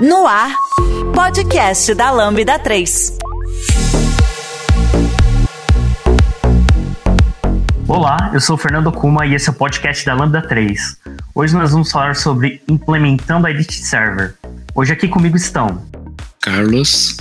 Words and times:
No 0.00 0.26
ar, 0.26 0.54
podcast 1.14 1.94
da 1.94 2.10
Lambda 2.10 2.58
3. 2.58 3.18
Olá, 7.86 8.30
eu 8.32 8.40
sou 8.40 8.56
o 8.56 8.58
Fernando 8.58 8.90
Kuma 8.90 9.26
e 9.26 9.34
esse 9.34 9.48
é 9.48 9.52
o 9.52 9.54
podcast 9.54 10.04
da 10.06 10.14
Lambda 10.14 10.40
3. 10.40 10.98
Hoje 11.34 11.54
nós 11.54 11.72
vamos 11.72 11.90
falar 11.92 12.16
sobre 12.16 12.62
implementando 12.68 13.46
a 13.46 13.50
Edit 13.50 13.74
Server. 13.84 14.34
Hoje 14.74 14.92
aqui 14.92 15.08
comigo 15.08 15.36
estão 15.36 15.82
Carlos 16.40 17.16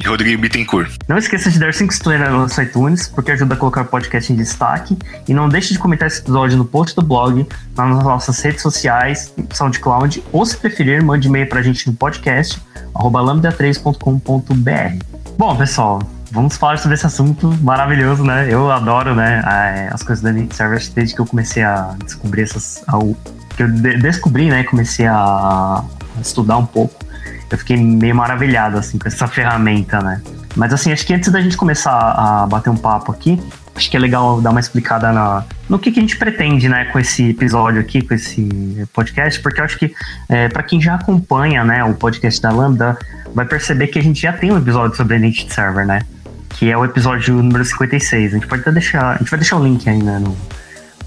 e 0.00 0.06
Rodrigo 0.06 0.40
Bittencourt. 0.40 0.96
Não 1.08 1.16
esqueça 1.16 1.50
de 1.50 1.58
dar 1.58 1.72
5 1.72 1.92
estrelas 1.92 2.30
no 2.30 2.38
nosso 2.38 2.60
iTunes, 2.60 3.08
porque 3.08 3.30
ajuda 3.30 3.54
a 3.54 3.56
colocar 3.56 3.82
o 3.82 3.86
podcast 3.86 4.32
em 4.32 4.36
destaque. 4.36 4.96
E 5.28 5.34
não 5.34 5.48
deixe 5.48 5.72
de 5.72 5.78
comentar 5.78 6.08
esse 6.08 6.20
episódio 6.20 6.58
no 6.58 6.64
post 6.64 6.96
do 6.96 7.02
blog, 7.02 7.46
nas 7.76 8.04
nossas 8.04 8.40
redes 8.40 8.62
sociais, 8.62 9.32
SoundCloud, 9.52 10.22
ou 10.32 10.44
se 10.44 10.56
preferir, 10.56 11.02
mande 11.02 11.28
e-mail 11.28 11.48
pra 11.48 11.62
gente 11.62 11.86
no 11.86 11.94
podcast, 11.94 12.60
lambda3.com.br. 12.94 15.04
Bom, 15.38 15.56
pessoal, 15.56 16.02
vamos 16.32 16.56
falar 16.56 16.78
sobre 16.78 16.94
esse 16.94 17.06
assunto 17.06 17.46
maravilhoso, 17.62 18.24
né? 18.24 18.48
Eu 18.50 18.70
adoro, 18.70 19.14
né, 19.14 19.88
as 19.92 20.02
coisas 20.02 20.22
da 20.22 20.32
Server 20.54 20.82
desde 20.94 21.14
que 21.14 21.20
eu 21.20 21.26
comecei 21.26 21.62
a 21.62 21.94
descobrir 22.04 22.42
essas... 22.42 22.82
Ao, 22.86 23.16
que 23.56 23.62
eu 23.62 23.68
descobri, 24.00 24.50
né, 24.50 24.64
comecei 24.64 25.06
a 25.06 25.84
estudar 26.20 26.56
um 26.56 26.66
pouco 26.66 27.04
eu 27.54 27.58
fiquei 27.58 27.76
meio 27.76 28.14
maravilhado, 28.14 28.76
assim, 28.76 28.98
com 28.98 29.06
essa 29.06 29.26
ferramenta, 29.26 30.00
né? 30.00 30.20
Mas, 30.56 30.72
assim, 30.72 30.92
acho 30.92 31.06
que 31.06 31.14
antes 31.14 31.30
da 31.30 31.40
gente 31.40 31.56
começar 31.56 31.92
a 31.92 32.46
bater 32.46 32.70
um 32.70 32.76
papo 32.76 33.12
aqui, 33.12 33.40
acho 33.74 33.90
que 33.90 33.96
é 33.96 34.00
legal 34.00 34.40
dar 34.40 34.50
uma 34.50 34.60
explicada 34.60 35.12
na, 35.12 35.44
no 35.68 35.78
que, 35.78 35.90
que 35.90 35.98
a 35.98 36.02
gente 36.02 36.16
pretende, 36.16 36.68
né, 36.68 36.86
com 36.86 36.98
esse 36.98 37.30
episódio 37.30 37.80
aqui, 37.80 38.02
com 38.02 38.14
esse 38.14 38.88
podcast, 38.92 39.40
porque 39.40 39.60
eu 39.60 39.64
acho 39.64 39.78
que, 39.78 39.94
é, 40.28 40.48
para 40.48 40.62
quem 40.62 40.80
já 40.80 40.94
acompanha, 40.94 41.64
né, 41.64 41.82
o 41.84 41.94
podcast 41.94 42.40
da 42.40 42.50
Lambda, 42.50 42.98
vai 43.34 43.44
perceber 43.44 43.88
que 43.88 43.98
a 43.98 44.02
gente 44.02 44.20
já 44.20 44.32
tem 44.32 44.52
um 44.52 44.58
episódio 44.58 44.96
sobre 44.96 45.16
Identity 45.16 45.52
Server, 45.52 45.86
né? 45.86 46.02
Que 46.50 46.70
é 46.70 46.76
o 46.76 46.84
episódio 46.84 47.34
número 47.34 47.64
56. 47.64 48.32
A 48.32 48.36
gente 48.36 48.46
pode 48.46 48.62
até 48.62 48.70
deixar. 48.70 49.14
A 49.14 49.18
gente 49.18 49.28
vai 49.28 49.40
deixar 49.40 49.56
o 49.56 49.64
link 49.64 49.88
ainda 49.88 50.20
no, 50.20 50.36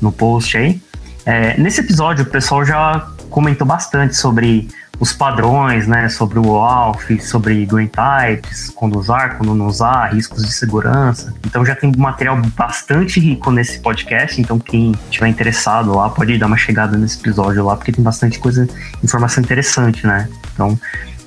no 0.01 0.11
post 0.11 0.57
aí. 0.57 0.81
É, 1.25 1.57
nesse 1.57 1.79
episódio, 1.79 2.25
o 2.25 2.27
pessoal 2.27 2.65
já 2.65 3.07
comentou 3.29 3.65
bastante 3.65 4.15
sobre 4.17 4.67
os 4.99 5.13
padrões, 5.13 5.87
né, 5.87 6.09
sobre 6.09 6.39
o 6.39 6.59
ALF, 6.59 7.19
sobre 7.21 7.65
green 7.65 7.87
types, 7.87 8.69
quando 8.69 8.97
usar, 8.97 9.37
quando 9.37 9.53
não 9.53 9.67
usar, 9.67 10.13
riscos 10.13 10.43
de 10.43 10.51
segurança. 10.51 11.33
Então 11.45 11.65
já 11.65 11.75
tem 11.75 11.91
material 11.95 12.39
bastante 12.55 13.19
rico 13.19 13.51
nesse 13.51 13.79
podcast, 13.79 14.39
então 14.41 14.57
quem 14.57 14.93
estiver 15.09 15.27
interessado 15.27 15.93
lá 15.93 16.09
pode 16.09 16.37
dar 16.37 16.47
uma 16.47 16.57
chegada 16.57 16.97
nesse 16.97 17.19
episódio 17.19 17.63
lá, 17.63 17.75
porque 17.75 17.91
tem 17.91 18.03
bastante 18.03 18.39
coisa, 18.39 18.67
informação 19.03 19.43
interessante, 19.43 20.05
né? 20.05 20.27
Então, 20.53 20.79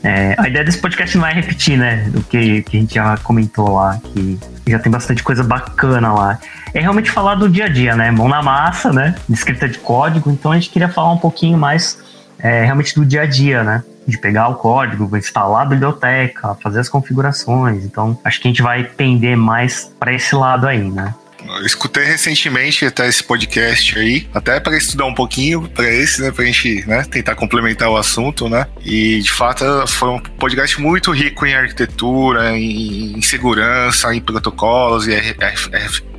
é, 0.03 0.35
a 0.39 0.49
ideia 0.49 0.65
desse 0.65 0.79
podcast 0.79 1.17
não 1.17 1.27
é 1.27 1.33
repetir, 1.33 1.79
né, 1.79 2.11
o 2.15 2.23
que, 2.23 2.63
que 2.63 2.77
a 2.77 2.81
gente 2.81 2.95
já 2.95 3.17
comentou 3.19 3.75
lá, 3.75 4.01
que 4.03 4.39
já 4.67 4.79
tem 4.79 4.91
bastante 4.91 5.23
coisa 5.23 5.45
bacana 5.45 6.13
lá. 6.13 6.39
É 6.73 6.81
realmente 6.81 7.11
falar 7.11 7.35
do 7.35 7.49
dia 7.49 7.67
a 7.67 7.69
dia, 7.69 7.95
né, 7.95 8.11
mão 8.11 8.29
na 8.29 8.43
massa, 8.43 8.93
né, 8.93 9.15
escrita 9.29 9.69
de 9.69 9.79
código, 9.79 10.31
então 10.31 10.51
a 10.51 10.55
gente 10.55 10.71
queria 10.71 10.89
falar 10.89 11.13
um 11.13 11.19
pouquinho 11.19 11.59
mais 11.59 12.10
é, 12.43 12.65
realmente 12.65 12.95
do 12.95 13.05
dia 13.05 13.23
a 13.23 13.27
dia, 13.27 13.63
né? 13.63 13.83
De 14.07 14.19
pegar 14.19 14.49
o 14.49 14.55
código, 14.57 15.17
instalar 15.17 15.63
a 15.63 15.67
biblioteca, 15.67 16.55
fazer 16.63 16.81
as 16.81 16.89
configurações. 16.89 17.85
Então, 17.85 18.19
acho 18.25 18.41
que 18.41 18.49
a 18.49 18.51
gente 18.51 18.63
vai 18.63 18.85
pender 18.85 19.37
mais 19.37 19.93
para 19.99 20.13
esse 20.13 20.35
lado 20.35 20.67
aí, 20.67 20.91
né? 20.91 21.15
Eu 21.59 21.67
escutei 21.67 22.05
recentemente 22.05 22.85
até 22.85 23.09
esse 23.09 23.23
podcast 23.23 23.99
aí, 23.99 24.29
até 24.33 24.61
para 24.61 24.77
estudar 24.77 25.07
um 25.07 25.15
pouquinho 25.15 25.69
para 25.69 25.89
esse, 25.89 26.23
né, 26.23 26.31
para 26.31 26.45
a 26.45 26.47
gente 26.47 26.87
né, 26.87 27.05
tentar 27.11 27.35
complementar 27.35 27.89
o 27.89 27.97
assunto, 27.97 28.49
né? 28.49 28.67
E 28.85 29.21
de 29.21 29.31
fato 29.31 29.65
foi 29.87 30.09
um 30.09 30.21
podcast 30.21 30.81
muito 30.81 31.11
rico 31.11 31.45
em 31.47 31.55
arquitetura, 31.55 32.57
em, 32.57 33.21
segurança, 33.23 34.15
em 34.15 34.21
protocolos 34.21 35.07
e 35.07 35.15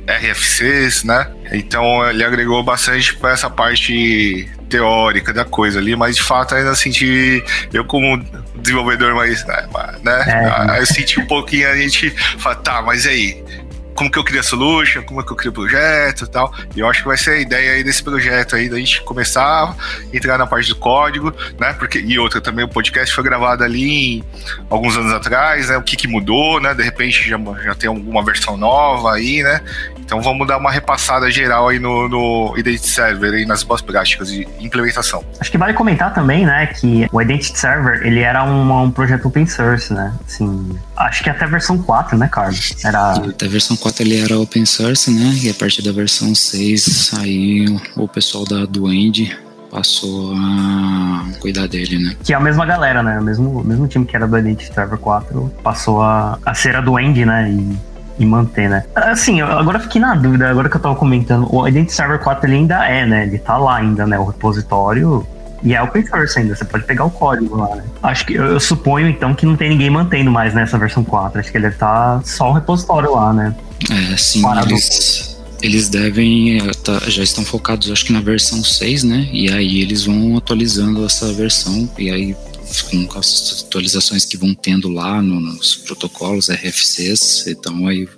RFCs, 0.06 1.04
né? 1.04 1.30
Então 1.52 2.08
ele 2.08 2.24
agregou 2.24 2.62
bastante 2.62 3.14
para 3.14 3.32
essa 3.32 3.48
parte 3.48 4.48
teórica 4.68 5.32
da 5.34 5.44
coisa 5.44 5.78
ali, 5.78 5.94
mas 5.94 6.16
de 6.16 6.22
fato 6.22 6.54
ainda 6.54 6.74
senti, 6.74 7.44
eu 7.72 7.84
como 7.84 8.24
desenvolvedor 8.56 9.14
mais, 9.14 9.44
né, 9.44 9.68
né 10.02 10.76
é, 10.76 10.80
eu 10.80 10.86
senti 10.86 11.20
um 11.20 11.26
pouquinho 11.26 11.68
a 11.68 11.76
gente 11.76 12.10
fala, 12.38 12.54
tá, 12.54 12.80
mas 12.80 13.06
aí, 13.06 13.42
como 13.94 14.10
que 14.10 14.18
eu 14.18 14.24
crio 14.24 14.40
a 14.40 14.42
solution, 14.42 15.02
como 15.02 15.20
é 15.20 15.24
que 15.24 15.32
eu 15.32 15.36
crio 15.36 15.50
o 15.50 15.54
projeto 15.54 16.24
e 16.24 16.28
tal. 16.28 16.52
E 16.74 16.80
eu 16.80 16.88
acho 16.88 17.02
que 17.02 17.08
vai 17.08 17.16
ser 17.16 17.30
a 17.32 17.40
ideia 17.40 17.72
aí 17.72 17.84
desse 17.84 18.02
projeto 18.02 18.56
aí, 18.56 18.68
da 18.68 18.78
gente 18.78 19.02
começar 19.02 19.42
a 19.42 19.74
entrar 20.12 20.38
na 20.38 20.46
parte 20.46 20.68
do 20.68 20.76
código, 20.76 21.34
né? 21.58 21.72
Porque, 21.74 21.98
e 21.98 22.18
outra 22.18 22.40
também, 22.40 22.64
o 22.64 22.68
podcast 22.68 23.14
foi 23.14 23.24
gravado 23.24 23.64
ali 23.64 24.18
em, 24.18 24.24
alguns 24.70 24.96
anos 24.96 25.12
atrás, 25.12 25.68
né? 25.68 25.76
O 25.76 25.82
que, 25.82 25.96
que 25.96 26.08
mudou, 26.08 26.60
né? 26.60 26.74
De 26.74 26.82
repente 26.82 27.28
já, 27.28 27.38
já 27.62 27.74
tem 27.74 27.88
alguma 27.88 28.24
versão 28.24 28.56
nova 28.56 29.14
aí, 29.14 29.42
né? 29.42 29.60
Então 30.12 30.20
vamos 30.20 30.46
dar 30.46 30.58
uma 30.58 30.70
repassada 30.70 31.30
geral 31.30 31.68
aí 31.68 31.78
no, 31.78 32.06
no 32.06 32.54
Identity 32.58 32.86
Server 32.86 33.32
e 33.32 33.46
nas 33.46 33.62
boas 33.62 33.80
práticas 33.80 34.28
de 34.28 34.46
implementação. 34.60 35.24
Acho 35.40 35.50
que 35.50 35.56
vale 35.56 35.72
comentar 35.72 36.12
também, 36.12 36.44
né, 36.44 36.66
que 36.66 37.08
o 37.10 37.22
Identity 37.22 37.58
Server, 37.58 38.06
ele 38.06 38.20
era 38.20 38.44
um, 38.44 38.82
um 38.82 38.90
projeto 38.90 39.28
open 39.28 39.46
source, 39.46 39.90
né? 39.90 40.12
Assim, 40.28 40.78
acho 40.98 41.24
que 41.24 41.30
até 41.30 41.46
a 41.46 41.48
versão 41.48 41.78
4, 41.78 42.18
né, 42.18 42.28
Carlos? 42.30 42.74
Era... 42.84 43.12
Até 43.12 43.46
a 43.46 43.48
versão 43.48 43.74
4 43.74 44.02
ele 44.02 44.20
era 44.20 44.38
open 44.38 44.66
source, 44.66 45.10
né? 45.10 45.32
E 45.42 45.48
a 45.48 45.54
partir 45.54 45.80
da 45.80 45.92
versão 45.92 46.34
6, 46.34 47.12
aí 47.18 47.64
o 47.96 48.06
pessoal 48.06 48.44
da 48.44 48.66
Duende 48.66 49.34
passou 49.70 50.34
a 50.36 51.24
cuidar 51.40 51.66
dele, 51.68 51.98
né? 51.98 52.14
Que 52.22 52.34
é 52.34 52.36
a 52.36 52.40
mesma 52.40 52.66
galera, 52.66 53.02
né? 53.02 53.18
O 53.18 53.22
mesmo, 53.22 53.64
mesmo 53.64 53.88
time 53.88 54.04
que 54.04 54.14
era 54.14 54.28
do 54.28 54.36
Identity 54.38 54.74
Server 54.74 54.98
4 54.98 55.50
passou 55.62 56.02
a, 56.02 56.38
a 56.44 56.52
ser 56.52 56.76
a 56.76 56.82
Duende, 56.82 57.24
né? 57.24 57.50
E 57.50 57.91
e 58.18 58.26
manter, 58.26 58.68
né? 58.68 58.84
Assim, 58.94 59.40
agora 59.40 59.78
fiquei 59.78 60.00
na 60.00 60.14
dúvida, 60.14 60.48
agora 60.48 60.68
que 60.68 60.76
eu 60.76 60.80
tava 60.80 60.94
comentando, 60.94 61.48
o 61.54 61.66
Identity 61.66 61.92
Server 61.92 62.18
4 62.18 62.46
ele 62.46 62.56
ainda 62.56 62.86
é, 62.86 63.06
né? 63.06 63.26
Ele 63.26 63.38
tá 63.38 63.56
lá 63.56 63.76
ainda, 63.76 64.06
né? 64.06 64.18
O 64.18 64.24
repositório 64.24 65.26
e 65.64 65.74
é 65.74 65.82
open 65.82 66.04
source 66.04 66.38
ainda, 66.38 66.56
você 66.56 66.64
pode 66.64 66.84
pegar 66.84 67.04
o 67.04 67.10
código 67.10 67.56
lá, 67.56 67.76
né? 67.76 67.84
Acho 68.02 68.26
que 68.26 68.34
eu, 68.34 68.44
eu 68.44 68.60
suponho 68.60 69.08
então 69.08 69.32
que 69.32 69.46
não 69.46 69.56
tem 69.56 69.70
ninguém 69.70 69.90
mantendo 69.90 70.30
mais 70.30 70.52
nessa 70.52 70.76
versão 70.76 71.04
4. 71.04 71.38
Acho 71.38 71.50
que 71.50 71.56
ele 71.56 71.62
deve 71.62 71.76
estar 71.76 72.18
tá 72.18 72.22
só 72.24 72.50
o 72.50 72.52
repositório 72.52 73.12
lá, 73.12 73.32
né? 73.32 73.54
É, 73.88 74.16
sim, 74.16 74.42
eles, 74.66 75.40
eles 75.62 75.88
devem. 75.88 76.58
Eh, 76.58 76.70
tá, 76.82 76.98
já 77.06 77.22
estão 77.22 77.44
focados, 77.44 77.90
acho 77.92 78.04
que 78.04 78.12
na 78.12 78.20
versão 78.20 78.62
6, 78.62 79.04
né? 79.04 79.28
E 79.32 79.52
aí 79.52 79.80
eles 79.80 80.04
vão 80.04 80.36
atualizando 80.36 81.04
essa 81.04 81.32
versão. 81.32 81.88
E 81.96 82.10
aí 82.10 82.36
com 82.80 83.18
as 83.18 83.64
atualizações 83.66 84.24
que 84.24 84.36
vão 84.36 84.54
tendo 84.54 84.88
lá 84.88 85.20
no, 85.20 85.40
nos 85.40 85.76
protocolos 85.76 86.48
RFCs, 86.48 87.46
então 87.48 87.86
aí 87.86 88.08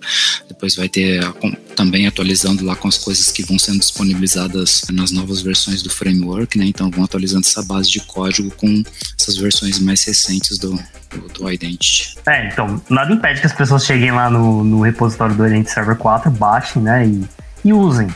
depois 0.48 0.76
vai 0.76 0.88
ter 0.88 1.24
a, 1.24 1.32
também 1.74 2.06
atualizando 2.06 2.64
lá 2.64 2.76
com 2.76 2.86
as 2.86 2.98
coisas 2.98 3.32
que 3.32 3.42
vão 3.42 3.58
sendo 3.58 3.80
disponibilizadas 3.80 4.82
nas 4.92 5.10
novas 5.10 5.42
versões 5.42 5.82
do 5.82 5.90
framework, 5.90 6.58
né? 6.58 6.66
Então 6.66 6.90
vão 6.90 7.04
atualizando 7.04 7.46
essa 7.46 7.62
base 7.62 7.90
de 7.90 8.00
código 8.00 8.50
com 8.52 8.82
essas 9.18 9.36
versões 9.36 9.78
mais 9.78 10.04
recentes 10.04 10.58
do, 10.58 10.78
do, 11.10 11.28
do 11.28 11.50
Identity. 11.50 12.16
É, 12.26 12.48
então, 12.48 12.80
nada 12.88 13.12
impede 13.12 13.40
que 13.40 13.46
as 13.46 13.52
pessoas 13.52 13.84
cheguem 13.84 14.12
lá 14.12 14.30
no, 14.30 14.62
no 14.62 14.82
repositório 14.82 15.34
do 15.34 15.46
Identity 15.46 15.72
Server 15.72 15.96
4, 15.96 16.30
baixem, 16.30 16.82
né, 16.82 17.06
e, 17.06 17.24
e 17.64 17.72
usem. 17.72 18.08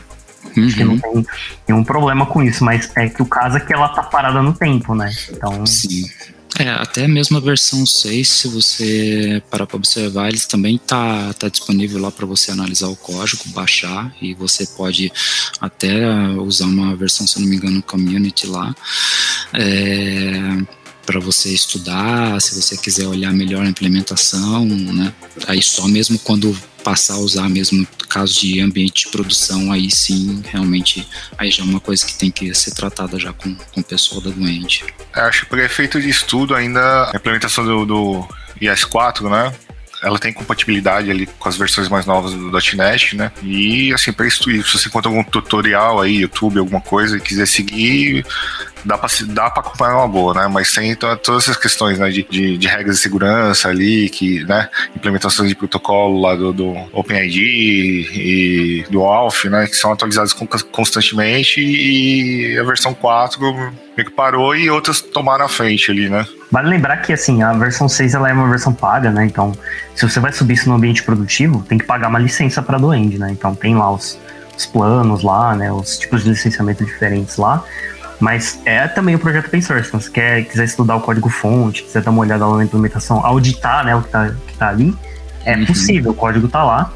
Uhum. 0.61 0.67
Acho 0.67 0.77
que 0.77 0.85
não 0.85 0.99
tem 0.99 1.27
nenhum 1.67 1.85
problema 1.85 2.27
com 2.27 2.43
isso, 2.43 2.65
mas 2.65 2.91
é 2.97 3.09
que 3.09 3.23
o 3.23 3.27
caso 3.27 3.57
é 3.57 3.61
que 3.61 3.73
ela 3.73 3.89
tá 3.89 4.03
parada 4.03 4.43
no 4.43 4.53
tempo, 4.53 4.95
né? 4.95 5.11
Então. 5.31 5.67
Sim. 5.67 6.09
É, 6.59 6.71
até 6.71 7.07
mesmo 7.07 7.37
a 7.37 7.41
versão 7.41 7.87
6, 7.87 8.29
se 8.29 8.49
você 8.49 9.41
parar 9.49 9.65
para 9.65 9.77
observar, 9.77 10.29
eles 10.29 10.45
também 10.45 10.77
tá, 10.77 11.33
tá 11.35 11.49
disponível 11.49 12.01
lá 12.01 12.11
para 12.11 12.27
você 12.27 12.51
analisar 12.51 12.89
o 12.89 12.97
código, 12.97 13.45
baixar, 13.49 14.13
e 14.21 14.35
você 14.35 14.67
pode 14.67 15.13
até 15.61 16.09
usar 16.39 16.65
uma 16.65 16.97
versão, 16.97 17.29
se 17.29 17.41
não 17.41 17.47
me 17.47 17.57
engano, 17.57 17.81
community 17.81 18.49
lá. 18.49 18.75
É, 19.55 20.59
para 21.09 21.21
você 21.21 21.49
estudar, 21.49 22.39
se 22.39 22.55
você 22.55 22.77
quiser 22.77 23.07
olhar 23.07 23.33
melhor 23.33 23.65
a 23.65 23.69
implementação, 23.69 24.67
né? 24.67 25.11
Aí 25.47 25.63
só 25.63 25.89
mesmo 25.89 26.19
quando 26.19 26.55
passar 26.85 27.15
a 27.15 27.19
usar 27.19 27.49
mesmo 27.49 27.89
caso 28.11 28.39
de 28.39 28.61
ambiente 28.61 29.07
de 29.07 29.11
produção, 29.11 29.73
aí 29.73 29.91
sim, 29.91 30.43
realmente, 30.45 31.09
aí 31.39 31.51
já 31.51 31.63
é 31.63 31.67
uma 31.67 31.81
coisa 31.81 32.05
que 32.05 32.13
tem 32.13 32.31
que 32.31 32.55
ser 32.55 32.73
tratada 32.73 33.19
já 33.19 33.33
com, 33.33 33.55
com 33.55 33.81
o 33.81 33.85
pessoal 33.85 34.21
da 34.21 34.29
doente. 34.29 34.85
É, 35.17 35.21
acho 35.23 35.45
que 35.45 35.47
por 35.47 35.59
efeito 35.59 35.99
de 35.99 36.11
estudo 36.11 36.55
ainda 36.55 37.11
a 37.11 37.17
implementação 37.17 37.65
do, 37.65 37.87
do 37.87 38.29
IS4, 38.61 39.31
né? 39.31 39.55
Ela 40.03 40.19
tem 40.19 40.33
compatibilidade 40.33 41.11
ali 41.11 41.27
com 41.27 41.49
as 41.49 41.57
versões 41.57 41.89
mais 41.89 42.07
novas 42.07 42.33
do 42.33 42.51
.NET, 42.77 43.17
né? 43.17 43.33
E 43.43 43.93
assim, 43.93 44.13
para 44.13 44.27
isso, 44.27 44.45
se 44.45 44.63
você 44.63 44.89
encontra 44.89 45.11
algum 45.11 45.25
tutorial 45.25 46.01
aí, 46.01 46.21
YouTube, 46.21 46.59
alguma 46.59 46.81
coisa 46.81 47.17
e 47.17 47.21
quiser 47.21 47.47
seguir, 47.47 48.25
dá 48.85 48.97
pra, 48.97 49.09
dá 49.27 49.47
acompanhar 49.47 49.97
uma 49.97 50.09
boa, 50.09 50.35
né? 50.35 50.49
Mas 50.49 50.69
sem 50.69 50.95
todas 50.95 51.45
essas 51.45 51.57
questões, 51.57 51.99
né? 51.99 52.11
De, 52.11 52.23
de, 52.29 52.57
de, 52.57 52.69
regras 52.69 52.97
de 52.97 53.03
segurança 53.03 53.69
ali, 53.69 54.09
que, 54.09 54.45
né? 54.45 54.69
Implementações 54.95 55.49
de 55.49 55.55
protocolo 55.55 56.21
lá 56.21 56.35
do, 56.35 56.53
do 56.53 56.75
OpenID 56.93 57.39
e 57.41 58.85
do 58.91 59.05
ALF, 59.05 59.49
né? 59.49 59.67
Que 59.67 59.77
são 59.77 59.93
atualizadas 59.93 60.33
constantemente 60.73 61.61
e 61.61 62.59
a 62.59 62.63
versão 62.63 62.95
4 62.95 63.39
meio 63.99 64.09
que 64.09 64.15
parou 64.15 64.55
e 64.55 64.71
outras 64.71 65.01
tomaram 65.01 65.45
a 65.45 65.49
frente 65.49 65.91
ali, 65.91 66.09
né? 66.09 66.25
Vale 66.51 66.69
lembrar 66.69 66.97
que, 66.99 67.13
assim, 67.13 67.43
a 67.43 67.53
versão 67.53 67.89
6 67.89 68.15
ela 68.15 68.31
é 68.31 68.33
uma 68.33 68.49
versão 68.49 68.73
paga, 68.73 69.11
né? 69.11 69.27
Então, 69.27 69.53
se 69.95 70.09
você 70.09 70.19
vai 70.19 70.33
subir 70.33 70.55
isso 70.55 70.69
no 70.69 70.77
ambiente 70.77 71.03
produtivo, 71.03 71.63
tem 71.69 71.77
que 71.77 71.85
pagar 71.85 72.09
uma 72.09 72.19
licença 72.19 72.63
para 72.63 72.79
do 72.79 72.93
end, 72.93 73.19
né? 73.19 73.31
Então, 73.31 73.55
tem 73.55 73.77
lá 73.77 73.93
os, 73.93 74.19
os 74.57 74.65
planos 74.65 75.23
lá, 75.23 75.55
né? 75.55 75.71
Os 75.71 75.99
tipos 75.99 76.25
de 76.25 76.31
licenciamento 76.31 76.85
diferentes 76.85 77.37
lá. 77.37 77.63
Mas 78.19 78.61
é 78.65 78.89
também 78.89 79.15
o 79.15 79.19
projeto 79.19 79.47
open 79.47 79.61
source. 79.61 79.89
Então, 79.89 80.01
se 80.01 80.11
quer, 80.11 80.45
quiser 80.45 80.65
estudar 80.65 80.97
o 80.97 81.01
código 81.01 81.29
fonte, 81.29 81.83
quiser 81.83 82.03
dar 82.03 82.11
uma 82.11 82.21
olhada 82.21 82.47
lá 82.47 82.57
na 82.57 82.65
implementação, 82.65 83.25
auditar 83.25 83.85
né, 83.85 83.95
o 83.95 84.01
que 84.01 84.09
está 84.09 84.31
que 84.47 84.57
tá 84.57 84.69
ali, 84.69 84.97
é 85.45 85.55
uhum. 85.57 85.67
possível, 85.67 86.13
o 86.13 86.15
código 86.15 86.47
está 86.47 86.65
lá. 86.65 86.91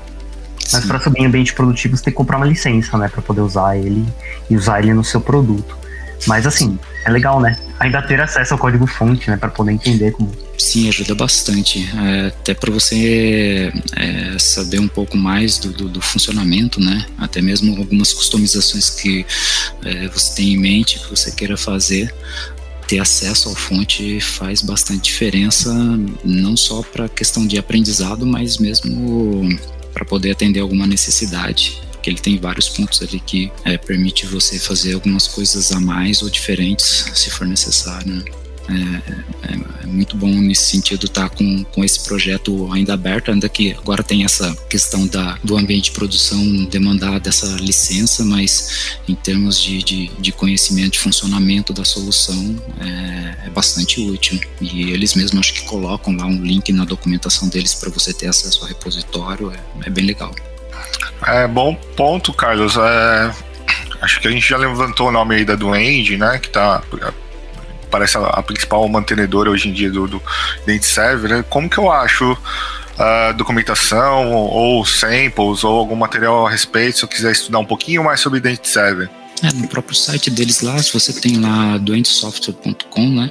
Mas 0.72 0.86
para 0.86 0.98
subir 0.98 1.20
em 1.20 1.26
ambiente 1.26 1.52
produtivo, 1.52 1.96
você 1.96 2.04
tem 2.04 2.12
que 2.12 2.16
comprar 2.16 2.38
uma 2.38 2.46
licença, 2.46 2.96
né? 2.96 3.08
Para 3.08 3.20
poder 3.20 3.42
usar 3.42 3.76
ele 3.76 4.06
e 4.48 4.56
usar 4.56 4.80
ele 4.80 4.94
no 4.94 5.04
seu 5.04 5.20
produto. 5.20 5.76
Mas 6.26 6.46
assim, 6.46 6.78
é 7.04 7.10
legal, 7.10 7.40
né? 7.40 7.56
Ainda 7.80 8.00
ter 8.00 8.20
acesso 8.20 8.54
ao 8.54 8.58
código 8.58 8.86
fonte, 8.86 9.28
né? 9.28 9.36
Para 9.36 9.50
poder 9.50 9.72
entender 9.72 10.12
como. 10.12 10.30
Sim, 10.56 10.88
ajuda 10.88 11.14
bastante. 11.14 11.88
É, 11.96 12.26
até 12.28 12.54
para 12.54 12.70
você 12.70 13.72
é, 13.96 14.38
saber 14.38 14.78
um 14.78 14.86
pouco 14.86 15.16
mais 15.16 15.58
do, 15.58 15.72
do, 15.72 15.88
do, 15.88 16.00
funcionamento, 16.00 16.80
né? 16.80 17.04
Até 17.18 17.42
mesmo 17.42 17.76
algumas 17.76 18.12
customizações 18.12 18.90
que 18.90 19.26
é, 19.84 20.08
você 20.08 20.36
tem 20.36 20.52
em 20.52 20.58
mente, 20.58 21.00
que 21.00 21.10
você 21.10 21.32
queira 21.32 21.56
fazer. 21.56 22.14
Ter 22.86 22.98
acesso 22.98 23.48
ao 23.48 23.54
fonte 23.54 24.20
faz 24.20 24.60
bastante 24.60 25.02
diferença, 25.02 25.72
não 26.24 26.56
só 26.56 26.82
para 26.82 27.08
questão 27.08 27.46
de 27.46 27.58
aprendizado, 27.58 28.26
mas 28.26 28.58
mesmo 28.58 29.48
para 29.94 30.04
poder 30.04 30.32
atender 30.32 30.60
alguma 30.60 30.86
necessidade 30.86 31.80
que 32.02 32.10
ele 32.10 32.18
tem 32.18 32.38
vários 32.38 32.68
pontos 32.68 33.00
ali 33.02 33.20
que 33.20 33.50
é, 33.64 33.78
permite 33.78 34.26
você 34.26 34.58
fazer 34.58 34.94
algumas 34.94 35.26
coisas 35.26 35.72
a 35.72 35.80
mais 35.80 36.22
ou 36.22 36.28
diferentes, 36.28 37.06
se 37.14 37.30
for 37.30 37.46
necessário. 37.46 38.12
Né? 38.12 38.24
É, 38.68 39.52
é, 39.52 39.82
é, 39.82 39.86
muito 39.86 40.16
bom 40.16 40.32
nesse 40.32 40.64
sentido 40.64 41.06
estar 41.06 41.28
tá 41.28 41.36
com, 41.36 41.64
com 41.64 41.84
esse 41.84 42.00
projeto 42.04 42.72
ainda 42.72 42.94
aberto, 42.94 43.30
ainda 43.30 43.48
que 43.48 43.72
agora 43.72 44.04
tem 44.04 44.24
essa 44.24 44.54
questão 44.70 45.06
da, 45.06 45.36
do 45.42 45.56
ambiente 45.56 45.86
de 45.86 45.90
produção 45.92 46.64
demandar 46.66 47.18
dessa 47.18 47.46
licença, 47.56 48.24
mas 48.24 48.96
em 49.08 49.14
termos 49.14 49.60
de, 49.60 49.82
de, 49.82 50.06
de 50.18 50.32
conhecimento 50.32 50.92
de 50.92 51.00
funcionamento 51.00 51.72
da 51.72 51.84
solução 51.84 52.56
é, 52.80 53.46
é, 53.46 53.50
bastante 53.50 54.00
útil. 54.00 54.40
E 54.60 54.90
eles 54.92 55.14
mesmos 55.14 55.40
acho 55.40 55.54
que 55.54 55.62
colocam 55.62 56.16
lá 56.16 56.26
um 56.26 56.42
link 56.42 56.72
na 56.72 56.84
documentação 56.84 57.48
deles 57.48 57.74
para 57.74 57.90
você 57.90 58.12
ter 58.12 58.28
acesso 58.28 58.62
ao 58.62 58.68
repositório, 58.68 59.50
é, 59.50 59.88
é 59.88 59.90
bem 59.90 60.04
legal. 60.04 60.32
É, 61.26 61.46
bom 61.46 61.74
ponto, 61.74 62.32
Carlos. 62.32 62.76
É, 62.76 63.30
acho 64.00 64.20
que 64.20 64.28
a 64.28 64.30
gente 64.30 64.46
já 64.48 64.56
levantou 64.56 65.08
o 65.08 65.12
nome 65.12 65.36
aí 65.36 65.44
da 65.44 65.54
Duende, 65.54 66.16
né? 66.16 66.38
Que 66.38 66.48
tá. 66.48 66.82
Parece 67.90 68.16
a, 68.16 68.20
a 68.20 68.42
principal 68.42 68.88
mantenedora 68.88 69.50
hoje 69.50 69.68
em 69.68 69.72
dia 69.72 69.90
do, 69.90 70.08
do 70.08 70.22
Dente 70.66 70.86
Server. 70.86 71.30
Né? 71.30 71.44
Como 71.48 71.68
que 71.68 71.78
eu 71.78 71.90
acho 71.90 72.32
uh, 72.32 73.34
documentação 73.36 74.32
ou 74.32 74.84
samples 74.84 75.62
ou 75.62 75.78
algum 75.78 75.96
material 75.96 76.46
a 76.46 76.50
respeito 76.50 76.98
se 76.98 77.04
eu 77.04 77.08
quiser 77.08 77.32
estudar 77.32 77.58
um 77.58 77.64
pouquinho 77.64 78.04
mais 78.04 78.20
sobre 78.20 78.40
Dente 78.40 78.68
Server? 78.68 79.08
É, 79.42 79.52
no 79.52 79.68
próprio 79.68 79.96
site 79.96 80.30
deles 80.30 80.60
lá, 80.60 80.80
se 80.80 80.92
você 80.92 81.12
tem 81.12 81.40
lá 81.40 81.76
doentesoftware.com, 81.78 83.08
né? 83.08 83.30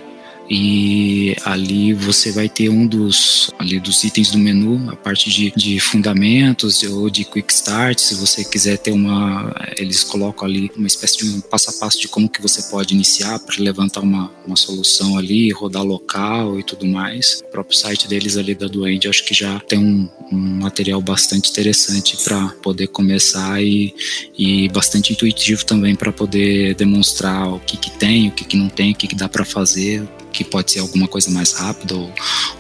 E 0.54 1.34
ali 1.46 1.94
você 1.94 2.30
vai 2.30 2.50
ter 2.50 2.68
um 2.68 2.86
dos 2.86 3.50
ali 3.58 3.80
dos 3.80 4.04
itens 4.04 4.32
do 4.32 4.38
menu, 4.38 4.92
a 4.92 4.98
parte 4.98 5.30
de, 5.30 5.50
de 5.56 5.80
fundamentos 5.80 6.84
ou 6.84 7.10
de 7.10 7.24
quick 7.24 7.54
start, 7.54 8.00
se 8.00 8.16
você 8.16 8.44
quiser 8.44 8.78
ter 8.78 8.92
uma, 8.92 9.56
eles 9.78 10.04
colocam 10.04 10.46
ali 10.46 10.70
uma 10.76 10.88
espécie 10.88 11.20
de 11.20 11.30
um 11.30 11.40
passo 11.40 11.70
a 11.70 11.74
passo 11.74 12.02
de 12.02 12.10
como 12.10 12.28
que 12.28 12.42
você 12.42 12.64
pode 12.64 12.94
iniciar 12.94 13.40
para 13.40 13.64
levantar 13.64 14.02
uma, 14.02 14.30
uma 14.46 14.58
solução 14.58 15.18
ali, 15.18 15.54
rodar 15.54 15.84
local 15.84 16.60
e 16.60 16.64
tudo 16.64 16.86
mais. 16.86 17.42
O 17.48 17.50
próprio 17.50 17.78
site 17.78 18.10
deles 18.10 18.36
ali 18.36 18.54
da 18.54 18.68
Duende, 18.68 19.08
acho 19.08 19.24
que 19.24 19.34
já 19.34 19.58
tem 19.62 19.80
um, 19.80 20.10
um 20.30 20.38
material 20.38 21.02
bastante 21.02 21.50
interessante 21.50 22.18
para 22.26 22.50
poder 22.62 22.88
começar 22.88 23.64
e, 23.64 23.96
e 24.38 24.68
bastante 24.68 25.14
intuitivo 25.14 25.66
também 25.66 25.96
para 25.96 26.12
poder 26.12 26.76
demonstrar 26.76 27.48
o 27.54 27.60
que 27.62 27.78
que 27.78 27.92
tem, 27.92 28.28
o 28.28 28.32
que 28.32 28.44
que 28.44 28.58
não 28.58 28.68
tem, 28.68 28.92
o 28.92 28.96
que 28.96 29.08
que 29.08 29.16
dá 29.16 29.30
para 29.30 29.46
fazer, 29.46 30.06
que 30.32 30.44
pode 30.44 30.72
ser 30.72 30.80
alguma 30.80 31.08
coisa 31.08 31.30
mais 31.30 31.54
rápida 31.54 31.96
ou 31.96 32.12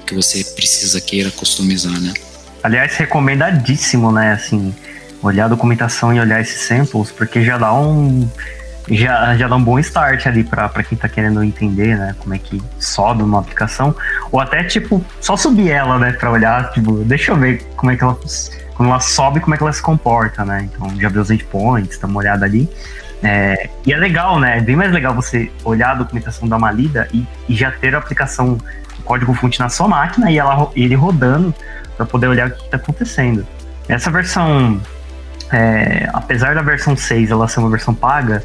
que 0.05 0.13
você 0.13 0.43
precisa 0.43 0.99
queira 0.99 1.31
customizar, 1.31 1.99
né? 1.99 2.13
Aliás, 2.63 2.95
recomendadíssimo, 2.95 4.11
né? 4.11 4.33
Assim, 4.33 4.73
olhar 5.21 5.45
a 5.45 5.47
documentação 5.47 6.13
e 6.13 6.19
olhar 6.19 6.41
esses 6.41 6.61
samples, 6.61 7.11
porque 7.11 7.43
já 7.43 7.57
dá 7.57 7.73
um 7.73 8.29
já, 8.89 9.37
já 9.37 9.47
dá 9.47 9.55
um 9.55 9.63
bom 9.63 9.77
start 9.79 10.25
ali 10.25 10.43
para 10.43 10.67
quem 10.83 10.95
está 10.95 11.07
querendo 11.07 11.43
entender, 11.43 11.95
né, 11.97 12.15
como 12.17 12.33
é 12.33 12.39
que 12.39 12.61
sobe 12.79 13.21
uma 13.21 13.39
aplicação, 13.39 13.95
ou 14.31 14.39
até 14.39 14.63
tipo 14.63 15.05
só 15.21 15.37
subir 15.37 15.69
ela, 15.69 15.99
né, 15.99 16.11
para 16.13 16.31
olhar, 16.31 16.71
tipo, 16.71 16.91
deixa 17.03 17.31
eu 17.31 17.37
ver 17.37 17.63
como 17.75 17.91
é 17.91 17.95
que 17.95 18.03
ela 18.03 18.19
quando 18.73 18.89
ela 18.89 18.99
sobe, 18.99 19.39
como 19.39 19.53
é 19.53 19.57
que 19.57 19.63
ela 19.63 19.71
se 19.71 19.81
comporta, 19.81 20.43
né? 20.43 20.67
Então 20.73 20.99
já 20.99 21.07
viu 21.07 21.21
os 21.21 21.29
endpoints, 21.29 21.99
dá 21.99 22.07
uma 22.07 22.17
olhada 22.17 22.45
ali. 22.45 22.67
É, 23.23 23.69
e 23.85 23.93
é 23.93 23.97
legal, 23.97 24.39
né? 24.39 24.57
É 24.57 24.61
bem 24.61 24.75
mais 24.75 24.91
legal 24.91 25.13
você 25.13 25.51
olhar 25.63 25.91
a 25.91 25.95
documentação 25.95 26.47
da 26.47 26.57
uma 26.57 26.71
lida 26.71 27.07
e, 27.13 27.25
e 27.47 27.55
já 27.55 27.71
ter 27.71 27.93
a 27.93 27.99
aplicação, 27.99 28.57
o 28.99 29.03
código-fonte 29.03 29.59
na 29.59 29.69
sua 29.69 29.87
máquina 29.87 30.31
e 30.31 30.39
ela, 30.39 30.71
ele 30.75 30.95
rodando 30.95 31.53
para 31.95 32.05
poder 32.05 32.27
olhar 32.27 32.47
o 32.47 32.51
que 32.51 32.63
está 32.63 32.77
acontecendo. 32.77 33.45
Essa 33.87 34.09
versão, 34.09 34.81
é, 35.51 36.09
apesar 36.13 36.55
da 36.55 36.61
versão 36.61 36.95
6 36.95 37.29
ela 37.29 37.47
ser 37.47 37.59
uma 37.59 37.69
versão 37.69 37.93
paga, 37.93 38.43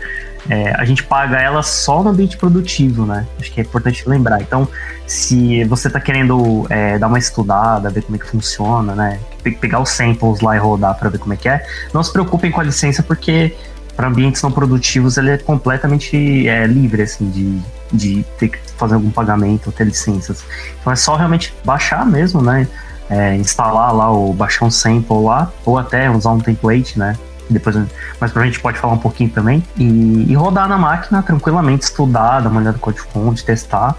é, 0.49 0.73
a 0.75 0.85
gente 0.85 1.03
paga 1.03 1.39
ela 1.39 1.63
só 1.63 2.03
no 2.03 2.11
ambiente 2.11 2.37
produtivo, 2.37 3.05
né? 3.05 3.27
Acho 3.41 3.51
que 3.51 3.61
é 3.61 3.65
importante 3.65 4.09
lembrar. 4.09 4.41
Então, 4.41 4.69
se 5.07 5.65
você 5.65 5.89
está 5.89 6.01
querendo 6.01 6.67
é, 6.71 6.99
dar 6.99 7.09
uma 7.09 7.19
estudada, 7.19 7.91
ver 7.91 8.03
como 8.03 8.17
é 8.17 8.19
que 8.19 8.27
funciona, 8.27 8.95
né? 8.95 9.19
Pegar 9.61 9.81
os 9.81 9.91
samples 9.91 10.41
lá 10.41 10.55
e 10.55 10.59
rodar 10.59 10.97
para 10.97 11.09
ver 11.09 11.19
como 11.19 11.33
é 11.33 11.37
que 11.37 11.49
é, 11.49 11.65
não 11.93 12.03
se 12.03 12.13
preocupem 12.13 12.51
com 12.51 12.61
a 12.61 12.65
licença, 12.65 13.03
porque 13.03 13.57
para 13.97 14.09
ambientes 14.09 14.43
não 14.43 14.53
produtivos 14.53 15.17
ele 15.17 15.31
é 15.31 15.39
completamente 15.39 16.47
é, 16.47 16.67
livre 16.67 17.03
assim 17.03 17.31
de, 17.31 17.63
de 17.93 18.25
ter 18.39 18.49
que 18.49 18.59
fazer 18.77 18.95
algum 18.95 19.11
pagamento 19.11 19.69
ou 19.69 19.73
ter 19.73 19.85
licenças. 19.85 20.45
Então 20.81 20.93
é 20.93 20.97
só 20.97 21.17
realmente 21.17 21.55
baixar 21.65 22.05
mesmo, 22.05 22.43
né? 22.43 22.69
É, 23.09 23.37
instalar 23.37 23.95
lá 23.95 24.11
ou 24.11 24.35
baixar 24.35 24.67
um 24.67 24.71
sample 24.71 25.23
lá 25.23 25.51
ou 25.65 25.79
até 25.79 26.11
usar 26.11 26.33
um 26.33 26.41
template, 26.41 26.99
né? 26.99 27.17
Depois, 27.49 27.77
mas 28.21 28.33
pra 28.33 28.45
gente 28.45 28.59
pode 28.59 28.77
falar 28.79 28.95
um 28.95 28.99
pouquinho 28.99 29.31
também 29.31 29.63
e, 29.77 30.27
e 30.29 30.35
rodar 30.35 30.69
na 30.69 30.77
máquina 30.77 31.23
tranquilamente, 31.23 31.85
estudar, 31.85 32.41
dar 32.41 32.51
uma 32.51 32.61
olhada 32.61 32.77
no 32.77 32.81
código-fonte, 32.81 33.45
testar 33.45 33.97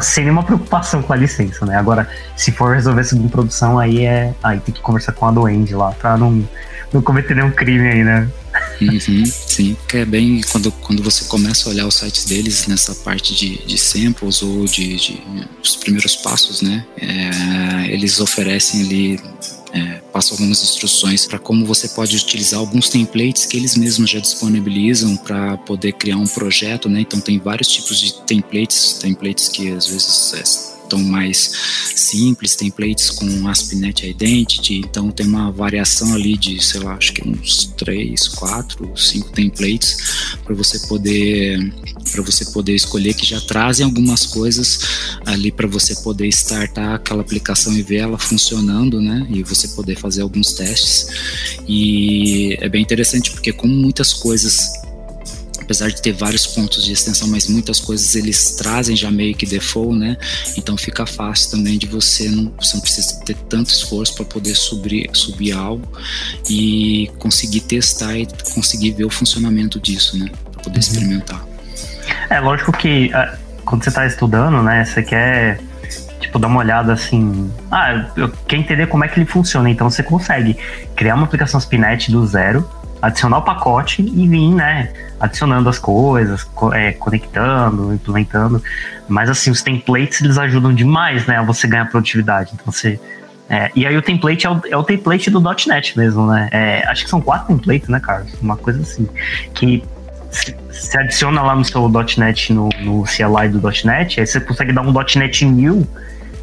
sem 0.00 0.24
nenhuma 0.24 0.42
preocupação 0.42 1.02
com 1.02 1.12
a 1.12 1.16
licença, 1.16 1.66
né? 1.66 1.76
Agora, 1.76 2.08
se 2.36 2.52
for 2.52 2.74
resolver 2.74 3.02
em 3.12 3.28
produção, 3.28 3.78
aí 3.78 4.06
é. 4.06 4.32
Aí 4.42 4.60
tem 4.60 4.74
que 4.74 4.80
conversar 4.80 5.12
com 5.12 5.26
a 5.26 5.30
doende 5.30 5.74
lá 5.74 5.92
pra 5.92 6.16
não, 6.16 6.46
não 6.92 7.02
cometer 7.02 7.34
nenhum 7.34 7.50
crime 7.50 7.88
aí, 7.88 8.04
né? 8.04 8.28
Uhum, 8.80 9.24
sim, 9.26 9.76
que 9.88 9.96
é 9.96 10.04
bem 10.04 10.40
quando, 10.52 10.70
quando 10.70 11.02
você 11.02 11.24
começa 11.24 11.68
a 11.68 11.72
olhar 11.72 11.86
os 11.86 11.96
sites 11.96 12.24
deles 12.24 12.66
nessa 12.66 12.94
parte 12.94 13.34
de, 13.34 13.58
de 13.66 13.76
samples 13.76 14.42
ou 14.42 14.64
de, 14.64 14.96
de 14.96 15.22
os 15.62 15.76
primeiros 15.76 16.16
passos, 16.16 16.62
né? 16.62 16.86
É, 16.96 17.92
eles 17.92 18.20
oferecem 18.20 18.82
ali 18.82 19.20
é, 19.72 20.00
passam 20.12 20.34
algumas 20.34 20.62
instruções 20.62 21.26
para 21.26 21.38
como 21.38 21.66
você 21.66 21.88
pode 21.88 22.16
utilizar 22.16 22.58
alguns 22.58 22.88
templates 22.88 23.46
que 23.46 23.56
eles 23.56 23.76
mesmos 23.76 24.10
já 24.10 24.18
disponibilizam 24.18 25.16
para 25.16 25.56
poder 25.58 25.92
criar 25.92 26.16
um 26.16 26.26
projeto, 26.26 26.88
né? 26.88 27.00
Então 27.00 27.20
tem 27.20 27.38
vários 27.38 27.68
tipos 27.68 28.00
de 28.00 28.14
templates, 28.24 28.94
templates 28.94 29.48
que 29.48 29.70
às 29.70 29.86
vezes 29.86 30.32
é, 30.34 30.77
tão 30.88 31.02
mais 31.02 31.52
simples, 31.94 32.56
templates 32.56 33.10
com 33.10 33.48
ASP.NET 33.48 34.06
Identity, 34.08 34.78
então 34.78 35.10
tem 35.10 35.26
uma 35.26 35.50
variação 35.50 36.14
ali 36.14 36.36
de, 36.36 36.62
sei 36.62 36.80
lá, 36.80 36.94
acho 36.94 37.12
que 37.12 37.28
uns 37.28 37.66
três, 37.76 38.28
quatro, 38.28 38.90
cinco 38.96 39.30
templates 39.30 40.36
para 40.44 40.54
você 40.54 40.78
poder 40.86 41.72
para 42.10 42.22
você 42.22 42.44
poder 42.46 42.74
escolher 42.74 43.14
que 43.14 43.26
já 43.26 43.40
trazem 43.40 43.84
algumas 43.84 44.24
coisas 44.24 44.80
ali 45.26 45.52
para 45.52 45.66
você 45.66 45.94
poder 45.96 46.26
startar 46.28 46.94
aquela 46.94 47.20
aplicação 47.20 47.76
e 47.76 47.82
ver 47.82 47.96
ela 47.98 48.18
funcionando, 48.18 49.00
né? 49.00 49.26
E 49.30 49.42
você 49.42 49.68
poder 49.68 49.96
fazer 49.96 50.22
alguns 50.22 50.52
testes. 50.52 51.06
E 51.68 52.56
é 52.60 52.68
bem 52.68 52.82
interessante 52.82 53.30
porque 53.30 53.52
como 53.52 53.74
muitas 53.74 54.14
coisas 54.14 54.72
apesar 55.68 55.90
de 55.90 56.00
ter 56.00 56.12
vários 56.12 56.46
pontos 56.46 56.82
de 56.82 56.92
extensão, 56.92 57.28
mas 57.28 57.46
muitas 57.46 57.78
coisas 57.78 58.16
eles 58.16 58.52
trazem 58.52 58.96
já 58.96 59.10
meio 59.10 59.34
que 59.34 59.44
default, 59.44 59.98
né? 59.98 60.16
Então 60.56 60.78
fica 60.78 61.04
fácil 61.04 61.50
também 61.50 61.76
de 61.76 61.86
você 61.86 62.30
não, 62.30 62.50
você 62.58 62.74
não 62.74 62.80
precisa 62.80 63.20
ter 63.22 63.36
tanto 63.50 63.68
esforço 63.68 64.14
para 64.14 64.24
poder 64.24 64.54
subir, 64.54 65.10
subir 65.12 65.52
algo 65.52 65.86
e 66.48 67.10
conseguir 67.18 67.60
testar 67.60 68.16
e 68.16 68.26
conseguir 68.54 68.92
ver 68.92 69.04
o 69.04 69.10
funcionamento 69.10 69.78
disso, 69.78 70.18
né? 70.18 70.30
Para 70.52 70.62
poder 70.62 70.76
uhum. 70.76 70.80
experimentar. 70.80 71.46
É, 72.30 72.40
lógico 72.40 72.72
que 72.72 73.08
uh, 73.08 73.38
quando 73.62 73.84
você 73.84 73.90
está 73.90 74.06
estudando, 74.06 74.62
né, 74.62 74.86
você 74.86 75.02
quer 75.02 75.60
tipo, 76.18 76.38
dar 76.38 76.48
uma 76.48 76.60
olhada 76.60 76.94
assim. 76.94 77.52
Ah, 77.70 78.06
eu 78.16 78.32
quero 78.46 78.62
entender 78.62 78.86
como 78.86 79.04
é 79.04 79.08
que 79.08 79.18
ele 79.18 79.26
funciona. 79.26 79.68
Então 79.68 79.90
você 79.90 80.02
consegue 80.02 80.56
criar 80.96 81.14
uma 81.14 81.24
aplicação 81.24 81.60
Spinet 81.60 82.10
do 82.10 82.26
zero, 82.26 82.68
adicionar 83.00 83.38
o 83.38 83.42
pacote 83.42 84.02
e 84.02 84.28
vir, 84.28 84.54
né? 84.54 84.92
Adicionando 85.20 85.68
as 85.68 85.78
coisas, 85.78 86.46
é, 86.72 86.92
conectando, 86.92 87.94
implementando. 87.94 88.62
Mas 89.08 89.30
assim, 89.30 89.50
os 89.50 89.62
templates 89.62 90.20
eles 90.20 90.38
ajudam 90.38 90.72
demais, 90.72 91.26
né? 91.26 91.36
A 91.36 91.42
você 91.42 91.66
ganhar 91.66 91.86
produtividade. 91.86 92.50
Então 92.54 92.72
você. 92.72 93.00
É, 93.50 93.70
e 93.74 93.86
aí 93.86 93.96
o 93.96 94.02
template 94.02 94.46
é 94.46 94.50
o, 94.50 94.60
é 94.70 94.76
o 94.76 94.82
template 94.82 95.30
do 95.30 95.40
.NET 95.40 95.96
mesmo, 95.96 96.26
né? 96.26 96.48
É, 96.52 96.86
acho 96.86 97.04
que 97.04 97.10
são 97.10 97.20
quatro 97.20 97.54
templates, 97.54 97.88
né, 97.88 97.98
Carlos? 97.98 98.32
Uma 98.40 98.56
coisa 98.56 98.82
assim. 98.82 99.08
Que 99.54 99.82
se 100.70 100.98
adiciona 100.98 101.42
lá 101.42 101.56
no 101.56 101.64
seu 101.64 101.88
.NET, 102.18 102.52
no, 102.52 102.68
no 102.80 103.04
CLI 103.04 103.48
do 103.48 103.60
.NET, 103.84 104.20
aí 104.20 104.26
você 104.26 104.38
consegue 104.40 104.72
dar 104.72 104.82
um 104.82 104.92
.NET 104.92 105.44
new 105.46 105.86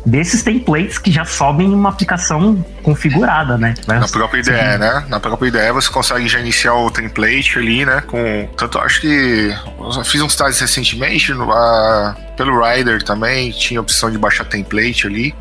desses 0.05 0.43
templates 0.43 0.97
que 0.97 1.11
já 1.11 1.25
sobem 1.25 1.73
uma 1.73 1.89
aplicação 1.89 2.63
configurada, 2.83 3.57
né? 3.57 3.73
Vai 3.87 3.99
Na 3.99 4.07
própria 4.07 4.39
ideia, 4.39 4.77
né? 4.77 5.05
Na 5.09 5.19
própria 5.19 5.47
ideia 5.47 5.73
você 5.73 5.89
consegue 5.89 6.27
já 6.27 6.39
iniciar 6.39 6.75
o 6.75 6.91
template 6.91 7.57
ali, 7.57 7.85
né? 7.85 8.01
Com 8.05 8.47
tanto 8.55 8.77
acho 8.77 9.01
que 9.01 9.55
eu 9.79 10.03
fiz 10.03 10.21
uns 10.21 10.35
testes 10.35 10.59
recentemente 10.59 11.33
no, 11.33 11.49
uh, 11.49 12.15
pelo 12.37 12.63
Rider 12.63 13.01
também 13.03 13.51
tinha 13.51 13.79
a 13.79 13.83
opção 13.83 14.11
de 14.11 14.17
baixar 14.17 14.45
template 14.45 15.07
ali. 15.07 15.35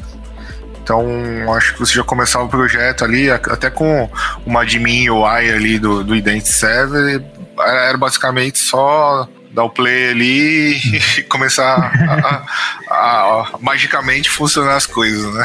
Então, 0.82 1.06
acho 1.54 1.72
que 1.72 1.80
você 1.80 1.94
já 1.94 2.04
começava 2.04 2.44
o 2.44 2.48
projeto 2.48 3.04
ali, 3.04 3.30
até 3.30 3.70
com 3.70 4.08
uma 4.44 4.60
admin 4.60 5.08
UI 5.08 5.50
ali 5.50 5.78
do, 5.78 6.04
do 6.04 6.14
Identity 6.14 6.50
Server, 6.50 7.24
era 7.58 7.96
basicamente 7.96 8.58
só 8.58 9.26
dar 9.54 9.64
o 9.64 9.70
play 9.70 10.10
ali 10.10 10.76
e 10.76 11.22
começar 11.30 11.64
a, 11.64 12.14
a, 12.14 12.94
a, 12.94 13.54
a 13.54 13.58
magicamente 13.60 14.28
funcionar 14.28 14.76
as 14.76 14.86
coisas, 14.86 15.32
né? 15.32 15.44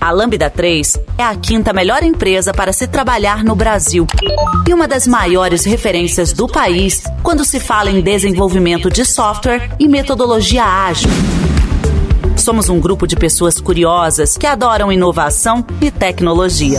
A 0.00 0.12
Lambda 0.12 0.48
3 0.48 1.00
é 1.18 1.24
a 1.24 1.34
quinta 1.34 1.72
melhor 1.72 2.04
empresa 2.04 2.54
para 2.54 2.72
se 2.72 2.86
trabalhar 2.86 3.42
no 3.42 3.56
Brasil 3.56 4.06
e 4.66 4.72
uma 4.72 4.86
das 4.86 5.04
maiores 5.04 5.64
referências 5.64 6.32
do 6.32 6.46
país 6.46 7.02
quando 7.24 7.44
se 7.44 7.58
fala 7.58 7.90
em 7.90 8.00
desenvolvimento 8.00 8.88
de 8.88 9.04
software 9.04 9.68
e 9.80 9.88
metodologia 9.88 10.64
ágil. 10.64 11.10
Somos 12.36 12.68
um 12.68 12.78
grupo 12.78 13.04
de 13.04 13.16
pessoas 13.16 13.60
curiosas 13.60 14.38
que 14.38 14.46
adoram 14.46 14.92
inovação 14.92 15.66
e 15.80 15.90
tecnologia. 15.90 16.78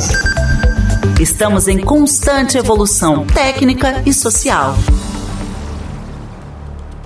Estamos 1.19 1.67
em 1.67 1.79
constante 1.79 2.59
evolução 2.59 3.25
técnica 3.25 4.03
e 4.05 4.13
social. 4.13 4.75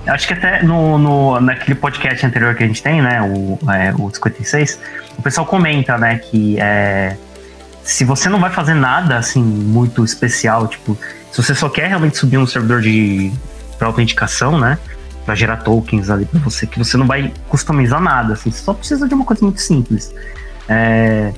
Acho 0.05 0.27
que 0.27 0.33
até 0.33 0.61
no, 0.63 0.97
no, 0.97 1.39
naquele 1.39 1.75
podcast 1.75 2.25
anterior 2.25 2.53
que 2.53 2.61
a 2.61 2.67
gente 2.67 2.83
tem, 2.83 3.01
né, 3.01 3.21
o, 3.21 3.57
é, 3.71 3.93
o 3.97 4.13
56, 4.13 4.79
o 5.17 5.21
pessoal 5.21 5.47
comenta, 5.47 5.97
né, 5.97 6.17
que 6.17 6.59
é, 6.59 7.15
se 7.83 8.03
você 8.03 8.27
não 8.27 8.41
vai 8.41 8.51
fazer 8.51 8.73
nada, 8.73 9.15
assim, 9.17 9.41
muito 9.41 10.03
especial, 10.03 10.67
tipo, 10.67 10.97
se 11.31 11.41
você 11.41 11.55
só 11.55 11.69
quer 11.69 11.87
realmente 11.87 12.17
subir 12.17 12.37
um 12.37 12.45
servidor 12.45 12.81
de 12.81 13.31
para 13.79 13.87
autenticação, 13.87 14.59
né, 14.59 14.77
para 15.25 15.35
gerar 15.35 15.57
tokens 15.57 16.09
ali 16.09 16.25
para 16.25 16.41
você, 16.41 16.67
que 16.67 16.77
você 16.77 16.97
não 16.97 17.07
vai 17.07 17.31
customizar 17.47 18.01
nada, 18.01 18.33
assim, 18.33 18.51
você 18.51 18.61
só 18.61 18.73
precisa 18.73 19.07
de 19.07 19.13
uma 19.13 19.23
coisa 19.23 19.41
muito 19.41 19.61
simples. 19.61 20.13
É, 20.67 21.31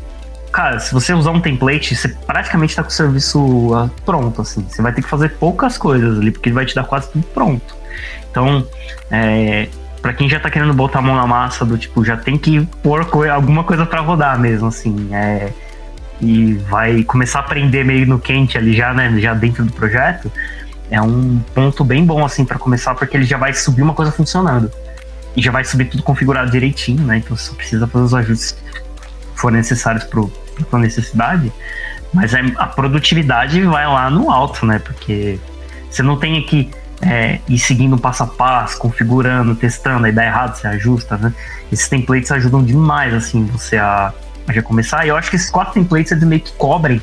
cara, 0.53 0.79
se 0.79 0.93
você 0.93 1.13
usar 1.13 1.31
um 1.31 1.41
template, 1.41 1.95
você 1.95 2.07
praticamente 2.07 2.72
está 2.72 2.83
com 2.83 2.89
o 2.89 2.93
serviço 2.93 3.74
ah, 3.74 3.89
pronto, 4.05 4.43
assim. 4.43 4.63
Você 4.69 4.81
vai 4.81 4.93
ter 4.93 5.01
que 5.01 5.10
fazer 5.10 5.29
poucas 5.29 5.77
coisas 5.77 6.19
ali, 6.19 6.31
porque 6.31 6.50
ele 6.50 6.55
vai 6.55 6.65
te 6.65 6.75
dar 6.75 6.83
quase 6.83 7.10
tudo 7.10 7.25
pronto. 7.33 7.75
Então, 8.29 8.65
é, 9.10 9.67
para 10.00 10.13
quem 10.13 10.29
já 10.29 10.38
está 10.38 10.51
querendo 10.51 10.74
botar 10.74 11.00
a 11.00 11.01
mão 11.01 11.15
na 11.15 11.25
massa 11.25 11.65
do 11.65 11.75
tipo, 11.75 12.05
já 12.05 12.15
tem 12.15 12.38
que 12.38 12.65
pôr 12.83 13.03
co 13.05 13.24
alguma 13.24 13.63
coisa 13.63 13.86
para 13.86 14.00
rodar 14.01 14.39
mesmo, 14.39 14.67
assim. 14.67 15.10
É, 15.12 15.51
e 16.22 16.53
vai 16.69 17.03
começar 17.03 17.39
a 17.39 17.41
aprender 17.41 17.83
meio 17.83 18.05
no 18.05 18.19
quente 18.19 18.55
ali 18.55 18.75
já, 18.75 18.93
né, 18.93 19.12
já 19.19 19.33
dentro 19.33 19.65
do 19.65 19.74
projeto. 19.74 20.31
É 20.91 21.01
um 21.01 21.39
ponto 21.55 21.83
bem 21.83 22.05
bom, 22.05 22.24
assim, 22.24 22.45
para 22.45 22.60
começar, 22.60 22.93
porque 22.93 23.17
ele 23.17 23.25
já 23.25 23.38
vai 23.38 23.53
subir 23.53 23.81
uma 23.81 23.95
coisa 23.95 24.12
funcionando. 24.12 24.72
E 25.36 25.41
já 25.41 25.51
vai 25.51 25.65
subir 25.65 25.86
tudo 25.86 26.03
configurado 26.03 26.51
direitinho, 26.51 27.03
né? 27.03 27.17
Então 27.17 27.36
você 27.36 27.50
só 27.50 27.55
precisa 27.55 27.88
fazer 27.88 28.05
os 28.05 28.13
ajustes 28.13 28.51
que 28.51 29.39
forem 29.39 29.57
necessários 29.57 30.03
pro, 30.03 30.31
por 30.69 30.79
necessidade, 30.79 31.51
mas 32.13 32.33
a 32.36 32.67
produtividade 32.67 33.62
vai 33.63 33.88
lá 33.88 34.10
no 34.10 34.29
alto, 34.29 34.65
né? 34.65 34.79
Porque 34.79 35.39
você 35.89 36.03
não 36.03 36.17
tem 36.17 36.41
que 36.43 36.69
é, 37.01 37.39
ir 37.50 37.60
seguindo 37.60 37.98
passo 37.98 38.24
a 38.24 38.27
passo, 38.27 38.77
configurando, 38.77 39.55
testando, 39.55 40.05
aí 40.05 40.12
dá 40.12 40.25
errado, 40.25 40.55
você 40.55 40.67
ajusta, 40.67 41.17
né? 41.17 41.33
Esses 41.72 41.88
templates 41.88 42.31
ajudam 42.31 42.63
demais, 42.63 43.13
assim, 43.13 43.45
você 43.45 43.77
a, 43.77 44.13
a 44.48 44.53
já 44.53 44.62
começar. 44.62 45.05
E 45.05 45.10
eu 45.10 45.17
acho 45.17 45.29
que 45.29 45.36
esses 45.36 45.50
quatro 45.50 45.74
templates 45.74 46.12
eles 46.12 46.24
meio 46.24 46.41
que 46.41 46.53
cobrem, 46.53 47.01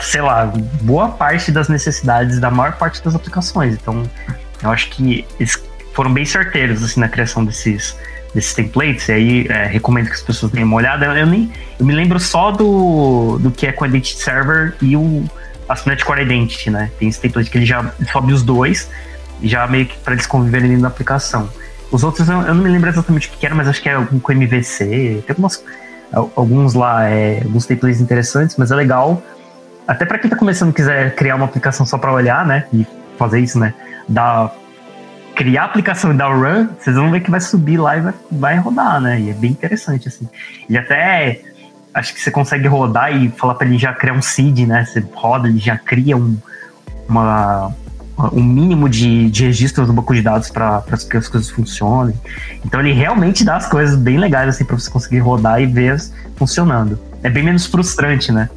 sei 0.00 0.20
lá, 0.20 0.52
boa 0.82 1.08
parte 1.10 1.52
das 1.52 1.68
necessidades 1.68 2.40
da 2.40 2.50
maior 2.50 2.72
parte 2.72 3.02
das 3.02 3.14
aplicações. 3.14 3.74
Então, 3.74 4.02
eu 4.62 4.70
acho 4.70 4.90
que 4.90 5.24
eles 5.38 5.62
foram 5.94 6.12
bem 6.12 6.24
certeiros, 6.24 6.82
assim, 6.82 7.00
na 7.00 7.08
criação 7.08 7.44
desses 7.44 7.96
desses 8.34 8.54
templates, 8.54 9.08
e 9.08 9.12
aí 9.12 9.46
é, 9.48 9.66
recomendo 9.66 10.06
que 10.06 10.14
as 10.14 10.22
pessoas 10.22 10.52
deem 10.52 10.64
uma 10.64 10.76
olhada. 10.76 11.06
Eu, 11.06 11.26
nem, 11.26 11.50
eu 11.78 11.86
me 11.86 11.94
lembro 11.94 12.18
só 12.20 12.50
do, 12.50 13.38
do 13.38 13.50
que 13.50 13.66
é 13.66 13.72
com 13.72 13.84
o 13.84 13.86
Identity 13.86 14.22
Server 14.22 14.74
e 14.80 14.96
o 14.96 15.24
Astronet 15.68 16.04
Core 16.04 16.22
Identity, 16.22 16.70
né? 16.70 16.90
Tem 16.98 17.08
esse 17.08 17.20
template 17.20 17.50
que 17.50 17.58
ele 17.58 17.66
já 17.66 17.92
sobe 18.12 18.32
os 18.32 18.42
dois, 18.42 18.88
já 19.42 19.66
meio 19.66 19.86
que 19.86 19.96
para 19.98 20.14
eles 20.14 20.26
conviverem 20.26 20.76
na 20.76 20.88
aplicação. 20.88 21.48
Os 21.90 22.04
outros 22.04 22.28
eu, 22.28 22.40
eu, 22.42 22.54
não 22.54 22.62
me 22.62 22.70
lembro 22.70 22.88
exatamente 22.88 23.28
o 23.28 23.32
que 23.32 23.44
era, 23.44 23.54
mas 23.54 23.66
acho 23.66 23.82
que 23.82 23.88
é 23.88 23.94
algum 23.94 24.20
com 24.20 24.32
MVC, 24.32 24.86
tem 24.86 25.24
algumas, 25.28 25.64
alguns 26.36 26.74
lá, 26.74 27.08
é, 27.08 27.40
alguns 27.42 27.66
templates 27.66 28.00
interessantes, 28.00 28.56
mas 28.56 28.70
é 28.70 28.74
legal. 28.76 29.22
Até 29.88 30.04
para 30.04 30.18
quem 30.18 30.30
tá 30.30 30.36
começando 30.36 30.72
quiser 30.72 31.14
criar 31.16 31.34
uma 31.34 31.46
aplicação 31.46 31.84
só 31.84 31.98
para 31.98 32.12
olhar, 32.12 32.46
né? 32.46 32.66
E 32.72 32.86
fazer 33.18 33.40
isso, 33.40 33.58
né? 33.58 33.74
Dá 34.08 34.52
criar 35.40 35.62
a 35.62 35.64
aplicação 35.64 36.12
e 36.12 36.14
dar 36.14 36.28
o 36.28 36.38
run, 36.38 36.68
vocês 36.78 36.94
vão 36.94 37.10
ver 37.10 37.20
que 37.20 37.30
vai 37.30 37.40
subir 37.40 37.78
lá 37.78 37.96
e 37.96 38.00
vai, 38.02 38.14
vai 38.30 38.58
rodar, 38.58 39.00
né? 39.00 39.18
E 39.18 39.30
é 39.30 39.32
bem 39.32 39.50
interessante, 39.52 40.06
assim. 40.06 40.28
Ele 40.68 40.76
até. 40.76 41.40
Acho 41.94 42.12
que 42.12 42.20
você 42.20 42.30
consegue 42.30 42.68
rodar 42.68 43.10
e 43.16 43.30
falar 43.30 43.54
para 43.54 43.66
ele 43.66 43.78
já 43.78 43.90
criar 43.94 44.12
um 44.12 44.20
seed, 44.20 44.66
né? 44.66 44.84
Você 44.84 45.02
roda, 45.14 45.48
ele 45.48 45.58
já 45.58 45.78
cria 45.78 46.14
um, 46.14 46.36
uma, 47.08 47.74
um 48.34 48.42
mínimo 48.42 48.86
de, 48.86 49.30
de 49.30 49.46
registros 49.46 49.88
no 49.88 49.94
banco 49.94 50.14
de 50.14 50.20
dados 50.20 50.50
para 50.50 50.84
que 51.08 51.16
as 51.16 51.26
coisas 51.26 51.48
funcionem. 51.48 52.14
Então 52.62 52.78
ele 52.78 52.92
realmente 52.92 53.42
dá 53.42 53.56
as 53.56 53.66
coisas 53.66 53.96
bem 53.96 54.18
legais 54.18 54.50
assim 54.50 54.64
para 54.66 54.78
você 54.78 54.90
conseguir 54.90 55.20
rodar 55.20 55.60
e 55.62 55.66
ver 55.66 55.96
funcionando. 56.36 57.00
É 57.22 57.30
bem 57.30 57.42
menos 57.42 57.64
frustrante, 57.64 58.30
né? 58.30 58.50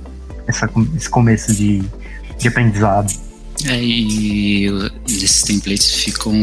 Essa, 0.46 0.70
esse 0.98 1.10
começo 1.10 1.56
de, 1.56 1.82
de 2.38 2.48
aprendizado. 2.50 3.08
É, 3.66 3.82
e 3.82 4.68
esses 5.08 5.44
templates 5.44 5.92
ficam, 5.92 6.34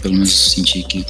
pelo 0.00 0.14
menos 0.14 0.30
eu 0.30 0.50
senti 0.50 0.82
que 0.82 1.04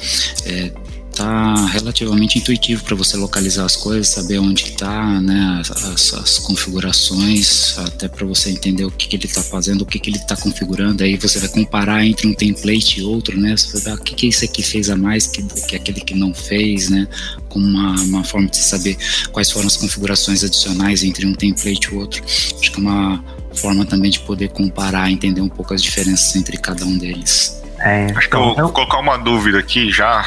é, 0.45 0.71
tá 1.15 1.67
relativamente 1.67 2.37
intuitivo 2.37 2.83
para 2.83 2.95
você 2.95 3.17
localizar 3.17 3.65
as 3.65 3.75
coisas, 3.75 4.07
saber 4.07 4.39
onde 4.39 4.63
está, 4.63 5.21
né, 5.21 5.61
as, 5.61 6.13
as, 6.13 6.39
configurações, 6.39 7.77
até 7.77 8.07
para 8.07 8.25
você 8.25 8.49
entender 8.49 8.85
o 8.85 8.91
que, 8.91 9.07
que 9.07 9.15
ele 9.15 9.25
está 9.25 9.43
fazendo, 9.43 9.81
o 9.81 9.85
que, 9.85 9.99
que 9.99 10.09
ele 10.09 10.17
está 10.17 10.35
configurando. 10.35 11.03
Aí 11.03 11.17
você 11.17 11.39
vai 11.39 11.49
comparar 11.49 12.05
entre 12.05 12.27
um 12.27 12.33
template 12.33 12.99
e 12.99 13.03
outro, 13.03 13.39
né? 13.39 13.55
Você 13.55 13.73
vai 13.73 13.81
ver 13.81 13.89
ah, 13.91 13.95
o 13.95 14.03
que, 14.03 14.15
que 14.15 14.27
esse 14.27 14.45
aqui 14.45 14.63
fez 14.63 14.89
a 14.89 14.95
mais 14.95 15.27
que, 15.27 15.43
que 15.43 15.75
aquele 15.75 16.01
que 16.01 16.15
não 16.15 16.33
fez, 16.33 16.89
né? 16.89 17.07
Como 17.49 17.65
uma, 17.67 18.01
uma 18.01 18.23
forma 18.23 18.47
de 18.47 18.57
saber 18.57 18.97
quais 19.31 19.51
foram 19.51 19.67
as 19.67 19.77
configurações 19.77 20.43
adicionais 20.43 21.03
entre 21.03 21.25
um 21.25 21.33
template 21.33 21.89
e 21.91 21.95
outro. 21.95 22.23
Acho 22.23 22.71
que 22.71 22.77
é 22.77 22.81
uma 22.81 23.23
forma 23.53 23.85
também 23.85 24.09
de 24.11 24.19
poder 24.19 24.49
comparar, 24.49 25.09
entender 25.09 25.41
um 25.41 25.49
pouco 25.49 25.73
as 25.73 25.81
diferenças 25.81 26.35
entre 26.35 26.57
cada 26.57 26.85
um 26.85 26.97
deles. 26.97 27.61
É, 27.79 28.07
Acho 28.15 28.29
que 28.29 28.35
eu 28.35 28.39
vou 28.41 28.51
então- 28.53 28.69
colocar 28.71 28.99
uma 28.99 29.17
dúvida 29.17 29.57
aqui 29.59 29.91
já, 29.91 30.23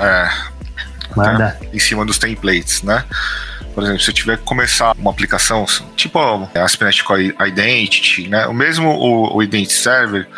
é, 0.00 0.30
Manda. 1.14 1.58
em 1.72 1.78
cima 1.78 2.04
dos 2.04 2.18
templates, 2.18 2.82
né? 2.82 3.04
Por 3.74 3.82
exemplo, 3.82 4.00
se 4.00 4.10
eu 4.10 4.14
tiver 4.14 4.38
que 4.38 4.44
começar 4.44 4.94
uma 4.96 5.10
aplicação 5.10 5.66
tipo 5.96 6.18
a 6.18 6.48
ASP.NET 6.62 7.02
Core 7.02 7.34
Identity, 7.46 8.28
né? 8.28 8.46
O 8.46 8.54
mesmo 8.54 8.88
o, 8.88 9.36
o 9.36 9.42
Identity 9.42 9.72
Server, 9.72 10.28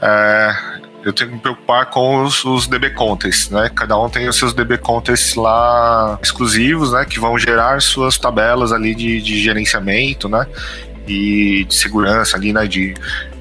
é, 0.00 0.56
eu 1.04 1.12
tenho 1.12 1.30
que 1.30 1.36
me 1.36 1.42
preocupar 1.42 1.86
com 1.86 2.22
os, 2.22 2.44
os, 2.44 2.66
DB 2.66 2.90
contests, 2.90 3.50
né? 3.50 3.70
Cada 3.74 3.98
um 3.98 4.08
tem 4.08 4.28
os 4.28 4.36
seus 4.36 4.54
DB 4.54 4.78
contests 4.78 5.34
lá 5.34 6.18
exclusivos, 6.22 6.92
né? 6.92 7.04
Que 7.04 7.18
vão 7.18 7.36
gerar 7.36 7.82
suas 7.82 8.16
tabelas 8.16 8.72
ali 8.72 8.94
de, 8.94 9.20
de 9.20 9.42
gerenciamento, 9.42 10.28
né? 10.28 10.46
E 11.10 11.64
de 11.64 11.74
segurança 11.74 12.36
ali, 12.36 12.52
né, 12.52 12.66
de, 12.66 12.94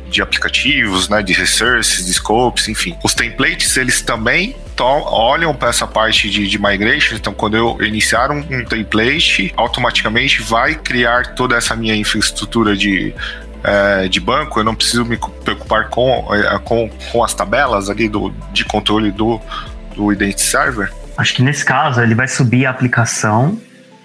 de 0.09 0.21
aplicativos, 0.21 1.07
né, 1.07 1.21
de 1.21 1.33
resources, 1.33 2.05
de 2.05 2.13
scopes, 2.13 2.67
enfim. 2.67 2.97
Os 3.03 3.13
templates, 3.13 3.77
eles 3.77 4.01
também 4.01 4.55
olham 4.81 5.53
para 5.53 5.69
essa 5.69 5.85
parte 5.85 6.29
de, 6.29 6.47
de 6.47 6.57
migration, 6.57 7.15
então 7.15 7.33
quando 7.33 7.57
eu 7.57 7.77
iniciar 7.81 8.31
um, 8.31 8.39
um, 8.39 8.63
template, 8.63 9.53
automaticamente 9.57 10.41
vai 10.41 10.73
criar 10.73 11.35
toda 11.35 11.57
essa 11.57 11.75
minha 11.75 11.93
infraestrutura 11.95 12.77
de, 12.77 13.13
é, 13.61 14.07
de 14.07 14.21
banco, 14.21 14.57
eu 14.59 14.63
não 14.63 14.73
preciso 14.73 15.03
me 15.03 15.17
preocupar 15.43 15.89
com, 15.89 16.33
é, 16.33 16.57
com, 16.59 16.89
com 17.11 17.23
as 17.23 17.33
tabelas 17.33 17.89
ali 17.89 18.07
do, 18.07 18.33
de 18.53 18.63
controle 18.63 19.11
do, 19.11 19.39
do 19.95 20.13
Identity 20.13 20.41
Server? 20.41 20.91
Acho 21.17 21.35
que 21.35 21.43
nesse 21.43 21.65
caso 21.65 22.01
ele 22.01 22.15
vai 22.15 22.29
subir 22.29 22.65
a 22.65 22.69
aplicação 22.69 23.59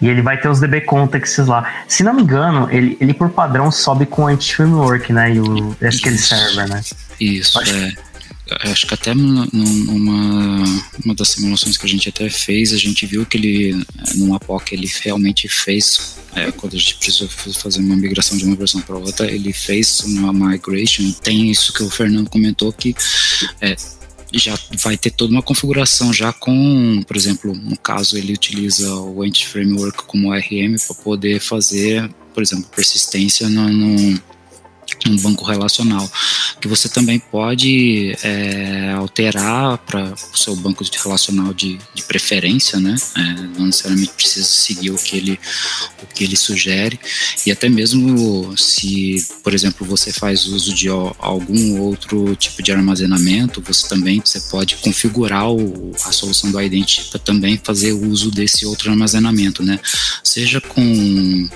e 0.05 0.09
ele 0.09 0.21
vai 0.21 0.39
ter 0.39 0.49
os 0.49 0.61
DB 0.61 0.83
contexts 0.83 1.47
lá. 1.47 1.83
Se 1.89 2.03
não 2.03 2.13
me 2.13 2.21
engano, 2.21 2.69
ele, 2.71 2.95
ele 3.01 3.15
por 3.15 3.31
padrão 3.31 3.73
sobe 3.73 4.05
com 4.05 4.25
o 4.25 4.27
Anti-Framework, 4.27 5.11
né? 5.11 5.35
E 5.35 5.41
o 5.41 5.75
SQL 5.81 6.19
Server, 6.19 6.69
né? 6.69 6.83
Isso, 7.19 7.59
acho 7.59 7.75
é. 7.75 7.95
Acho 8.65 8.87
que 8.87 8.93
até 8.93 9.15
numa, 9.15 9.49
uma 11.03 11.15
das 11.15 11.29
simulações 11.29 11.79
que 11.79 11.87
a 11.87 11.89
gente 11.89 12.11
até 12.11 12.29
fez, 12.29 12.75
a 12.75 12.77
gente 12.77 13.07
viu 13.07 13.25
que 13.25 13.39
ele, 13.39 13.83
numa 14.17 14.39
POC, 14.39 14.75
ele 14.75 14.93
realmente 15.03 15.49
fez, 15.49 16.19
é, 16.37 16.53
quando 16.53 16.77
a 16.77 16.79
gente 16.79 16.97
precisou 16.97 17.27
fazer 17.55 17.81
uma 17.81 17.97
migração 17.97 18.37
de 18.37 18.45
uma 18.45 18.55
versão 18.55 18.83
para 18.83 18.97
outra, 18.97 19.31
ele 19.31 19.55
fez 19.55 20.01
uma 20.01 20.35
migration. 20.35 21.11
Tem 21.23 21.51
isso 21.51 21.73
que 21.73 21.83
o 21.83 21.89
Fernando 21.89 22.29
comentou, 22.29 22.71
que 22.75 22.95
é, 23.63 23.75
já 24.39 24.59
vai 24.83 24.97
ter 24.97 25.11
toda 25.11 25.33
uma 25.33 25.43
configuração 25.43 26.13
já 26.13 26.33
com, 26.33 27.03
por 27.07 27.17
exemplo, 27.17 27.55
no 27.55 27.77
caso 27.77 28.17
ele 28.17 28.33
utiliza 28.33 28.95
o 28.95 29.23
Ant 29.23 29.45
Framework 29.45 30.05
como 30.05 30.31
ORM 30.31 30.77
para 30.87 30.97
poder 30.97 31.41
fazer, 31.41 32.09
por 32.33 32.43
exemplo, 32.43 32.67
persistência 32.75 33.49
no, 33.49 33.69
no 33.69 34.21
um 35.07 35.17
banco 35.17 35.45
relacional, 35.45 36.11
que 36.61 36.69
você 36.69 36.89
também 36.89 37.19
pode 37.19 38.17
é, 38.23 38.93
alterar 38.97 39.79
para 39.79 40.15
o 40.33 40.37
seu 40.37 40.57
banco 40.57 40.85
relacional 41.03 41.53
de, 41.53 41.79
de 41.95 42.03
preferência, 42.05 42.79
né? 42.79 42.95
É, 43.17 43.21
não 43.59 43.67
necessariamente 43.67 44.13
precisa 44.13 44.47
seguir 44.47 44.91
o 44.91 44.97
que, 44.97 45.17
ele, 45.17 45.41
o 46.03 46.07
que 46.07 46.25
ele 46.25 46.37
sugere, 46.37 46.99
e 47.47 47.53
até 47.53 47.69
mesmo 47.69 48.57
se, 48.57 49.27
por 49.43 49.55
exemplo, 49.55 49.87
você 49.87 50.13
faz 50.13 50.47
uso 50.47 50.75
de 50.75 50.89
algum 50.89 51.81
outro 51.81 52.35
tipo 52.37 52.63
de 52.63 52.73
armazenamento, 52.73 53.63
você 53.63 53.89
também 53.89 54.23
você 54.25 54.41
pode 54.41 54.77
configurar 54.77 55.51
o, 55.51 55.93
a 56.05 56.13
solução 56.13 56.51
do 56.51 56.61
Identity 56.61 57.11
para 57.11 57.19
também 57.19 57.61
fazer 57.63 57.93
uso 57.93 58.31
desse 58.31 58.67
outro 58.67 58.91
armazenamento, 58.91 59.63
né? 59.63 59.79
Seja 60.23 60.61
com 60.61 61.49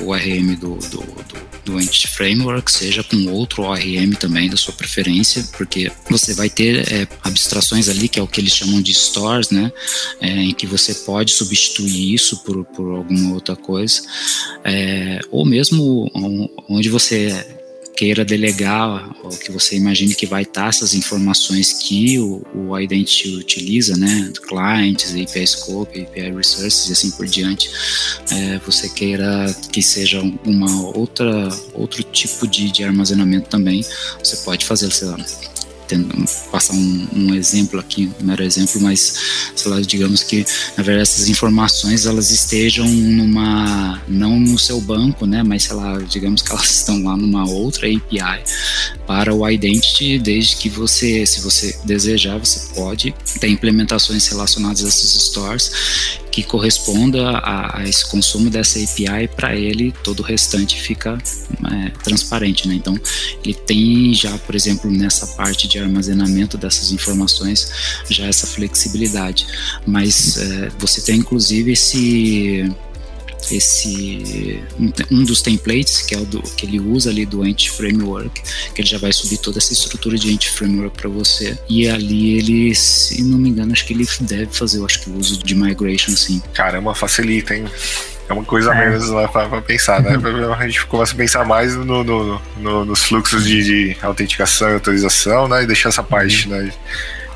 o 0.00 0.08
ORM 0.08 0.54
do, 0.56 0.76
do, 0.76 0.98
do, 0.98 1.46
do 1.64 1.80
Entity 1.80 2.08
Framework, 2.08 2.70
seja 2.70 3.02
com 3.02 3.26
outro 3.28 3.62
ORM 3.62 4.12
também 4.18 4.48
da 4.48 4.56
sua 4.56 4.74
preferência, 4.74 5.46
porque 5.56 5.90
você 6.10 6.34
vai 6.34 6.48
ter 6.48 6.92
é, 6.92 7.08
abstrações 7.22 7.88
ali, 7.88 8.08
que 8.08 8.18
é 8.18 8.22
o 8.22 8.26
que 8.26 8.40
eles 8.40 8.54
chamam 8.54 8.80
de 8.80 8.92
stores, 8.94 9.50
né, 9.50 9.72
é, 10.20 10.28
em 10.28 10.52
que 10.52 10.66
você 10.66 10.94
pode 10.94 11.32
substituir 11.32 12.14
isso 12.14 12.38
por, 12.44 12.64
por 12.64 12.96
alguma 12.96 13.34
outra 13.34 13.56
coisa, 13.56 14.02
é, 14.64 15.20
ou 15.30 15.44
mesmo 15.44 16.10
onde 16.68 16.88
você 16.88 17.55
queira 17.96 18.24
delegar, 18.24 19.10
ou 19.22 19.30
que 19.30 19.50
você 19.50 19.76
imagine 19.76 20.14
que 20.14 20.26
vai 20.26 20.42
estar 20.42 20.68
essas 20.68 20.94
informações 20.94 21.72
que 21.72 22.18
o, 22.18 22.42
o 22.54 22.78
Identity 22.78 23.34
utiliza, 23.36 23.96
né, 23.96 24.30
clients, 24.46 25.14
API 25.14 25.46
Scope, 25.46 26.02
API 26.02 26.30
Resources 26.30 26.88
e 26.88 26.92
assim 26.92 27.10
por 27.12 27.26
diante, 27.26 27.70
é, 28.30 28.58
você 28.58 28.88
queira 28.88 29.54
que 29.72 29.80
seja 29.80 30.20
uma 30.44 30.90
outra 30.96 31.48
outro 31.72 32.02
tipo 32.02 32.46
de, 32.46 32.70
de 32.70 32.84
armazenamento 32.84 33.48
também, 33.48 33.84
você 34.22 34.36
pode 34.38 34.64
fazer, 34.66 34.92
sei 34.92 35.08
lá, 35.08 35.16
passar 36.50 36.74
um, 36.74 37.08
um, 37.14 37.34
exemplo 37.34 37.78
aqui, 37.78 38.10
um 38.20 38.24
mero 38.24 38.42
exemplo, 38.42 38.80
mas, 38.80 39.50
sei 39.54 39.70
lá, 39.70 39.80
digamos 39.80 40.22
que, 40.22 40.44
na 40.76 40.82
verdade, 40.82 41.02
essas 41.02 41.28
informações, 41.28 42.06
elas 42.06 42.30
estejam 42.30 42.86
numa, 42.86 44.02
não 44.08 44.38
no 44.38 44.58
seu 44.58 44.80
banco, 44.80 45.26
né, 45.26 45.42
mas, 45.42 45.64
sei 45.64 45.76
lá, 45.76 45.98
digamos 45.98 46.42
que 46.42 46.52
elas 46.52 46.70
estão 46.76 47.02
lá 47.02 47.16
numa 47.16 47.48
outra 47.48 47.86
API 47.86 48.42
para 49.06 49.34
o 49.34 49.48
Identity, 49.48 50.18
desde 50.18 50.56
que 50.56 50.68
você, 50.68 51.24
se 51.24 51.40
você 51.40 51.78
desejar, 51.84 52.38
você 52.38 52.74
pode 52.74 53.14
ter 53.40 53.48
implementações 53.48 54.26
relacionadas 54.26 54.84
a 54.84 54.88
esses 54.88 55.12
stores 55.22 56.25
que 56.36 56.42
corresponda 56.42 57.30
a, 57.30 57.78
a 57.80 57.88
esse 57.88 58.04
consumo 58.10 58.50
dessa 58.50 58.78
API, 58.78 59.26
para 59.34 59.56
ele 59.56 59.90
todo 60.04 60.20
o 60.20 60.22
restante 60.22 60.78
fica 60.78 61.16
é, 61.16 61.88
transparente. 62.04 62.68
Né? 62.68 62.74
Então, 62.74 62.94
ele 63.42 63.54
tem 63.54 64.12
já, 64.12 64.36
por 64.36 64.54
exemplo, 64.54 64.90
nessa 64.90 65.28
parte 65.28 65.66
de 65.66 65.78
armazenamento 65.78 66.58
dessas 66.58 66.92
informações, 66.92 68.02
já 68.10 68.26
essa 68.26 68.46
flexibilidade. 68.46 69.46
Mas 69.86 70.36
é, 70.36 70.68
você 70.78 71.00
tem 71.00 71.20
inclusive 71.20 71.72
esse 71.72 72.70
esse 73.50 74.62
um 75.10 75.24
dos 75.24 75.42
templates 75.42 76.02
que 76.02 76.14
é 76.14 76.18
o 76.18 76.24
do, 76.24 76.42
que 76.42 76.66
ele 76.66 76.80
usa 76.80 77.10
ali 77.10 77.24
do 77.24 77.42
Ant 77.42 77.68
Framework, 77.68 78.42
que 78.74 78.80
ele 78.80 78.88
já 78.88 78.98
vai 78.98 79.12
subir 79.12 79.38
toda 79.38 79.58
essa 79.58 79.72
estrutura 79.72 80.16
de 80.16 80.32
Ant 80.32 80.48
Framework 80.48 80.96
para 80.96 81.08
você. 81.08 81.56
E 81.68 81.88
ali 81.88 82.38
ele, 82.38 82.74
se 82.74 83.22
não 83.22 83.38
me 83.38 83.48
engano, 83.50 83.72
acho 83.72 83.86
que 83.86 83.92
ele 83.92 84.06
deve 84.20 84.46
fazer, 84.46 84.78
eu 84.78 84.84
acho 84.84 85.00
que 85.00 85.10
o 85.10 85.16
uso 85.16 85.42
de 85.42 85.54
migration 85.54 86.12
sim. 86.12 86.42
Caramba, 86.52 86.94
facilita, 86.94 87.54
hein? 87.54 87.64
É 88.28 88.32
uma 88.32 88.44
coisa 88.44 88.74
é. 88.74 88.88
menos 88.88 89.08
lá 89.08 89.28
pra, 89.28 89.62
pensar, 89.62 90.02
né? 90.02 90.10
A 90.58 90.66
gente 90.66 90.84
começa 90.86 91.12
a 91.12 91.16
pensar 91.16 91.44
mais 91.44 91.74
no, 91.76 92.02
no, 92.02 92.42
no 92.56 92.84
nos 92.84 93.04
fluxos 93.04 93.44
de, 93.44 93.62
de, 93.62 93.96
autenticação 94.02 94.70
e 94.70 94.74
autorização, 94.74 95.46
né? 95.46 95.62
E 95.62 95.66
deixar 95.66 95.90
essa 95.90 96.02
parte, 96.02 96.48
uhum. 96.48 96.56
né? 96.56 96.72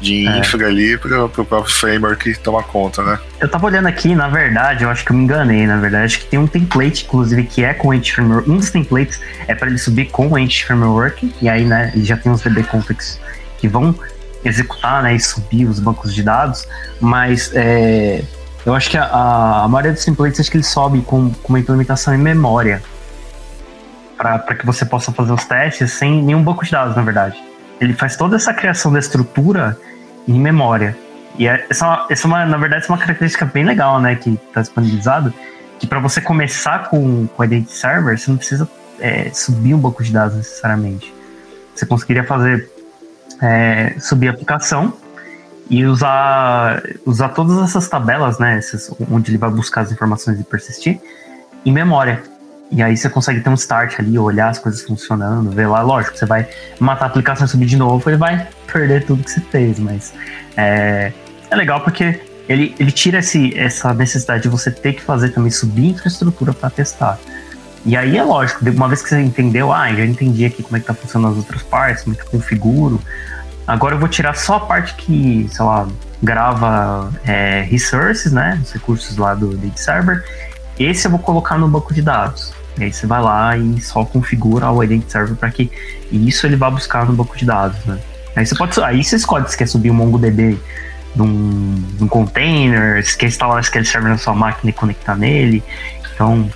De 0.01 0.27
é. 0.27 0.39
infra 0.39 0.67
ali 0.67 0.97
pro, 0.97 1.29
pro 1.29 1.45
próprio 1.45 1.73
framework 1.73 2.39
tomar 2.39 2.63
conta, 2.65 3.03
né? 3.03 3.19
Eu 3.39 3.49
tava 3.49 3.67
olhando 3.67 3.87
aqui, 3.87 4.15
na 4.15 4.29
verdade, 4.29 4.85
eu 4.85 4.91
acho 4.91 5.05
que 5.05 5.13
eu 5.13 5.17
me 5.17 5.25
enganei, 5.25 5.67
na 5.67 5.77
verdade, 5.77 6.05
acho 6.05 6.21
que 6.21 6.27
tem 6.27 6.39
um 6.39 6.47
template, 6.47 7.05
inclusive, 7.05 7.45
que 7.45 7.63
é 7.63 7.75
com 7.75 7.89
o 7.89 8.05
Framework. 8.05 8.51
Um 8.51 8.57
dos 8.57 8.71
templates 8.71 9.21
é 9.47 9.55
para 9.55 9.69
ele 9.69 9.79
subir 9.79 10.07
com 10.07 10.29
o 10.29 10.39
Entity 10.39 10.65
Framework, 10.65 11.35
e 11.41 11.49
aí, 11.49 11.65
né, 11.65 11.93
ele 11.95 12.05
já 12.05 12.17
tem 12.17 12.33
os 12.33 12.41
DB 12.41 12.63
configs 12.65 13.21
que 13.59 13.69
vão 13.69 13.95
executar, 14.45 15.03
né, 15.03 15.15
e 15.15 15.21
subir 15.21 15.67
os 15.67 15.79
bancos 15.79 16.15
de 16.15 16.23
dados, 16.23 16.67
mas 17.01 17.53
é, 17.55 18.23
eu 18.65 18.75
acho 18.75 18.91
que 18.91 18.97
a, 18.97 19.05
a, 19.65 19.69
maioria 19.69 19.93
dos 19.93 20.05
templates, 20.05 20.41
acho 20.41 20.51
que 20.51 20.57
ele 20.57 20.65
sobe 20.65 21.03
com, 21.03 21.31
com 21.31 21.49
uma 21.51 21.59
implementação 21.59 22.15
em 22.15 22.19
memória, 22.19 22.83
para 24.17 24.55
que 24.55 24.67
você 24.67 24.85
possa 24.85 25.11
fazer 25.13 25.33
os 25.33 25.45
testes 25.47 25.93
sem 25.93 26.23
nenhum 26.23 26.43
banco 26.43 26.63
de 26.65 26.71
dados, 26.71 26.95
na 26.95 27.01
verdade. 27.01 27.43
Ele 27.81 27.95
faz 27.95 28.17
toda 28.17 28.37
essa 28.37 28.53
criação 28.53 28.93
da 28.93 28.99
estrutura 28.99 29.79
em 30.31 30.41
memória. 30.41 30.97
E 31.37 31.49
é, 31.49 31.67
essa, 31.69 32.07
é 32.09 32.13
essa 32.13 32.27
é 32.27 32.29
uma, 32.29 32.47
na 32.47 32.57
verdade, 32.57 32.85
é 32.85 32.89
uma 32.89 32.99
característica 32.99 33.45
bem 33.45 33.65
legal, 33.65 34.01
né, 34.01 34.15
que 34.15 34.31
está 34.31 34.61
disponibilizado, 34.61 35.35
que 35.79 35.87
para 35.87 35.99
você 35.99 36.21
começar 36.21 36.89
com, 36.89 37.27
com 37.27 37.45
Identity 37.45 37.73
Server, 37.73 38.19
você 38.19 38.31
não 38.31 38.39
precisa 38.39 38.69
é, 38.99 39.31
subir 39.33 39.75
um 39.75 39.79
banco 39.79 40.03
de 40.03 40.13
dados 40.13 40.37
necessariamente. 40.37 41.13
Você 41.75 41.87
conseguiria 41.87 42.25
fazer 42.25 42.71
é, 43.41 43.95
subir 43.99 44.29
a 44.29 44.31
aplicação 44.33 44.93
e 45.69 45.85
usar, 45.85 46.83
usar 47.07 47.31
todas 47.31 47.59
essas 47.59 47.89
tabelas, 47.89 48.39
né, 48.39 48.59
essas, 48.59 48.93
onde 49.11 49.31
ele 49.31 49.39
vai 49.39 49.51
buscar 49.51 49.83
as 49.83 49.93
informações 49.93 50.39
e 50.39 50.45
persistir, 50.45 51.01
em 51.65 51.73
memória. 51.73 52.23
E 52.71 52.83
aí 52.83 52.97
você 52.97 53.11
consegue 53.11 53.41
ter 53.41 53.51
um 53.51 53.55
start 53.55 53.99
ali, 53.99 54.17
olhar 54.19 54.49
as 54.49 54.59
coisas 54.59 54.83
funcionando, 54.83 55.51
ver 55.51 55.67
lá. 55.67 55.83
Lógico, 55.83 56.17
você 56.17 56.25
vai 56.25 56.49
matar 56.79 57.07
a 57.07 57.09
aplicação 57.09 57.47
e 57.47 57.49
subir 57.49 57.67
de 57.67 57.77
novo, 57.77 58.09
ele 58.09 58.17
vai 58.17 58.47
perder 58.73 59.05
tudo 59.05 59.25
que 59.25 59.31
você 59.31 59.41
fez, 59.41 59.79
mas 59.79 60.15
é, 60.57 61.13
é 61.51 61.57
legal 61.57 61.81
porque 61.81 62.21
ele, 62.49 62.75
ele 62.79 62.93
tira 62.93 63.19
esse, 63.19 63.59
essa 63.59 63.93
necessidade 63.93 64.45
de 64.45 64.49
você 64.49 64.71
ter 64.71 64.93
que 64.93 65.03
fazer 65.03 65.31
também 65.31 65.51
subir 65.51 65.91
infraestrutura 65.91 66.53
para 66.53 66.71
testar. 66.71 67.19
E 67.85 67.97
aí 67.97 68.17
é 68.17 68.23
lógico, 68.23 68.69
uma 68.71 68.89
vez 68.89 69.03
que 69.03 69.09
você 69.09 69.21
entendeu, 69.21 69.73
ah, 69.73 69.93
já 69.93 70.05
entendi 70.05 70.45
aqui 70.45 70.63
como 70.63 70.77
é 70.77 70.81
que 70.81 70.87
tá 70.87 70.95
funcionando 70.95 71.33
as 71.33 71.39
outras 71.39 71.63
partes, 71.63 72.05
como 72.05 72.15
é 72.15 72.19
que 72.19 72.27
eu 72.27 72.31
configuro. 72.31 73.01
Agora 73.67 73.95
eu 73.95 73.99
vou 73.99 74.09
tirar 74.09 74.37
só 74.37 74.57
a 74.57 74.61
parte 74.61 74.95
que, 74.95 75.49
sei 75.51 75.65
lá, 75.65 75.89
grava 76.23 77.11
é, 77.25 77.63
resources, 77.63 78.33
né? 78.33 78.61
Os 78.63 78.73
recursos 78.73 79.17
lá 79.17 79.35
do 79.35 79.57
Data 79.57 79.79
Server. 79.79 80.25
Esse 80.79 81.07
eu 81.07 81.11
vou 81.11 81.21
colocar 81.21 81.57
no 81.57 81.69
banco 81.69 81.95
de 81.95 82.03
dados. 82.03 82.53
E 82.81 82.85
aí 82.85 82.93
você 82.93 83.07
vai 83.07 83.21
lá 83.21 83.57
e 83.59 83.79
só 83.81 84.05
configura 84.07 84.71
o 84.71 84.83
Identity 84.83 85.13
Server 85.13 85.37
para 85.37 85.51
que 85.51 85.71
isso 86.11 86.47
ele 86.47 86.57
vá 86.57 86.71
buscar 86.71 87.05
no 87.05 87.13
banco 87.13 87.37
de 87.37 87.45
dados, 87.45 87.85
né? 87.85 87.99
Aí 88.35 88.47
você 88.47 88.55
pode, 88.55 88.81
aí 88.83 89.05
você 89.05 89.17
escolhe 89.17 89.47
se 89.49 89.57
quer 89.57 89.69
subir 89.69 89.91
um 89.91 89.95
MongoDB 89.95 90.59
num, 91.15 91.85
num 91.99 92.09
container, 92.09 93.05
se 93.05 93.19
quer 93.19 93.27
instalar 93.27 93.57
o 93.57 93.61
SQL 93.61 93.85
Server 93.85 94.11
na 94.11 94.19
sua 94.19 94.35
máquina 94.35 94.71
e 94.71 94.73
conectar 94.73 95.15
nele. 95.15 95.63
Então, 96.15 96.51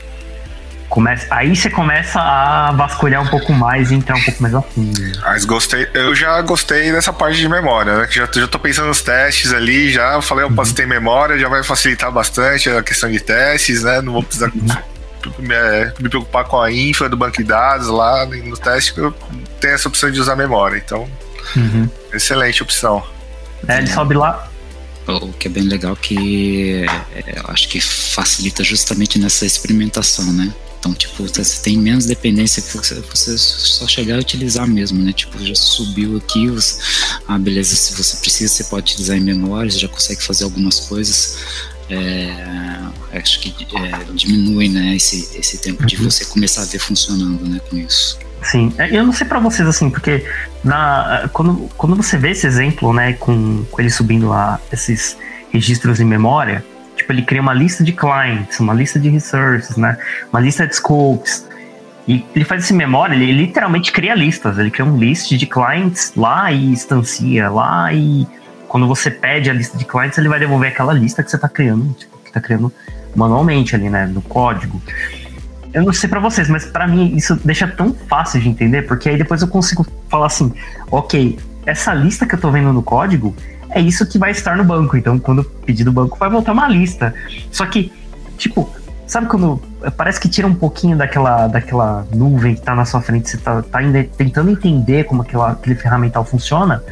começa, 0.88 1.26
aí 1.28 1.54
você 1.54 1.68
começa 1.68 2.18
a 2.18 2.72
vasculhar 2.72 3.22
um 3.22 3.26
pouco 3.26 3.52
mais 3.52 3.90
e 3.90 3.96
entrar 3.96 4.16
um 4.16 4.22
pouco 4.22 4.42
mais 4.42 4.54
a 4.54 4.62
fundo. 4.62 4.98
Mas 5.20 5.44
gostei, 5.44 5.86
eu 5.92 6.14
já 6.14 6.40
gostei 6.40 6.90
dessa 6.90 7.12
parte 7.12 7.36
de 7.36 7.48
memória, 7.50 7.98
né? 7.98 8.06
Já, 8.08 8.26
já 8.32 8.48
tô 8.48 8.58
pensando 8.58 8.88
nos 8.88 9.02
testes 9.02 9.52
ali, 9.52 9.90
já 9.90 10.22
falei, 10.22 10.46
opa, 10.46 10.62
uhum. 10.62 10.64
se 10.64 10.74
tem 10.74 10.86
memória, 10.86 11.38
já 11.38 11.50
vai 11.50 11.62
facilitar 11.62 12.10
bastante 12.10 12.70
a 12.70 12.82
questão 12.82 13.10
de 13.10 13.20
testes, 13.20 13.82
né? 13.82 14.00
Não 14.00 14.14
vou 14.14 14.22
precisar 14.22 14.50
uhum 14.54 14.93
me, 15.38 15.54
é, 15.54 15.92
me 16.00 16.08
preocupar 16.08 16.44
com 16.44 16.60
a 16.60 16.70
infra 16.72 17.08
do 17.08 17.16
banco 17.16 17.36
de 17.36 17.44
dados 17.44 17.88
lá 17.88 18.26
no 18.26 18.56
teste, 18.56 18.96
eu 18.96 19.12
tenho 19.60 19.74
essa 19.74 19.88
opção 19.88 20.10
de 20.10 20.20
usar 20.20 20.36
memória. 20.36 20.76
Então, 20.84 21.08
uhum. 21.56 21.88
excelente 22.12 22.62
opção. 22.62 23.02
É, 23.66 23.78
ele 23.78 23.86
sobe 23.86 24.14
lá. 24.14 24.48
O 25.06 25.32
que 25.34 25.48
é 25.48 25.50
bem 25.50 25.64
legal 25.64 25.94
que 25.94 26.86
é, 27.14 27.38
eu 27.38 27.44
acho 27.48 27.68
que 27.68 27.78
facilita 27.80 28.64
justamente 28.64 29.18
nessa 29.18 29.44
experimentação, 29.44 30.32
né? 30.32 30.52
Então, 30.84 30.92
tipo, 30.92 31.26
você 31.26 31.62
tem 31.62 31.78
menos 31.78 32.04
dependência 32.04 32.62
que 32.62 32.70
você, 32.76 33.38
só 33.38 33.86
chegar 33.86 34.16
e 34.16 34.20
utilizar 34.20 34.66
mesmo, 34.66 35.02
né? 35.02 35.14
Tipo, 35.14 35.42
já 35.42 35.54
subiu 35.54 36.18
aqui, 36.18 36.46
você, 36.48 36.78
ah, 37.26 37.38
beleza, 37.38 37.74
se 37.74 37.94
você 37.94 38.18
precisa, 38.18 38.52
você 38.52 38.64
pode 38.64 38.92
utilizar 38.92 39.16
em 39.16 39.20
memória, 39.20 39.70
você 39.70 39.78
já 39.78 39.88
consegue 39.88 40.22
fazer 40.22 40.44
algumas 40.44 40.80
coisas. 40.80 41.38
É, 41.90 43.18
acho 43.18 43.40
que 43.40 43.54
é, 43.76 44.12
diminui, 44.14 44.68
né, 44.68 44.96
esse, 44.96 45.38
esse 45.38 45.58
tempo 45.58 45.84
de 45.84 45.96
uhum. 45.96 46.04
você 46.04 46.24
começar 46.24 46.62
a 46.62 46.64
ver 46.64 46.78
funcionando, 46.78 47.46
né, 47.46 47.60
com 47.68 47.76
isso. 47.76 48.18
Sim, 48.42 48.72
é, 48.78 48.96
eu 48.96 49.04
não 49.04 49.12
sei 49.12 49.26
para 49.26 49.38
vocês 49.38 49.66
assim, 49.66 49.90
porque 49.90 50.26
na, 50.62 51.28
quando, 51.32 51.68
quando 51.76 51.96
você 51.96 52.16
vê 52.16 52.30
esse 52.30 52.46
exemplo, 52.46 52.92
né, 52.92 53.14
com, 53.14 53.64
com 53.70 53.80
ele 53.80 53.90
subindo 53.90 54.28
lá 54.28 54.60
esses 54.72 55.16
registros 55.50 56.00
em 56.00 56.04
memória, 56.04 56.64
tipo, 56.96 57.12
ele 57.12 57.22
cria 57.22 57.40
uma 57.40 57.54
lista 57.54 57.84
de 57.84 57.92
clients, 57.92 58.60
uma 58.60 58.74
lista 58.74 58.98
de 58.98 59.08
resources, 59.08 59.76
né, 59.76 59.96
uma 60.30 60.40
lista 60.40 60.66
de 60.66 60.76
scopes, 60.76 61.46
e 62.06 62.24
ele 62.34 62.44
faz 62.44 62.64
esse 62.64 62.74
memória, 62.74 63.14
ele 63.14 63.32
literalmente 63.32 63.90
cria 63.90 64.14
listas, 64.14 64.58
ele 64.58 64.70
cria 64.70 64.84
um 64.84 64.98
list 64.98 65.30
de 65.30 65.46
clients 65.46 66.12
lá 66.14 66.52
e 66.52 66.66
instancia 66.66 67.48
lá 67.48 67.92
e 67.92 68.26
quando 68.74 68.88
você 68.88 69.08
pede 69.08 69.48
a 69.48 69.52
lista 69.52 69.78
de 69.78 69.84
clients, 69.84 70.18
ele 70.18 70.28
vai 70.28 70.40
devolver 70.40 70.72
aquela 70.72 70.92
lista 70.92 71.22
que 71.22 71.30
você 71.30 71.36
está 71.36 71.48
criando, 71.48 71.94
tipo, 71.94 72.18
que 72.18 72.26
está 72.26 72.40
criando 72.40 72.72
manualmente 73.14 73.76
ali, 73.76 73.88
né, 73.88 74.04
no 74.04 74.20
código. 74.20 74.82
Eu 75.72 75.84
não 75.84 75.92
sei 75.92 76.08
para 76.08 76.18
vocês, 76.18 76.48
mas 76.48 76.64
para 76.64 76.84
mim 76.88 77.14
isso 77.14 77.36
deixa 77.44 77.68
tão 77.68 77.94
fácil 77.94 78.40
de 78.40 78.48
entender, 78.48 78.82
porque 78.82 79.08
aí 79.08 79.16
depois 79.16 79.42
eu 79.42 79.46
consigo 79.46 79.86
falar 80.08 80.26
assim, 80.26 80.52
ok, 80.90 81.38
essa 81.64 81.94
lista 81.94 82.26
que 82.26 82.34
eu 82.34 82.36
estou 82.36 82.50
vendo 82.50 82.72
no 82.72 82.82
código 82.82 83.32
é 83.70 83.80
isso 83.80 84.04
que 84.08 84.18
vai 84.18 84.32
estar 84.32 84.56
no 84.56 84.64
banco. 84.64 84.96
Então, 84.96 85.20
quando 85.20 85.44
pedir 85.44 85.84
do 85.84 85.92
banco, 85.92 86.18
vai 86.18 86.28
voltar 86.28 86.50
uma 86.50 86.66
lista. 86.66 87.14
Só 87.52 87.64
que, 87.66 87.92
tipo, 88.36 88.68
sabe 89.06 89.28
quando 89.28 89.62
parece 89.96 90.18
que 90.18 90.28
tira 90.28 90.48
um 90.48 90.54
pouquinho 90.54 90.96
daquela, 90.96 91.46
daquela 91.46 92.04
nuvem 92.12 92.54
que 92.54 92.60
está 92.60 92.74
na 92.74 92.84
sua 92.84 93.00
frente, 93.00 93.30
você 93.30 93.36
está 93.36 93.62
tá 93.62 93.78
tentando 94.18 94.50
entender 94.50 95.04
como 95.04 95.22
aquela, 95.22 95.52
aquele 95.52 95.76
ferramental 95.76 96.24
funciona? 96.24 96.82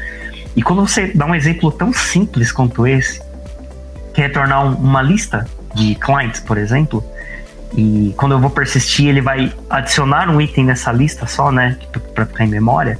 E 0.55 0.63
quando 0.63 0.87
você 0.87 1.09
dá 1.15 1.27
um 1.27 1.35
exemplo 1.35 1.71
tão 1.71 1.93
simples 1.93 2.53
quanto 2.53 2.87
esse, 2.87 3.21
que 4.13 4.21
é 4.21 4.27
retornar 4.27 4.67
um, 4.67 4.75
uma 4.75 5.03
lista 5.03 5.47
de 5.75 5.95
clients, 5.95 6.41
por 6.41 6.59
exemplo, 6.59 7.05
e 7.77 8.15
quando 8.17 8.33
eu 8.33 8.41
vou 8.41 8.51
persistir, 8.51 9.09
ele 9.09 9.23
vai 9.23 9.53
adicionar 9.71 10.29
um 10.29 10.41
item 10.41 10.65
nessa 10.65 10.93
lista 10.93 11.27
só, 11.27 11.51
né, 11.51 11.79
para 12.15 12.27
ficar 12.27 12.45
em 12.45 12.49
memória. 12.49 12.99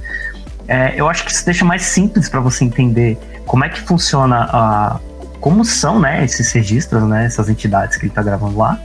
É, 0.67 0.93
eu 0.95 1.07
acho 1.07 1.23
que 1.23 1.31
isso 1.31 1.45
deixa 1.45 1.63
mais 1.63 1.83
simples 1.83 2.27
para 2.27 2.39
você 2.39 2.63
entender 2.63 3.17
como 3.45 3.63
é 3.63 3.69
que 3.69 3.79
funciona 3.81 4.47
a 4.51 4.99
como 5.39 5.65
são, 5.65 5.99
né, 5.99 6.23
esses 6.23 6.49
registros, 6.53 7.03
né, 7.03 7.25
essas 7.25 7.49
entidades 7.49 7.97
que 7.97 8.05
ele 8.05 8.11
está 8.11 8.23
gravando 8.23 8.57
lá. 8.57 8.79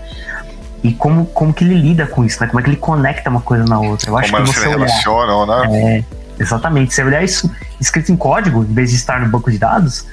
E 0.83 0.93
como, 0.93 1.25
como 1.27 1.55
que 1.55 1.63
ele 1.63 1.75
lida 1.75 2.05
com 2.05 2.25
isso, 2.25 2.41
né? 2.41 2.49
Como 2.49 2.59
é 2.59 2.63
que 2.63 2.71
ele 2.71 2.77
conecta 2.77 3.31
uma 3.31 3.41
coisa 3.41 3.65
na 3.65 3.81
outra. 3.81 4.11
Eu 4.11 4.17
acho 4.17 4.31
como 4.31 4.45
que 4.45 4.53
você 4.53 4.61
se 4.61 4.69
relacionam, 4.69 5.47
né? 5.47 5.69
É, 5.73 6.05
exatamente. 6.39 6.95
Se 6.95 7.03
olhar 7.03 7.23
isso 7.23 7.51
escrito 7.81 8.13
em 8.13 8.17
código, 8.17 8.63
em 8.63 8.73
vez 8.73 8.91
de 8.91 8.97
estar 8.97 9.21
no 9.21 9.29
banco 9.29 9.51
de 9.51 9.59
dados, 9.59 10.07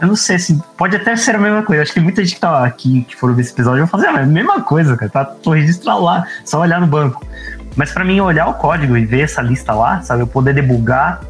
eu 0.00 0.06
não 0.06 0.16
sei 0.16 0.38
se 0.38 0.60
pode 0.76 0.96
até 0.96 1.16
ser 1.16 1.36
a 1.36 1.38
mesma 1.38 1.62
coisa. 1.62 1.82
Acho 1.82 1.92
que 1.92 2.00
muita 2.00 2.22
gente 2.22 2.34
que 2.34 2.40
tá 2.40 2.64
aqui, 2.64 3.02
que 3.02 3.16
for 3.16 3.34
ver 3.34 3.42
esse 3.42 3.52
episódio, 3.52 3.80
vai 3.80 3.88
fazer 3.88 4.06
a 4.08 4.26
mesma 4.26 4.62
coisa, 4.62 4.96
cara. 4.96 5.10
Tá, 5.10 5.24
tô 5.24 5.52
registrado 5.52 6.02
lá, 6.02 6.26
só 6.44 6.60
olhar 6.60 6.80
no 6.80 6.86
banco. 6.86 7.24
Mas 7.76 7.92
para 7.92 8.04
mim, 8.04 8.20
olhar 8.20 8.48
o 8.48 8.54
código 8.54 8.96
e 8.96 9.04
ver 9.04 9.22
essa 9.22 9.40
lista 9.40 9.72
lá, 9.72 10.02
sabe? 10.02 10.22
Eu 10.22 10.26
poder 10.26 10.54
debugar 10.54 11.20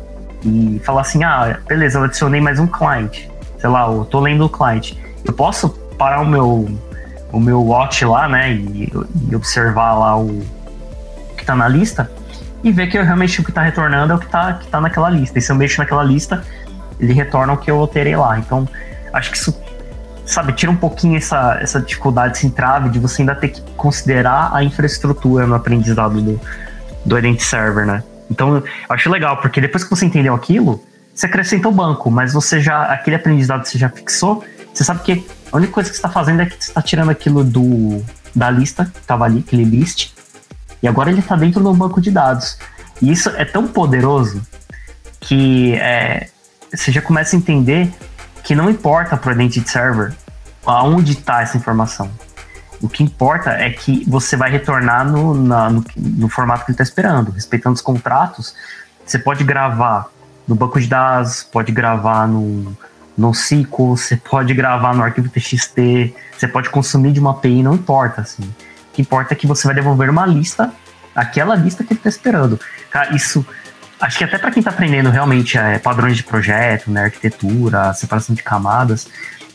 e 0.45 0.81
falar 0.85 1.03
assim: 1.03 1.23
ah, 1.25 1.59
beleza, 1.67 1.99
eu 1.99 2.05
adicionei 2.05 2.41
mais 2.41 2.59
um 2.59 2.67
client. 2.67 3.27
Sei 3.59 3.69
lá, 3.69 3.87
eu 3.87 4.05
tô 4.05 4.21
lendo 4.21 4.45
o 4.45 4.49
client. 4.49 4.95
Eu 5.25 5.33
posso 5.33 5.69
parar 5.99 6.21
o 6.21 6.27
meu, 6.27 6.69
o 7.33 7.41
meu 7.41 7.63
watch 7.63 8.05
lá, 8.05 8.29
né? 8.29 8.53
E, 8.53 8.91
e 9.31 9.37
observar 9.37 9.95
lá 9.95 10.19
o 10.19 10.43
que 11.37 11.45
tá 11.45 11.55
na 11.55 11.69
lista 11.69 12.11
e 12.63 12.73
ver 12.73 12.89
que 12.89 12.99
eu, 12.99 13.05
realmente 13.05 13.41
o 13.41 13.45
que 13.45 13.51
está 13.51 13.63
retornando 13.63 14.13
é 14.13 14.17
o 14.17 14.19
que 14.19 14.27
está 14.27 14.53
que 14.55 14.67
tá 14.67 14.81
naquela 14.81 15.09
lista. 15.09 15.39
E 15.39 15.43
se 15.43 15.51
eu 15.51 15.57
mexo 15.57 15.79
naquela 15.79 16.03
lista, 16.03 16.45
ele 16.99 17.13
retorna 17.13 17.53
o 17.53 17.57
que 17.57 17.71
eu 17.71 17.79
alterei 17.79 18.17
lá. 18.17 18.39
Então, 18.39 18.69
acho 19.13 19.31
que 19.31 19.37
isso, 19.37 19.57
sabe, 20.27 20.53
tira 20.53 20.71
um 20.71 20.77
pouquinho 20.77 21.17
essa, 21.17 21.59
essa 21.61 21.81
dificuldade, 21.81 22.37
esse 22.37 22.47
entrave 22.47 22.89
de 22.89 22.99
você 22.99 23.23
ainda 23.23 23.35
ter 23.35 23.49
que 23.49 23.61
considerar 23.77 24.51
a 24.53 24.63
infraestrutura 24.63 25.47
no 25.47 25.55
aprendizado 25.55 26.21
do, 26.21 26.41
do 27.05 27.19
Identity 27.19 27.45
Server, 27.45 27.87
né? 27.87 28.03
Então, 28.31 28.57
eu 28.57 28.65
acho 28.89 29.09
legal, 29.11 29.39
porque 29.39 29.61
depois 29.61 29.85
que 29.85 29.91
você 29.91 30.05
entendeu 30.05 30.35
aquilo, 30.35 30.83
você 31.15 31.27
acrescenta 31.27 31.69
o 31.69 31.73
banco, 31.73 32.11
mas 32.11 32.33
você 32.33 32.61
já, 32.61 32.83
aquele 32.85 33.17
aprendizado 33.17 33.63
que 33.63 33.71
você 33.71 33.79
já 33.79 33.89
fixou, 33.89 34.45
você 34.73 34.85
sabe 34.85 35.01
que 35.03 35.27
a 35.51 35.57
única 35.57 35.73
coisa 35.73 35.89
que 35.89 35.97
você 35.97 35.99
está 35.99 36.11
fazendo 36.11 36.43
é 36.43 36.47
que 36.47 36.53
você 36.53 36.71
está 36.71 36.83
tirando 36.83 37.11
aquilo 37.11 37.43
do, 37.43 38.05
da 38.35 38.51
lista 38.51 38.85
que 38.85 38.99
estava 39.01 39.25
ali, 39.25 39.43
aquele 39.47 39.65
list, 39.65 40.13
e 40.83 40.89
agora 40.89 41.11
ele 41.11 41.21
está 41.21 41.37
dentro 41.37 41.63
do 41.63 41.73
banco 41.75 42.01
de 42.01 42.11
dados. 42.11 42.59
E 43.01 43.11
isso 43.11 43.31
é 43.31 43.45
tão 43.45 43.69
poderoso 43.69 44.43
que 45.21 45.75
é, 45.75 46.29
você 46.73 46.93
já 46.93 47.03
começa 47.03 47.37
a 47.37 47.39
entender 47.39 47.93
que 48.43 48.55
não 48.55 48.71
importa 48.71 49.17
para 49.17 49.31
o 49.31 49.33
Identity 49.35 49.69
Server 49.69 50.13
aonde 50.65 51.13
está 51.13 51.43
essa 51.43 51.57
informação. 51.57 52.11
O 52.81 52.89
que 52.89 53.03
importa 53.03 53.51
é 53.51 53.71
que 53.71 54.05
você 54.09 54.37
vai 54.37 54.51
retornar 54.51 55.05
no, 55.05 55.35
na, 55.35 55.69
no, 55.69 55.85
no 55.97 56.29
formato 56.29 56.65
que 56.65 56.71
ele 56.71 56.75
está 56.75 56.85
esperando, 56.85 57.33
respeitando 57.33 57.75
os 57.75 57.83
contratos. 57.83 58.55
Você 59.05 59.19
pode 59.19 59.43
gravar 59.43 60.09
no 60.47 60.55
banco 60.55 60.81
de 60.81 60.87
dados, 60.87 61.43
pode 61.43 61.73
gravar 61.73 62.29
no, 62.29 62.77
no 63.17 63.33
SQL, 63.33 63.97
você 63.97 64.17
pode 64.17 64.55
gravar 64.55 64.95
no 64.95 65.03
arquivo 65.03 65.29
TXT, 65.29 66.15
você 66.37 66.47
pode 66.47 66.71
consumir 66.71 67.13
de 67.13 67.19
uma 67.19 67.33
API, 67.33 67.63
não 67.63 67.75
importa, 67.75 68.21
assim 68.21 68.49
que 68.99 69.03
importa 69.03 69.33
é 69.33 69.37
que 69.37 69.47
você 69.47 69.67
vai 69.67 69.75
devolver 69.77 70.11
uma 70.11 70.27
lista, 70.27 70.73
aquela 71.15 71.55
lista 71.55 71.85
que 71.85 71.93
ele 71.93 72.01
está 72.01 72.09
esperando. 72.09 72.59
Cara, 72.91 73.15
isso 73.15 73.47
acho 74.01 74.19
que 74.19 74.25
até 74.25 74.37
para 74.39 74.51
quem 74.51 74.61
está 74.61 74.71
aprendendo 74.73 75.09
realmente 75.09 75.57
é, 75.57 75.79
padrões 75.79 76.17
de 76.17 76.25
projeto, 76.25 76.91
né, 76.91 77.05
arquitetura, 77.05 77.93
separação 77.95 78.35
de 78.35 78.43
camadas, 78.43 79.09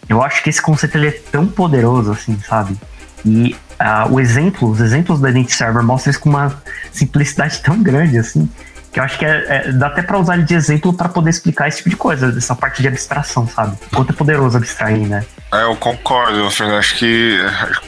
eu 0.07 0.21
acho 0.21 0.41
que 0.43 0.49
esse 0.49 0.61
conceito 0.61 0.95
ele 0.95 1.07
é 1.07 1.11
tão 1.11 1.45
poderoso 1.45 2.11
assim, 2.11 2.39
sabe? 2.39 2.77
E 3.25 3.55
uh, 3.79 4.13
o 4.13 4.19
exemplo, 4.19 4.69
os 4.69 4.79
exemplos 4.79 5.19
do 5.19 5.27
Identity 5.27 5.55
Server 5.55 5.83
mostram 5.83 6.11
isso 6.11 6.19
com 6.19 6.29
uma 6.29 6.61
simplicidade 6.91 7.61
tão 7.61 7.81
grande 7.81 8.17
assim, 8.17 8.49
que 8.91 8.99
eu 8.99 9.03
acho 9.03 9.17
que 9.17 9.25
é, 9.25 9.45
é 9.47 9.71
dá 9.71 9.87
até 9.87 10.01
para 10.01 10.17
usar 10.17 10.35
ele 10.35 10.43
de 10.43 10.55
exemplo 10.55 10.93
para 10.93 11.09
poder 11.09 11.29
explicar 11.29 11.67
esse 11.67 11.77
tipo 11.77 11.89
de 11.89 11.95
coisa, 11.95 12.33
essa 12.37 12.55
parte 12.55 12.81
de 12.81 12.87
abstração, 12.87 13.47
sabe? 13.47 13.77
Quanto 13.93 14.11
é 14.11 14.15
poderoso 14.15 14.57
abstrair, 14.57 15.07
né? 15.07 15.25
É, 15.53 15.65
eu 15.65 15.75
concordo, 15.75 16.49
Fernando. 16.49 16.79
Acho 16.79 16.97
que 16.97 17.37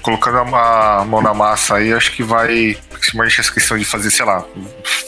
colocando 0.04 0.38
a 0.56 1.04
mão 1.04 1.20
na 1.20 1.34
massa 1.34 1.78
aí, 1.78 1.92
acho 1.92 2.12
que 2.12 2.22
vai. 2.22 2.78
Principalmente 2.92 3.42
essa 3.42 3.52
questão 3.52 3.76
de 3.76 3.84
fazer, 3.84 4.12
sei 4.12 4.24
lá, 4.24 4.46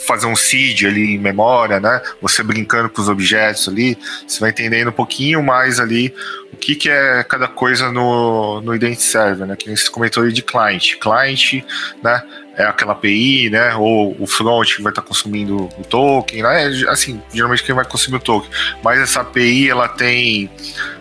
fazer 0.06 0.26
um 0.26 0.34
seed 0.34 0.84
ali 0.84 1.14
em 1.14 1.18
memória, 1.18 1.78
né? 1.78 2.02
Você 2.20 2.42
brincando 2.42 2.88
com 2.88 3.00
os 3.00 3.08
objetos 3.08 3.68
ali, 3.68 3.96
você 4.26 4.40
vai 4.40 4.50
entendendo 4.50 4.88
um 4.88 4.92
pouquinho 4.92 5.40
mais 5.40 5.78
ali 5.78 6.12
o 6.52 6.56
que, 6.56 6.74
que 6.74 6.90
é 6.90 7.22
cada 7.22 7.46
coisa 7.46 7.92
no, 7.92 8.60
no 8.60 8.74
Identity 8.74 9.02
Server, 9.02 9.46
né? 9.46 9.54
Que 9.54 9.76
você 9.76 9.88
comentou 9.88 10.24
aí 10.24 10.32
de 10.32 10.42
client. 10.42 10.96
Client, 10.98 11.64
né? 12.02 12.22
É 12.56 12.64
aquela 12.64 12.92
API, 12.92 13.50
né? 13.50 13.76
Ou 13.76 14.16
o 14.18 14.26
front 14.26 14.74
que 14.74 14.82
vai 14.82 14.90
estar 14.90 15.02
consumindo 15.02 15.68
o 15.78 15.84
token, 15.84 16.42
né? 16.42 16.66
Assim, 16.88 17.22
geralmente 17.32 17.62
quem 17.62 17.74
vai 17.74 17.84
consumir 17.84 18.16
o 18.16 18.20
token. 18.20 18.50
Mas 18.82 18.98
essa 18.98 19.20
API, 19.20 19.70
ela 19.70 19.86
tem, 19.86 20.50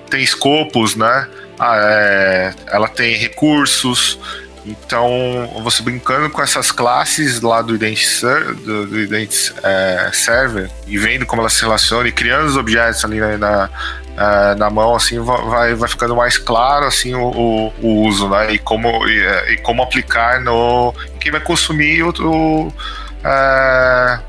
tem 0.07 0.21
escopos, 0.21 0.95
né? 0.95 1.27
Ah, 1.59 1.77
é, 1.77 2.53
ela 2.67 2.87
tem 2.87 3.15
recursos. 3.15 4.19
Então, 4.65 5.49
você 5.63 5.81
brincando 5.81 6.29
com 6.29 6.41
essas 6.41 6.71
classes 6.71 7.39
lá 7.39 7.61
do 7.61 7.73
Identity, 7.73 8.25
do, 8.65 8.85
do 8.85 9.15
é, 9.63 10.09
Server 10.11 10.69
e 10.85 10.97
vendo 10.97 11.25
como 11.25 11.41
elas 11.41 11.53
se 11.53 11.61
relacionam 11.61 12.05
e 12.05 12.11
criando 12.11 12.47
os 12.47 12.57
objetos 12.57 13.05
ali 13.05 13.17
na, 13.17 13.37
na, 13.37 13.69
é, 14.17 14.55
na 14.55 14.69
mão, 14.69 14.93
assim, 14.93 15.19
vai, 15.19 15.73
vai 15.73 15.87
ficando 15.87 16.17
mais 16.17 16.37
claro 16.37 16.85
assim, 16.85 17.15
o, 17.15 17.71
o, 17.81 18.03
uso, 18.07 18.27
né? 18.27 18.53
E 18.53 18.59
como, 18.59 19.07
e, 19.07 19.21
é, 19.21 19.53
e, 19.53 19.57
como 19.57 19.81
aplicar 19.81 20.41
no. 20.41 20.93
quem 21.19 21.31
vai 21.31 21.39
consumir 21.39 22.03
o 22.03 22.73
é, 23.23 24.19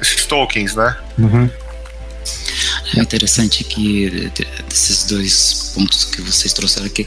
esses 0.00 0.24
tokens, 0.24 0.74
né? 0.74 0.96
Uhum. 1.18 1.50
É 2.96 3.00
interessante 3.00 3.62
que 3.64 4.10
desses 4.68 5.04
dois 5.04 5.72
pontos 5.74 6.04
que 6.04 6.20
vocês 6.22 6.52
trouxeram 6.52 6.86
aqui, 6.86 7.06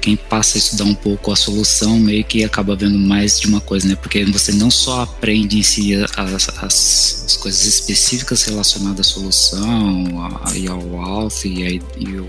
quem 0.00 0.16
passa 0.16 0.56
a 0.56 0.58
estudar 0.58 0.84
um 0.84 0.94
pouco 0.94 1.30
a 1.30 1.36
solução 1.36 1.98
meio 1.98 2.24
que 2.24 2.42
acaba 2.42 2.74
vendo 2.74 2.98
mais 2.98 3.38
de 3.38 3.46
uma 3.46 3.60
coisa, 3.60 3.86
né? 3.86 3.96
Porque 3.96 4.24
você 4.24 4.52
não 4.52 4.70
só 4.70 5.02
aprende 5.02 5.58
em 5.58 5.62
si 5.62 5.94
as, 5.94 6.48
as, 6.58 7.24
as 7.26 7.36
coisas 7.36 7.66
específicas 7.66 8.42
relacionadas 8.44 9.08
à 9.08 9.10
solução, 9.10 10.40
a, 10.44 10.56
e 10.56 10.66
ao 10.66 10.98
Auth 11.00 11.44
e, 11.44 11.64
a, 11.64 11.70
e 11.70 12.18
o, 12.18 12.26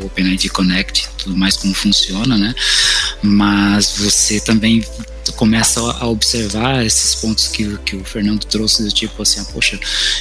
o 0.00 0.06
OpenID 0.06 0.48
Connect, 0.50 1.08
tudo 1.18 1.36
mais 1.36 1.56
como 1.56 1.74
funciona, 1.74 2.38
né? 2.38 2.54
Mas 3.22 3.96
você 3.98 4.38
também 4.40 4.84
começa 5.32 5.80
a 5.80 6.06
observar 6.06 6.84
esses 6.84 7.14
pontos 7.14 7.48
que, 7.48 7.76
que 7.78 7.96
o 7.96 8.04
Fernando 8.04 8.44
trouxe, 8.44 8.82
do 8.82 8.92
tipo 8.92 9.22
assim, 9.22 9.40
ah, 9.40 9.46
poxa, 9.52 9.78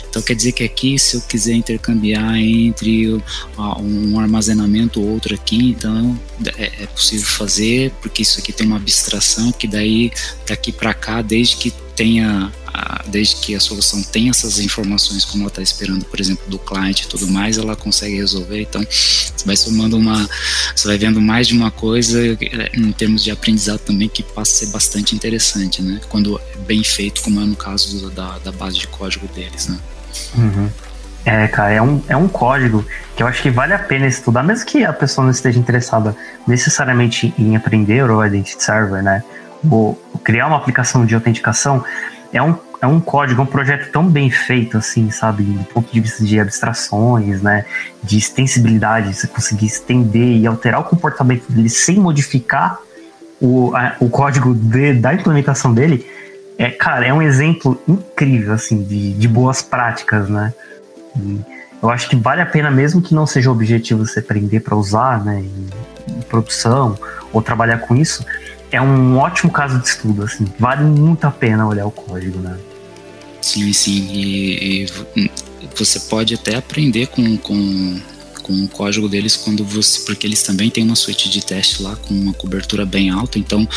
então 0.10 0.22
quer 0.22 0.36
dizer 0.36 0.52
que 0.54 0.64
aqui, 0.64 0.98
se 0.98 1.16
eu 1.16 1.22
quiser 1.22 1.54
intercambiar 1.54 2.36
entre 2.38 3.22
um 3.58 4.20
armazenamento 4.20 5.02
ou 5.02 5.10
outro 5.10 5.34
aqui, 5.34 5.72
então 5.72 6.20
é, 6.58 6.84
é 6.84 6.88
possível 6.88 7.26
fazer, 7.26 7.92
porque 8.02 8.22
isso 8.22 8.40
aqui 8.40 8.54
tem 8.54 8.66
uma 8.66 8.78
abstração 8.78 9.52
que 9.52 9.68
daí 9.68 10.12
daqui 10.48 10.72
para 10.72 10.94
cá, 10.94 11.22
desde 11.22 11.58
que 11.58 11.72
tenha 11.96 12.52
desde 13.08 13.36
que 13.38 13.56
a 13.56 13.60
solução 13.60 14.02
tenha 14.02 14.32
essas 14.32 14.60
informações 14.60 15.26
como 15.26 15.44
ela 15.44 15.50
está 15.50 15.62
esperando, 15.62 16.06
por 16.06 16.20
exemplo, 16.20 16.44
do 16.48 16.58
cliente 16.58 17.04
e 17.04 17.08
tudo 17.08 17.28
mais, 17.28 17.58
ela 17.58 17.76
consegue 17.76 18.16
resolver. 18.16 18.62
Então, 18.62 18.82
você 18.90 19.46
vai 19.46 19.56
somando 19.56 19.98
uma, 19.98 20.28
você 20.76 20.88
vai 20.88 20.98
vendo 20.98 21.22
mais 21.22 21.48
de 21.48 21.56
uma 21.56 21.70
coisa 21.70 22.20
em 22.74 22.92
termos 22.92 23.24
de 23.24 23.32
aprendizado 23.32 23.80
também 23.80 24.10
que 24.10 24.24
passa 24.24 24.52
a 24.52 24.66
ser 24.66 24.72
bastante 24.72 25.16
interessante, 25.16 25.82
né? 25.82 26.02
Quando 26.10 26.40
é 26.40 26.58
bem 26.60 26.84
feito, 26.84 27.22
como 27.22 27.40
é 27.40 27.46
no 27.46 27.56
caso 27.56 28.10
da, 28.10 28.40
da 28.40 28.52
base 28.52 28.80
de 28.80 28.88
código 28.88 29.28
deles, 29.28 29.68
né? 29.68 29.78
Uhum. 30.36 30.70
É, 31.26 31.48
cara, 31.48 31.74
é 31.74 31.82
um, 31.82 32.02
é 32.10 32.18
um 32.18 32.28
código 32.28 32.86
que 33.16 33.24
eu 33.24 33.28
acho 33.28 33.42
que 33.42 33.50
vale 33.50 33.74
a 33.74 33.80
pena 33.80 34.06
estudar, 34.08 34.44
mesmo 34.44 34.66
que 34.66 34.84
a 34.84 34.92
pessoa 34.92 35.24
não 35.24 35.32
esteja 35.32 35.58
interessada 35.58 36.16
necessariamente 36.46 37.34
em 37.38 37.56
aprender 37.56 38.04
o 38.10 38.26
Identity 38.26 38.62
Server, 38.62 39.02
né? 39.02 39.24
Ou 39.70 39.96
criar 40.24 40.48
uma 40.48 40.58
aplicação 40.58 41.06
de 41.06 41.16
autenticação, 41.16 41.84
é 42.34 42.42
um, 42.42 42.56
é 42.82 42.88
um 42.88 43.00
código, 43.00 43.40
é 43.40 43.44
um 43.44 43.48
projeto 43.48 43.92
tão 43.92 44.06
bem 44.06 44.30
feito, 44.30 44.78
assim, 44.78 45.12
sabe? 45.12 45.44
Do 45.44 45.64
ponto 45.66 45.94
de 45.94 46.00
vista 46.00 46.26
de 46.26 46.40
abstrações, 46.40 47.42
né? 47.42 47.64
De 48.02 48.18
extensibilidade, 48.18 49.14
você 49.14 49.28
conseguir 49.28 49.68
estender 49.68 50.38
e 50.38 50.48
alterar 50.48 50.82
o 50.82 50.84
comportamento 50.84 51.50
dele 51.50 51.70
sem 51.70 51.98
modificar 51.98 52.80
o, 53.40 53.76
a, 53.76 53.96
o 54.00 54.10
código 54.10 54.56
de, 54.56 54.94
da 54.94 55.14
implementação 55.14 55.74
dele. 55.74 56.06
É, 56.58 56.72
cara, 56.72 57.06
é 57.06 57.14
um 57.14 57.22
exemplo 57.22 57.80
incrível, 57.88 58.54
assim, 58.54 58.82
de, 58.84 59.14
de 59.14 59.28
boas 59.28 59.62
práticas, 59.62 60.28
né? 60.28 60.54
E 61.16 61.40
eu 61.82 61.90
acho 61.90 62.10
que 62.10 62.16
vale 62.16 62.42
a 62.42 62.46
pena, 62.46 62.72
mesmo 62.72 63.02
que 63.02 63.14
não 63.14 63.28
seja 63.28 63.50
o 63.50 63.54
objetivo 63.54 64.06
você 64.06 64.20
aprender 64.20 64.62
para 64.62 64.76
usar, 64.76 65.24
né? 65.24 65.40
Em, 65.40 66.16
em 66.18 66.22
produção 66.22 66.98
ou 67.32 67.42
trabalhar 67.42 67.78
com 67.80 67.96
isso, 67.96 68.26
é 68.76 68.82
um 68.82 69.18
ótimo 69.18 69.52
caso 69.52 69.80
de 69.80 69.88
estudo, 69.88 70.24
assim. 70.24 70.46
Vale 70.60 70.84
muito 70.84 71.26
a 71.26 71.32
pena 71.32 71.68
olhar 71.68 71.86
o 71.86 71.92
código, 71.92 72.40
né? 72.40 72.58
Sim, 73.42 73.74
sim. 73.74 74.08
E, 74.12 74.86
e 75.16 75.32
você 75.76 76.00
pode 76.00 76.34
até 76.34 76.56
aprender 76.56 77.08
com, 77.08 77.38
com, 77.38 78.00
com 78.42 78.54
o 78.64 78.68
código 78.68 79.10
deles 79.10 79.36
quando 79.36 79.64
você. 79.66 80.00
Porque 80.06 80.26
eles 80.26 80.42
também 80.44 80.70
têm 80.70 80.84
uma 80.84 80.96
suíte 80.96 81.30
de 81.30 81.46
teste 81.46 81.84
lá 81.84 81.96
com 81.96 82.14
uma 82.14 82.34
cobertura 82.34 82.86
bem 82.86 83.10
alta. 83.10 83.38
Então, 83.38 83.68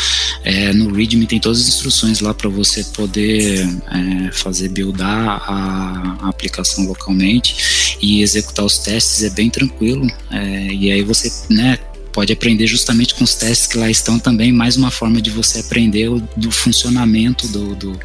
é, 0.45 0.73
no 0.73 0.93
README 0.93 1.27
tem 1.27 1.41
todas 1.41 1.61
as 1.61 1.69
instruções 1.69 2.21
lá 2.21 2.33
para 2.33 2.49
você 2.49 2.85
poder 2.85 3.69
é, 3.91 4.33
fazer 4.33 4.69
buildar 4.69 5.43
a, 5.47 6.17
a, 6.21 6.29
aplicação 6.29 6.87
localmente 6.87 7.97
e 8.01 8.23
executar 8.23 8.65
os 8.65 8.79
testes. 8.79 9.25
É 9.25 9.31
bem 9.31 9.51
tranquilo. 9.51 10.07
É, 10.31 10.69
e 10.73 10.93
aí 10.93 11.03
você, 11.03 11.31
né? 11.51 11.79
Pode 12.17 12.33
aprender 12.33 12.67
justamente 12.67 13.15
com 13.15 13.25
os 13.25 13.35
testes 13.35 13.67
que 13.67 13.77
lá 13.77 13.91
estão 13.91 14.19
também, 14.19 14.51
mais 14.51 14.75
uma 14.75 14.91
forma 14.91 15.21
de 15.21 15.29
você 15.29 15.59
aprender 15.59 16.09
do 16.35 16.51
funcionamento 16.51 17.47
do, 17.47 17.77
do, 17.77 18.01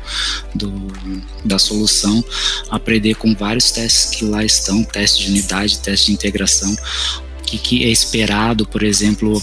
do, 0.54 0.92
da 1.46 1.58
solução, 1.58 2.22
aprender 2.70 3.16
com 3.16 3.34
vários 3.34 3.72
testes 3.72 4.12
que 4.12 4.26
lá 4.26 4.44
estão, 4.44 4.84
teste 4.84 5.24
de 5.24 5.32
unidade, 5.32 5.80
teste 5.80 6.08
de 6.08 6.12
integração, 6.12 6.76
que, 7.46 7.58
que 7.58 7.86
é 7.86 7.88
esperado, 7.88 8.66
por 8.66 8.84
exemplo, 8.84 9.42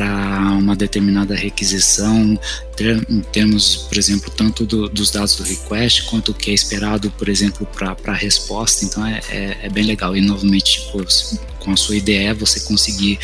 para 0.00 0.52
uma 0.52 0.74
determinada 0.74 1.34
requisição, 1.34 2.38
em 3.10 3.20
termos, 3.20 3.76
por 3.76 3.98
exemplo, 3.98 4.32
tanto 4.34 4.64
do, 4.64 4.88
dos 4.88 5.10
dados 5.10 5.36
do 5.36 5.42
request, 5.42 6.04
quanto 6.04 6.32
o 6.32 6.34
que 6.34 6.50
é 6.50 6.54
esperado, 6.54 7.10
por 7.10 7.28
exemplo, 7.28 7.66
para 7.66 7.94
a 8.06 8.14
resposta. 8.14 8.86
Então 8.86 9.04
é, 9.06 9.20
é, 9.28 9.58
é, 9.64 9.68
bem 9.68 9.84
legal. 9.84 10.16
E 10.16 10.20
novamente, 10.22 10.80
tipo, 10.80 11.04
com 11.58 11.72
a 11.72 11.76
sua 11.76 11.96
ideia, 11.96 12.32
você 12.32 12.60
conseguir 12.60 13.18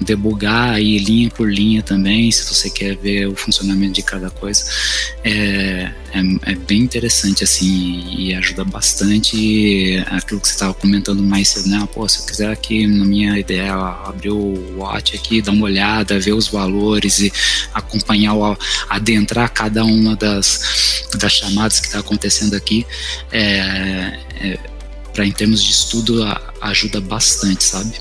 debugar 0.00 0.70
aí 0.70 0.98
linha 0.98 1.28
por 1.28 1.52
linha 1.52 1.82
também, 1.82 2.30
se 2.32 2.42
você 2.48 2.70
quer 2.70 2.96
ver 2.96 3.28
o 3.28 3.36
funcionamento 3.36 3.92
de 3.92 4.02
cada 4.02 4.30
coisa. 4.30 4.64
É, 5.22 5.90
é, 6.14 6.52
é 6.52 6.54
bem 6.54 6.80
interessante, 6.80 7.44
assim, 7.44 8.04
e 8.16 8.34
ajuda 8.34 8.64
bastante 8.64 10.02
aquilo 10.06 10.40
que 10.40 10.48
você 10.48 10.54
estava 10.54 10.72
comentando 10.72 11.22
mais 11.22 11.48
cedo, 11.48 11.68
né? 11.68 11.86
Pô, 11.92 12.08
se 12.08 12.20
eu 12.20 12.26
quiser 12.26 12.50
aqui 12.50 12.86
na 12.86 13.04
minha 13.04 13.38
ideia 13.38 13.74
abrir 13.74 14.30
o 14.30 14.78
Watch 14.78 15.14
aqui, 15.14 15.42
dar 15.42 15.52
uma 15.52 15.66
olhada, 15.66 16.18
ver 16.22 16.32
os 16.32 16.48
valores 16.48 17.20
e 17.20 17.32
acompanhar, 17.74 18.34
adentrar 18.88 19.50
cada 19.50 19.84
uma 19.84 20.16
das, 20.16 21.04
das 21.18 21.32
chamadas 21.32 21.80
que 21.80 21.86
está 21.86 21.98
acontecendo 21.98 22.54
aqui, 22.54 22.86
é, 23.30 24.18
é 24.40 24.58
para 25.12 25.26
em 25.26 25.32
termos 25.32 25.62
de 25.62 25.70
estudo 25.70 26.24
a, 26.24 26.40
ajuda 26.62 27.00
bastante, 27.00 27.64
sabe? 27.64 27.92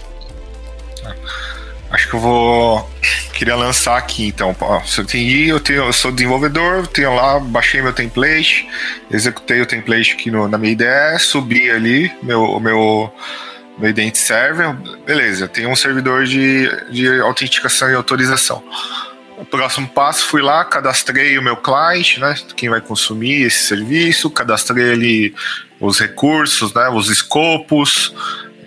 Acho 1.89 2.07
que 2.07 2.13
eu 2.13 2.19
vou 2.19 2.89
queria 3.33 3.55
lançar 3.55 3.97
aqui 3.97 4.27
então. 4.27 4.55
Ó, 4.61 4.81
eu 4.97 5.03
entendi, 5.03 5.49
eu, 5.49 5.59
tenho, 5.59 5.83
eu 5.85 5.93
sou 5.93 6.11
desenvolvedor, 6.11 6.87
tenho 6.87 7.13
lá, 7.13 7.39
baixei 7.39 7.81
meu 7.81 7.91
template, 7.91 8.67
executei 9.09 9.59
o 9.61 9.65
template 9.65 10.13
aqui 10.13 10.31
no, 10.31 10.47
na 10.47 10.57
minha 10.57 10.73
IDE, 10.73 11.19
subi 11.19 11.69
ali 11.69 12.11
meu, 12.23 12.59
meu 12.59 13.11
meu 13.77 13.89
Identity 13.89 14.17
Server, 14.17 14.73
beleza, 15.05 15.47
tem 15.47 15.65
um 15.65 15.75
servidor 15.75 16.25
de, 16.25 16.69
de 16.91 17.19
autenticação 17.21 17.89
e 17.89 17.95
autorização. 17.95 18.63
O 19.37 19.45
próximo 19.45 19.87
passo, 19.87 20.25
fui 20.25 20.41
lá, 20.41 20.63
cadastrei 20.63 21.37
o 21.37 21.41
meu 21.41 21.57
cliente, 21.57 22.19
né, 22.19 22.35
quem 22.55 22.69
vai 22.69 22.79
consumir 22.79 23.43
esse 23.43 23.63
serviço, 23.65 24.29
cadastrei 24.29 24.91
ali 24.91 25.35
os 25.79 25.99
recursos, 25.99 26.73
né, 26.73 26.89
os 26.89 27.09
escopos, 27.09 28.13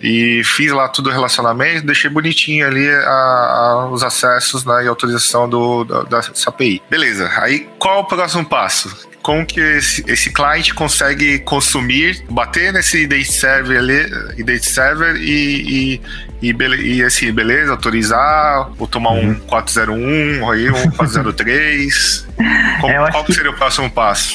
e 0.03 0.43
fiz 0.45 0.71
lá 0.71 0.89
tudo 0.89 1.09
o 1.09 1.13
relacionamento, 1.13 1.87
deixei 1.87 2.11
bonitinho 2.11 2.67
ali 2.67 2.91
a, 2.91 3.09
a, 3.09 3.89
os 3.91 4.03
acessos 4.03 4.65
né, 4.65 4.85
e 4.85 4.89
autorização 4.89 5.49
do, 5.49 5.85
da 5.85 6.21
API. 6.47 6.83
Beleza, 6.91 7.31
aí 7.37 7.69
qual 7.79 8.01
o 8.01 8.05
próximo 8.05 8.45
passo? 8.45 9.14
Como 9.25 9.47
que 9.47 9.59
esse, 9.59 10.05
esse 10.07 10.31
cliente 10.31 10.75
consegue 10.75 11.39
consumir, 11.39 12.23
bater 12.29 12.75
nesse 12.75 13.05
identity 13.05 13.33
server 13.33 13.79
ali, 13.79 14.07
identity 14.39 14.69
server 14.69 15.17
e, 15.17 15.97
e, 16.43 16.51
e, 16.51 16.53
e 16.53 17.03
assim, 17.03 17.33
beleza, 17.33 17.73
autorizar, 17.73 18.71
ou 18.79 18.87
tomar 18.87 19.13
uhum. 19.13 19.31
um 19.31 19.35
401, 19.35 20.51
aí 20.51 20.71
um 20.71 20.91
403. 20.91 22.27
Como, 22.83 22.93
é, 22.93 23.11
qual 23.11 23.25
que 23.25 23.33
seria 23.33 23.51
o 23.51 23.55
próximo 23.55 23.91
passo? 23.91 24.35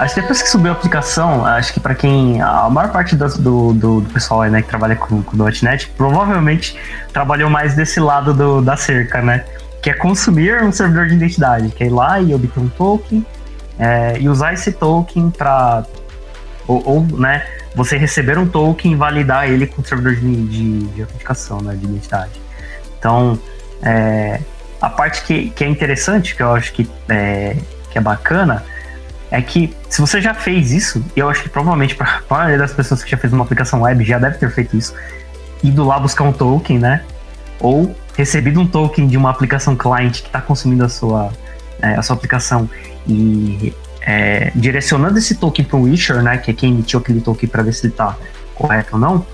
Acho 0.00 0.14
que 0.14 0.20
depois 0.22 0.40
que 0.40 0.48
subiu 0.48 0.72
a 0.72 0.74
aplicação, 0.74 1.44
acho 1.44 1.74
que 1.74 1.78
para 1.78 1.94
quem. 1.94 2.40
A 2.40 2.70
maior 2.70 2.90
parte 2.90 3.14
do, 3.14 3.28
do, 3.36 4.00
do, 4.00 4.08
pessoal 4.14 4.42
né, 4.44 4.62
que 4.62 4.68
trabalha 4.68 4.96
com, 4.96 5.22
com 5.22 5.36
.NET 5.36 5.90
provavelmente 5.94 6.74
trabalhou 7.12 7.50
mais 7.50 7.74
desse 7.74 8.00
lado 8.00 8.32
do, 8.32 8.62
da 8.62 8.78
cerca, 8.78 9.20
né? 9.20 9.44
Que 9.82 9.90
é 9.90 9.92
consumir 9.92 10.62
um 10.62 10.72
servidor 10.72 11.06
de 11.06 11.16
identidade, 11.16 11.68
que 11.68 11.84
é 11.84 11.88
ir 11.88 11.90
lá 11.90 12.18
e 12.18 12.34
obter 12.34 12.60
um 12.60 12.68
token 12.68 13.26
é, 13.78 14.18
e 14.18 14.26
usar 14.26 14.54
esse 14.54 14.72
token 14.72 15.30
para. 15.30 15.84
Ou, 16.66 16.82
ou, 16.86 17.18
né, 17.18 17.46
você 17.74 17.98
receber 17.98 18.38
um 18.38 18.48
token 18.48 18.92
e 18.92 18.96
validar 18.96 19.50
ele 19.50 19.66
com 19.66 19.82
o 19.82 19.84
servidor 19.84 20.14
de, 20.14 20.46
de, 20.46 20.78
de 20.78 21.02
autenticação, 21.02 21.60
né, 21.60 21.74
de 21.74 21.84
identidade. 21.84 22.40
Então, 22.98 23.38
é, 23.82 24.40
a 24.80 24.88
parte 24.88 25.24
que, 25.24 25.50
que 25.50 25.62
é 25.62 25.68
interessante, 25.68 26.34
que 26.34 26.42
eu 26.42 26.54
acho 26.54 26.72
que 26.72 26.88
é, 27.06 27.58
que 27.90 27.98
é 27.98 28.00
bacana, 28.00 28.64
é 29.30 29.40
que 29.40 29.74
se 29.88 30.00
você 30.00 30.20
já 30.20 30.34
fez 30.34 30.72
isso, 30.72 31.04
eu 31.14 31.28
acho 31.28 31.42
que 31.42 31.48
provavelmente 31.48 31.94
para 31.94 32.08
a 32.08 32.22
maioria 32.34 32.58
das 32.58 32.72
pessoas 32.72 33.02
que 33.02 33.10
já 33.10 33.16
fez 33.16 33.32
uma 33.32 33.44
aplicação 33.44 33.82
web 33.82 34.04
já 34.04 34.18
deve 34.18 34.38
ter 34.38 34.50
feito 34.50 34.76
isso, 34.76 34.94
ido 35.62 35.84
lá 35.84 35.98
buscar 35.98 36.24
um 36.24 36.32
token, 36.32 36.78
né? 36.78 37.04
Ou 37.60 37.94
recebido 38.16 38.60
um 38.60 38.66
token 38.66 39.06
de 39.06 39.16
uma 39.16 39.30
aplicação 39.30 39.76
client 39.76 40.20
que 40.20 40.26
está 40.26 40.40
consumindo 40.40 40.84
a 40.84 40.88
sua, 40.88 41.30
é, 41.80 41.94
a 41.94 42.02
sua 42.02 42.16
aplicação 42.16 42.68
e 43.06 43.72
é, 44.00 44.50
direcionando 44.54 45.18
esse 45.18 45.34
token 45.36 45.64
para 45.64 45.78
o 45.78 45.88
issuer, 45.88 46.22
né? 46.22 46.38
Que 46.38 46.50
é 46.50 46.54
quem 46.54 46.72
emitiu 46.72 46.98
aquele 46.98 47.20
token 47.20 47.48
para 47.48 47.62
ver 47.62 47.72
se 47.72 47.86
ele 47.86 47.92
está 47.92 48.16
correto 48.54 48.94
ou 48.94 48.98
não. 48.98 49.26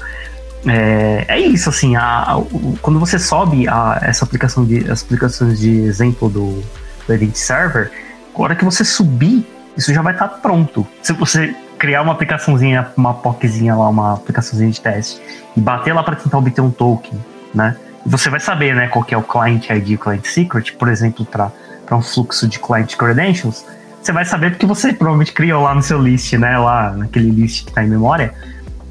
É, 0.67 1.25
é 1.29 1.39
isso, 1.39 1.69
assim, 1.69 1.95
a, 1.97 2.23
a, 2.23 2.43
quando 2.83 2.99
você 2.99 3.19
sobe 3.19 3.69
a, 3.69 4.01
essa 4.03 4.25
aplicação 4.25 4.65
de, 4.65 4.91
as 4.91 5.03
aplicações 5.03 5.61
de 5.61 5.71
exemplo 5.71 6.29
do, 6.29 6.61
do 7.07 7.37
Server, 7.37 7.91
a 8.35 8.43
hora 8.43 8.55
que 8.57 8.65
você 8.65 8.85
subir 8.85 9.47
isso 9.77 9.93
já 9.93 10.03
vai 10.03 10.13
estar 10.13 10.29
tá 10.29 10.39
pronto. 10.39 10.87
Se 11.03 11.13
você 11.13 11.55
criar 11.79 12.03
uma 12.03 12.13
aplicaçãozinha, 12.13 12.89
uma 12.97 13.15
POCzinha 13.15 13.75
lá, 13.75 13.89
uma 13.89 14.15
aplicaçãozinha 14.15 14.71
de 14.71 14.81
teste, 14.81 15.21
e 15.57 15.61
bater 15.61 15.93
lá 15.93 16.03
para 16.03 16.17
tentar 16.17 16.39
obter 16.39 16.61
um 16.61 16.71
token, 16.71 17.13
né? 17.55 17.77
Você 18.05 18.31
vai 18.31 18.39
saber, 18.39 18.75
né, 18.75 18.87
qual 18.87 19.05
é 19.11 19.17
o 19.17 19.23
client 19.23 19.69
ID 19.69 19.89
e 19.91 19.95
o 19.97 19.99
client 19.99 20.25
secret, 20.25 20.73
por 20.75 20.89
exemplo, 20.89 21.27
para 21.27 21.51
um 21.91 22.01
fluxo 22.01 22.47
de 22.47 22.59
client 22.61 22.95
credentials, 22.97 23.65
você 24.01 24.13
vai 24.13 24.25
saber 24.25 24.51
porque 24.51 24.65
você 24.65 24.93
provavelmente 24.93 25.33
criou 25.33 25.65
lá 25.65 25.75
no 25.75 25.83
seu 25.83 26.01
list, 26.01 26.33
né, 26.35 26.57
lá 26.57 26.93
naquele 26.93 27.31
list 27.31 27.65
que 27.65 27.71
está 27.71 27.83
em 27.83 27.89
memória, 27.89 28.33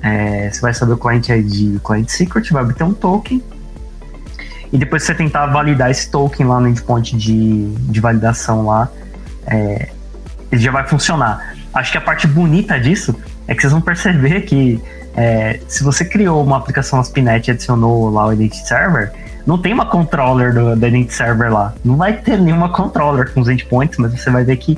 é, 0.03 0.49
você 0.51 0.59
vai 0.59 0.73
saber 0.73 0.93
o 0.93 0.97
client 0.97 1.29
ID 1.29 1.53
e 1.53 1.75
o 1.77 1.79
client 1.79 2.09
secret, 2.09 2.51
vai 2.51 2.63
obter 2.63 2.83
um 2.83 2.93
token, 2.93 3.41
e 4.73 4.77
depois 4.77 5.03
você 5.03 5.15
tentar 5.15 5.45
validar 5.47 5.89
esse 5.89 6.11
token 6.11 6.45
lá 6.45 6.59
no 6.59 6.67
endpoint 6.67 7.15
de, 7.15 7.73
de 7.73 7.99
validação 8.01 8.65
lá, 8.65 8.89
é, 9.47 9.89
ele 10.51 10.61
já 10.61 10.71
vai 10.71 10.87
funcionar. 10.87 11.55
Acho 11.73 11.91
que 11.91 11.97
a 11.97 12.01
parte 12.01 12.27
bonita 12.27 12.79
disso 12.79 13.15
é 13.47 13.53
que 13.53 13.61
vocês 13.61 13.73
vão 13.73 13.81
perceber 13.81 14.41
que 14.41 14.81
é, 15.15 15.59
se 15.67 15.83
você 15.83 16.03
criou 16.03 16.43
uma 16.43 16.57
aplicação 16.57 16.99
ASP.NET 16.99 17.47
e 17.47 17.51
adicionou 17.51 18.09
lá 18.09 18.27
o 18.27 18.33
Identity 18.33 18.67
Server, 18.67 19.11
não 19.45 19.57
tem 19.57 19.73
uma 19.73 19.85
controller 19.85 20.53
do, 20.53 20.75
do 20.75 20.87
Identity 20.87 21.13
Server 21.13 21.53
lá. 21.53 21.73
Não 21.83 21.95
vai 21.95 22.13
ter 22.13 22.39
nenhuma 22.39 22.69
controller 22.69 23.31
com 23.31 23.41
os 23.41 23.47
endpoints, 23.47 23.97
mas 23.97 24.11
você 24.11 24.29
vai 24.29 24.43
ver 24.43 24.57
que 24.57 24.77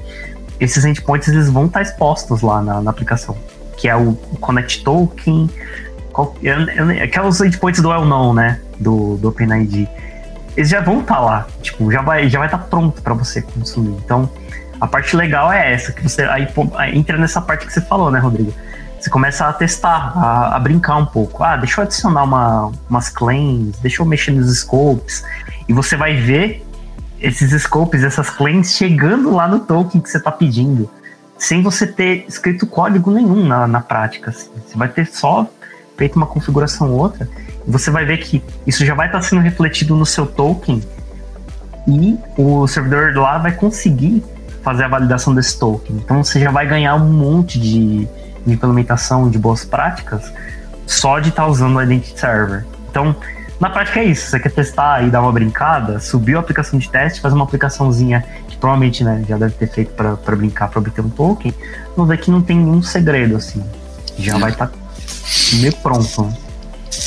esses 0.60 0.84
endpoints 0.86 1.27
eles 1.27 1.49
vão 1.49 1.65
estar 1.65 1.82
expostos 1.82 2.41
lá 2.41 2.62
na, 2.62 2.82
na 2.82 2.91
aplicação. 2.91 3.36
Que 3.77 3.88
é 3.88 3.95
o, 3.95 4.13
Connect 4.41 4.84
Token, 4.84 5.49
qual, 6.12 6.36
eu, 6.41 6.60
eu, 6.69 7.03
aqueles 7.03 7.39
endpoints 7.41 7.82
do 7.82 7.89
well-known, 7.89 8.34
né? 8.34 8.60
Do, 8.80 9.17
do 9.17 9.30
OpenID. 9.30 9.88
Eles 10.56 10.69
já 10.69 10.82
vão 10.82 11.01
estar 11.01 11.19
lá. 11.19 11.47
Tipo, 11.62 11.91
já 11.91 12.01
vai 12.01 12.27
já 12.30 12.39
vai 12.39 12.47
estar 12.47 12.58
pronto 12.58 13.01
para 13.01 13.13
você 13.13 13.41
consumir. 13.41 13.95
Então, 14.03 14.30
a 14.79 14.87
parte 14.87 15.15
legal 15.15 15.51
é 15.51 15.73
essa, 15.73 15.91
que 15.91 16.01
você 16.01 16.23
aí, 16.23 16.47
entra 16.93 17.17
nessa 17.17 17.41
parte 17.41 17.65
que 17.65 17.73
você 17.73 17.81
falou, 17.81 18.11
né, 18.11 18.19
Rodrigo? 18.19 18.53
Você 18.99 19.09
começa 19.09 19.47
a 19.47 19.53
testar, 19.53 20.13
a, 20.15 20.55
a, 20.55 20.59
brincar 20.59 20.97
um 20.97 21.05
pouco. 21.05 21.43
Ah, 21.43 21.55
deixa 21.55 21.81
eu 21.81 21.85
adicionar 21.85 22.23
uma, 22.23 22.71
umas 22.89 23.09
claims, 23.09 23.77
deixa 23.79 24.01
eu 24.01 24.05
mexer 24.05 24.31
nos 24.31 24.59
scopes. 24.59 25.23
E 25.67 25.73
você 25.73 25.95
vai 25.95 26.15
ver 26.15 26.65
esses 27.19 27.61
scopes, 27.61 28.03
essas 28.03 28.29
claims 28.29 28.73
chegando 28.75 29.33
lá 29.33 29.47
no 29.47 29.59
token 29.59 30.01
que 30.01 30.09
você 30.09 30.17
está 30.17 30.31
pedindo, 30.31 30.89
sem 31.37 31.61
você 31.61 31.85
ter 31.85 32.25
escrito 32.27 32.65
código 32.65 33.11
nenhum 33.11 33.45
na, 33.45 33.67
na 33.67 33.81
prática. 33.81 34.31
Assim. 34.31 34.49
Você 34.67 34.77
vai 34.77 34.87
ter 34.87 35.05
só 35.05 35.47
feito 35.95 36.15
uma 36.15 36.25
configuração 36.25 36.91
ou 36.91 36.99
outra. 36.99 37.29
E 37.67 37.71
você 37.71 37.91
vai 37.91 38.05
ver 38.05 38.17
que 38.17 38.43
isso 38.65 38.85
já 38.85 38.95
vai 38.95 39.07
estar 39.07 39.19
tá 39.19 39.23
sendo 39.23 39.41
refletido 39.41 39.95
no 39.95 40.05
seu 40.05 40.25
token 40.25 40.81
e 41.87 42.17
o 42.37 42.67
servidor 42.67 43.15
lá 43.15 43.37
vai 43.37 43.51
conseguir 43.53 44.23
fazer 44.67 44.84
a 44.84 44.89
validação 44.89 45.34
desse 45.34 45.58
token. 45.58 45.95
Então 45.95 46.21
você 46.21 46.41
já 46.41 46.51
vai 46.51 46.67
ganhar 46.67 46.93
um 46.95 47.10
monte 47.10 47.58
de, 47.58 48.06
de 48.45 48.53
implementação 48.53 49.30
de 49.30 49.38
boas 49.38 49.63
práticas 49.63 50.30
só 50.86 51.19
de 51.19 51.30
estar 51.30 51.43
tá 51.43 51.47
usando 51.47 51.77
o 51.77 51.82
Identity 51.82 52.19
Server. 52.19 52.65
Então, 52.91 53.15
na 53.62 53.69
prática 53.69 54.01
é 54.01 54.03
isso. 54.03 54.30
Você 54.30 54.38
quer 54.41 54.51
testar 54.51 55.08
e 55.08 55.10
dar 55.10 55.21
uma 55.21 55.32
brincada, 55.32 56.01
subiu 56.01 56.38
a 56.38 56.41
aplicação 56.41 56.77
de 56.77 56.89
teste, 56.89 57.21
fazer 57.21 57.36
uma 57.36 57.45
aplicaçãozinha 57.45 58.25
que 58.49 58.58
provavelmente 58.58 59.06
né, 59.06 59.23
já 59.25 59.38
deve 59.38 59.53
ter 59.53 59.69
feito 59.69 59.93
para 59.93 60.36
brincar, 60.36 60.67
para 60.67 60.80
obter 60.80 60.99
um 60.99 61.10
token. 61.10 61.53
Vamos 61.95 62.10
ver 62.10 62.17
que 62.17 62.30
não 62.30 62.41
tem 62.41 62.58
nenhum 62.58 62.84
segredo, 62.84 63.38
assim. 63.38 63.63
Já 64.19 64.36
é. 64.36 64.39
vai 64.39 64.51
estar 64.51 64.67
tá 64.67 64.73
meio 65.62 65.73
pronto. 65.77 66.30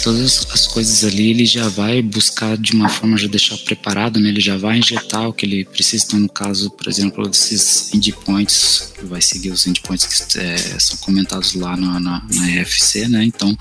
Todas 0.02 0.46
as 0.50 0.66
coisas 0.66 1.04
ali 1.04 1.30
ele 1.30 1.44
já 1.44 1.68
vai 1.68 2.00
buscar 2.00 2.56
de 2.56 2.72
uma 2.72 2.88
forma 2.88 3.18
já 3.18 3.28
deixar 3.28 3.56
preparado, 3.58 4.18
né? 4.18 4.28
Ele 4.28 4.40
já 4.40 4.56
vai 4.56 4.78
injetar 4.78 5.28
o 5.28 5.32
que 5.32 5.44
ele 5.44 5.64
precisa. 5.64 6.04
Então, 6.06 6.20
no 6.20 6.28
caso, 6.28 6.70
por 6.70 6.88
exemplo, 6.88 7.28
desses 7.28 7.92
endpoints, 7.92 8.92
vai 9.02 9.20
seguir 9.20 9.50
os 9.50 9.66
endpoints 9.66 10.06
que 10.06 10.38
é, 10.38 10.56
são 10.78 10.96
comentados 10.98 11.54
lá 11.54 11.76
na, 11.76 12.00
na, 12.00 12.22
na 12.32 12.62
RFC, 12.62 13.08
né? 13.08 13.24
Então, 13.24 13.56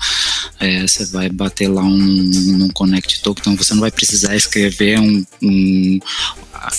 é, 0.58 0.86
você 0.86 1.04
vai 1.06 1.28
bater 1.28 1.68
lá 1.68 1.82
um, 1.82 2.30
um 2.64 2.68
connect 2.70 3.20
token. 3.22 3.40
Então, 3.40 3.56
você 3.56 3.74
não 3.74 3.80
vai 3.80 3.90
precisar 3.90 4.34
escrever 4.34 4.98
um, 4.98 5.24
um 5.42 6.00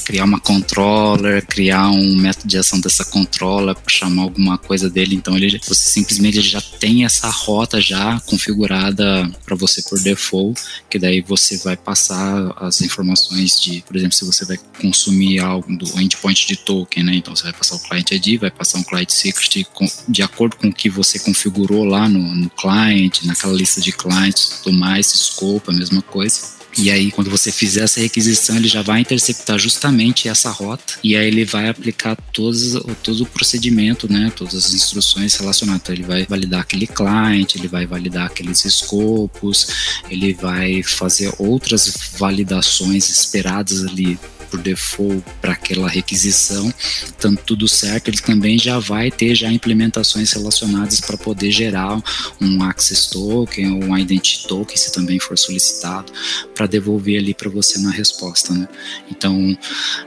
criar 0.06 0.26
uma 0.26 0.39
controller, 0.39 1.45
criar 1.45 1.89
um 1.89 2.15
método 2.15 2.47
de 2.47 2.58
ação 2.58 2.80
dessa 2.80 3.04
controller 3.06 3.76
para 3.76 3.93
chamar 3.93 4.24
alguma 4.24 4.58
coisa 4.58 4.89
dele. 4.89 5.15
Então 5.15 5.36
ele, 5.36 5.60
você 5.60 5.89
simplesmente 5.89 6.41
já 6.41 6.62
tem 6.62 7.04
essa 7.06 7.30
rota 7.30 7.82
já 7.82 8.19
configurada 8.21 9.30
para 9.52 9.58
você 9.58 9.82
por 9.82 10.00
default, 10.00 10.62
que 10.90 10.98
daí 10.98 11.20
você 11.20 11.58
vai 11.58 11.76
passar 11.76 12.54
as 12.56 12.82
informações 12.82 13.60
de, 13.60 13.82
por 13.82 13.98
exemplo, 13.98 14.16
se 14.16 14.24
você 14.24 14.46
vai 14.46 14.58
consumir 14.80 15.40
algo 15.40 15.76
do 15.76 16.00
endpoint 16.00 16.48
de 16.48 16.56
token, 16.56 17.04
né? 17.04 17.16
Então 17.16 17.36
você 17.36 17.44
vai 17.44 17.54
passar 17.54 17.76
o 17.76 17.80
client 17.80 18.12
ID, 18.12 18.40
vai 18.40 18.50
passar 18.50 18.78
um 18.78 18.84
client 18.84 19.10
secret 19.10 19.68
de 20.08 20.24
acordo 20.24 20.56
com 20.56 20.70
o 20.70 20.74
que 20.74 20.90
você 20.90 21.20
configurou 21.20 21.84
lá 21.84 22.08
no, 22.08 22.34
no 22.34 22.50
client, 22.52 23.24
naquela 23.24 23.54
lista 23.54 23.82
de 23.82 23.92
clients, 23.92 24.62
tudo 24.64 24.78
mais, 24.78 25.08
scope, 25.08 25.70
a 25.70 25.74
mesma 25.74 26.02
coisa. 26.02 26.61
E 26.78 26.90
aí, 26.90 27.12
quando 27.12 27.30
você 27.30 27.52
fizer 27.52 27.84
essa 27.84 28.00
requisição, 28.00 28.56
ele 28.56 28.68
já 28.68 28.82
vai 28.82 29.02
interceptar 29.02 29.60
justamente 29.60 30.30
essa 30.30 30.50
rota 30.50 30.94
e 31.04 31.16
aí 31.16 31.28
ele 31.28 31.44
vai 31.44 31.68
aplicar 31.68 32.16
todos, 32.32 32.74
todo 33.04 33.24
o 33.24 33.26
procedimento, 33.26 34.12
né, 34.12 34.32
todas 34.36 34.56
as 34.56 34.74
instruções 34.74 35.36
relacionadas. 35.36 35.82
Então, 35.82 35.96
ele 35.96 36.04
vai 36.04 36.26
validar 36.26 36.62
aquele 36.62 36.88
client, 36.88 37.56
ele 37.56 37.68
vai 37.68 37.86
validar 37.86 38.28
aqueles 38.28 38.64
escopos, 38.64 39.68
ele 40.10 40.34
vai 40.34 40.82
fazer 40.82 41.34
outras 41.38 41.94
validações 42.18 43.10
esperadas 43.10 43.84
ali 43.86 44.18
por 44.52 44.62
default 44.62 45.24
para 45.42 45.54
aquela 45.54 45.88
requisição, 45.88 46.72
tanto 47.18 47.42
tudo 47.44 47.68
certo, 47.68 48.10
ele 48.10 48.18
também 48.18 48.60
já 48.60 48.78
vai 48.78 49.10
ter 49.10 49.34
já 49.34 49.52
implementações 49.52 50.34
relacionadas 50.34 51.00
para 51.00 51.18
poder 51.18 51.52
gerar 51.52 52.04
um 52.40 52.62
access 52.64 53.10
token 53.10 53.72
ou 53.72 53.84
um 53.86 53.98
identity 53.98 54.46
token, 54.48 54.76
se 54.76 54.92
também 54.92 55.20
for 55.20 55.38
solicitado, 55.38 56.12
para 56.54 56.68
devolver 56.68 57.18
ali 57.18 57.34
para 57.34 57.50
você 57.50 57.80
na 57.80 57.92
resposta, 57.92 58.54
né? 58.54 58.68
Então, 59.10 59.58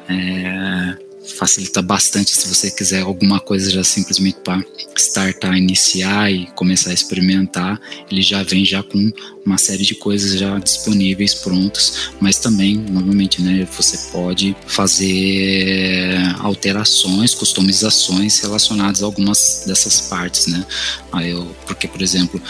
é, 0.08 0.96
facilita 1.26 1.80
bastante 1.82 2.30
se 2.30 2.48
você 2.48 2.70
quiser 2.70 3.02
alguma 3.02 3.40
coisa 3.40 3.70
já 3.70 3.82
simplesmente 3.82 4.38
para 4.44 4.62
startar, 4.96 5.56
iniciar 5.56 6.30
e 6.30 6.46
começar 6.54 6.90
a 6.90 6.94
experimentar, 6.94 7.80
ele 8.10 8.22
já 8.22 8.42
vem 8.42 8.64
já 8.64 8.82
com 8.82 9.12
uma 9.44 9.58
série 9.58 9.82
de 9.82 9.94
coisas 9.94 10.38
já 10.38 10.58
disponíveis, 10.58 11.34
prontas, 11.34 12.10
mas 12.20 12.38
também, 12.38 12.76
novamente, 12.76 13.42
né, 13.42 13.66
você 13.76 14.10
pode 14.10 14.56
fazer 14.66 16.16
alterações, 16.40 17.34
customizações 17.34 18.38
relacionadas 18.40 19.02
a 19.02 19.06
algumas 19.06 19.64
dessas 19.66 20.02
partes, 20.02 20.46
né, 20.46 20.64
Aí 21.12 21.30
eu, 21.30 21.44
porque, 21.66 21.86
por 21.86 22.02
exemplo, 22.02 22.40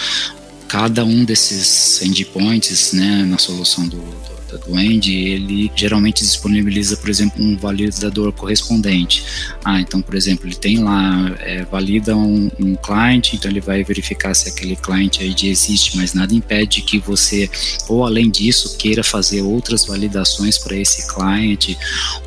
cada 0.68 1.04
um 1.04 1.24
desses 1.24 2.00
endpoints, 2.02 2.92
né, 2.92 3.24
na 3.24 3.38
solução 3.38 3.86
do, 3.86 3.98
do 3.98 4.33
do 4.58 4.78
End, 4.78 5.12
ele 5.12 5.70
geralmente 5.74 6.22
disponibiliza, 6.22 6.96
por 6.96 7.08
exemplo, 7.08 7.42
um 7.42 7.56
validador 7.56 8.32
correspondente. 8.32 9.24
Ah, 9.64 9.80
então, 9.80 10.00
por 10.00 10.14
exemplo, 10.14 10.46
ele 10.46 10.54
tem 10.54 10.78
lá, 10.78 11.34
é, 11.40 11.64
valida 11.64 12.16
um, 12.16 12.50
um 12.58 12.74
client, 12.74 13.34
então 13.34 13.50
ele 13.50 13.60
vai 13.60 13.82
verificar 13.82 14.34
se 14.34 14.48
aquele 14.48 14.76
client 14.76 15.20
ID 15.20 15.44
existe, 15.44 15.96
mas 15.96 16.14
nada 16.14 16.34
impede 16.34 16.82
que 16.82 16.98
você, 16.98 17.50
ou 17.88 18.04
além 18.04 18.30
disso, 18.30 18.76
queira 18.76 19.02
fazer 19.02 19.42
outras 19.42 19.84
validações 19.84 20.58
para 20.58 20.76
esse 20.76 21.06
client, 21.12 21.76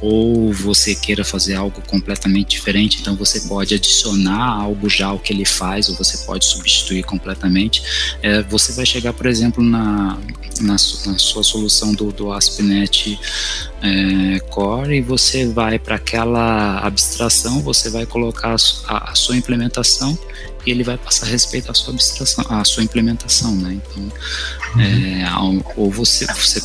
ou 0.01 0.51
você 0.53 0.95
queira 0.95 1.23
fazer 1.23 1.55
algo 1.55 1.81
completamente 1.87 2.49
diferente, 2.49 2.99
então 3.01 3.15
você 3.15 3.41
pode 3.41 3.73
adicionar 3.73 4.61
algo 4.61 4.89
já 4.89 5.07
ao 5.07 5.19
que 5.19 5.33
ele 5.33 5.45
faz, 5.45 5.89
ou 5.89 5.95
você 5.95 6.17
pode 6.25 6.45
substituir 6.45 7.03
completamente. 7.03 7.83
É, 8.21 8.41
você 8.43 8.73
vai 8.73 8.85
chegar, 8.85 9.13
por 9.13 9.25
exemplo, 9.25 9.63
na, 9.63 10.17
na, 10.61 10.73
na 10.73 10.77
sua 11.17 11.43
solução 11.43 11.93
do, 11.93 12.11
do 12.17 12.33
ASP.NET 12.33 13.19
é, 13.81 14.39
Core 14.49 14.97
e 14.97 15.01
você 15.01 15.45
vai 15.45 15.77
para 15.77 15.95
aquela 15.95 16.79
abstração, 16.79 17.61
você 17.61 17.89
vai 17.89 18.05
colocar 18.05 18.55
a, 18.87 19.11
a, 19.11 19.15
sua 19.15 19.37
implementação 19.37 20.17
e 20.65 20.71
ele 20.71 20.83
vai 20.83 20.97
passar 20.97 21.27
a 21.27 21.29
respeitar 21.29 21.71
a 21.71 21.73
sua 21.75 21.93
abstração, 21.93 22.43
a 22.49 22.65
sua 22.65 22.83
implementação, 22.83 23.55
né? 23.55 23.79
Então, 23.79 24.03
uhum. 24.75 24.81
é, 24.81 25.63
ou 25.77 25.89
você, 25.89 26.25
você 26.25 26.61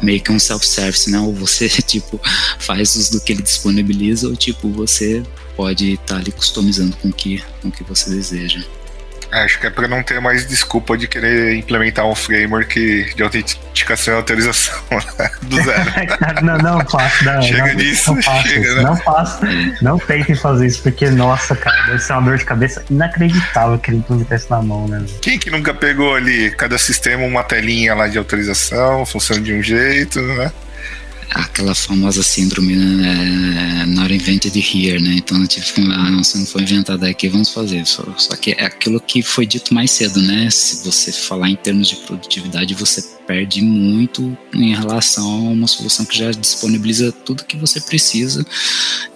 meio 0.00 0.20
que 0.22 0.32
um 0.32 0.38
self-service, 0.38 1.10
né? 1.10 1.18
Ou 1.18 1.34
você, 1.34 1.68
tipo, 1.82 2.18
faz 2.58 2.96
uso 2.96 3.12
do 3.12 3.20
que 3.20 3.32
ele 3.32 3.42
disponibiliza 3.42 4.28
ou, 4.28 4.36
tipo, 4.36 4.70
você 4.70 5.22
pode 5.56 5.92
estar 5.92 6.14
tá 6.14 6.16
ali 6.16 6.32
customizando 6.32 6.96
com 6.96 7.12
que, 7.12 7.42
com 7.60 7.70
que 7.70 7.84
você 7.84 8.10
deseja. 8.10 8.64
Acho 9.42 9.58
que 9.58 9.66
é 9.66 9.70
para 9.70 9.88
não 9.88 10.02
ter 10.02 10.20
mais 10.20 10.46
desculpa 10.46 10.96
de 10.96 11.08
querer 11.08 11.56
implementar 11.56 12.06
um 12.06 12.14
framework 12.14 13.14
de 13.14 13.22
autenticação 13.22 14.14
e 14.14 14.16
autorização 14.16 14.80
né? 15.18 15.30
do 15.42 15.56
zero. 15.56 15.90
não, 16.42 16.58
não 16.58 16.86
faço. 16.88 17.24
Não, 17.24 17.42
chega 17.42 17.66
não, 17.66 17.74
nisso, 17.74 18.14
não 18.14 18.22
faço 18.22 18.48
chega, 18.48 18.74
né? 18.76 18.82
Não 18.82 18.96
faço. 18.96 19.40
Não 19.82 19.98
tentem 19.98 20.36
fazer 20.36 20.66
isso, 20.66 20.82
porque, 20.82 21.10
nossa, 21.10 21.56
cara, 21.56 21.82
deve 21.86 21.98
ser 21.98 22.12
uma 22.12 22.22
dor 22.22 22.38
de 22.38 22.44
cabeça 22.44 22.84
inacreditável 22.88 23.78
querer 23.78 23.96
implementar 23.98 24.38
isso 24.38 24.46
na 24.50 24.62
mão, 24.62 24.86
né? 24.86 25.04
Quem 25.20 25.38
que 25.38 25.50
nunca 25.50 25.74
pegou 25.74 26.14
ali, 26.14 26.50
cada 26.52 26.78
sistema, 26.78 27.24
uma 27.24 27.42
telinha 27.42 27.94
lá 27.94 28.06
de 28.06 28.18
autorização, 28.18 29.04
funciona 29.04 29.40
de 29.40 29.52
um 29.52 29.62
jeito, 29.62 30.20
né? 30.20 30.52
Aquela 31.34 31.74
famosa 31.74 32.22
síndrome, 32.22 32.76
né? 32.76 33.84
Na 33.88 34.04
hora 34.04 34.14
invented 34.14 34.56
here, 34.56 35.02
né? 35.02 35.16
Então, 35.16 35.44
tipo, 35.46 35.80
ah, 35.80 36.10
não, 36.10 36.22
se 36.22 36.38
não 36.38 36.46
foi 36.46 36.62
inventado 36.62 37.02
aqui, 37.04 37.28
vamos 37.28 37.50
fazer. 37.50 37.84
Só, 37.86 38.04
só 38.16 38.36
que 38.36 38.52
é 38.52 38.64
aquilo 38.64 39.00
que 39.00 39.20
foi 39.20 39.44
dito 39.44 39.74
mais 39.74 39.90
cedo, 39.90 40.22
né? 40.22 40.48
Se 40.50 40.84
você 40.84 41.10
falar 41.10 41.50
em 41.50 41.56
termos 41.56 41.88
de 41.88 41.96
produtividade, 41.96 42.72
você 42.74 43.02
perde 43.26 43.60
muito 43.60 44.36
em 44.54 44.74
relação 44.74 45.26
a 45.26 45.50
uma 45.50 45.66
solução 45.66 46.04
que 46.04 46.16
já 46.16 46.30
disponibiliza 46.30 47.10
tudo 47.10 47.44
que 47.44 47.56
você 47.56 47.80
precisa 47.80 48.46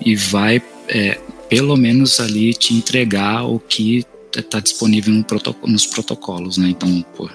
e 0.04 0.16
vai, 0.16 0.60
é, 0.88 1.20
pelo 1.48 1.76
menos 1.76 2.18
ali, 2.18 2.52
te 2.52 2.74
entregar 2.74 3.44
o 3.44 3.60
que 3.60 4.04
está 4.36 4.60
disponível 4.60 5.14
no 5.14 5.24
nos 5.66 5.86
protocolos, 5.86 6.58
né? 6.58 6.68
Então, 6.70 7.04
pô, 7.16 7.30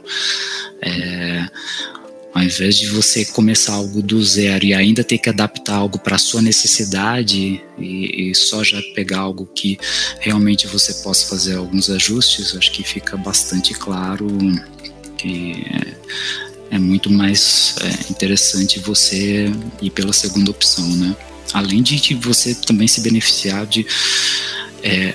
é, 0.82 1.48
ao 2.34 2.44
invés 2.44 2.78
de 2.78 2.88
você 2.88 3.24
começar 3.26 3.74
algo 3.74 4.02
do 4.02 4.24
zero 4.24 4.66
e 4.66 4.74
ainda 4.74 5.04
ter 5.04 5.20
que 5.20 5.30
adaptar 5.30 5.76
algo 5.76 6.00
para 6.00 6.18
sua 6.18 6.42
necessidade 6.42 7.62
e, 7.78 8.30
e, 8.30 8.36
só 8.36 8.64
já 8.64 8.82
pegar 8.96 9.20
algo 9.20 9.46
que 9.46 9.78
realmente 10.20 10.66
você 10.66 10.94
possa 10.96 11.28
fazer 11.28 11.56
alguns 11.56 11.90
ajustes, 11.90 12.56
acho 12.56 12.72
que 12.72 12.84
fica 12.84 13.16
bastante 13.16 13.74
claro 13.74 14.28
que 15.18 15.64
é, 16.72 16.76
é 16.76 16.80
muito 16.80 17.12
mais 17.12 17.76
é, 17.82 18.12
interessante 18.12 18.80
você 18.80 19.52
ir 19.82 19.92
pela 19.92 20.12
segunda 20.12 20.50
opção, 20.50 20.88
né? 20.96 21.16
Além 21.54 21.84
de 21.84 22.16
você 22.16 22.56
também 22.56 22.88
se 22.88 23.02
beneficiar 23.02 23.68
de 23.68 23.86
é, 24.82 25.14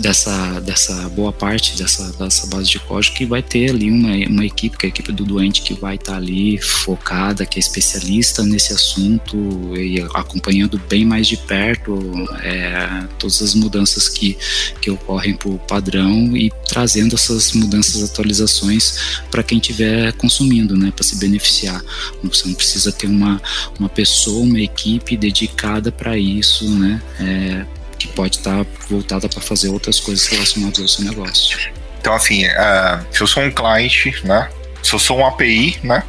dessa, 0.00 0.60
dessa 0.60 1.08
boa 1.10 1.32
parte 1.32 1.76
dessa, 1.76 2.12
dessa 2.12 2.46
base 2.46 2.70
de 2.70 2.78
código 2.80 3.14
que 3.14 3.26
vai 3.26 3.42
ter 3.42 3.70
ali 3.70 3.90
uma, 3.90 4.14
uma 4.28 4.44
equipe, 4.44 4.76
que 4.76 4.86
é 4.86 4.88
a 4.88 4.90
equipe 4.90 5.12
do 5.12 5.24
doente 5.24 5.62
que 5.62 5.74
vai 5.74 5.96
estar 5.96 6.12
tá 6.12 6.18
ali 6.18 6.58
focada, 6.58 7.44
que 7.44 7.58
é 7.58 7.60
especialista 7.60 8.42
nesse 8.42 8.72
assunto 8.72 9.36
e 9.76 10.00
acompanhando 10.14 10.80
bem 10.88 11.04
mais 11.04 11.26
de 11.26 11.36
perto 11.36 11.98
é, 12.42 13.04
todas 13.18 13.42
as 13.42 13.54
mudanças 13.54 14.08
que, 14.08 14.36
que 14.80 14.90
ocorrem 14.90 15.34
por 15.34 15.58
padrão 15.60 16.36
e 16.36 16.50
trazendo 16.68 17.14
essas 17.14 17.52
mudanças, 17.52 18.02
atualizações 18.02 19.20
para 19.30 19.42
quem 19.42 19.58
estiver 19.58 20.12
consumindo, 20.14 20.76
né, 20.76 20.92
para 20.94 21.04
se 21.04 21.16
beneficiar. 21.16 21.82
Você 22.22 22.46
não 22.46 22.54
precisa 22.54 22.90
ter 22.92 23.06
uma, 23.06 23.40
uma 23.78 23.88
pessoa, 23.88 24.44
uma 24.44 24.60
equipe 24.60 25.16
dedicada 25.16 25.92
para 25.92 26.16
isso, 26.16 26.68
né, 26.70 27.02
é, 27.18 27.79
que 28.00 28.08
pode 28.08 28.38
estar 28.38 28.64
tá 28.64 28.70
voltada 28.88 29.28
para 29.28 29.40
fazer 29.40 29.68
outras 29.68 30.00
coisas 30.00 30.26
relacionadas 30.26 30.80
ao 30.80 30.88
seu 30.88 31.04
negócio. 31.04 31.58
Então, 32.00 32.14
assim, 32.14 32.46
uh, 32.46 33.06
se 33.12 33.20
eu 33.20 33.26
sou 33.26 33.42
um 33.42 33.50
cliente, 33.50 34.14
né? 34.24 34.48
Se 34.82 34.94
eu 34.94 34.98
sou 34.98 35.18
um 35.18 35.26
API, 35.26 35.78
né? 35.82 36.02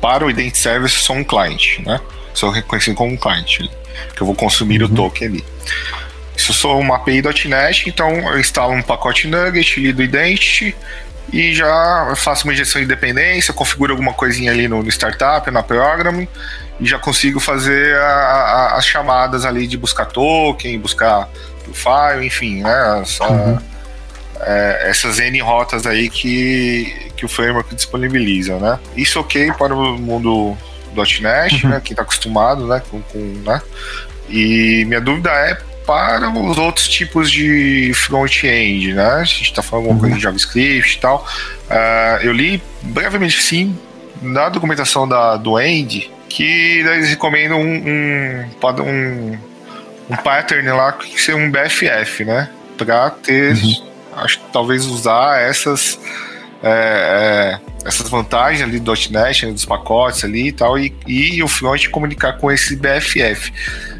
Para 0.00 0.24
o 0.24 0.30
Identity 0.30 0.56
Service, 0.58 0.94
eu 0.94 1.02
sou 1.02 1.16
um 1.16 1.24
cliente, 1.24 1.82
né? 1.84 2.00
Sou 2.32 2.50
reconhecido 2.50 2.94
como 2.94 3.12
um 3.12 3.16
cliente, 3.16 3.68
que 4.14 4.22
eu 4.22 4.26
vou 4.26 4.34
consumir 4.34 4.82
uhum. 4.82 4.92
o 4.92 4.94
token 4.94 5.28
ali. 5.28 5.44
Se 6.36 6.50
eu 6.50 6.54
sou 6.54 6.80
uma 6.80 6.96
API.NET, 6.96 7.88
então 7.88 8.10
eu 8.32 8.38
instalo 8.38 8.72
um 8.72 8.82
pacote 8.82 9.26
Nugget 9.26 9.92
do 9.92 10.02
Identity 10.02 10.74
e 11.32 11.54
já 11.54 12.12
faço 12.16 12.44
uma 12.44 12.52
injeção 12.52 12.80
de 12.80 12.86
dependência, 12.86 13.54
configuro 13.54 13.92
alguma 13.92 14.12
coisinha 14.12 14.52
ali 14.52 14.68
no, 14.68 14.82
no 14.82 14.88
startup, 14.88 15.50
na 15.50 15.62
program 15.62 16.26
e 16.80 16.86
já 16.86 16.98
consigo 16.98 17.38
fazer 17.38 17.96
a, 17.96 18.06
a, 18.06 18.76
as 18.76 18.86
chamadas 18.86 19.44
ali 19.44 19.66
de 19.66 19.76
buscar 19.76 20.06
token, 20.06 20.78
buscar 20.78 21.28
file, 21.72 22.26
enfim, 22.26 22.62
né? 22.62 23.00
Essa, 23.02 23.28
uhum. 23.28 23.58
é, 24.40 24.90
essas 24.90 25.18
N 25.18 25.40
rotas 25.40 25.86
aí 25.86 26.08
que, 26.08 27.10
que 27.16 27.24
o 27.24 27.28
framework 27.28 27.74
disponibiliza, 27.74 28.58
né? 28.58 28.78
Isso 28.96 29.20
ok 29.20 29.52
para 29.52 29.74
o 29.74 29.98
mundo 29.98 30.56
.NET, 30.94 31.64
uhum. 31.64 31.70
né? 31.70 31.80
Quem 31.82 31.92
está 31.92 32.02
acostumado, 32.02 32.66
né? 32.66 32.82
Com, 32.90 33.00
com, 33.02 33.18
né? 33.18 33.60
E 34.28 34.84
minha 34.86 35.00
dúvida 35.00 35.30
é 35.30 35.58
para 35.86 36.30
os 36.30 36.56
outros 36.56 36.88
tipos 36.88 37.30
de 37.30 37.92
front-end, 37.94 38.94
né? 38.94 39.16
A 39.16 39.24
gente 39.24 39.42
está 39.42 39.62
falando 39.62 39.86
alguma 39.86 40.00
coisa 40.00 40.14
de 40.14 40.18
uhum. 40.26 40.30
JavaScript 40.30 40.96
e 40.96 41.00
tal. 41.00 41.26
Uh, 41.68 42.22
eu 42.22 42.32
li 42.32 42.62
brevemente, 42.82 43.42
sim, 43.42 43.76
na 44.22 44.48
documentação 44.48 45.06
da, 45.06 45.36
do 45.36 45.60
End, 45.60 46.10
que 46.34 46.80
eles 46.80 47.10
recomendam 47.10 47.60
um, 47.60 47.64
um, 47.64 48.44
um, 48.82 49.38
um 50.10 50.16
pattern 50.16 50.68
lá 50.70 50.92
que 50.92 51.20
seja 51.20 51.38
um 51.38 51.48
BFF, 51.48 52.24
né? 52.24 52.48
Para 52.76 53.10
ter, 53.10 53.54
uhum. 53.54 53.86
acho 54.16 54.40
que 54.40 54.44
talvez 54.52 54.84
usar 54.84 55.40
essas 55.40 55.96
é, 56.60 57.60
é, 57.62 57.88
essas 57.88 58.08
vantagens 58.08 58.62
ali 58.62 58.80
do 58.80 58.92
.NET, 59.10 59.46
né, 59.46 59.52
dos 59.52 59.64
pacotes 59.64 60.24
ali 60.24 60.48
e 60.48 60.52
tal, 60.52 60.76
e, 60.76 60.92
e 61.06 61.40
o 61.40 61.46
front 61.46 61.86
comunicar 61.88 62.32
com 62.38 62.50
esse 62.50 62.74
BFF. 62.74 63.52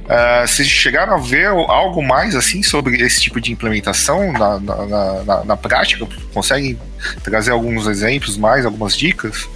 Uh, 0.04 0.46
vocês 0.46 0.68
chegaram 0.68 1.14
a 1.14 1.18
ver 1.18 1.46
algo 1.46 2.02
mais 2.02 2.34
assim 2.34 2.62
sobre 2.62 3.00
esse 3.00 3.22
tipo 3.22 3.40
de 3.40 3.52
implementação 3.52 4.32
na, 4.32 4.58
na, 4.58 5.24
na, 5.24 5.44
na 5.44 5.56
prática? 5.56 6.06
Conseguem 6.32 6.78
trazer 7.22 7.52
alguns 7.52 7.86
exemplos 7.86 8.36
mais, 8.36 8.66
algumas 8.66 8.96
dicas? 8.96 9.48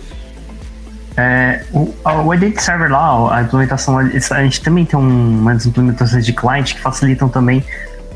É, 1.18 1.64
o, 1.72 1.92
o 2.04 2.32
Identity 2.32 2.62
Server 2.62 2.92
lá, 2.92 3.36
a 3.36 3.42
implementação, 3.42 3.98
a 3.98 4.42
gente 4.44 4.62
também 4.62 4.84
tem 4.84 4.96
um, 4.96 5.40
umas 5.40 5.66
implementações 5.66 6.24
de 6.24 6.32
client 6.32 6.74
que 6.74 6.80
facilitam 6.80 7.28
também 7.28 7.64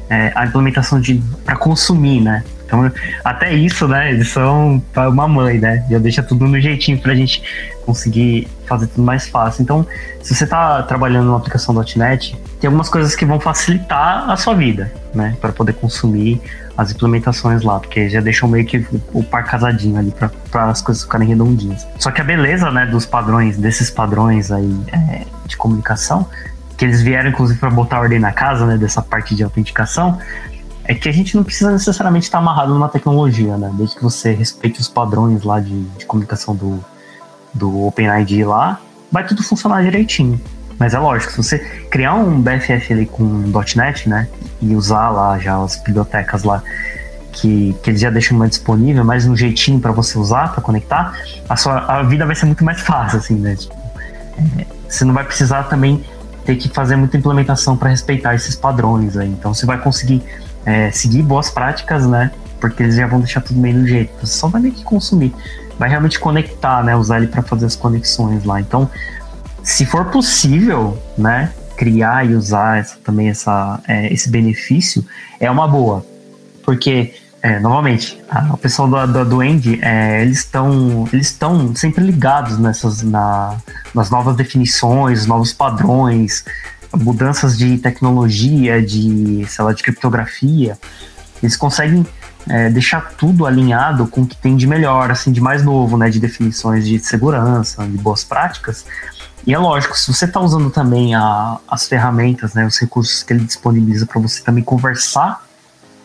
é, 0.08 0.30
a 0.36 0.46
implementação 0.46 1.02
para 1.44 1.56
consumir, 1.56 2.20
né? 2.20 2.44
Então, 2.72 2.90
até 3.22 3.52
isso, 3.52 3.86
né? 3.86 4.12
Eles 4.12 4.30
são 4.30 4.82
uma 4.96 5.28
mãe, 5.28 5.58
né? 5.58 5.84
Já 5.90 5.98
deixa 5.98 6.22
tudo 6.22 6.46
no 6.46 6.58
jeitinho 6.58 6.98
pra 6.98 7.14
gente 7.14 7.42
conseguir 7.84 8.48
fazer 8.66 8.86
tudo 8.86 9.02
mais 9.02 9.28
fácil. 9.28 9.62
Então, 9.62 9.86
se 10.22 10.34
você 10.34 10.44
está 10.44 10.82
trabalhando 10.84 11.26
numa 11.26 11.36
aplicação 11.36 11.74
.NET, 11.96 12.34
tem 12.58 12.68
algumas 12.68 12.88
coisas 12.88 13.14
que 13.14 13.26
vão 13.26 13.38
facilitar 13.38 14.30
a 14.30 14.36
sua 14.38 14.54
vida, 14.54 14.90
né? 15.14 15.36
Para 15.38 15.52
poder 15.52 15.74
consumir 15.74 16.40
as 16.74 16.90
implementações 16.90 17.62
lá, 17.62 17.78
porque 17.78 18.08
já 18.08 18.22
deixam 18.22 18.48
meio 18.48 18.64
que 18.64 18.86
o 19.12 19.22
par 19.22 19.44
casadinho 19.44 19.98
ali 19.98 20.10
para 20.50 20.70
as 20.70 20.80
coisas 20.80 21.02
ficarem 21.02 21.28
redondinhas. 21.28 21.86
Só 21.98 22.10
que 22.10 22.22
a 22.22 22.24
beleza, 22.24 22.70
né, 22.70 22.86
dos 22.86 23.04
padrões, 23.04 23.58
desses 23.58 23.90
padrões 23.90 24.50
aí 24.50 24.74
é, 24.90 25.26
de 25.44 25.54
comunicação, 25.58 26.26
que 26.78 26.86
eles 26.86 27.02
vieram 27.02 27.28
inclusive 27.28 27.60
para 27.60 27.68
botar 27.68 28.00
ordem 28.00 28.18
na 28.18 28.32
casa, 28.32 28.64
né, 28.64 28.78
dessa 28.78 29.02
parte 29.02 29.34
de 29.34 29.42
autenticação, 29.44 30.18
é 30.84 30.94
que 30.94 31.08
a 31.08 31.12
gente 31.12 31.36
não 31.36 31.44
precisa 31.44 31.70
necessariamente 31.70 32.26
estar 32.26 32.38
amarrado 32.38 32.74
numa 32.74 32.88
tecnologia, 32.88 33.56
né? 33.56 33.70
Desde 33.74 33.96
que 33.96 34.02
você 34.02 34.32
respeite 34.32 34.80
os 34.80 34.88
padrões 34.88 35.42
lá 35.44 35.60
de, 35.60 35.82
de 35.84 36.04
comunicação 36.06 36.54
do, 36.56 36.84
do 37.54 37.86
OpenID 37.86 38.44
lá, 38.44 38.80
vai 39.10 39.24
tudo 39.24 39.42
funcionar 39.42 39.82
direitinho. 39.82 40.40
Mas 40.78 40.94
é 40.94 40.98
lógico, 40.98 41.32
se 41.32 41.36
você 41.36 41.58
criar 41.90 42.14
um 42.14 42.40
BFF 42.40 42.92
ali 42.92 43.06
com 43.06 43.24
.NET, 43.76 44.08
né, 44.08 44.26
e 44.60 44.74
usar 44.74 45.10
lá 45.10 45.38
já 45.38 45.62
as 45.62 45.76
bibliotecas 45.76 46.42
lá 46.42 46.62
que, 47.32 47.74
que 47.82 47.90
eles 47.90 48.00
já 48.00 48.10
deixam 48.10 48.36
mais 48.36 48.50
disponível, 48.50 49.04
mais 49.04 49.26
um 49.26 49.36
jeitinho 49.36 49.80
para 49.80 49.92
você 49.92 50.18
usar, 50.18 50.52
para 50.52 50.60
conectar, 50.60 51.14
a 51.48 51.56
sua 51.56 51.78
a 51.78 52.02
vida 52.02 52.26
vai 52.26 52.34
ser 52.34 52.46
muito 52.46 52.64
mais 52.64 52.80
fácil, 52.80 53.18
assim, 53.18 53.36
né? 53.36 53.56
Tipo, 53.56 53.74
é, 54.58 54.66
você 54.88 55.04
não 55.04 55.14
vai 55.14 55.24
precisar 55.24 55.64
também 55.64 56.04
ter 56.44 56.56
que 56.56 56.68
fazer 56.68 56.96
muita 56.96 57.16
implementação 57.16 57.76
para 57.76 57.88
respeitar 57.88 58.34
esses 58.34 58.54
padrões 58.56 59.16
aí. 59.16 59.28
Então 59.28 59.54
você 59.54 59.64
vai 59.64 59.78
conseguir 59.78 60.22
é, 60.64 60.90
seguir 60.90 61.22
boas 61.22 61.50
práticas, 61.50 62.06
né? 62.06 62.30
Porque 62.60 62.82
eles 62.82 62.94
já 62.94 63.06
vão 63.06 63.20
deixar 63.20 63.40
tudo 63.40 63.58
meio 63.58 63.80
do 63.80 63.86
jeito. 63.86 64.12
Você 64.20 64.38
só 64.38 64.48
vai 64.48 64.62
ter 64.62 64.70
que 64.70 64.84
consumir. 64.84 65.34
Vai 65.78 65.88
realmente 65.88 66.18
conectar, 66.18 66.82
né? 66.84 66.94
Usar 66.94 67.18
ele 67.18 67.26
para 67.26 67.42
fazer 67.42 67.66
as 67.66 67.76
conexões 67.76 68.44
lá. 68.44 68.60
Então, 68.60 68.88
se 69.62 69.84
for 69.84 70.06
possível, 70.06 71.00
né? 71.18 71.52
Criar 71.76 72.24
e 72.24 72.34
usar 72.34 72.78
essa, 72.78 72.96
também 73.02 73.28
essa, 73.28 73.80
é, 73.88 74.12
esse 74.12 74.28
benefício, 74.30 75.04
é 75.40 75.50
uma 75.50 75.66
boa. 75.66 76.04
Porque 76.64 77.14
é, 77.42 77.58
novamente, 77.58 78.22
a, 78.30 78.54
o 78.54 78.56
pessoal 78.56 78.86
do, 78.86 79.24
do, 79.24 79.24
do 79.24 79.42
é, 79.42 80.22
eles 80.22 80.38
estão 80.38 81.08
eles 81.12 81.26
estão 81.26 81.74
sempre 81.74 82.04
ligados 82.04 82.56
nessas 82.56 83.02
na, 83.02 83.56
nas 83.92 84.10
novas 84.10 84.36
definições, 84.36 85.26
novos 85.26 85.52
padrões, 85.52 86.44
mudanças 86.94 87.56
de 87.56 87.78
tecnologia, 87.78 88.82
de, 88.82 89.44
sei 89.48 89.64
lá, 89.64 89.72
de 89.72 89.82
criptografia, 89.82 90.78
eles 91.42 91.56
conseguem 91.56 92.06
é, 92.48 92.70
deixar 92.70 93.12
tudo 93.12 93.46
alinhado 93.46 94.06
com 94.06 94.22
o 94.22 94.26
que 94.26 94.36
tem 94.36 94.56
de 94.56 94.66
melhor, 94.66 95.10
assim, 95.10 95.32
de 95.32 95.40
mais 95.40 95.62
novo, 95.62 95.96
né, 95.96 96.10
de 96.10 96.20
definições 96.20 96.86
de 96.86 96.98
segurança, 96.98 97.86
de 97.86 97.98
boas 97.98 98.24
práticas. 98.24 98.84
E 99.46 99.52
é 99.52 99.58
lógico, 99.58 99.98
se 99.98 100.12
você 100.12 100.24
está 100.24 100.40
usando 100.40 100.70
também 100.70 101.14
a, 101.14 101.58
as 101.68 101.88
ferramentas, 101.88 102.54
né, 102.54 102.66
os 102.66 102.78
recursos 102.78 103.22
que 103.22 103.32
ele 103.32 103.44
disponibiliza 103.44 104.06
para 104.06 104.20
você 104.20 104.42
também 104.42 104.62
conversar 104.62 105.44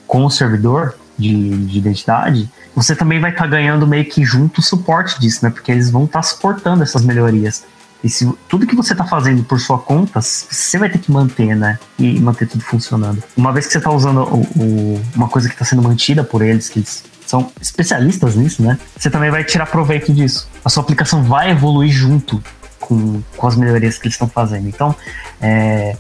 com 0.08 0.26
o 0.26 0.30
servidor 0.30 0.96
de, 1.18 1.66
de 1.66 1.78
identidade, 1.78 2.50
você 2.76 2.96
também 2.96 3.20
vai 3.20 3.32
estar 3.32 3.44
tá 3.44 3.50
ganhando 3.50 3.86
meio 3.88 4.06
que 4.06 4.24
junto 4.24 4.60
o 4.60 4.64
suporte 4.64 5.20
disso, 5.20 5.44
né, 5.44 5.52
porque 5.52 5.72
eles 5.72 5.90
vão 5.90 6.06
estar 6.06 6.20
tá 6.20 6.24
suportando 6.24 6.84
essas 6.84 7.04
melhorias. 7.04 7.64
E 8.04 8.10
se 8.10 8.32
tudo 8.48 8.68
que 8.68 8.76
você 8.76 8.94
está 8.94 9.06
fazendo 9.06 9.44
por 9.44 9.60
sua 9.60 9.80
conta, 9.80 10.22
você 10.22 10.78
vai 10.78 10.90
ter 10.90 11.00
que 11.00 11.12
manter, 11.12 11.56
né? 11.56 11.80
E 11.98 12.20
manter 12.20 12.48
tudo 12.48 12.64
funcionando. 12.64 13.24
Uma 13.36 13.52
vez 13.52 13.66
que 13.66 13.72
você 13.72 13.80
está 13.80 13.92
usando 13.92 14.22
o, 14.22 14.42
o, 14.56 15.02
uma 15.16 15.28
coisa 15.28 15.48
que 15.48 15.56
está 15.56 15.66
sendo 15.66 15.82
mantida 15.82 16.24
por 16.24 16.42
eles, 16.42 16.70
que 16.70 16.80
eles 16.80 17.04
são 17.26 17.52
especialistas 17.62 18.36
nisso, 18.36 18.62
né? 18.62 18.78
Você 18.98 19.10
também 19.10 19.30
vai 19.30 19.44
tirar 19.44 19.66
proveito 19.66 20.14
disso. 20.14 20.48
A 20.64 20.70
sua 20.70 20.84
aplicação 20.84 21.24
vai 21.24 21.52
evoluir 21.52 21.92
junto 21.92 22.42
com, 22.80 23.22
com 23.36 23.48
as 23.48 23.56
melhorias 23.56 23.98
que 23.98 24.06
eles 24.06 24.14
estão 24.14 24.30
fazendo. 24.30 24.68
Então, 24.68 24.96
é, 25.42 25.98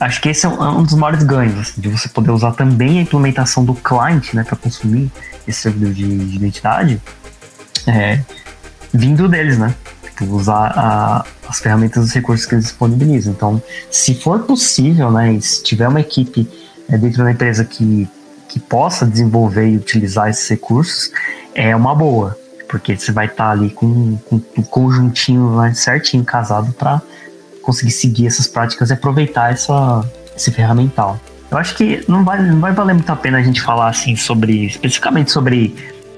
acho 0.00 0.20
que 0.20 0.28
esse 0.28 0.46
é 0.46 0.48
um 0.48 0.82
dos 0.82 0.94
maiores 0.94 1.22
ganhos, 1.22 1.58
assim, 1.58 1.80
de 1.80 1.88
você 1.88 2.08
poder 2.08 2.30
usar 2.30 2.52
também 2.52 2.98
a 2.98 3.02
implementação 3.02 3.64
do 3.64 3.74
client, 3.74 4.32
né, 4.32 4.44
para 4.44 4.56
consumir 4.56 5.10
esse 5.46 5.60
servidor 5.60 5.92
de, 5.92 6.26
de 6.26 6.36
identidade, 6.36 7.02
é, 7.86 8.20
vindo 8.92 9.28
deles, 9.28 9.58
né? 9.58 9.74
Usar 10.20 10.72
a, 10.76 11.24
as 11.48 11.60
ferramentas 11.60 12.04
os 12.04 12.12
recursos 12.12 12.46
que 12.46 12.54
eles 12.54 12.66
disponibilizam. 12.66 13.32
Então, 13.32 13.62
se 13.90 14.14
for 14.14 14.40
possível, 14.40 15.10
né, 15.10 15.38
se 15.40 15.62
tiver 15.62 15.88
uma 15.88 16.00
equipe 16.00 16.48
é, 16.88 16.96
dentro 16.96 17.24
da 17.24 17.30
empresa 17.30 17.64
que, 17.64 18.08
que 18.48 18.60
possa 18.60 19.06
desenvolver 19.06 19.68
e 19.68 19.76
utilizar 19.76 20.28
esses 20.28 20.48
recursos, 20.48 21.10
é 21.54 21.74
uma 21.74 21.94
boa, 21.94 22.38
porque 22.68 22.96
você 22.96 23.12
vai 23.12 23.26
estar 23.26 23.44
tá 23.44 23.50
ali 23.50 23.70
com, 23.70 24.16
com 24.28 24.36
um 24.56 24.62
conjuntinho 24.62 25.56
né, 25.60 25.74
certinho 25.74 26.24
casado 26.24 26.72
para 26.72 27.02
conseguir 27.62 27.92
seguir 27.92 28.26
essas 28.26 28.46
práticas 28.46 28.90
e 28.90 28.92
aproveitar 28.92 29.52
essa, 29.52 30.04
esse 30.36 30.50
ferramental. 30.50 31.18
Eu 31.50 31.58
acho 31.58 31.74
que 31.74 32.02
não 32.08 32.24
vai, 32.24 32.42
não 32.42 32.60
vai 32.60 32.72
valer 32.72 32.94
muito 32.94 33.10
a 33.10 33.16
pena 33.16 33.38
a 33.38 33.42
gente 33.42 33.60
falar 33.60 33.88
assim 33.88 34.16
sobre, 34.16 34.66
especificamente 34.66 35.30
sobre 35.30 35.74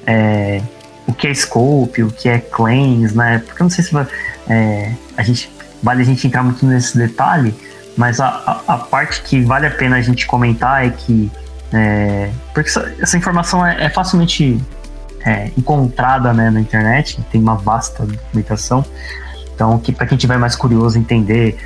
é, 0.06 0.62
o 1.06 1.12
que 1.12 1.26
é 1.26 1.34
scope, 1.34 2.02
o 2.02 2.10
que 2.10 2.28
é 2.28 2.38
claims, 2.38 3.14
né? 3.14 3.42
Porque 3.44 3.62
eu 3.62 3.64
não 3.64 3.70
sei 3.70 3.84
se 3.84 3.92
vai, 3.92 4.06
é, 4.48 4.92
a 5.16 5.22
gente 5.22 5.50
vale 5.82 6.02
a 6.02 6.04
gente 6.04 6.26
entrar 6.26 6.42
muito 6.42 6.64
nesse 6.64 6.96
detalhe, 6.96 7.54
mas 7.96 8.20
a, 8.20 8.28
a, 8.28 8.74
a, 8.74 8.78
parte 8.78 9.22
que 9.22 9.42
vale 9.42 9.66
a 9.66 9.70
pena 9.70 9.96
a 9.96 10.00
gente 10.00 10.26
comentar 10.26 10.86
é 10.86 10.90
que 10.90 11.30
é, 11.72 12.30
porque 12.52 12.68
essa, 12.68 12.94
essa 13.00 13.16
informação 13.16 13.66
é, 13.66 13.84
é 13.84 13.90
facilmente 13.90 14.60
é, 15.24 15.50
encontrada 15.56 16.32
né, 16.32 16.50
na 16.50 16.60
internet, 16.60 17.20
tem 17.30 17.40
uma 17.40 17.56
vasta 17.56 18.06
documentação. 18.06 18.84
Então, 19.54 19.78
que 19.78 19.92
para 19.92 20.06
quem 20.06 20.18
tiver 20.18 20.38
mais 20.38 20.56
curioso 20.56 20.98
entender 20.98 21.58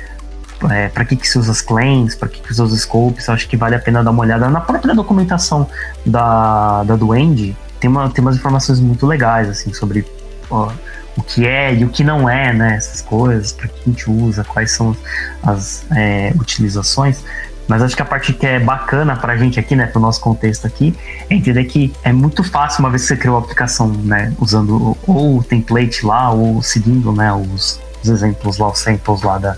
é, 0.69 0.89
para 0.89 1.05
que, 1.05 1.15
que 1.15 1.27
se 1.27 1.37
usa 1.37 1.51
as 1.51 1.61
claims, 1.61 2.15
para 2.15 2.27
que, 2.27 2.41
que 2.41 2.53
se 2.53 2.61
usa 2.61 2.73
os 2.73 2.81
scopes, 2.81 3.29
acho 3.29 3.47
que 3.47 3.55
vale 3.55 3.75
a 3.75 3.79
pena 3.79 4.03
dar 4.03 4.11
uma 4.11 4.21
olhada 4.21 4.49
na 4.49 4.59
própria 4.59 4.93
documentação 4.93 5.67
da, 6.05 6.83
da 6.83 6.95
Duende. 6.95 7.55
Tem, 7.79 7.89
uma, 7.89 8.09
tem 8.09 8.21
umas 8.21 8.35
informações 8.35 8.79
muito 8.79 9.05
legais 9.05 9.49
assim 9.49 9.73
sobre 9.73 10.05
ó, 10.49 10.71
o 11.17 11.23
que 11.23 11.45
é 11.45 11.73
e 11.73 11.83
o 11.83 11.89
que 11.89 12.03
não 12.03 12.29
é, 12.29 12.53
né? 12.53 12.75
Essas 12.75 13.01
coisas, 13.01 13.51
para 13.51 13.67
que 13.67 13.79
a 13.81 13.89
gente 13.89 14.09
usa, 14.09 14.43
quais 14.43 14.71
são 14.71 14.95
as 15.43 15.85
é, 15.95 16.33
utilizações. 16.39 17.23
Mas 17.67 17.83
acho 17.83 17.95
que 17.95 18.01
a 18.01 18.05
parte 18.05 18.33
que 18.33 18.47
é 18.47 18.59
bacana 18.59 19.15
para 19.15 19.33
a 19.33 19.37
gente 19.37 19.59
aqui, 19.59 19.75
né, 19.75 19.85
para 19.85 19.99
o 19.99 20.01
nosso 20.01 20.19
contexto 20.19 20.65
aqui, 20.65 20.95
é 21.29 21.35
entender 21.35 21.65
que 21.65 21.93
é 22.03 22.11
muito 22.11 22.43
fácil, 22.43 22.79
uma 22.79 22.89
vez 22.89 23.03
que 23.03 23.09
você 23.09 23.15
criou 23.15 23.37
a 23.37 23.39
aplicação, 23.41 23.89
né, 23.89 24.33
usando 24.39 24.97
ou 25.05 25.37
o 25.37 25.43
template 25.43 26.03
lá, 26.03 26.31
ou 26.31 26.63
seguindo, 26.63 27.11
né, 27.11 27.31
os, 27.31 27.79
os 28.03 28.09
exemplos 28.09 28.57
lá, 28.57 28.69
os 28.69 28.79
samples 28.79 29.21
lá 29.21 29.37
da, 29.37 29.55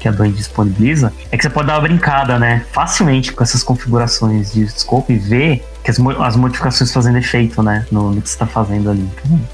que 0.00 0.08
a 0.08 0.10
Duende 0.10 0.36
disponibiliza, 0.36 1.12
é 1.30 1.36
que 1.36 1.42
você 1.42 1.50
pode 1.50 1.68
dar 1.68 1.74
uma 1.74 1.82
brincada, 1.82 2.38
né, 2.38 2.64
facilmente 2.72 3.32
com 3.32 3.44
essas 3.44 3.62
configurações 3.62 4.52
de 4.52 4.66
scope 4.68 5.12
e 5.12 5.18
ver 5.18 5.64
que 5.84 5.90
as, 5.90 5.98
as 5.98 6.36
modificações 6.36 6.92
fazendo 6.92 7.18
efeito, 7.18 7.62
né, 7.62 7.86
no, 7.92 8.10
no 8.10 8.22
que 8.22 8.28
você 8.28 8.34
está 8.34 8.46
fazendo 8.46 8.90
ali. 8.90 9.08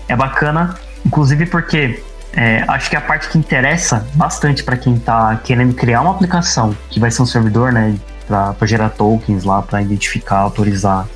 É 0.08 0.16
bacana, 0.16 0.76
inclusive 1.04 1.46
porque 1.46 2.02
é, 2.32 2.64
acho 2.68 2.88
que 2.88 2.96
a 2.96 3.00
parte 3.00 3.28
que 3.28 3.38
interessa 3.38 4.06
bastante 4.14 4.62
para 4.62 4.76
quem 4.76 4.94
está 4.94 5.36
querendo 5.36 5.74
criar 5.74 6.02
uma 6.02 6.12
aplicação 6.12 6.76
que 6.88 7.00
vai 7.00 7.10
ser 7.10 7.22
um 7.22 7.26
servidor, 7.26 7.72
né, 7.72 7.96
para 8.26 8.66
gerar 8.66 8.90
tokens 8.90 9.44
lá, 9.44 9.62
para 9.62 9.80
identificar, 9.82 10.38
autorizar 10.38 11.06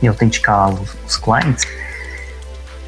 e 0.00 0.08
autenticar 0.08 0.70
os, 0.70 0.96
os, 1.06 1.16
clients, 1.16 1.66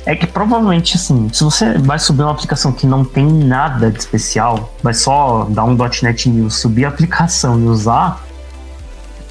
é 0.06 0.14
que 0.14 0.26
provavelmente, 0.26 0.96
assim, 0.96 1.30
se 1.32 1.42
você 1.42 1.78
vai 1.78 1.98
subir 1.98 2.22
uma 2.22 2.32
aplicação 2.32 2.72
que 2.72 2.86
não 2.86 3.04
tem 3.04 3.26
nada 3.26 3.90
de 3.90 3.98
especial, 3.98 4.74
vai 4.82 4.92
só 4.92 5.44
dar 5.44 5.64
um 5.64 5.74
.NET 6.02 6.28
News, 6.28 6.56
subir 6.56 6.84
a 6.84 6.88
aplicação 6.88 7.58
e 7.60 7.64
usar, 7.64 8.22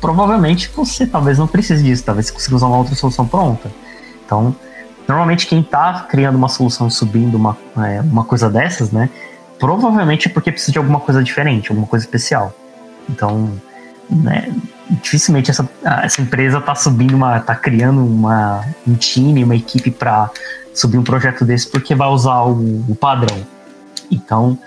provavelmente 0.02 0.72
você 0.76 1.06
talvez 1.06 1.38
não 1.38 1.48
precise 1.48 1.84
disso, 1.84 2.04
talvez 2.04 2.28
você 2.28 2.34
consiga 2.34 2.56
usar 2.56 2.68
uma 2.68 2.78
outra 2.78 2.96
solução 2.96 3.28
pronta. 3.28 3.72
Então, 4.26 4.56
Normalmente 5.08 5.48
quem 5.48 5.60
está 5.60 6.06
criando 6.10 6.36
uma 6.36 6.48
solução 6.48 6.90
subindo 6.90 7.36
uma, 7.36 7.58
é, 7.78 8.02
uma 8.02 8.24
coisa 8.24 8.50
dessas, 8.50 8.92
né? 8.92 9.10
Provavelmente 9.60 10.28
é 10.28 10.32
porque 10.32 10.52
precisa 10.52 10.72
de 10.72 10.78
alguma 10.78 11.00
coisa 11.00 11.24
diferente, 11.24 11.70
alguma 11.70 11.88
coisa 11.88 12.06
especial. 12.06 12.54
Então, 13.10 13.52
né, 14.10 14.54
dificilmente 15.02 15.50
essa, 15.50 15.68
essa 16.04 16.22
empresa 16.22 16.58
está 16.58 16.76
subindo 16.76 17.16
uma, 17.16 17.38
está 17.38 17.56
criando 17.56 18.06
uma, 18.06 18.66
um 18.88 18.96
time, 18.96 19.44
uma 19.44 19.56
equipe 19.56 19.92
para 19.92 20.30
subir 20.74 20.98
um 20.98 21.04
projeto 21.04 21.46
desse 21.46 21.70
porque 21.70 21.96
vai 21.96 22.08
usar 22.08 22.42
o, 22.44 22.84
o, 22.90 22.96
padrão. 22.96 23.46
Então, 24.12 24.58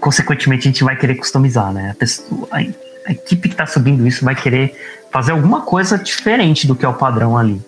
consequentemente, 0.00 0.68
a 0.68 0.70
gente 0.70 0.84
vai 0.84 0.96
querer 0.96 1.16
customizar, 1.16 1.72
né? 1.72 1.90
A, 1.90 1.94
pessoa, 1.94 2.48
a, 2.50 2.56
a 2.56 3.12
equipe 3.12 3.48
que 3.48 3.54
está 3.54 3.66
subindo 3.66 4.06
isso 4.06 4.24
vai 4.24 4.34
querer 4.34 4.74
fazer 5.10 5.32
alguma 5.32 5.62
coisa 5.62 5.98
diferente 5.98 6.66
do 6.66 6.74
que 6.74 6.84
é 6.84 6.88
o 6.88 6.94
padrão 6.94 7.36
ali. 7.36 7.60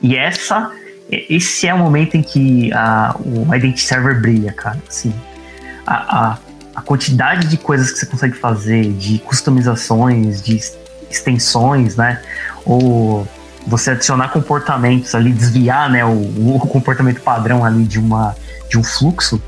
E 0.00 0.16
essa 0.16 0.70
esse 1.10 1.66
é 1.66 1.72
o 1.72 1.78
momento 1.78 2.16
em 2.16 2.22
que 2.22 2.72
a, 2.72 3.16
o 3.18 3.54
Identity 3.54 3.80
Server 3.80 4.20
brilha, 4.20 4.52
cara. 4.52 4.78
Assim, 4.86 5.14
a, 5.86 6.32
a, 6.32 6.38
a, 6.78 6.82
quantidade 6.82 7.46
de 7.46 7.56
coisas 7.56 7.90
que 7.90 7.98
você 7.98 8.06
consegue 8.06 8.34
fazer, 8.34 8.92
de 8.92 9.18
customizações, 9.18 10.42
de 10.42 10.60
extensões, 11.10 11.96
né? 11.96 12.20
Ou 12.64 13.26
você 13.66 13.90
adicionar 13.90 14.28
comportamentos 14.28 15.14
ali, 15.14 15.32
desviar 15.32 15.90
né, 15.90 16.04
o, 16.04 16.56
o 16.56 16.60
comportamento 16.60 17.20
padrão 17.20 17.64
ali 17.64 17.84
de, 17.84 17.98
uma, 17.98 18.34
de 18.68 18.78
um 18.78 18.84
fluxo. 18.84 19.42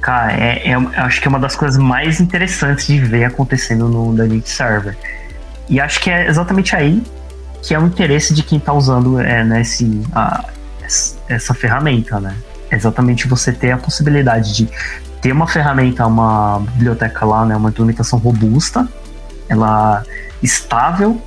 Cara, 0.00 0.32
é, 0.32 0.70
é, 0.70 0.74
acho 0.74 1.20
que 1.20 1.28
é 1.28 1.30
uma 1.30 1.38
das 1.38 1.54
coisas 1.54 1.78
mais 1.78 2.20
interessantes 2.20 2.86
de 2.86 2.98
ver 2.98 3.24
acontecendo 3.24 3.88
no 3.88 4.14
Identity 4.14 4.50
Server. 4.50 4.96
E 5.68 5.80
acho 5.80 6.00
que 6.00 6.10
é 6.10 6.26
exatamente 6.26 6.74
aí 6.74 7.02
que 7.62 7.74
é 7.74 7.78
o 7.78 7.86
interesse 7.86 8.34
de 8.34 8.42
quem 8.42 8.58
está 8.58 8.72
usando 8.72 9.20
é, 9.20 9.44
né, 9.44 9.62
a, 10.12 10.44
essa 11.28 11.54
ferramenta, 11.54 12.18
né? 12.20 12.34
É 12.70 12.76
exatamente 12.76 13.28
você 13.28 13.52
ter 13.52 13.70
a 13.70 13.76
possibilidade 13.76 14.54
de 14.54 14.68
ter 15.22 15.32
uma 15.32 15.46
ferramenta, 15.46 16.06
uma 16.06 16.58
biblioteca 16.72 17.24
lá, 17.24 17.46
né, 17.46 17.56
uma 17.56 17.70
implementação 17.70 18.18
robusta, 18.18 18.86
ela 19.48 20.02
estável 20.42 21.22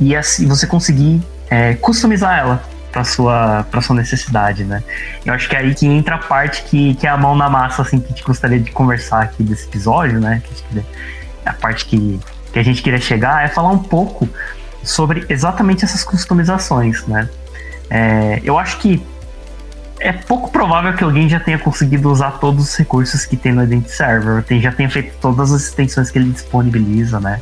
e 0.00 0.14
assim 0.16 0.46
você 0.48 0.66
conseguir 0.66 1.22
é, 1.48 1.74
customizar 1.74 2.38
ela 2.38 2.62
para 2.90 3.04
sua 3.04 3.64
para 3.70 3.80
sua 3.80 3.96
necessidade, 3.96 4.64
né? 4.64 4.82
Eu 5.24 5.32
acho 5.32 5.48
que 5.48 5.56
é 5.56 5.60
aí 5.60 5.74
que 5.74 5.86
entra 5.86 6.16
a 6.16 6.18
parte 6.18 6.64
que, 6.64 6.94
que 6.94 7.06
é 7.06 7.10
a 7.10 7.16
mão 7.16 7.36
na 7.36 7.48
massa 7.48 7.82
assim 7.82 8.00
que 8.00 8.08
gente 8.08 8.24
gostaria 8.24 8.58
de 8.58 8.70
conversar 8.72 9.22
aqui 9.22 9.42
desse 9.42 9.66
episódio, 9.66 10.20
né? 10.20 10.42
a 11.46 11.52
parte 11.52 11.84
que, 11.86 12.18
que 12.52 12.58
a 12.58 12.62
gente 12.62 12.82
queria 12.82 13.00
chegar 13.00 13.44
é 13.44 13.48
falar 13.48 13.70
um 13.70 13.78
pouco 13.78 14.28
sobre 14.82 15.24
exatamente 15.28 15.84
essas 15.84 16.02
customizações, 16.02 17.06
né? 17.06 17.28
É, 17.90 18.40
eu 18.42 18.58
acho 18.58 18.78
que 18.78 19.04
é 20.00 20.12
pouco 20.12 20.50
provável 20.50 20.92
que 20.94 21.04
alguém 21.04 21.28
já 21.28 21.40
tenha 21.40 21.58
conseguido 21.58 22.10
usar 22.10 22.32
todos 22.32 22.64
os 22.64 22.76
recursos 22.76 23.24
que 23.24 23.36
tem 23.36 23.52
no 23.52 23.62
Identity 23.62 23.92
Server, 23.92 24.42
tem, 24.42 24.60
já 24.60 24.72
tenha 24.72 24.90
feito 24.90 25.14
todas 25.20 25.52
as 25.52 25.62
extensões 25.62 26.10
que 26.10 26.18
ele 26.18 26.30
disponibiliza, 26.30 27.20
né? 27.20 27.40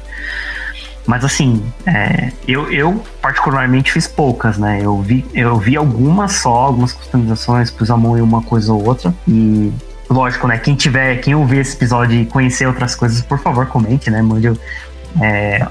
Mas 1.07 1.25
assim, 1.25 1.65
é, 1.85 2.31
eu, 2.47 2.71
eu 2.71 3.03
particularmente 3.21 3.91
fiz 3.91 4.07
poucas, 4.07 4.57
né? 4.57 4.81
Eu 4.83 5.01
vi, 5.03 5.25
eu 5.35 5.57
vi 5.59 5.77
algumas 5.77 6.33
só, 6.35 6.67
algumas 6.67 6.93
customizações, 6.93 7.71
pus 7.71 7.91
a 7.91 7.97
mão 7.97 8.17
em 8.17 8.21
uma 8.21 8.43
coisa 8.43 8.73
ou 8.73 8.87
outra. 8.87 9.13
E 9.27 9.73
lógico, 10.09 10.47
né? 10.47 10.59
Quem 10.59 10.77
tiver, 10.77 11.17
quem 11.17 11.35
ouvir 11.35 11.59
esse 11.59 11.75
episódio 11.75 12.21
e 12.21 12.27
conhecer 12.27 12.67
outras 12.67 12.95
coisas, 12.95 13.21
por 13.21 13.41
favor, 13.41 13.67
comente, 13.67 14.11
né? 14.11 14.23
Mande 14.23 14.53
é, 15.21 15.67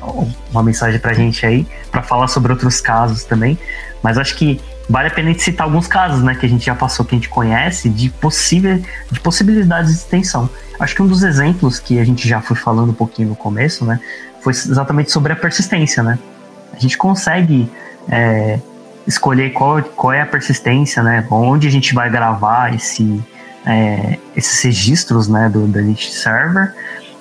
uma 0.51 0.63
mensagem 0.63 0.99
pra 0.99 1.13
gente 1.13 1.45
aí, 1.45 1.65
para 1.89 2.03
falar 2.03 2.27
sobre 2.27 2.51
outros 2.51 2.82
casos 2.82 3.23
também. 3.23 3.57
Mas 4.03 4.17
acho 4.17 4.36
que 4.36 4.59
vale 4.89 5.07
a 5.07 5.11
pena 5.11 5.29
a 5.29 5.32
gente 5.32 5.43
citar 5.43 5.65
alguns 5.65 5.88
casos, 5.88 6.21
né, 6.21 6.36
que 6.36 6.45
a 6.45 6.49
gente 6.49 6.65
já 6.65 6.75
passou, 6.75 7.05
que 7.05 7.15
a 7.15 7.17
gente 7.17 7.29
conhece, 7.29 7.89
de, 7.89 8.09
possível, 8.09 8.82
de 9.09 9.19
possibilidades 9.19 9.91
de 9.91 9.97
extensão. 9.97 10.49
Acho 10.79 10.95
que 10.95 11.01
um 11.01 11.07
dos 11.07 11.23
exemplos 11.23 11.79
que 11.79 11.99
a 11.99 12.03
gente 12.03 12.27
já 12.27 12.41
foi 12.41 12.55
falando 12.55 12.89
um 12.89 12.93
pouquinho 12.93 13.29
no 13.29 13.36
começo, 13.36 13.86
né, 13.86 13.99
foi 14.41 14.51
exatamente 14.51 15.11
sobre 15.11 15.34
a 15.34 15.36
persistência, 15.36 16.03
né. 16.03 16.17
A 16.73 16.79
gente 16.79 16.97
consegue 16.97 17.69
é, 18.09 18.59
escolher 19.05 19.51
qual, 19.51 19.82
qual 19.82 20.13
é 20.13 20.21
a 20.21 20.25
persistência, 20.25 21.03
né, 21.03 21.25
onde 21.29 21.67
a 21.67 21.71
gente 21.71 21.93
vai 21.93 22.09
gravar 22.09 22.73
esse, 22.73 23.23
é, 23.65 24.17
esses 24.36 24.61
registros, 24.63 25.27
né, 25.27 25.49
do, 25.49 25.67
do 25.67 25.97
Server, 25.97 26.73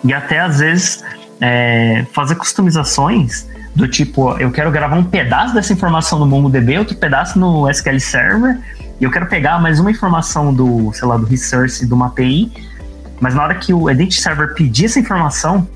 e 0.02 0.14
até 0.14 0.40
às 0.40 0.60
vezes 0.60 1.04
é, 1.40 2.04
fazer 2.12 2.34
customizações 2.36 3.46
do 3.74 3.86
tipo, 3.86 4.36
eu 4.38 4.50
quero 4.50 4.70
gravar 4.70 4.96
um 4.96 5.04
pedaço 5.04 5.54
dessa 5.54 5.72
informação 5.72 6.18
no 6.18 6.26
MongoDB, 6.26 6.78
outro 6.78 6.96
pedaço 6.96 7.38
no 7.38 7.68
SQL 7.70 8.00
Server, 8.00 8.58
e 9.00 9.04
eu 9.04 9.10
quero 9.10 9.26
pegar 9.26 9.60
mais 9.60 9.78
uma 9.80 9.90
informação 9.90 10.52
do, 10.52 10.92
sei 10.92 11.06
lá, 11.06 11.16
do 11.16 11.24
resource 11.24 11.86
de 11.86 11.94
uma 11.94 12.08
API, 12.08 12.52
mas 13.20 13.34
na 13.34 13.42
hora 13.42 13.54
que 13.54 13.72
o 13.72 13.90
Identity 13.90 14.20
Server 14.20 14.54
pedir 14.54 14.86
essa 14.86 14.98
informação, 14.98 15.68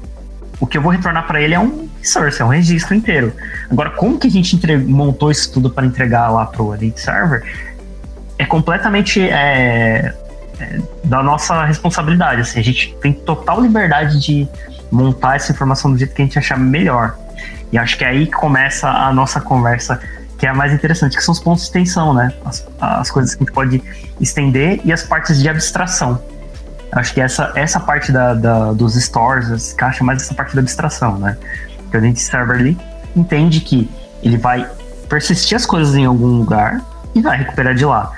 o 0.60 0.66
que 0.66 0.78
eu 0.78 0.82
vou 0.82 0.92
retornar 0.92 1.26
para 1.26 1.40
ele 1.40 1.54
é 1.54 1.60
um 1.60 1.88
resource, 2.00 2.40
é 2.40 2.44
um 2.44 2.48
registro 2.48 2.94
inteiro. 2.94 3.32
Agora, 3.70 3.90
como 3.90 4.18
que 4.18 4.26
a 4.26 4.30
gente 4.30 4.58
montou 4.78 5.30
isso 5.30 5.52
tudo 5.52 5.70
para 5.70 5.86
entregar 5.86 6.30
lá 6.30 6.46
para 6.46 6.62
o 6.62 6.74
Identity 6.74 7.00
Server? 7.00 7.42
É 8.38 8.44
completamente 8.44 9.20
é, 9.20 10.14
é, 10.58 10.80
da 11.04 11.22
nossa 11.22 11.64
responsabilidade. 11.64 12.40
Assim, 12.40 12.58
a 12.58 12.62
gente 12.62 12.96
tem 13.00 13.12
total 13.12 13.60
liberdade 13.60 14.20
de 14.20 14.48
montar 14.90 15.36
essa 15.36 15.52
informação 15.52 15.92
do 15.92 15.98
jeito 15.98 16.14
que 16.14 16.22
a 16.22 16.24
gente 16.24 16.38
achar 16.38 16.58
melhor. 16.58 17.16
E 17.72 17.78
acho 17.78 17.96
que 17.98 18.04
é 18.04 18.08
aí 18.08 18.26
que 18.26 18.32
começa 18.32 18.88
a 18.88 19.12
nossa 19.12 19.40
conversa, 19.40 20.00
que 20.38 20.46
é 20.46 20.50
a 20.50 20.54
mais 20.54 20.72
interessante, 20.72 21.16
que 21.16 21.22
são 21.22 21.32
os 21.32 21.40
pontos 21.40 21.66
de 21.66 21.72
tensão, 21.72 22.14
né? 22.14 22.32
As, 22.44 22.66
as 22.80 23.10
coisas 23.10 23.34
que 23.34 23.42
a 23.42 23.46
gente 23.46 23.54
pode 23.54 23.82
estender 24.20 24.80
e 24.84 24.92
as 24.92 25.02
partes 25.02 25.40
de 25.40 25.48
abstração. 25.48 26.22
Acho 26.92 27.12
que 27.12 27.20
essa, 27.20 27.52
essa 27.56 27.80
parte 27.80 28.12
da, 28.12 28.34
da 28.34 28.72
dos 28.72 28.94
stores 28.94 29.72
encaixa 29.72 30.04
mais 30.04 30.22
essa 30.22 30.34
parte 30.34 30.54
da 30.54 30.60
abstração, 30.60 31.18
né? 31.18 31.36
Que 31.90 31.96
o 31.96 31.98
Identity 31.98 32.22
Server 32.22 32.56
ali 32.56 32.78
entende 33.16 33.60
que 33.60 33.90
ele 34.22 34.36
vai 34.36 34.68
persistir 35.08 35.56
as 35.56 35.66
coisas 35.66 35.94
em 35.94 36.04
algum 36.04 36.26
lugar 36.26 36.80
e 37.14 37.20
vai 37.20 37.38
recuperar 37.38 37.74
de 37.74 37.84
lá. 37.84 38.12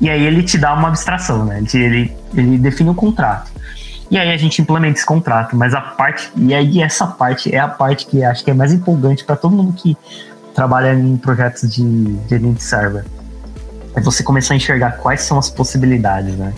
E 0.00 0.10
aí 0.10 0.24
ele 0.24 0.42
te 0.42 0.58
dá 0.58 0.74
uma 0.74 0.88
abstração, 0.88 1.44
né? 1.44 1.58
Ele, 1.58 1.84
ele, 1.84 2.16
ele 2.34 2.58
define 2.58 2.90
um 2.90 2.94
contrato. 2.94 3.50
E 4.10 4.16
aí 4.16 4.30
a 4.32 4.36
gente 4.36 4.62
implementa 4.62 4.98
esse 4.98 5.06
contrato, 5.06 5.56
mas 5.56 5.74
a 5.74 5.80
parte. 5.80 6.30
E 6.36 6.54
aí 6.54 6.80
essa 6.80 7.06
parte 7.06 7.54
é 7.54 7.58
a 7.58 7.68
parte 7.68 8.06
que 8.06 8.22
acho 8.22 8.44
que 8.44 8.50
é 8.50 8.54
mais 8.54 8.72
empolgante 8.72 9.24
para 9.24 9.36
todo 9.36 9.54
mundo 9.54 9.72
que 9.72 9.96
trabalha 10.54 10.94
em 10.94 11.16
projetos 11.16 11.68
de, 11.68 11.82
de 11.82 12.34
Identity 12.34 12.62
Server. 12.62 13.04
É 13.94 14.00
você 14.00 14.22
começar 14.22 14.54
a 14.54 14.56
enxergar 14.56 14.92
quais 14.98 15.22
são 15.22 15.38
as 15.38 15.50
possibilidades, 15.50 16.36
né? 16.36 16.52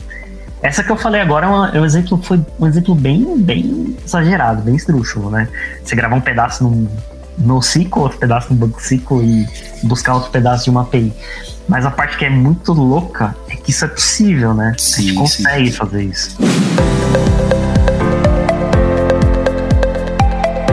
Essa 0.60 0.82
que 0.82 0.90
eu 0.90 0.96
falei 0.96 1.20
agora 1.20 1.46
é, 1.46 1.48
uma, 1.48 1.68
é 1.70 1.80
um 1.80 1.84
exemplo, 1.84 2.20
foi 2.22 2.44
um 2.58 2.66
exemplo 2.66 2.94
bem, 2.94 3.38
bem 3.38 3.96
exagerado, 4.04 4.62
bem 4.62 4.74
estrúxulo, 4.74 5.30
né? 5.30 5.48
Você 5.84 5.94
gravar 5.94 6.16
um 6.16 6.20
pedaço 6.20 6.64
num, 6.64 6.88
no 7.38 7.60
SQL, 7.60 8.00
outro 8.00 8.18
pedaço 8.18 8.52
no 8.52 8.58
banco 8.58 8.80
SQL 8.80 9.22
e 9.22 9.46
buscar 9.84 10.14
outro 10.14 10.30
pedaço 10.30 10.64
de 10.64 10.70
uma 10.70 10.82
API. 10.82 11.12
Mas 11.68 11.86
a 11.86 11.90
parte 11.90 12.16
que 12.16 12.24
é 12.24 12.30
muito 12.30 12.72
louca 12.72 13.36
é 13.48 13.56
que 13.56 13.70
isso 13.70 13.84
é 13.84 13.88
possível, 13.88 14.52
né? 14.52 14.74
Sim, 14.78 15.00
a 15.00 15.04
gente 15.04 15.14
consegue 15.14 15.70
sim. 15.70 15.76
fazer 15.76 16.02
isso. 16.02 16.36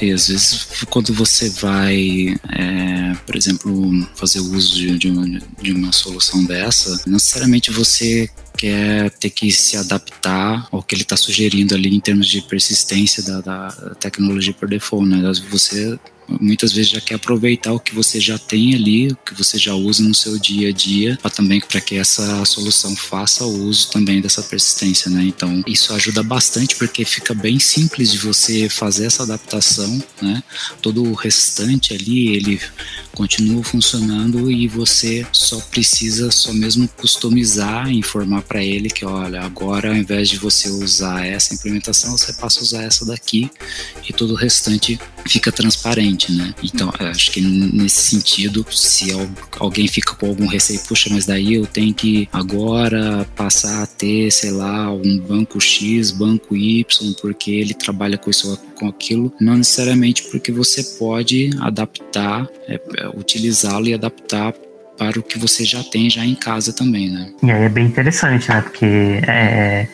E 0.00 0.12
às 0.12 0.28
vezes, 0.28 0.66
quando 0.88 1.12
você 1.12 1.50
vai, 1.50 2.34
é, 2.48 3.14
por 3.26 3.36
exemplo, 3.36 4.08
fazer 4.14 4.40
uso 4.40 4.74
de, 4.76 4.98
de, 4.98 5.10
uma, 5.10 5.40
de 5.60 5.72
uma 5.72 5.92
solução 5.92 6.42
dessa, 6.44 7.02
necessariamente 7.06 7.70
você 7.70 8.28
quer 8.56 9.10
ter 9.10 9.30
que 9.30 9.50
se 9.52 9.76
adaptar 9.76 10.66
ao 10.72 10.82
que 10.82 10.94
ele 10.94 11.02
está 11.02 11.16
sugerindo 11.16 11.74
ali 11.74 11.94
em 11.94 12.00
termos 12.00 12.28
de 12.28 12.40
persistência 12.42 13.22
da, 13.22 13.40
da 13.40 13.94
tecnologia 14.00 14.54
por 14.54 14.68
default, 14.68 15.06
né? 15.08 15.20
Você 15.50 15.98
muitas 16.40 16.72
vezes 16.72 16.90
já 16.90 17.00
quer 17.00 17.14
aproveitar 17.14 17.72
o 17.72 17.80
que 17.80 17.94
você 17.94 18.20
já 18.20 18.38
tem 18.38 18.74
ali, 18.74 19.08
o 19.08 19.16
que 19.16 19.34
você 19.34 19.58
já 19.58 19.74
usa 19.74 20.02
no 20.02 20.14
seu 20.14 20.38
dia 20.38 20.68
a 20.68 20.72
dia, 20.72 21.18
para 21.20 21.30
também 21.30 21.60
para 21.60 21.80
que 21.80 21.96
essa 21.96 22.44
solução 22.44 22.94
faça 22.94 23.44
uso 23.44 23.90
também 23.90 24.20
dessa 24.20 24.42
persistência, 24.42 25.10
né? 25.10 25.22
Então 25.24 25.62
isso 25.66 25.92
ajuda 25.92 26.22
bastante 26.22 26.76
porque 26.76 27.04
fica 27.04 27.34
bem 27.34 27.58
simples 27.58 28.12
de 28.12 28.18
você 28.18 28.68
fazer 28.68 29.06
essa 29.06 29.22
adaptação, 29.22 30.02
né? 30.20 30.42
Todo 30.82 31.02
o 31.02 31.14
restante 31.14 31.94
ali 31.94 32.28
ele 32.28 32.60
continua 33.12 33.62
funcionando 33.64 34.50
e 34.50 34.68
você 34.68 35.26
só 35.32 35.58
precisa 35.60 36.30
só 36.30 36.52
mesmo 36.52 36.88
customizar, 36.88 37.90
informar 37.90 38.42
para 38.42 38.62
ele 38.62 38.88
que 38.88 39.04
olha 39.04 39.40
agora 39.42 39.90
ao 39.90 39.96
invés 39.96 40.28
de 40.28 40.38
você 40.38 40.68
usar 40.68 41.26
essa 41.26 41.54
implementação 41.54 42.16
você 42.16 42.32
passa 42.32 42.60
a 42.60 42.62
usar 42.62 42.82
essa 42.82 43.04
daqui 43.04 43.50
e 44.08 44.12
todo 44.12 44.32
o 44.32 44.36
restante 44.36 44.98
fica 45.26 45.52
transparente, 45.52 46.32
né? 46.32 46.54
Então, 46.62 46.92
acho 46.98 47.30
que 47.30 47.40
nesse 47.40 48.10
sentido, 48.10 48.64
se 48.70 49.10
alguém 49.58 49.86
fica 49.86 50.14
com 50.14 50.26
algum 50.26 50.46
receio, 50.46 50.80
puxa, 50.80 51.08
mas 51.10 51.26
daí 51.26 51.54
eu 51.54 51.66
tenho 51.66 51.94
que 51.94 52.28
agora 52.32 53.26
passar 53.36 53.82
a 53.82 53.86
ter, 53.86 54.30
sei 54.30 54.50
lá, 54.50 54.92
um 54.92 55.18
banco 55.18 55.60
X, 55.60 56.10
banco 56.10 56.56
Y, 56.56 56.84
porque 57.20 57.50
ele 57.50 57.74
trabalha 57.74 58.18
com 58.18 58.30
isso 58.30 58.58
com 58.74 58.88
aquilo, 58.88 59.32
não 59.40 59.56
necessariamente 59.56 60.24
porque 60.30 60.50
você 60.50 60.82
pode 60.98 61.50
adaptar, 61.60 62.48
é, 62.66 62.80
é 62.98 63.08
utilizá-lo 63.08 63.86
e 63.86 63.94
adaptar 63.94 64.54
para 64.96 65.18
o 65.18 65.22
que 65.22 65.38
você 65.38 65.64
já 65.64 65.82
tem 65.82 66.10
já 66.10 66.24
em 66.24 66.34
casa 66.34 66.74
também, 66.74 67.08
né? 67.08 67.32
E 67.42 67.50
aí 67.50 67.62
é 67.62 67.68
bem 67.68 67.86
interessante, 67.86 68.48
né? 68.50 68.60
Porque 68.60 68.84
é, 69.26 69.86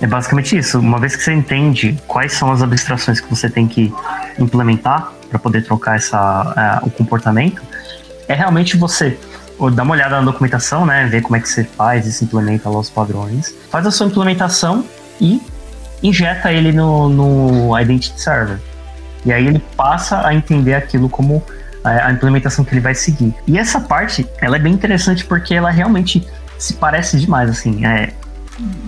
é 0.00 0.06
basicamente 0.06 0.56
isso. 0.56 0.78
Uma 0.78 0.98
vez 0.98 1.16
que 1.16 1.22
você 1.22 1.32
entende 1.32 1.98
quais 2.06 2.32
são 2.32 2.50
as 2.52 2.62
abstrações 2.62 3.20
que 3.20 3.28
você 3.28 3.48
tem 3.48 3.66
que 3.66 3.92
implementar 4.38 5.12
para 5.28 5.38
poder 5.38 5.64
trocar 5.64 5.96
essa, 5.96 6.80
uh, 6.82 6.86
o 6.86 6.90
comportamento, 6.90 7.62
é 8.26 8.34
realmente 8.34 8.76
você 8.76 9.18
dar 9.74 9.82
uma 9.82 9.94
olhada 9.94 10.16
na 10.16 10.22
documentação, 10.22 10.86
né? 10.86 11.06
Ver 11.06 11.22
como 11.22 11.36
é 11.36 11.40
que 11.40 11.48
você 11.48 11.64
faz 11.64 12.06
e 12.06 12.12
se 12.12 12.24
implementa 12.24 12.68
lá 12.68 12.78
os 12.78 12.88
padrões. 12.88 13.52
Faz 13.70 13.86
a 13.86 13.90
sua 13.90 14.06
implementação 14.06 14.84
e 15.20 15.42
injeta 16.00 16.52
ele 16.52 16.70
no, 16.70 17.08
no 17.08 17.78
Identity 17.78 18.20
Server. 18.20 18.60
E 19.24 19.32
aí 19.32 19.46
ele 19.46 19.58
passa 19.76 20.24
a 20.24 20.32
entender 20.32 20.74
aquilo 20.74 21.08
como 21.08 21.42
a, 21.82 22.06
a 22.06 22.12
implementação 22.12 22.64
que 22.64 22.72
ele 22.72 22.80
vai 22.80 22.94
seguir. 22.94 23.34
E 23.48 23.58
essa 23.58 23.80
parte, 23.80 24.24
ela 24.40 24.56
é 24.56 24.58
bem 24.60 24.72
interessante 24.72 25.24
porque 25.24 25.54
ela 25.54 25.70
realmente 25.70 26.24
se 26.56 26.74
parece 26.74 27.18
demais, 27.18 27.50
assim. 27.50 27.84
É, 27.84 28.12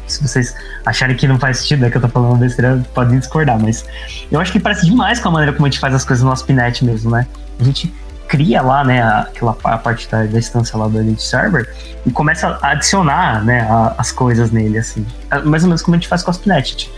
se 0.06 0.22
vocês 0.22 0.54
acharem 0.84 1.16
que 1.16 1.26
não 1.26 1.38
faz 1.38 1.58
sentido, 1.58 1.84
é 1.84 1.90
que 1.90 1.96
eu 1.96 2.00
tô 2.00 2.08
falando 2.08 2.38
besteira, 2.38 2.82
podem 2.94 3.18
discordar, 3.18 3.58
mas 3.60 3.84
eu 4.30 4.40
acho 4.40 4.52
que 4.52 4.60
parece 4.60 4.86
demais 4.86 5.20
com 5.20 5.28
a 5.28 5.32
maneira 5.32 5.52
como 5.52 5.66
a 5.66 5.70
gente 5.70 5.80
faz 5.80 5.94
as 5.94 6.04
coisas 6.04 6.22
no 6.22 6.30
nosso 6.30 6.44
Pinet 6.44 6.84
mesmo, 6.84 7.10
né? 7.10 7.26
A 7.58 7.64
gente 7.64 7.92
cria 8.30 8.62
lá, 8.62 8.84
né, 8.84 9.02
aquela 9.02 9.56
a 9.64 9.76
parte 9.76 10.08
da, 10.08 10.24
da 10.24 10.38
instância 10.38 10.78
lá 10.78 10.86
do 10.86 11.00
Elite 11.00 11.22
Server 11.22 11.68
e 12.06 12.12
começa 12.12 12.58
a 12.62 12.70
adicionar, 12.70 13.44
né, 13.44 13.62
a, 13.62 13.94
as 13.98 14.12
coisas 14.12 14.52
nele, 14.52 14.78
assim. 14.78 15.04
É 15.30 15.40
mais 15.40 15.64
ou 15.64 15.68
menos 15.68 15.82
como 15.82 15.96
a 15.96 15.98
gente 15.98 16.08
faz 16.08 16.22
com 16.22 16.30
as 16.30 16.38
Pinet. 16.38 16.90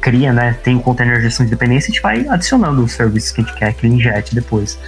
Cria, 0.00 0.32
né, 0.32 0.56
tem 0.62 0.76
um 0.76 0.80
container 0.80 1.16
de 1.16 1.24
gestão 1.24 1.44
de 1.44 1.50
dependência 1.50 1.88
e 1.88 1.90
a 1.90 1.94
gente 1.94 2.02
vai 2.02 2.28
adicionando 2.28 2.84
os 2.84 2.92
serviços 2.92 3.32
que 3.32 3.40
a 3.40 3.44
gente 3.44 3.56
quer 3.56 3.74
que 3.74 3.84
ele 3.84 3.96
injete 3.96 4.34
depois. 4.34 4.78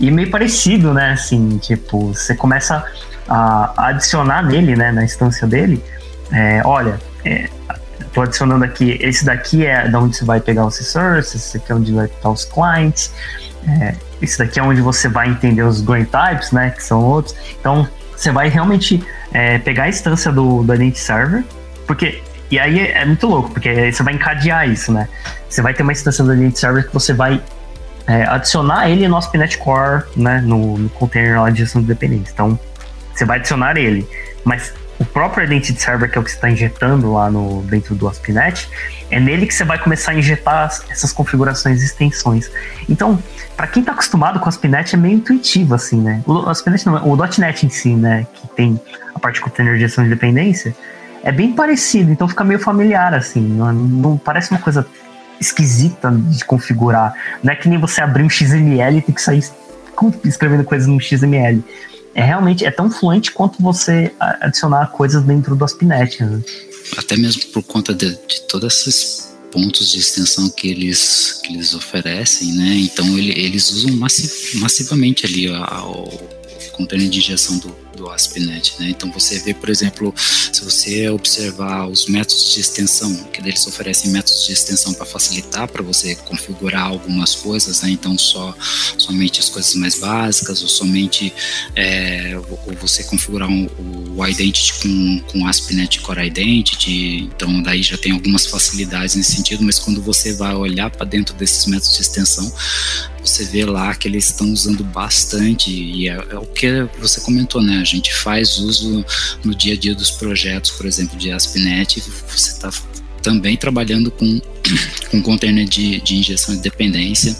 E 0.00 0.10
meio 0.10 0.30
parecido, 0.30 0.92
né, 0.92 1.12
assim, 1.12 1.58
tipo, 1.58 2.12
você 2.12 2.34
começa 2.34 2.84
a 3.28 3.88
adicionar 3.88 4.42
nele, 4.42 4.74
né, 4.74 4.90
na 4.90 5.04
instância 5.04 5.46
dele, 5.46 5.82
é, 6.32 6.62
olha, 6.64 6.98
é, 7.24 7.48
tô 8.12 8.22
adicionando 8.22 8.64
aqui, 8.64 8.96
esse 9.00 9.24
daqui 9.24 9.66
é 9.66 9.88
da 9.88 10.00
onde 10.00 10.16
você 10.16 10.24
vai 10.24 10.40
pegar 10.40 10.66
os 10.66 10.78
resources, 10.78 11.34
esse 11.34 11.56
aqui 11.58 11.70
é 11.70 11.74
onde 11.74 11.92
vai 11.92 12.06
estar 12.06 12.30
os 12.30 12.46
clients, 12.46 13.12
é, 13.68 13.94
esse 14.22 14.38
daqui 14.38 14.58
é 14.58 14.62
onde 14.62 14.80
você 14.80 15.08
vai 15.08 15.28
entender 15.28 15.62
os 15.62 15.82
green 15.82 16.06
types, 16.06 16.50
né, 16.50 16.70
que 16.70 16.82
são 16.82 17.02
outros. 17.02 17.36
Então, 17.60 17.86
você 18.16 18.32
vai 18.32 18.48
realmente 18.48 19.04
é, 19.32 19.58
pegar 19.58 19.84
a 19.84 19.88
instância 19.88 20.32
do, 20.32 20.62
do 20.62 20.74
Identity 20.74 20.98
Server, 20.98 21.44
porque 21.86 22.22
e 22.50 22.58
aí 22.58 22.80
é, 22.80 23.02
é 23.02 23.04
muito 23.04 23.26
louco, 23.26 23.50
porque 23.50 23.92
você 23.92 24.02
vai 24.02 24.14
encadear 24.14 24.68
isso, 24.68 24.92
né? 24.92 25.08
Você 25.48 25.60
vai 25.60 25.74
ter 25.74 25.82
uma 25.82 25.92
instância 25.92 26.24
do 26.24 26.32
Identity 26.32 26.58
Server 26.58 26.86
que 26.86 26.94
você 26.94 27.12
vai 27.12 27.42
é, 28.06 28.22
adicionar 28.24 28.88
ele 28.88 29.06
no 29.08 29.16
ASP.NET 29.16 29.58
Core, 29.58 30.04
né, 30.16 30.40
no, 30.40 30.78
no 30.78 30.88
container 30.90 31.40
lá 31.40 31.50
de 31.50 31.58
gestão 31.58 31.82
de 31.82 31.88
dependência. 31.88 32.32
Então, 32.32 32.58
você 33.12 33.24
vai 33.24 33.38
adicionar 33.38 33.76
ele, 33.76 34.08
mas 34.44 34.72
o 34.98 35.04
próprio 35.04 35.44
Identity 35.44 35.80
Server, 35.80 36.10
que 36.10 36.16
é 36.16 36.20
o 36.20 36.24
que 36.24 36.30
você 36.30 36.36
está 36.36 36.50
injetando 36.50 37.12
lá 37.12 37.30
no, 37.30 37.62
dentro 37.62 37.94
do 37.94 38.08
ASP.NET, 38.08 38.68
é 39.10 39.20
nele 39.20 39.46
que 39.46 39.54
você 39.54 39.64
vai 39.64 39.78
começar 39.78 40.12
a 40.12 40.14
injetar 40.14 40.70
essas 40.88 41.12
configurações 41.12 41.82
e 41.82 41.84
extensões. 41.84 42.50
Então, 42.88 43.22
para 43.56 43.66
quem 43.66 43.80
está 43.80 43.92
acostumado 43.92 44.40
com 44.40 44.46
o 44.46 44.48
ASP.NET, 44.48 44.94
é 44.94 44.98
meio 44.98 45.16
intuitivo, 45.16 45.74
assim, 45.74 46.00
né? 46.00 46.22
O 46.26 46.48
ASP.NET 46.48 46.86
não, 46.86 47.08
o 47.08 47.16
.NET 47.16 47.66
em 47.66 47.68
si, 47.68 47.94
né, 47.94 48.26
que 48.32 48.48
tem 48.48 48.80
a 49.14 49.18
parte 49.18 49.40
com 49.40 49.50
de 49.50 49.78
gestão 49.78 50.04
de 50.04 50.10
dependência, 50.10 50.74
é 51.22 51.32
bem 51.32 51.52
parecido, 51.52 52.10
então 52.10 52.28
fica 52.28 52.44
meio 52.44 52.60
familiar, 52.60 53.12
assim, 53.14 53.40
não, 53.40 53.72
não 53.72 54.16
parece 54.16 54.50
uma 54.50 54.60
coisa 54.60 54.86
esquisita 55.40 56.10
de 56.10 56.44
configurar. 56.44 57.14
Não 57.42 57.52
é 57.52 57.56
que 57.56 57.68
nem 57.68 57.78
você 57.78 58.00
abrir 58.00 58.22
um 58.22 58.30
XML 58.30 58.98
e 58.98 59.02
ter 59.02 59.12
que 59.12 59.20
sair 59.20 59.44
escrevendo 60.24 60.64
coisas 60.64 60.86
no 60.86 61.00
XML 61.00 61.62
é 62.16 62.24
realmente 62.24 62.64
é 62.64 62.70
tão 62.70 62.90
fluente 62.90 63.30
quanto 63.30 63.62
você 63.62 64.10
adicionar 64.40 64.86
coisas 64.86 65.22
dentro 65.22 65.54
do 65.54 65.62
ASP.NET. 65.62 66.24
Né? 66.24 66.42
Até 66.96 67.14
mesmo 67.14 67.44
por 67.52 67.62
conta 67.62 67.94
de, 67.94 68.08
de 68.26 68.40
todos 68.48 68.86
esses 68.86 69.36
pontos 69.52 69.92
de 69.92 69.98
extensão 69.98 70.48
que 70.48 70.68
eles, 70.68 71.40
que 71.44 71.52
eles 71.52 71.74
oferecem, 71.74 72.54
né? 72.54 72.74
Então 72.76 73.06
ele, 73.18 73.38
eles 73.38 73.70
usam 73.70 73.92
massiv, 73.96 74.58
massivamente 74.60 75.26
ali 75.26 75.48
o 75.50 76.08
container 76.72 77.08
de 77.08 77.18
injeção 77.18 77.58
do, 77.58 77.74
do 77.96 78.08
ASP.NET. 78.10 78.74
Né? 78.78 78.90
Então 78.90 79.10
você 79.10 79.38
vê, 79.40 79.54
por 79.54 79.68
exemplo, 79.68 80.14
se 80.16 80.64
você 80.64 81.08
observar 81.08 81.88
os 81.88 82.06
métodos 82.06 82.54
de 82.54 82.60
extensão, 82.60 83.14
que 83.32 83.40
eles 83.40 83.66
oferecem 83.66 84.10
métodos 84.10 84.46
de 84.46 84.52
extensão 84.52 84.94
para 84.94 85.06
facilitar 85.06 85.68
para 85.68 85.82
você 85.82 86.14
configurar 86.14 86.84
algumas 86.84 87.34
coisas, 87.34 87.82
né? 87.82 87.90
então 87.90 88.16
só 88.18 88.54
somente 88.98 89.40
as 89.40 89.48
coisas 89.48 89.74
mais 89.74 89.98
básicas 89.98 90.62
ou 90.62 90.68
somente 90.68 91.32
é, 91.74 92.38
ou 92.48 92.74
você 92.80 93.02
configurar 93.04 93.48
um, 93.48 93.66
o 94.16 94.26
identity 94.26 94.74
com, 94.80 95.20
com 95.30 95.46
ASP.NET 95.46 96.00
Core 96.00 96.26
Identity, 96.26 97.30
então 97.34 97.62
daí 97.62 97.82
já 97.82 97.96
tem 97.96 98.12
algumas 98.12 98.46
facilidades 98.46 99.14
nesse 99.14 99.32
sentido, 99.32 99.64
mas 99.64 99.78
quando 99.78 100.02
você 100.02 100.34
vai 100.34 100.54
olhar 100.54 100.90
para 100.90 101.06
dentro 101.06 101.34
desses 101.34 101.66
métodos 101.66 101.96
de 101.96 102.02
extensão, 102.02 102.52
você 103.26 103.44
vê 103.44 103.64
lá 103.64 103.94
que 103.94 104.06
eles 104.06 104.26
estão 104.26 104.52
usando 104.52 104.84
bastante 104.84 105.70
e 105.70 106.08
é, 106.08 106.14
é, 106.14 106.38
o 106.38 106.46
que 106.46 106.88
você 106.98 107.20
comentou, 107.20 107.60
né? 107.60 107.84
Gente 107.86 108.12
faz 108.12 108.58
uso 108.58 109.04
no 109.44 109.54
dia 109.54 109.74
a 109.74 109.76
dia 109.76 109.94
dos 109.94 110.10
projetos, 110.10 110.72
por 110.72 110.86
exemplo, 110.86 111.16
de 111.16 111.30
ASP.NET, 111.30 112.02
você 112.28 112.50
está 112.50 112.70
também 113.22 113.56
trabalhando 113.56 114.10
com, 114.10 114.40
com 115.10 115.22
container 115.22 115.66
de, 115.66 116.00
de 116.00 116.16
injeção 116.16 116.54
de 116.54 116.62
dependência 116.62 117.36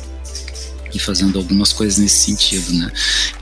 e 0.95 0.99
fazendo 0.99 1.39
algumas 1.39 1.73
coisas 1.73 1.99
nesse 1.99 2.19
sentido, 2.25 2.73
né? 2.73 2.91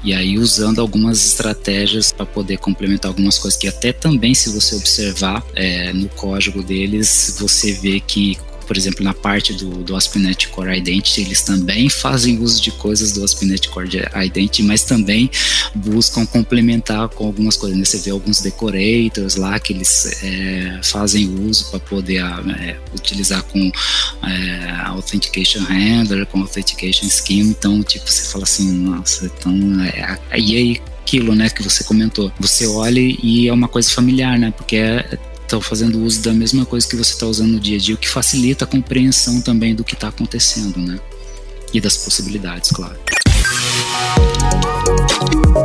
E 0.03 0.13
aí 0.13 0.39
usando 0.39 0.81
algumas 0.81 1.25
estratégias 1.25 2.13
para 2.13 2.27
poder 2.27 2.59
complementar 2.59 3.09
algumas 3.09 3.39
coisas 3.39 3.59
que 3.59 3.69
até 3.69 3.93
também 3.93 4.35
se 4.35 4.51
você 4.51 4.75
observar 4.75 5.45
é, 5.55 5.93
no 5.93 6.09
código 6.11 6.63
deles, 6.63 7.37
você 7.39 7.73
vê 7.73 8.01
que 8.01 8.37
por 8.65 8.77
exemplo, 8.77 9.05
na 9.05 9.15
parte 9.15 9.53
do, 9.53 9.71
do 9.83 9.95
ASP.NET 9.97 10.49
Core 10.49 10.79
Identity, 10.79 11.23
eles 11.23 11.43
também 11.43 11.89
fazem 11.89 12.39
uso 12.39 12.61
de 12.61 12.71
coisas 12.73 13.13
do 13.13 13.25
ASP.NET 13.25 13.69
Core 13.69 13.89
Identity, 14.25 14.63
mas 14.63 14.83
também 14.83 15.31
buscam 15.75 16.27
complementar 16.27 17.09
com 17.09 17.27
algumas 17.27 17.57
coisas. 17.57 17.79
Né? 17.79 17.85
Você 17.85 17.99
vê 17.99 18.11
alguns 18.11 18.41
decorators 18.41 19.37
lá 19.37 19.59
que 19.59 19.73
eles 19.73 20.23
é, 20.23 20.81
fazem 20.83 21.29
uso 21.47 21.71
para 21.71 21.81
poder 21.81 22.23
é, 22.23 22.79
utilizar 22.95 23.43
com 23.45 23.71
é, 24.23 24.71
Authentication 24.87 25.63
Handler, 25.63 26.27
com 26.27 26.41
Authentication 26.41 27.09
Scheme. 27.09 27.51
Então, 27.51 27.83
tipo, 27.83 28.11
você 28.11 28.31
fala 28.31 28.45
assim, 28.45 28.71
nossa, 28.73 29.27
então, 29.27 29.53
é, 29.83 30.19
e 30.39 30.57
aí 30.57 30.81
aquilo, 31.05 31.35
né, 31.35 31.51
que 31.51 31.63
você 31.63 31.85
comentou. 31.85 32.33
Você 32.41 32.67
olha 32.67 32.99
e 32.99 33.47
é 33.47 33.53
uma 33.53 33.69
coisa 33.69 33.91
familiar, 33.91 34.39
né, 34.39 34.53
porque 34.57 34.77
é, 34.77 35.19
estão 35.45 35.61
fazendo 35.61 36.03
uso 36.03 36.23
da 36.23 36.33
mesma 36.33 36.65
coisa 36.65 36.87
que 36.89 36.97
você 36.97 37.13
está 37.13 37.27
usando 37.27 37.53
no 37.53 37.61
dia 37.61 37.77
a 37.77 37.81
dia, 37.81 37.95
o 37.95 37.99
que 37.99 38.09
facilita 38.09 38.65
a 38.65 38.69
compreensão 38.69 39.41
também 39.41 39.75
do 39.75 39.85
que 39.85 39.95
está 39.95 40.09
acontecendo, 40.09 40.79
né? 40.79 40.99
E 41.73 41.81
das 41.81 41.97
possibilidades, 41.97 42.71
claro. 42.71 42.97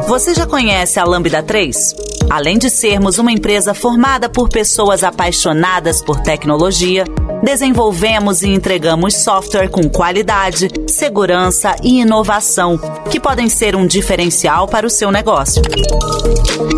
Você 0.08 0.34
já 0.34 0.46
conhece 0.46 1.00
a 1.00 1.04
Lambda 1.04 1.42
3? 1.42 1.96
Além 2.30 2.58
de 2.58 2.70
sermos 2.70 3.18
uma 3.18 3.32
empresa 3.32 3.74
formada 3.74 4.30
por 4.30 4.50
pessoas 4.50 5.04
apaixonadas 5.04 6.02
por 6.02 6.20
tecnologia, 6.22 7.06
desenvolvemos 7.44 8.44
e 8.44 8.50
entregamos 8.50 9.16
software 9.16 9.70
com 9.70 9.90
qualidade, 9.90 10.68
segurança 10.88 11.76
e 11.84 12.02
inovação, 12.02 12.78
que 13.10 13.20
podem 13.20 13.50
ser 13.50 13.76
um 13.76 13.88
diferencial 13.88 14.68
para 14.68 14.86
o 14.86 14.90
seu 14.90 15.12
negócio. 15.12 15.62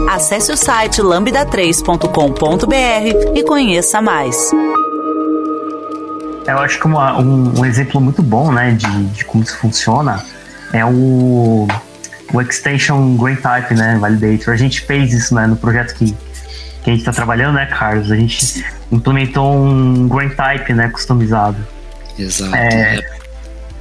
Acesse 0.09 0.51
o 0.51 0.57
site 0.57 1.01
lambda3.com.br 1.01 3.35
e 3.35 3.43
conheça 3.43 4.01
mais. 4.01 4.51
Eu 6.45 6.57
acho 6.57 6.79
que 6.79 6.87
uma, 6.87 7.19
um, 7.19 7.59
um, 7.59 7.65
exemplo 7.65 8.01
muito 8.01 8.21
bom 8.21 8.51
né, 8.51 8.71
de, 8.71 9.03
de 9.05 9.25
como 9.25 9.43
isso 9.43 9.57
funciona 9.57 10.23
é 10.73 10.83
o, 10.83 11.67
o 12.33 12.41
Extension 12.41 13.15
Green 13.15 13.35
Type 13.35 13.75
né, 13.75 13.97
Validator. 13.99 14.53
A 14.53 14.57
gente 14.57 14.81
fez 14.81 15.13
isso 15.13 15.35
né, 15.35 15.47
no 15.47 15.55
projeto 15.55 15.93
que, 15.93 16.15
que 16.83 16.89
a 16.89 16.93
gente 16.93 17.01
está 17.01 17.11
trabalhando, 17.11 17.55
né, 17.55 17.65
Carlos? 17.65 18.11
A 18.11 18.15
gente 18.15 18.65
implementou 18.91 19.55
um 19.55 20.07
Green 20.07 20.29
Type 20.29 20.73
né, 20.73 20.89
customizado. 20.89 21.57
Exato. 22.17 22.55
É, 22.55 22.97
é 22.97 23.21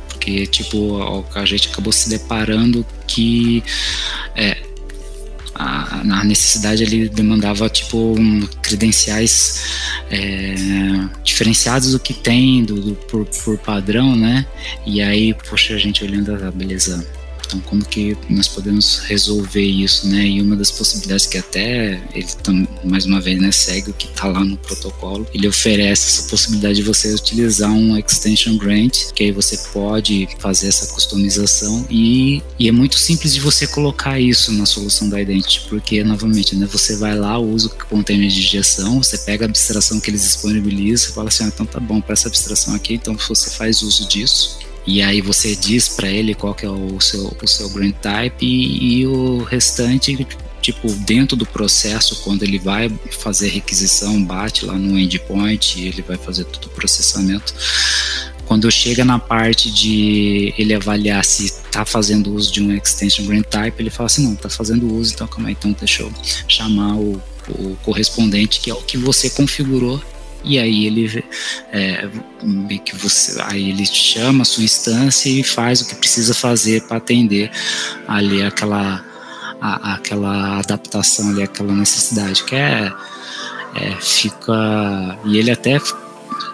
porque, 0.08 0.46
tipo, 0.46 1.24
a 1.34 1.44
gente 1.46 1.70
acabou 1.70 1.90
se 1.92 2.10
deparando 2.10 2.84
que 3.06 3.64
é, 4.36 4.58
a, 5.54 6.00
a 6.00 6.24
necessidade 6.24 6.82
ele 6.82 7.08
demandava 7.08 7.68
tipo 7.70 7.96
um, 7.96 8.46
credenciais 8.62 9.62
é, 10.10 10.54
diferenciados 11.24 11.92
do 11.92 11.98
que 11.98 12.12
tem 12.14 12.64
do, 12.64 12.80
do 12.80 12.94
por, 12.94 13.24
por, 13.24 13.58
padrão, 13.58 14.14
né? 14.14 14.44
E 14.86 15.00
aí, 15.00 15.34
poxa, 15.48 15.74
a 15.74 15.78
gente 15.78 16.04
olhando, 16.04 16.32
a 16.34 16.48
ah, 16.48 16.50
beleza, 16.50 17.06
então, 17.50 17.60
como 17.60 17.84
que 17.84 18.16
nós 18.28 18.46
podemos 18.46 19.00
resolver 19.00 19.62
isso, 19.62 20.06
né? 20.08 20.24
E 20.24 20.40
uma 20.40 20.56
das 20.56 20.70
possibilidades 20.70 21.26
que 21.26 21.36
até 21.36 22.00
ele 22.14 22.26
mais 22.84 23.04
uma 23.04 23.20
vez, 23.20 23.40
né, 23.40 23.50
segue 23.50 23.90
o 23.90 23.94
que 23.94 24.06
está 24.06 24.28
lá 24.28 24.44
no 24.44 24.56
protocolo, 24.56 25.26
ele 25.34 25.48
oferece 25.48 26.08
essa 26.08 26.28
possibilidade 26.28 26.76
de 26.76 26.82
você 26.82 27.12
utilizar 27.12 27.70
um 27.70 27.96
extension 27.98 28.56
grant, 28.56 29.12
que 29.14 29.24
aí 29.24 29.32
você 29.32 29.56
pode 29.72 30.28
fazer 30.38 30.68
essa 30.68 30.86
customização 30.94 31.86
e, 31.90 32.42
e 32.58 32.68
é 32.68 32.72
muito 32.72 32.96
simples 32.96 33.34
de 33.34 33.40
você 33.40 33.66
colocar 33.66 34.20
isso 34.20 34.52
na 34.52 34.66
solução 34.66 35.08
da 35.08 35.20
Identity, 35.20 35.66
porque 35.68 36.02
novamente, 36.04 36.54
né, 36.54 36.66
você 36.70 36.96
vai 36.96 37.16
lá, 37.16 37.38
usa 37.38 37.66
o 37.66 37.70
container 37.70 38.28
de 38.28 38.38
injeção, 38.38 39.02
você 39.02 39.18
pega 39.18 39.44
a 39.44 39.48
abstração 39.48 40.00
que 40.00 40.10
eles 40.10 40.22
disponibilizam, 40.22 41.10
e 41.10 41.14
fala 41.14 41.28
assim, 41.28 41.44
ah, 41.44 41.50
então 41.52 41.66
tá 41.66 41.80
bom, 41.80 42.00
para 42.00 42.12
essa 42.12 42.28
abstração 42.28 42.74
aqui, 42.74 42.94
então 42.94 43.16
você 43.16 43.50
faz 43.50 43.82
uso 43.82 44.08
disso 44.08 44.69
e 44.90 45.00
aí 45.02 45.20
você 45.20 45.54
diz 45.54 45.88
para 45.88 46.08
ele 46.08 46.34
qual 46.34 46.52
que 46.52 46.66
é 46.66 46.68
o 46.68 47.00
seu, 47.00 47.32
o 47.40 47.46
seu 47.46 47.70
green 47.70 47.92
type 47.92 48.44
e, 48.44 48.98
e, 48.98 49.06
o 49.06 49.44
restante, 49.44 50.26
tipo, 50.60 50.90
dentro 50.92 51.36
do 51.36 51.46
processo, 51.46 52.22
quando 52.24 52.42
ele 52.42 52.58
vai 52.58 52.90
fazer 53.12 53.50
requisição, 53.50 54.20
bate 54.24 54.66
lá 54.66 54.74
no 54.74 54.98
endpoint 54.98 55.80
ele 55.80 56.02
vai 56.02 56.16
fazer 56.16 56.44
todo 56.44 56.64
o 56.64 56.70
processamento. 56.70 57.54
Quando 58.46 58.68
chega 58.68 59.04
na 59.04 59.16
parte 59.16 59.70
de 59.70 60.52
ele 60.58 60.74
avaliar 60.74 61.24
se 61.24 61.44
está 61.44 61.84
fazendo 61.84 62.34
uso 62.34 62.52
de 62.52 62.60
um 62.60 62.74
extension 62.74 63.24
green 63.24 63.42
type, 63.42 63.80
ele 63.80 63.90
fala 63.90 64.08
assim, 64.08 64.24
não, 64.24 64.32
está 64.32 64.50
fazendo 64.50 64.92
uso, 64.92 65.14
então 65.14 65.28
calma 65.28 65.50
aí, 65.50 65.56
então 65.56 65.70
deixa 65.70 66.02
eu 66.02 66.12
chamar 66.48 66.96
o, 66.96 67.22
o 67.48 67.76
correspondente, 67.84 68.58
que 68.58 68.72
é 68.72 68.74
o 68.74 68.82
que 68.82 68.98
você 68.98 69.30
configurou 69.30 70.02
e 70.44 70.58
aí 70.58 70.86
ele 70.86 71.24
é, 71.72 72.08
que 72.84 72.96
você 72.96 73.40
aí 73.42 73.70
ele 73.70 73.84
chama 73.86 74.42
a 74.42 74.44
sua 74.44 74.64
instância 74.64 75.28
e 75.28 75.42
faz 75.42 75.80
o 75.80 75.88
que 75.88 75.94
precisa 75.94 76.34
fazer 76.34 76.82
para 76.82 76.96
atender 76.96 77.50
ali 78.08 78.42
aquela 78.42 79.04
a, 79.60 79.94
aquela 79.94 80.58
adaptação 80.58 81.30
ali 81.30 81.42
aquela 81.42 81.74
necessidade 81.74 82.42
que 82.44 82.54
é, 82.54 82.92
é 83.76 83.96
fica 84.00 85.18
e 85.24 85.36
ele 85.36 85.50
até 85.50 85.78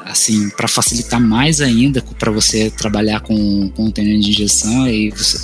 assim 0.04 0.50
para 0.50 0.68
facilitar 0.68 1.20
mais 1.20 1.60
ainda 1.60 2.02
para 2.18 2.30
você 2.30 2.70
trabalhar 2.70 3.20
com 3.20 3.70
container 3.70 4.18
de 4.18 4.30
injeção 4.30 4.84
aí 4.84 5.10
você 5.10 5.38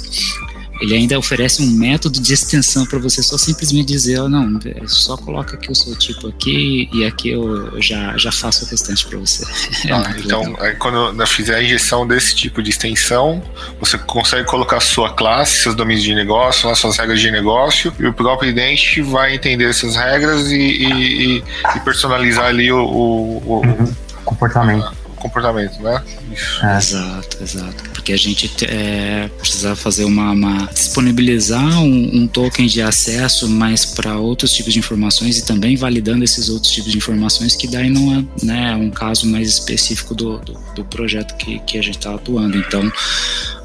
ele 0.82 0.96
ainda 0.96 1.16
oferece 1.16 1.62
um 1.62 1.70
método 1.70 2.20
de 2.20 2.34
extensão 2.34 2.84
para 2.84 2.98
você 2.98 3.22
só 3.22 3.38
simplesmente 3.38 3.86
dizer, 3.86 4.20
oh, 4.20 4.28
não, 4.28 4.58
é, 4.64 4.82
só 4.86 5.16
coloca 5.16 5.54
aqui 5.54 5.70
o 5.70 5.74
seu 5.76 5.94
tipo 5.94 6.26
aqui 6.26 6.88
e 6.92 7.04
aqui 7.04 7.30
eu 7.30 7.80
já, 7.80 8.16
já 8.18 8.32
faço 8.32 8.64
o 8.64 8.68
restante 8.68 9.06
para 9.06 9.18
você. 9.18 9.44
Ah, 9.92 10.14
então, 10.16 10.56
quando 10.78 11.20
eu 11.20 11.26
fizer 11.26 11.56
a 11.56 11.62
injeção 11.62 12.06
desse 12.06 12.34
tipo 12.34 12.62
de 12.62 12.70
extensão, 12.70 13.42
você 13.78 13.98
consegue 13.98 14.46
colocar 14.46 14.80
sua 14.80 15.12
classe, 15.12 15.62
seus 15.62 15.74
domínios 15.74 16.02
de 16.02 16.14
negócio, 16.14 16.74
suas 16.74 16.96
regras 16.96 17.20
de 17.20 17.30
negócio, 17.30 17.92
e 17.98 18.06
o 18.06 18.12
próprio 18.12 18.48
idente 18.48 19.02
vai 19.02 19.34
entender 19.34 19.68
essas 19.68 19.96
regras 19.96 20.50
e, 20.50 20.56
e, 20.56 21.44
e 21.76 21.80
personalizar 21.80 22.46
ali 22.46 22.72
o, 22.72 22.78
o, 22.78 23.42
o 23.44 23.56
uhum. 23.58 23.94
comportamento 24.24 25.01
comportamento, 25.22 25.80
né? 25.80 26.02
Isso. 26.32 26.66
É. 26.66 26.76
Exato, 26.76 27.38
exato. 27.40 27.84
Porque 27.92 28.12
a 28.12 28.16
gente 28.16 28.50
é, 28.64 29.30
precisa 29.38 29.76
fazer 29.76 30.04
uma, 30.04 30.32
uma 30.32 30.66
disponibilizar 30.66 31.80
um, 31.80 32.16
um, 32.16 32.26
token 32.26 32.66
de 32.66 32.82
acesso, 32.82 33.48
mas 33.48 33.86
para 33.86 34.16
outros 34.18 34.52
tipos 34.52 34.72
de 34.72 34.80
informações 34.80 35.38
e 35.38 35.46
também 35.46 35.76
validando 35.76 36.24
esses 36.24 36.48
outros 36.48 36.72
tipos 36.72 36.90
de 36.90 36.98
informações, 36.98 37.54
que 37.54 37.68
daí 37.68 37.88
não 37.88 38.12
é 38.12 38.44
né, 38.44 38.74
um 38.74 38.90
caso 38.90 39.26
mais 39.26 39.48
específico 39.48 40.14
do, 40.14 40.38
do, 40.38 40.58
do 40.74 40.84
projeto 40.84 41.36
que, 41.36 41.60
que 41.60 41.78
a 41.78 41.82
gente 41.82 41.98
está 41.98 42.14
atuando. 42.14 42.58
Então, 42.58 42.90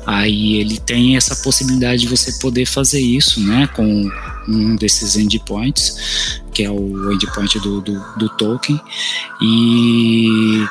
aí 0.06 0.58
ele 0.58 0.78
tem 0.78 1.18
essa 1.18 1.36
possibilidade 1.38 2.02
de 2.02 2.08
você 2.08 2.32
poder 2.40 2.66
fazer 2.68 3.00
isso, 3.00 3.42
né, 3.42 3.68
com 3.76 4.10
um 4.48 4.76
desses 4.76 5.18
endpoints, 5.18 6.40
que 6.54 6.64
é 6.64 6.70
o 6.70 7.12
endpoint 7.12 7.60
do, 7.60 7.82
do, 7.82 8.00
do 8.18 8.30
token, 8.30 8.80
e 9.42 10.66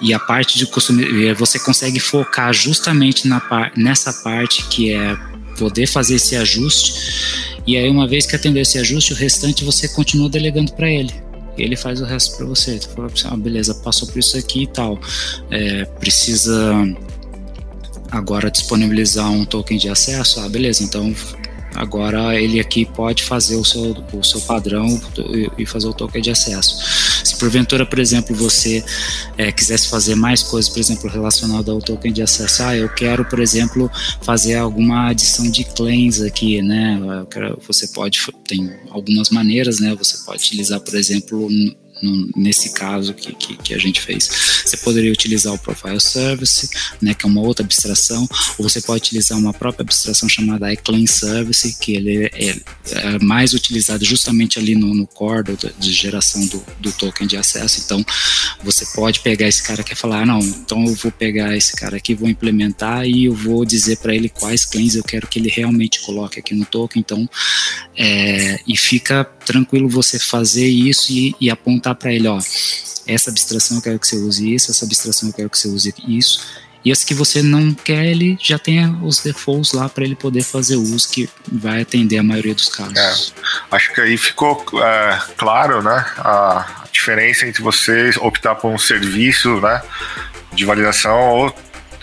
e 0.00 0.14
a 0.14 0.18
parte 0.18 0.58
de 0.58 0.66
costume, 0.66 1.32
você 1.34 1.58
consegue 1.58 1.98
focar 2.00 2.52
justamente 2.52 3.26
na, 3.26 3.42
nessa 3.76 4.12
parte 4.12 4.66
que 4.68 4.92
é 4.92 5.16
poder 5.58 5.86
fazer 5.86 6.16
esse 6.16 6.36
ajuste. 6.36 7.58
E 7.66 7.76
aí, 7.76 7.88
uma 7.90 8.06
vez 8.06 8.26
que 8.26 8.36
atender 8.36 8.60
esse 8.60 8.78
ajuste, 8.78 9.12
o 9.12 9.16
restante 9.16 9.64
você 9.64 9.88
continua 9.88 10.28
delegando 10.28 10.72
para 10.72 10.88
ele. 10.90 11.12
Ele 11.56 11.76
faz 11.76 12.00
o 12.00 12.04
resto 12.04 12.36
para 12.36 12.46
você. 12.46 12.78
Fala 12.94 13.10
ah, 13.24 13.36
beleza, 13.36 13.74
passou 13.74 14.06
por 14.08 14.18
isso 14.18 14.36
aqui 14.36 14.62
e 14.62 14.66
tal. 14.68 14.98
É, 15.50 15.84
precisa 15.84 16.72
agora 18.10 18.50
disponibilizar 18.50 19.30
um 19.30 19.44
token 19.44 19.76
de 19.76 19.88
acesso? 19.88 20.40
Ah, 20.40 20.48
beleza, 20.48 20.82
então 20.84 21.14
agora 21.74 22.40
ele 22.40 22.58
aqui 22.60 22.84
pode 22.84 23.22
fazer 23.22 23.56
o 23.56 23.64
seu, 23.64 23.96
o 24.12 24.22
seu 24.22 24.40
padrão 24.40 25.00
e 25.56 25.66
fazer 25.66 25.86
o 25.86 25.92
token 25.92 26.22
de 26.22 26.30
acesso. 26.30 27.24
Se 27.24 27.36
porventura, 27.36 27.84
por 27.84 27.98
exemplo, 27.98 28.34
você 28.34 28.84
é, 29.36 29.52
quisesse 29.52 29.88
fazer 29.88 30.14
mais 30.14 30.42
coisas, 30.42 30.70
por 30.70 30.80
exemplo, 30.80 31.10
relacionado 31.10 31.70
ao 31.70 31.80
token 31.80 32.12
de 32.12 32.22
acesso, 32.22 32.62
ah, 32.62 32.76
eu 32.76 32.88
quero, 32.88 33.24
por 33.24 33.40
exemplo, 33.40 33.90
fazer 34.22 34.56
alguma 34.56 35.08
adição 35.08 35.50
de 35.50 35.64
claims 35.64 36.20
aqui, 36.20 36.62
né? 36.62 37.26
Quero, 37.30 37.60
você 37.66 37.88
pode, 37.88 38.20
tem 38.46 38.72
algumas 38.90 39.30
maneiras, 39.30 39.80
né? 39.80 39.94
Você 39.94 40.24
pode 40.24 40.42
utilizar, 40.42 40.80
por 40.80 40.94
exemplo, 40.94 41.48
nesse 42.36 42.72
caso 42.72 43.14
que, 43.14 43.34
que, 43.34 43.56
que, 43.56 43.74
a 43.74 43.78
gente 43.78 44.00
fez. 44.00 44.28
Você 44.64 44.76
poderia 44.78 45.12
utilizar 45.12 45.52
o 45.52 45.58
Profile 45.58 46.00
Service, 46.00 46.68
né, 47.00 47.14
que 47.14 47.26
é 47.26 47.28
uma 47.28 47.40
outra 47.40 47.64
abstração, 47.64 48.28
ou 48.58 48.68
você 48.68 48.80
pode 48.80 49.02
utilizar 49.02 49.38
uma 49.38 49.52
própria 49.52 49.82
abstração 49.82 50.28
chamada 50.28 50.72
iClaim 50.72 51.06
Service, 51.06 51.76
que 51.80 51.94
ele 51.94 52.26
é, 52.26 52.56
é, 52.90 53.18
mais 53.20 53.52
utilizado 53.52 54.04
justamente 54.04 54.58
ali 54.58 54.74
no, 54.74 54.94
no 54.94 55.06
core 55.06 55.42
do, 55.42 55.56
de 55.78 55.92
geração 55.92 56.46
do, 56.46 56.64
do, 56.80 56.92
token 56.92 57.26
de 57.26 57.36
acesso. 57.36 57.80
Então, 57.84 58.04
você 58.62 58.86
pode 58.94 59.20
pegar 59.20 59.48
esse 59.48 59.62
cara 59.62 59.82
que 59.82 59.94
falar, 59.94 60.22
ah, 60.22 60.26
não, 60.26 60.40
então 60.40 60.84
eu 60.84 60.94
vou 60.94 61.12
pegar 61.12 61.56
esse 61.56 61.74
cara 61.74 61.96
aqui, 61.96 62.14
vou 62.14 62.28
implementar 62.28 63.06
e 63.06 63.26
eu 63.26 63.34
vou 63.34 63.64
dizer 63.64 63.98
para 63.98 64.14
ele 64.14 64.28
quais 64.28 64.64
claims 64.64 64.94
eu 64.94 65.02
quero 65.02 65.26
que 65.26 65.38
ele 65.38 65.48
realmente 65.48 66.00
coloque 66.00 66.38
aqui 66.38 66.54
no 66.54 66.64
token. 66.64 67.00
Então, 67.00 67.28
é, 67.96 68.60
e 68.66 68.76
fica 68.76 69.24
tranquilo 69.24 69.88
você 69.88 70.18
fazer 70.18 70.68
isso 70.68 71.12
e, 71.12 71.34
e 71.40 71.50
apontar 71.50 71.87
para 71.94 72.12
ele, 72.12 72.28
ó, 72.28 72.38
essa 73.06 73.30
abstração 73.30 73.78
eu 73.78 73.82
quero 73.82 73.98
que 73.98 74.06
você 74.06 74.16
use 74.16 74.54
isso, 74.54 74.70
essa 74.70 74.84
abstração 74.84 75.28
eu 75.28 75.34
quero 75.34 75.50
que 75.50 75.58
você 75.58 75.68
use 75.68 75.94
isso. 76.06 76.46
E 76.84 76.92
as 76.92 77.02
que 77.02 77.12
você 77.12 77.42
não 77.42 77.74
quer, 77.74 78.06
ele 78.06 78.38
já 78.40 78.58
tem 78.58 78.96
os 79.02 79.18
defaults 79.18 79.72
lá 79.72 79.88
para 79.88 80.04
ele 80.04 80.14
poder 80.14 80.42
fazer 80.42 80.76
uso, 80.76 81.08
que 81.10 81.28
vai 81.50 81.82
atender 81.82 82.18
a 82.18 82.22
maioria 82.22 82.54
dos 82.54 82.68
casos. 82.68 83.34
É, 83.36 83.76
acho 83.76 83.92
que 83.92 84.00
aí 84.00 84.16
ficou 84.16 84.64
é, 84.82 85.18
claro, 85.36 85.82
né, 85.82 86.06
a 86.18 86.84
diferença 86.92 87.46
entre 87.46 87.62
você 87.62 88.10
optar 88.20 88.54
por 88.54 88.70
um 88.70 88.78
serviço, 88.78 89.60
né, 89.60 89.82
de 90.54 90.64
validação 90.64 91.18
ou 91.18 91.54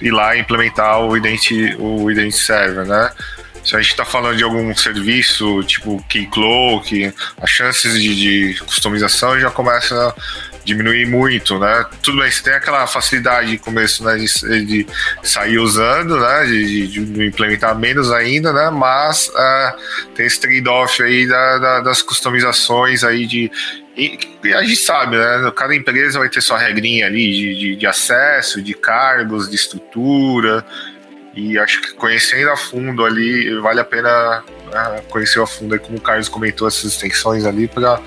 ir 0.02 0.12
lá 0.12 0.38
implementar 0.38 1.00
o 1.00 1.16
Identity, 1.16 1.76
o 1.80 2.12
Identity 2.12 2.44
Server, 2.44 2.86
né? 2.86 3.12
Se 3.66 3.76
a 3.76 3.82
gente 3.82 3.92
está 3.92 4.06
falando 4.06 4.38
de 4.38 4.44
algum 4.44 4.76
serviço, 4.76 5.64
tipo 5.64 6.04
Keycloak, 6.08 7.14
as 7.42 7.50
chances 7.50 8.00
de, 8.00 8.54
de 8.54 8.60
customização 8.64 9.40
já 9.40 9.50
começam 9.50 9.98
a 9.98 10.14
diminuir 10.64 11.08
muito, 11.08 11.60
né? 11.60 11.86
Tudo 12.02 12.20
bem, 12.20 12.30
você 12.30 12.44
tem 12.44 12.54
aquela 12.54 12.86
facilidade 12.88 13.52
de 13.52 13.58
começo, 13.58 14.04
né, 14.04 14.18
de, 14.18 14.66
de 14.66 14.88
sair 15.24 15.60
usando, 15.60 16.20
né, 16.20 16.46
de, 16.46 16.88
de, 16.88 17.26
implementar 17.26 17.78
menos 17.78 18.12
ainda, 18.12 18.52
né? 18.52 18.70
Mas 18.72 19.30
uh, 19.30 20.14
tem 20.16 20.26
esse 20.26 20.40
trade-off 20.40 21.02
aí 21.02 21.28
da, 21.28 21.58
da, 21.60 21.80
das 21.82 22.02
customizações 22.02 23.04
aí 23.04 23.28
de 23.28 23.52
e, 23.98 24.20
a 24.54 24.62
gente 24.62 24.76
sabe, 24.76 25.16
né? 25.16 25.52
Cada 25.56 25.74
empresa 25.74 26.20
vai 26.20 26.28
ter 26.28 26.42
sua 26.42 26.58
regrinha 26.58 27.06
ali 27.06 27.32
de, 27.32 27.56
de, 27.56 27.76
de 27.78 27.88
acesso, 27.88 28.62
de 28.62 28.74
cargos, 28.74 29.50
de 29.50 29.56
estrutura. 29.56 30.66
E 31.36 31.60
acho 31.60 31.82
que 31.82 31.94
conhecendo 31.96 32.50
a 32.50 32.56
fundo 32.56 33.04
ali, 33.04 33.60
vale 33.60 33.82
a 33.82 33.84
pena 33.84 34.42
uh, 34.42 35.02
conhecer 35.10 35.42
a 35.42 35.46
fundo, 35.46 35.74
aí, 35.74 35.80
como 35.80 35.98
o 35.98 36.02
Carlos 36.02 36.30
comentou, 36.30 36.66
essas 36.66 36.86
extensões 36.86 37.46
ali, 37.46 37.68
para 37.68 38.00
uh, 38.00 38.04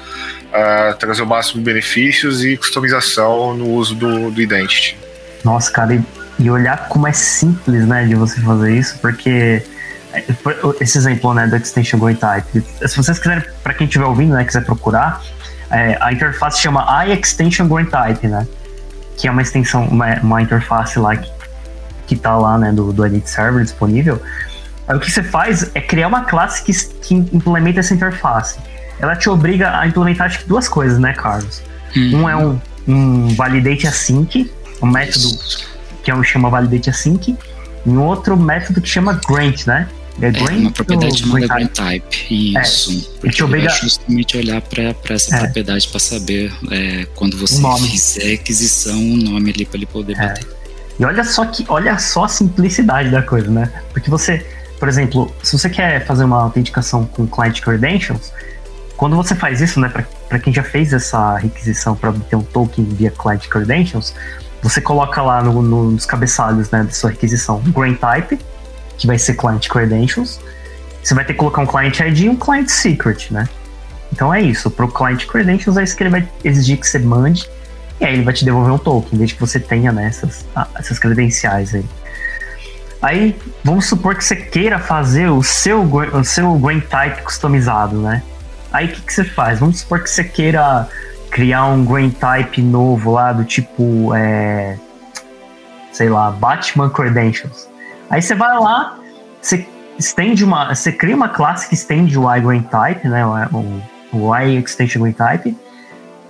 é, 0.51 0.93
trazer 0.95 1.21
o 1.23 1.27
máximo 1.27 1.59
de 1.59 1.65
benefícios 1.65 2.43
e 2.43 2.57
customização 2.57 3.55
no 3.55 3.69
uso 3.69 3.95
do, 3.95 4.31
do 4.31 4.41
Identity. 4.41 4.97
Nossa, 5.45 5.71
cara, 5.71 5.95
e, 5.95 6.03
e 6.39 6.51
olhar 6.51 6.89
como 6.89 7.07
é 7.07 7.13
simples, 7.13 7.87
né, 7.87 8.07
de 8.07 8.15
você 8.15 8.41
fazer 8.41 8.75
isso, 8.75 8.99
porque 8.99 9.63
é, 10.15 10.25
esse 10.81 10.97
exemplo, 10.97 11.35
né, 11.35 11.47
do 11.47 11.57
Extension 11.57 11.99
Going 11.99 12.17
Type, 12.17 12.65
se 12.87 12.97
vocês 12.97 13.19
quiserem, 13.19 13.45
para 13.63 13.75
quem 13.75 13.87
estiver 13.87 14.07
ouvindo, 14.07 14.33
né, 14.33 14.43
quiser 14.43 14.65
procurar, 14.65 15.23
é, 15.71 15.99
a 16.01 16.11
interface 16.15 16.63
chama 16.63 17.05
iExtension 17.05 17.69
Going 17.69 17.85
Type, 17.85 18.27
né, 18.27 18.49
que 19.19 19.29
é 19.29 19.31
uma 19.31 19.43
extensão, 19.43 19.87
uma, 19.87 20.15
uma 20.23 20.41
interface 20.41 20.99
lá 20.99 21.15
que 21.15 21.38
que 22.09 22.17
tá 22.17 22.37
lá, 22.37 22.59
né, 22.59 22.73
do, 22.73 22.93
do 22.93 23.07
Edit 23.07 23.29
Server 23.29 23.63
disponível, 23.63 24.21
aí 24.89 24.97
o 24.97 25.01
que 25.01 25.11
você 25.11 25.23
faz 25.23 25.71
é 25.75 25.81
criar 25.81 26.09
uma 26.09 26.25
classe 26.25 26.65
que, 26.65 26.73
que 26.73 27.15
implementa 27.15 27.81
essa 27.81 27.95
interface. 27.95 28.59
Ela 28.99 29.15
te 29.15 29.29
obriga 29.29 29.79
a 29.79 29.87
implementar 29.87 30.27
acho 30.27 30.41
que 30.41 30.49
duas 30.49 30.69
coisas, 30.69 30.99
né, 30.99 31.13
Carlos? 31.13 31.63
Uhum. 31.95 32.23
Um 32.23 32.29
é 32.29 32.37
um, 32.37 32.61
um 32.89 33.29
validate 33.35 33.87
async, 33.87 34.51
um 34.83 34.87
método 34.87 35.29
que 36.03 36.11
é 36.11 36.15
um, 36.15 36.25
chama 36.25 36.49
validate 36.49 36.89
async, 36.89 37.29
e 37.29 37.37
um 37.87 38.03
outro 38.03 38.37
método 38.37 38.81
que 38.81 38.89
chama 38.89 39.21
grant, 39.29 39.67
né? 39.67 39.87
É, 40.21 40.27
é 40.27 40.57
uma 40.57 40.73
propriedade 40.73 41.19
chamada 41.21 41.47
grant 41.47 41.71
type. 41.71 42.57
Isso. 42.59 43.13
É, 43.19 43.21
porque 43.21 43.43
obriga... 43.45 43.69
justamente 43.69 44.37
olhar 44.37 44.61
para 44.63 44.95
essa 45.11 45.37
é. 45.37 45.39
propriedade 45.39 45.87
para 45.87 46.01
saber 46.01 46.53
é, 46.73 47.07
quando 47.15 47.37
você 47.37 47.63
fizer 47.89 48.35
aquisição, 48.35 48.99
o 48.99 49.17
nome 49.17 49.51
ali 49.53 49.65
para 49.65 49.77
ele 49.77 49.87
poder 49.87 50.15
é. 50.15 50.27
bater. 50.27 50.58
E 50.99 51.05
olha 51.05 51.23
só 51.23 51.45
que, 51.45 51.65
olha 51.69 51.97
só 51.99 52.25
a 52.25 52.29
simplicidade 52.29 53.11
da 53.11 53.23
coisa, 53.23 53.51
né? 53.51 53.71
Porque 53.93 54.11
você, 54.11 54.45
por 54.79 54.89
exemplo, 54.89 55.33
se 55.43 55.57
você 55.57 55.71
quer 55.71 56.05
fazer 56.05 56.25
uma 56.25 56.43
autenticação 56.43 57.07
com 57.07 57.27
client 57.27 57.61
credentials, 57.61 58.33
quando 58.97 59.15
você 59.15 59.35
faz 59.35 59.61
isso, 59.61 59.79
né, 59.79 59.89
para 60.29 60.39
quem 60.41 60.53
já 60.53 60.65
fez 60.65 60.93
essa 60.93 61.37
requisição 61.37 61.95
para 61.95 62.11
obter 62.11 62.35
um 62.35 62.43
token 62.43 62.85
via 62.85 63.13
client 63.13 63.47
credentials, 63.47 64.13
você 64.61 64.81
coloca 64.81 65.23
lá 65.23 65.41
no, 65.41 65.63
no, 65.63 65.93
nos 65.93 66.05
cabeçalhos, 66.05 66.69
né, 66.71 66.83
da 66.83 66.91
sua 66.91 67.11
requisição, 67.11 67.63
grain 67.69 67.95
type, 67.95 68.41
que 68.97 69.07
vai 69.07 69.17
ser 69.17 69.35
client 69.35 69.69
credentials. 69.69 70.41
Você 71.01 71.15
vai 71.15 71.25
ter 71.25 71.33
que 71.33 71.39
colocar 71.39 71.63
um 71.63 71.67
client 71.67 72.01
ID 72.01 72.23
e 72.23 72.29
um 72.29 72.35
client 72.35 72.69
secret, 72.69 73.33
né? 73.33 73.49
Então 74.13 74.35
é 74.35 74.43
isso. 74.43 74.69
Para 74.69 74.85
o 74.85 74.89
client 74.89 75.27
credentials 75.27 75.77
é 75.77 75.85
isso 75.85 75.97
que 75.97 76.03
ele 76.03 76.11
vai 76.11 76.29
exigir 76.43 76.77
que 76.77 76.87
você 76.87 76.99
mande 76.99 77.49
e 78.01 78.05
aí 78.05 78.15
ele 78.15 78.23
vai 78.23 78.33
te 78.33 78.45
devolver 78.45 78.73
um 78.73 78.79
token, 78.79 79.19
desde 79.19 79.35
que 79.35 79.41
você 79.41 79.59
tenha 79.59 79.91
né, 79.91 80.07
essas, 80.07 80.47
essas 80.77 80.99
credenciais 80.99 81.75
aí. 81.75 81.85
Aí, 83.01 83.39
vamos 83.63 83.87
supor 83.87 84.17
que 84.17 84.25
você 84.25 84.35
queira 84.35 84.79
fazer 84.79 85.29
o 85.29 85.43
seu, 85.43 85.83
o 85.83 86.25
seu 86.25 86.55
Grain 86.55 86.81
Type 86.81 87.23
customizado, 87.23 87.97
né? 88.01 88.23
Aí 88.73 88.87
o 88.87 88.89
que, 88.89 89.01
que 89.01 89.13
você 89.13 89.25
faz? 89.25 89.61
Vamos 89.61 89.81
supor 89.81 90.03
que 90.03 90.11
você 90.11 90.25
queira 90.25 90.89
criar 91.31 91.67
um 91.67 91.85
Grain 91.85 92.11
Type 92.11 92.61
novo 92.61 93.13
lá, 93.13 93.33
do 93.33 93.45
tipo, 93.45 94.13
é, 94.15 94.77
sei 95.93 96.09
lá, 96.09 96.31
Batman 96.31 96.91
Credentials. 96.91 97.69
Aí 98.11 98.21
você 98.21 98.35
vai 98.35 98.59
lá, 98.59 98.99
você 99.41 99.67
estende 99.97 100.45
uma, 100.45 100.75
você 100.75 100.91
cria 100.91 101.15
uma 101.15 101.29
classe 101.29 101.69
que 101.69 101.75
estende 101.75 102.19
o 102.19 102.35
iGrain 102.35 102.63
Type, 102.63 103.07
né? 103.09 103.25
O, 103.27 103.83
o 104.13 104.31
Grain 104.31 105.13
Type. 105.13 105.57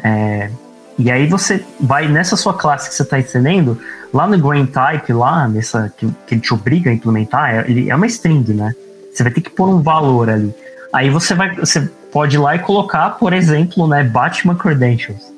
É, 0.02 0.50
e 0.98 1.10
aí 1.10 1.28
você 1.28 1.64
vai 1.78 2.08
nessa 2.08 2.36
sua 2.36 2.54
classe 2.54 2.88
que 2.88 2.94
você 2.94 3.04
está 3.04 3.18
estendendo, 3.18 3.78
lá 4.12 4.26
no 4.26 4.36
Grain 4.36 4.66
Type, 4.66 5.12
lá 5.12 5.46
nessa 5.46 5.92
que, 5.96 6.08
que 6.26 6.34
ele 6.34 6.40
te 6.40 6.52
obriga 6.52 6.90
a 6.90 6.92
implementar, 6.92 7.54
é, 7.54 7.70
ele 7.70 7.88
é 7.88 7.94
uma 7.94 8.06
string, 8.06 8.52
né? 8.52 8.74
Você 9.12 9.22
vai 9.22 9.32
ter 9.32 9.40
que 9.40 9.50
pôr 9.50 9.68
um 9.68 9.80
valor 9.80 10.28
ali. 10.28 10.52
Aí 10.92 11.08
você 11.08 11.34
vai, 11.34 11.54
você 11.54 11.88
pode 12.12 12.36
ir 12.36 12.38
lá 12.38 12.56
e 12.56 12.58
colocar, 12.58 13.10
por 13.10 13.32
exemplo, 13.32 13.86
né, 13.86 14.02
Batman 14.02 14.56
Credentials. 14.56 15.32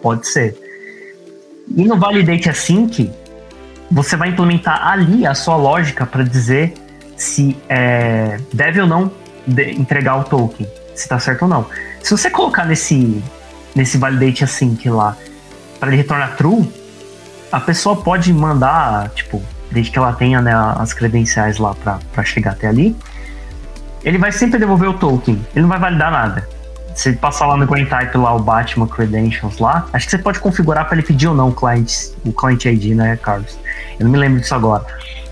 Pode 0.00 0.26
ser. 0.26 0.56
E 1.76 1.84
no 1.84 1.98
Validate 1.98 2.48
Async, 2.48 3.10
você 3.90 4.16
vai 4.16 4.30
implementar 4.30 4.86
ali 4.86 5.26
a 5.26 5.34
sua 5.34 5.56
lógica 5.56 6.06
para 6.06 6.22
dizer 6.22 6.72
se 7.16 7.56
é, 7.68 8.38
deve 8.52 8.80
ou 8.80 8.86
não 8.86 9.10
entregar 9.46 10.16
o 10.20 10.24
token, 10.24 10.66
se 10.94 11.02
está 11.02 11.18
certo 11.18 11.42
ou 11.42 11.48
não. 11.48 11.66
Se 12.02 12.10
você 12.12 12.30
colocar 12.30 12.64
nesse 12.64 13.22
nesse 13.76 13.98
validate 13.98 14.42
async 14.42 14.88
lá, 14.88 15.16
para 15.78 15.88
ele 15.88 15.98
retornar 15.98 16.34
true, 16.36 16.68
a 17.52 17.60
pessoa 17.60 17.94
pode 17.94 18.32
mandar, 18.32 19.10
tipo, 19.10 19.42
desde 19.70 19.92
que 19.92 19.98
ela 19.98 20.14
tenha 20.14 20.40
né, 20.40 20.52
as 20.78 20.94
credenciais 20.94 21.58
lá 21.58 21.74
para 21.74 22.24
chegar 22.24 22.52
até 22.52 22.66
ali, 22.66 22.96
ele 24.02 24.18
vai 24.18 24.32
sempre 24.32 24.58
devolver 24.58 24.88
o 24.88 24.94
token, 24.94 25.46
ele 25.54 25.62
não 25.62 25.68
vai 25.68 25.78
validar 25.78 26.10
nada. 26.10 26.48
Se 26.94 27.12
passar 27.12 27.46
lá 27.46 27.58
no 27.58 27.66
green 27.66 27.84
type 27.84 28.16
lá 28.16 28.34
o 28.34 28.38
Batman 28.38 28.86
Credentials 28.86 29.58
lá, 29.58 29.86
acho 29.92 30.06
que 30.06 30.12
você 30.12 30.18
pode 30.18 30.40
configurar 30.40 30.86
para 30.86 30.96
ele 30.96 31.06
pedir 31.06 31.28
ou 31.28 31.34
não 31.34 31.50
o 31.50 31.54
client, 31.54 31.92
o 32.24 32.32
client 32.32 32.64
ID, 32.64 32.96
né, 32.96 33.16
Carlos? 33.16 33.58
Eu 33.98 34.04
não 34.04 34.10
me 34.10 34.16
lembro 34.16 34.40
disso 34.40 34.54
agora. 34.54 34.86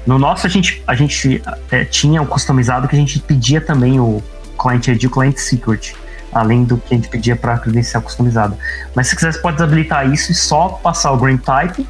No 0.06 0.18
nosso 0.18 0.46
a 0.46 0.50
gente, 0.50 0.82
a 0.86 0.94
gente 0.94 1.42
é, 1.70 1.86
tinha 1.86 2.20
o 2.20 2.26
customizado 2.26 2.86
que 2.86 2.94
a 2.94 2.98
gente 2.98 3.18
pedia 3.20 3.62
também 3.62 3.98
o 3.98 4.22
client 4.60 4.88
ID 4.88 5.04
o 5.04 5.10
client 5.10 5.38
secret 5.38 5.94
além 6.34 6.64
do 6.64 6.76
que 6.76 6.92
a 6.92 6.96
gente 6.96 7.08
pedia 7.08 7.36
para 7.36 7.56
credencial 7.58 8.02
customizada. 8.02 8.58
Mas 8.94 9.06
se 9.08 9.16
quiser, 9.16 9.32
você 9.32 9.38
pode 9.38 9.56
desabilitar 9.56 10.10
isso 10.10 10.32
e 10.32 10.34
só 10.34 10.68
passar 10.68 11.12
o 11.12 11.16
green 11.16 11.38
type. 11.38 11.86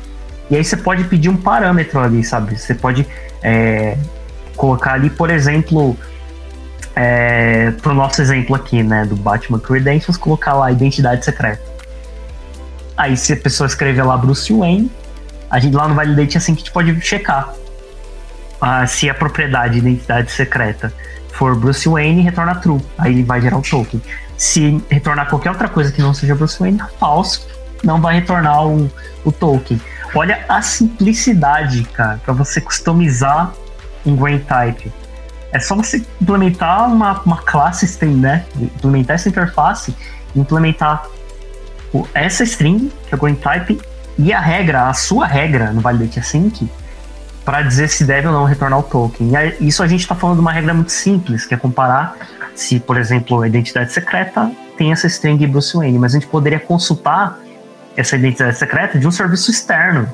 E 0.50 0.56
aí 0.56 0.62
você 0.62 0.76
pode 0.76 1.04
pedir 1.04 1.30
um 1.30 1.36
parâmetro 1.36 1.98
ali, 1.98 2.22
sabe? 2.22 2.58
Você 2.58 2.74
pode 2.74 3.06
é, 3.42 3.96
colocar 4.54 4.92
ali, 4.92 5.08
por 5.08 5.30
exemplo, 5.30 5.96
é, 6.94 7.70
para 7.82 7.92
o 7.92 7.94
nosso 7.94 8.20
exemplo 8.20 8.54
aqui, 8.54 8.82
né, 8.82 9.06
do 9.06 9.16
Batman 9.16 9.58
Credentials, 9.58 10.18
colocar 10.18 10.52
lá 10.52 10.70
identidade 10.70 11.24
secreta. 11.24 11.62
Aí 12.96 13.16
se 13.16 13.32
a 13.32 13.36
pessoa 13.36 13.66
escrever 13.66 14.02
lá 14.04 14.16
Bruce 14.16 14.52
Wayne, 14.52 14.90
a 15.50 15.58
gente 15.58 15.74
lá 15.74 15.88
no 15.88 15.94
Validate 15.94 16.36
assim 16.36 16.54
que 16.54 16.60
a 16.60 16.64
gente 16.64 16.72
pode 16.72 17.00
checar 17.00 17.52
ah, 18.60 18.86
se 18.86 19.10
a 19.10 19.14
propriedade 19.14 19.74
de 19.74 19.78
identidade 19.80 20.30
secreta 20.30 20.92
for 21.32 21.56
Bruce 21.56 21.88
Wayne, 21.88 22.22
retorna 22.22 22.54
true. 22.54 22.80
Aí 22.96 23.12
ele 23.12 23.24
vai 23.24 23.40
gerar 23.40 23.58
o 23.58 23.62
token. 23.62 24.00
Se 24.36 24.82
retornar 24.90 25.28
qualquer 25.28 25.50
outra 25.50 25.68
coisa 25.68 25.92
que 25.92 26.02
não 26.02 26.12
seja 26.12 26.34
Bruce 26.34 26.58
Wayne, 26.58 26.82
falso, 26.98 27.46
não 27.82 28.00
vai 28.00 28.16
retornar 28.16 28.66
o, 28.66 28.90
o 29.24 29.32
token. 29.32 29.80
Olha 30.14 30.44
a 30.48 30.62
simplicidade, 30.62 31.82
cara, 31.84 32.20
para 32.24 32.32
você 32.32 32.60
customizar 32.60 33.52
um 34.06 34.16
Grain 34.16 34.38
Type. 34.40 34.92
É 35.52 35.58
só 35.58 35.74
você 35.76 36.04
implementar 36.20 36.88
uma, 36.88 37.20
uma 37.20 37.38
classe 37.38 37.84
string, 37.84 38.20
né? 38.20 38.44
Implementar 38.56 39.14
essa 39.14 39.28
interface, 39.28 39.94
implementar 40.34 41.06
essa 42.12 42.42
string, 42.42 42.90
que 43.06 43.14
é 43.14 43.16
o 43.16 43.20
Grain 43.20 43.36
Type, 43.36 43.80
e 44.18 44.32
a 44.32 44.40
regra, 44.40 44.88
a 44.88 44.94
sua 44.94 45.26
regra 45.26 45.72
no 45.72 45.80
Validate 45.80 46.20
Async, 46.20 46.68
para 47.44 47.62
dizer 47.62 47.88
se 47.88 48.04
deve 48.04 48.26
ou 48.26 48.32
não 48.32 48.44
retornar 48.44 48.78
o 48.78 48.82
token. 48.82 49.30
E 49.60 49.68
isso 49.68 49.82
a 49.82 49.86
gente 49.86 50.00
está 50.00 50.14
falando 50.14 50.36
de 50.36 50.40
uma 50.40 50.52
regra 50.52 50.72
muito 50.72 50.92
simples, 50.92 51.44
que 51.44 51.54
é 51.54 51.56
comparar 51.56 52.16
se, 52.54 52.80
por 52.80 52.96
exemplo, 52.96 53.42
a 53.42 53.46
identidade 53.46 53.92
secreta 53.92 54.50
tem 54.76 54.92
essa 54.92 55.06
string 55.06 55.46
Bruce 55.46 55.76
Wayne, 55.76 55.98
mas 55.98 56.14
a 56.14 56.18
gente 56.18 56.28
poderia 56.28 56.58
consultar 56.58 57.38
essa 57.96 58.16
identidade 58.16 58.56
secreta 58.56 58.98
de 58.98 59.06
um 59.06 59.10
serviço 59.10 59.50
externo, 59.50 60.08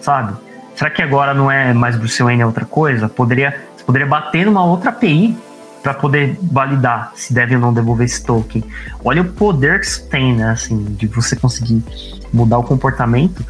sabe? 0.00 0.34
Será 0.76 0.90
que 0.90 1.02
agora 1.02 1.34
não 1.34 1.50
é 1.50 1.72
mais 1.72 1.96
Bruce 1.96 2.22
Wayne 2.22 2.42
é 2.42 2.46
outra 2.46 2.64
coisa? 2.64 3.08
Poderia, 3.08 3.60
você 3.76 3.84
poderia 3.84 4.06
bater 4.06 4.46
numa 4.46 4.64
outra 4.64 4.90
API 4.90 5.36
para 5.82 5.94
poder 5.94 6.38
validar 6.42 7.12
se 7.14 7.32
deve 7.32 7.54
ou 7.54 7.60
não 7.60 7.72
devolver 7.72 8.04
esse 8.04 8.22
token. 8.22 8.62
Olha 9.04 9.22
o 9.22 9.24
poder 9.24 9.80
que 9.80 9.86
isso 9.86 10.06
tem, 10.08 10.36
né? 10.36 10.50
Assim, 10.50 10.84
de 10.84 11.06
você 11.06 11.34
conseguir 11.36 11.82
mudar 12.32 12.58
o 12.58 12.62
comportamento 12.62 13.44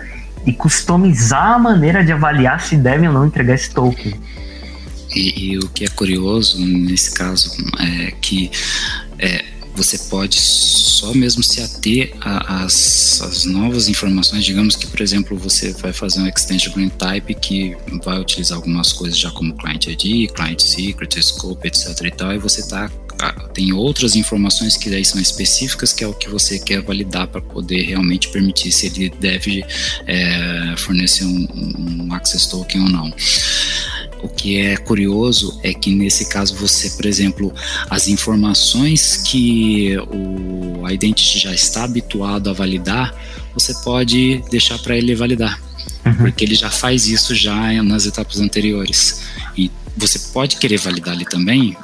e 0.47 0.53
customizar 0.53 1.55
a 1.55 1.59
maneira 1.59 2.05
de 2.05 2.13
avaliar 2.13 2.61
se 2.61 2.77
deve 2.77 3.07
ou 3.07 3.13
não 3.13 3.27
entregar 3.27 3.55
esse 3.55 3.71
token. 3.71 4.15
E, 5.15 5.51
e 5.51 5.59
o 5.59 5.69
que 5.69 5.85
é 5.85 5.89
curioso 5.89 6.59
nesse 6.65 7.13
caso 7.13 7.51
é 7.79 8.13
que 8.13 8.51
é, 9.19 9.45
você 9.75 9.99
pode 10.11 10.39
só 10.39 11.13
mesmo 11.15 11.43
se 11.43 11.61
ater 11.61 12.13
às 12.21 13.45
novas 13.47 13.89
informações. 13.89 14.45
Digamos 14.45 14.77
que, 14.77 14.87
por 14.87 15.01
exemplo, 15.01 15.37
você 15.37 15.73
vai 15.73 15.93
fazer 15.93 16.21
um 16.21 16.27
extension 16.27 16.73
green 16.73 16.91
type 16.91 17.35
que 17.35 17.77
vai 18.05 18.21
utilizar 18.21 18.57
algumas 18.57 18.93
coisas 18.93 19.19
já 19.19 19.31
como 19.31 19.57
client 19.57 19.87
ID, 19.87 20.31
client 20.33 20.61
secret, 20.61 21.21
scope, 21.23 21.67
etc. 21.67 22.01
e 22.05 22.11
tal, 22.11 22.35
e 22.35 22.39
você 22.39 22.67
tá 22.69 22.91
tem 23.53 23.73
outras 23.73 24.17
informações 24.17 24.77
que 24.77 24.89
daí 24.91 25.05
são 25.05 25.21
específicas, 25.21 25.93
que 25.93 26.05
é 26.05 26.07
o 26.07 26.15
que 26.15 26.29
você 26.29 26.59
quer 26.59 26.83
validar 26.83 27.27
para 27.27 27.41
poder 27.41 27.83
realmente 27.83 28.29
permitir 28.29 28.73
se 28.73 28.87
ele 28.87 29.13
deve 29.21 29.65
é, 30.07 30.75
fornecer 30.77 31.25
um, 31.25 31.49
um 32.09 32.15
access 32.15 32.49
token 32.49 32.83
ou 32.83 32.89
não. 32.89 33.13
O 34.23 34.29
que 34.29 34.59
é 34.59 34.77
curioso 34.77 35.59
é 35.63 35.73
que 35.73 35.91
nesse 35.91 36.29
caso 36.29 36.55
você, 36.55 36.91
por 36.91 37.07
exemplo, 37.07 37.53
as 37.89 38.07
informações 38.07 39.17
que 39.17 39.97
o 40.13 40.89
Identity 40.89 41.39
já 41.39 41.55
está 41.55 41.85
habituado 41.85 42.51
a 42.51 42.53
validar, 42.53 43.15
você 43.55 43.73
pode 43.83 44.43
deixar 44.51 44.79
para 44.79 44.97
ele 44.97 45.15
validar. 45.15 45.59
Uhum. 46.05 46.15
Porque 46.15 46.45
ele 46.45 46.55
já 46.55 46.71
faz 46.71 47.07
isso 47.07 47.35
já 47.35 47.83
nas 47.83 48.05
etapas 48.05 48.41
anteriores. 48.41 49.23
E 49.57 49.71
você 49.97 50.19
pode 50.33 50.57
querer 50.57 50.79
validar 50.79 51.15
ali 51.15 51.25
também, 51.25 51.77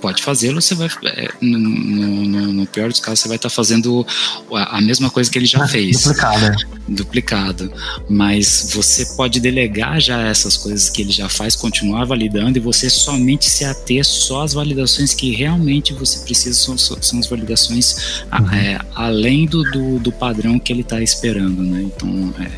pode 0.00 0.22
fazê-lo, 0.22 0.60
você 0.60 0.74
vai, 0.74 0.88
é, 1.04 1.28
no, 1.40 1.58
no, 1.58 2.52
no, 2.52 2.66
pior 2.66 2.88
dos 2.88 3.00
casos, 3.00 3.20
você 3.20 3.28
vai 3.28 3.36
estar 3.36 3.48
tá 3.48 3.54
fazendo 3.54 4.06
a, 4.52 4.80
mesma 4.80 5.10
coisa 5.10 5.30
que 5.30 5.38
ele 5.38 5.46
já 5.46 5.66
fez. 5.68 6.02
Duplicado. 6.02 6.66
Duplicado. 6.88 7.72
Mas 8.08 8.70
você 8.74 9.04
pode 9.16 9.38
delegar 9.40 10.00
já 10.00 10.22
essas 10.22 10.56
coisas 10.56 10.88
que 10.88 11.02
ele 11.02 11.12
já 11.12 11.28
faz, 11.28 11.54
continuar 11.54 12.04
validando 12.04 12.58
e 12.58 12.60
você 12.60 12.88
somente 12.88 13.48
se 13.48 13.64
ater 13.64 14.04
só 14.04 14.42
às 14.42 14.52
validações 14.52 15.14
que 15.14 15.34
realmente 15.34 15.92
você 15.92 16.20
precisa, 16.20 16.58
são, 16.58 16.76
são 16.76 17.18
as 17.18 17.26
validações 17.26 18.22
uhum. 18.32 18.50
é, 18.52 18.78
além 18.94 19.46
do, 19.46 19.62
do, 19.70 19.98
do, 19.98 20.12
padrão 20.12 20.58
que 20.58 20.72
ele 20.72 20.82
está 20.82 21.00
esperando, 21.00 21.62
né? 21.62 21.82
Então, 21.82 22.34
é, 22.40 22.50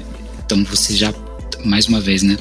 então 0.44 0.64
você 0.64 0.94
já, 0.94 1.12
mais 1.64 1.86
uma 1.86 2.00
vez, 2.00 2.22
né? 2.22 2.36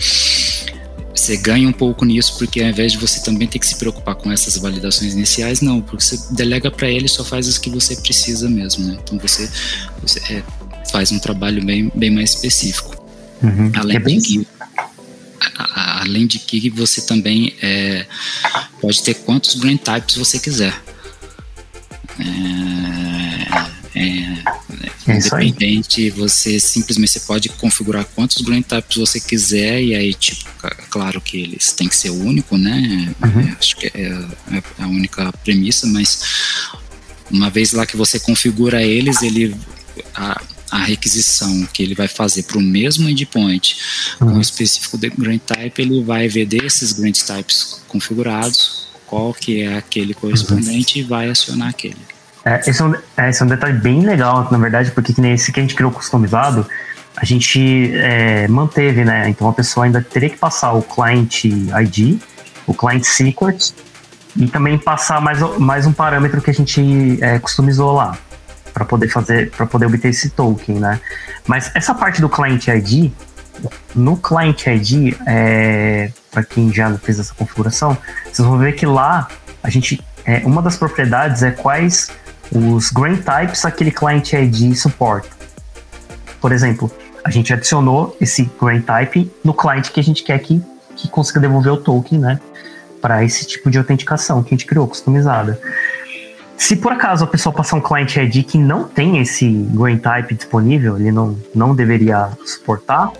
Você 1.14 1.38
ganha 1.38 1.68
um 1.68 1.74
pouco 1.74 2.05
nisso, 2.05 2.38
porque 2.38 2.62
ao 2.62 2.70
invés 2.70 2.93
de 2.93 2.97
você 2.97 3.22
também 3.22 3.47
ter 3.47 3.59
que 3.59 3.68
se 3.68 3.76
preocupar 3.76 4.16
com 4.16 4.32
essas 4.32 4.57
validações 4.57 5.14
iniciais, 5.14 5.62
não, 5.62 5.82
porque 5.82 6.03
você 6.03 6.20
delega 6.32 6.72
para 6.72 6.89
ele 6.89 7.07
só 7.07 7.24
faz 7.24 7.47
as 7.47 7.57
que 7.57 7.70
você 7.70 7.95
precisa 7.97 8.49
mesmo, 8.49 8.86
né? 8.86 8.97
Então 9.03 9.18
você, 9.20 9.49
você 10.01 10.20
é, 10.32 10.43
faz 10.91 11.12
um 11.12 11.20
trabalho 11.20 11.64
bem, 11.64 11.91
bem 11.93 12.09
mais 12.09 12.32
específico. 12.32 12.95
Uhum. 13.43 13.72
Além, 13.76 13.97
é 13.97 13.99
de 13.99 14.22
que, 14.22 14.47
a, 15.57 15.64
a, 15.64 16.01
além 16.01 16.28
de 16.28 16.39
que 16.39 16.70
você 16.70 17.01
também 17.01 17.53
é, 17.62 18.05
pode 18.80 19.03
ter 19.03 19.16
quantos 19.16 19.55
brain 19.55 19.78
types 19.78 20.16
você 20.16 20.39
quiser. 20.39 20.80
É, 22.20 23.81
é, 23.94 25.12
é 25.12 25.18
independente, 25.18 26.10
você 26.12 26.60
simplesmente 26.60 27.12
você 27.12 27.20
pode 27.22 27.50
configurar 27.50 28.06
quantos 28.16 28.42
green 28.42 28.62
types 28.62 28.98
você 28.98 29.20
quiser 29.20 29.82
e 29.82 29.96
aí, 29.96 30.14
tipo, 30.14 30.50
claro 30.89 31.20
que 31.20 31.38
eles 31.38 31.72
têm 31.74 31.88
que 31.88 31.96
ser 31.96 32.10
único, 32.10 32.58
né? 32.58 33.14
Uhum. 33.24 33.42
É, 33.42 33.56
acho 33.60 33.76
que 33.76 33.88
é, 33.88 34.12
é, 34.52 34.64
a 34.80 34.88
única 34.88 35.32
premissa, 35.44 35.86
mas 35.88 36.24
uma 37.30 37.50
vez 37.50 37.74
lá 37.74 37.86
que 37.86 37.98
você 37.98 38.20
configura 38.20 38.82
eles, 38.82 39.22
ele 39.22 39.56
a, 40.16 40.42
a 40.72 40.80
requisição 40.80 41.68
que 41.74 41.84
ele 41.84 41.94
vai 41.94 42.08
fazer 42.08 42.44
para 42.44 42.58
o 42.58 42.62
mesmo 42.62 43.10
endpoint 43.10 43.76
uhum. 44.22 44.32
com 44.32 44.38
o 44.38 44.42
específico 44.42 44.98
de 44.98 45.10
grant 45.10 45.42
type, 45.42 45.82
ele 45.82 46.04
vai 46.04 46.30
ver 46.30 46.46
desses 46.46 46.94
grant 46.94 47.20
types 47.20 47.82
configurados 47.88 48.82
qual 49.06 49.34
que 49.34 49.62
é 49.62 49.76
aquele 49.76 50.14
correspondente 50.14 51.00
uhum. 51.00 51.06
e 51.06 51.08
vai 51.08 51.30
acionar 51.30 51.68
aquele. 51.68 51.98
É, 52.44 52.60
esse, 52.68 52.82
é 52.82 52.86
um, 52.86 52.96
é, 53.18 53.30
esse 53.30 53.42
é 53.42 53.46
um 53.46 53.48
detalhe 53.48 53.78
bem 53.78 54.02
legal, 54.02 54.48
na 54.52 54.58
verdade, 54.58 54.92
porque 54.92 55.14
que 55.14 55.22
nem 55.22 55.34
esse 55.34 55.52
que 55.52 55.60
a 55.60 55.64
gente 55.64 55.76
criou 55.76 55.92
customizado, 55.92 56.66
a 57.16 57.26
gente 57.26 57.92
é, 57.96 58.48
manteve, 58.48 59.04
né? 59.04 59.30
Então 59.30 59.48
a 59.48 59.54
pessoa 59.54 59.86
ainda 59.86 60.02
teria 60.02 60.30
que 60.30 60.38
passar 60.38 60.74
o 60.74 60.82
client 60.82 61.44
ID, 61.46 62.20
o 62.66 62.74
client 62.74 63.04
secret 63.04 63.74
e 64.36 64.48
também 64.48 64.78
passar 64.78 65.22
mais, 65.22 65.39
mais 65.60 65.86
um 65.86 65.94
parâmetro 65.94 66.42
que 66.42 66.50
a 66.50 66.54
gente 66.54 67.20
é, 67.22 67.38
customizou 67.38 67.94
lá 67.94 68.18
para 68.74 68.86
poder 68.86 69.10
fazer, 69.10 69.52
para 69.52 69.66
poder 69.66 69.86
obter 69.86 70.10
esse 70.10 70.30
token, 70.30 70.76
né? 70.76 71.00
Mas 71.46 71.72
essa 71.76 71.94
parte 71.94 72.22
do 72.22 72.30
client 72.30 72.68
ID, 72.68 73.12
no 73.94 74.16
client 74.18 74.66
ID, 74.66 75.16
é, 75.28 76.12
para 76.32 76.44
quem 76.44 76.74
já 76.74 76.92
fez 76.98 77.20
essa 77.20 77.34
configuração, 77.34 77.98
vocês 78.32 78.48
vão 78.48 78.58
ver 78.58 78.74
que 78.74 78.86
lá 78.86 79.28
a 79.62 79.70
gente, 79.70 80.02
é, 80.26 80.42
uma 80.46 80.62
das 80.62 80.78
propriedades 80.78 81.44
é 81.44 81.52
quais 81.52 82.10
os 82.54 82.89
grain 82.89 83.16
types 83.16 83.66
aquele 83.66 83.91
client 83.91 84.34
ID 84.34 84.76
suporta. 84.76 85.30
Por 86.39 86.52
exemplo, 86.52 86.91
a 87.24 87.30
gente 87.30 87.54
adicionou 87.54 88.16
esse 88.20 88.49
grain 88.60 88.82
type 88.82 89.32
no 89.43 89.54
cliente 89.54 89.91
que 89.91 89.99
a 89.99 90.04
gente 90.04 90.24
quer 90.24 90.39
que, 90.39 90.62
que 90.95 91.08
consiga 91.08 91.39
devolver 91.39 91.72
o 91.72 91.78
token, 91.78 92.20
né? 92.20 92.39
Para 92.99 93.24
esse 93.24 93.45
tipo 93.45 93.70
de 93.70 93.78
autenticação 93.78 94.43
que 94.43 94.54
a 94.54 94.58
gente 94.58 94.66
criou, 94.66 94.88
customizada. 94.88 95.60
Se 96.58 96.76
por 96.76 96.91
acaso 96.91 97.24
a 97.24 97.28
pessoa 97.28 97.54
passar 97.54 97.78
um 97.78 97.82
client 97.82 98.16
ID 98.16 98.45
que 98.45 98.58
não 98.58 98.84
tem 98.84 99.20
esse 99.20 99.49
grain 99.49 99.97
type 99.97 100.36
disponível, 100.36 100.97
ele 100.97 101.12
não, 101.12 101.38
não 101.56 101.74
deveria 101.74 102.30
suportar, 102.45 103.12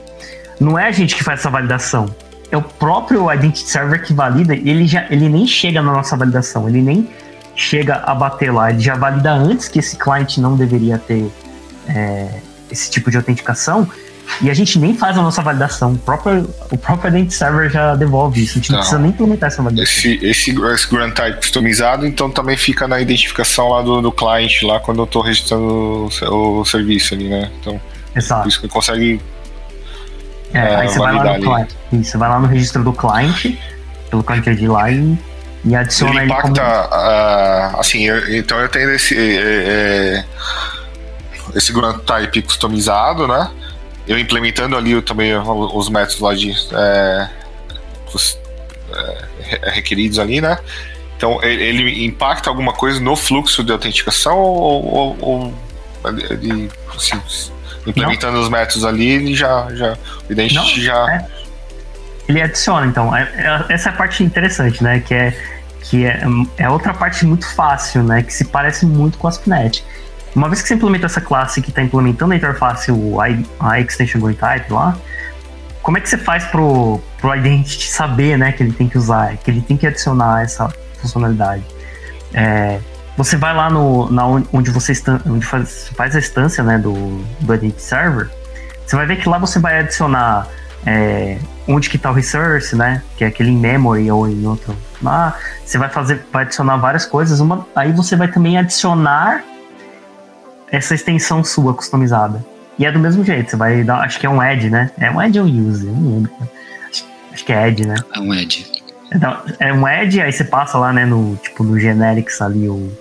não 0.60 0.78
é 0.78 0.88
a 0.88 0.92
gente 0.92 1.16
que 1.16 1.24
faz 1.24 1.40
essa 1.40 1.50
validação. 1.50 2.14
É 2.52 2.58
o 2.58 2.62
próprio 2.62 3.34
Identity 3.34 3.68
Server 3.68 4.04
que 4.04 4.14
valida, 4.14 4.54
ele, 4.54 4.86
já, 4.86 5.08
ele 5.10 5.28
nem 5.28 5.48
chega 5.48 5.82
na 5.82 5.92
nossa 5.92 6.16
validação, 6.16 6.70
ele 6.70 6.82
nem 6.82 7.10
chega 7.56 7.96
a 8.06 8.16
bater 8.16 8.52
lá, 8.52 8.70
ele 8.70 8.80
já 8.80 8.96
valida 8.96 9.32
antes 9.32 9.68
que 9.68 9.80
esse 9.80 9.98
cliente 9.98 10.40
não 10.40 10.56
deveria 10.56 10.98
ter 10.98 11.32
é, 11.88 12.28
esse 12.70 12.90
tipo 12.90 13.12
de 13.12 13.18
autenticação, 13.18 13.88
e 14.40 14.50
a 14.50 14.54
gente 14.54 14.80
nem 14.80 14.96
faz 14.96 15.18
a 15.18 15.22
nossa 15.22 15.42
validação. 15.42 15.94
O 15.94 15.98
próprio, 15.98 16.50
o 16.72 16.78
próprio 16.78 17.10
Identity 17.10 17.34
Server 17.34 17.70
já 17.70 17.96
devolve 17.96 18.44
isso. 18.44 18.54
A 18.54 18.56
gente 18.56 18.70
não, 18.70 18.78
não 18.78 18.82
precisa 18.82 19.02
nem 19.02 19.12
implementar 19.12 19.48
essa 19.48 19.62
validação. 19.62 19.94
Esse, 19.94 20.26
esse, 20.26 20.52
esse 20.52 20.90
Grant 20.90 21.14
Type 21.14 21.38
customizado, 21.38 22.08
então 22.08 22.30
também 22.30 22.56
fica 22.56 22.88
na 22.88 23.02
identificação 23.02 23.70
lá 23.70 23.82
do, 23.82 24.02
do 24.02 24.12
cliente, 24.12 24.66
lá 24.66 24.80
quando 24.80 25.00
eu 25.00 25.06
estou 25.06 25.22
registrando 25.22 26.10
o, 26.22 26.60
o, 26.60 26.66
serviço 26.66 27.14
ali, 27.14 27.28
né? 27.28 27.52
Então, 27.60 27.80
Exato. 28.16 28.44
por 28.44 28.50
isso 28.50 28.62
que 28.62 28.68
consegue. 28.68 29.22
É, 30.54 30.60
é, 30.60 30.76
aí 30.76 30.88
você 30.88 31.00
vai 31.00 31.14
lá 31.14 31.38
no. 31.38 32.00
Isso, 32.00 32.18
vai 32.18 32.30
lá 32.30 32.40
no 32.40 32.48
registro 32.48 32.84
do 32.84 32.94
cliente, 32.94 33.60
pelo 34.10 34.24
cliente 34.24 34.50
ID 34.50 34.70
lá 34.70 34.90
e 34.90 35.18
e 35.64 35.76
adiciona 35.76 36.24
ele 36.24 36.26
impacta, 36.26 36.50
como... 36.50 37.76
uh, 37.76 37.80
assim, 37.80 38.08
eu, 38.08 38.36
então 38.36 38.60
eu 38.60 38.68
tenho 38.68 38.92
esse 38.92 39.16
é, 39.16 40.24
é, 40.24 40.26
esse 41.56 41.72
grant 41.72 42.00
type 42.04 42.42
customizado, 42.42 43.28
né? 43.28 43.52
Eu 44.08 44.18
implementando 44.18 44.76
ali 44.76 45.00
também 45.02 45.34
os 45.36 45.90
métodos 45.90 46.20
lá 46.20 46.34
de 46.34 46.52
é, 46.52 47.30
os, 48.14 48.40
requeridos 49.74 50.18
ali, 50.18 50.42
né? 50.42 50.58
Então 51.16 51.42
ele, 51.44 51.64
ele, 51.64 52.06
impacta 52.06 52.50
alguma 52.50 52.74
coisa 52.74 53.00
no 53.00 53.16
fluxo 53.16 53.64
de 53.64 53.72
autenticação 53.72 54.40
ou, 54.40 54.86
ou, 54.94 55.18
ou 55.22 55.54
ele, 56.32 56.72
assim, 56.96 57.22
implementando 57.86 58.34
Não. 58.34 58.42
os 58.42 58.50
métodos 58.50 58.84
ali, 58.84 59.08
ele 59.08 59.36
já, 59.36 59.68
já 59.76 59.96
o 60.28 60.32
Identity 60.32 60.56
Não, 60.56 60.84
já 60.84 61.14
é 61.14 61.41
ele 62.32 62.42
adiciona, 62.42 62.88
então. 62.88 63.16
É, 63.16 63.24
é, 63.24 63.74
essa 63.74 63.90
é 63.90 63.94
a 63.94 63.96
parte 63.96 64.24
interessante, 64.24 64.84
né? 64.84 65.00
Que 65.00 65.14
é 65.14 65.38
que 65.82 66.06
é, 66.06 66.22
é 66.58 66.70
outra 66.70 66.94
parte 66.94 67.26
muito 67.26 67.48
fácil, 67.54 68.04
né? 68.04 68.22
Que 68.22 68.34
se 68.34 68.46
parece 68.46 68.86
muito 68.86 69.18
com 69.18 69.28
a 69.28 69.30
ASP.NET. 69.30 69.84
Uma 70.36 70.48
vez 70.48 70.62
que 70.62 70.68
você 70.68 70.76
implementa 70.76 71.08
essa 71.08 71.20
classe 71.20 71.62
que 71.62 71.70
está 71.70 71.82
implementando 71.82 72.34
a 72.34 72.36
interface, 72.36 72.92
o, 72.92 73.18
a, 73.60 73.80
extension 73.80 74.22
GoInType 74.22 74.72
lá, 74.72 74.96
como 75.82 75.98
é 75.98 76.02
que 76.02 76.08
você 76.08 76.18
faz 76.18 76.46
pro, 76.46 77.02
pro 77.20 77.36
Identity 77.36 77.90
saber, 77.90 78.38
né, 78.38 78.52
que 78.52 78.64
ele 78.64 78.72
tem 78.72 78.88
que 78.88 78.98
usar, 78.98 79.36
que 79.38 79.52
ele 79.52 79.62
tem 79.62 79.76
que 79.76 79.86
adicionar 79.86 80.44
essa 80.44 80.70
funcionalidade? 81.02 81.64
É, 82.34 82.80
você 83.18 83.36
vai 83.36 83.54
lá 83.54 83.70
no, 83.70 84.10
na, 84.10 84.26
onde 84.26 84.72
você 84.72 84.94
onde 85.26 85.46
faz, 85.46 85.90
faz 85.96 86.16
a 86.16 86.20
instância, 86.20 86.64
né, 86.64 86.78
do, 86.78 86.94
do 87.42 87.54
Identity 87.54 87.82
Server, 87.82 88.30
você 88.86 88.96
vai 88.96 89.06
ver 89.06 89.18
que 89.18 89.28
lá 89.28 89.38
você 89.38 89.60
vai 89.60 89.80
adicionar 89.80 90.48
é, 90.86 91.38
onde 91.68 91.90
que 91.90 91.98
está 91.98 92.10
o 92.10 92.14
resource, 92.14 92.76
né, 92.76 93.04
que 93.18 93.24
é 93.24 93.28
aquele 93.28 93.52
em 93.52 93.58
memory 93.58 94.10
ou 94.12 94.28
em 94.28 94.46
outro 94.46 94.76
lá, 95.02 95.38
você 95.66 95.78
vai 95.78 95.90
fazer, 95.90 96.26
vai 96.32 96.44
adicionar 96.44 96.78
várias 96.78 97.06
coisas, 97.06 97.40
uma, 97.40 97.66
aí 97.76 97.92
você 97.92 98.16
vai 98.16 98.28
também 98.28 98.58
adicionar 98.58 99.44
essa 100.72 100.96
extensão 100.96 101.44
sua 101.44 101.74
customizada. 101.74 102.44
E 102.80 102.86
é 102.86 102.92
do 102.92 103.00
mesmo 103.00 103.24
jeito, 103.24 103.52
você 103.52 103.58
vai 103.58 103.84
dar, 103.84 104.02
acho 104.02 104.20
que 104.20 104.26
é 104.26 104.30
um 104.30 104.40
add, 104.40 104.70
né? 104.70 104.90
É 104.98 105.12
um 105.12 105.20
add 105.20 105.40
ou 105.40 105.46
use, 105.46 105.86
eu 105.86 105.94
não 105.94 106.16
lembro. 106.16 106.32
Acho, 106.90 107.06
acho 107.32 107.46
que 107.46 107.54
é 107.54 107.66
add, 107.66 107.88
né? 107.88 107.96
É 108.16 108.20
um 108.20 108.32
add. 108.32 108.66
Então, 109.14 109.38
é 109.60 109.74
um 109.74 109.86
add, 109.86 110.22
aí 110.22 110.32
você 110.32 110.44
passa 110.44 110.78
lá, 110.78 110.94
né, 110.94 111.06
no, 111.06 111.36
tipo, 111.36 111.64
no 111.64 111.78
generics 111.78 112.42
ali, 112.42 112.70
o, 112.70 112.92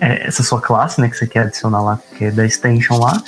é, 0.00 0.26
essa 0.26 0.42
sua 0.42 0.60
classe, 0.60 1.00
né, 1.00 1.08
que 1.08 1.16
você 1.16 1.26
quer 1.26 1.40
adicionar 1.40 1.82
lá, 1.82 1.98
que 2.16 2.24
é 2.24 2.30
da 2.30 2.44
extension 2.44 2.98
lá. 2.98 3.22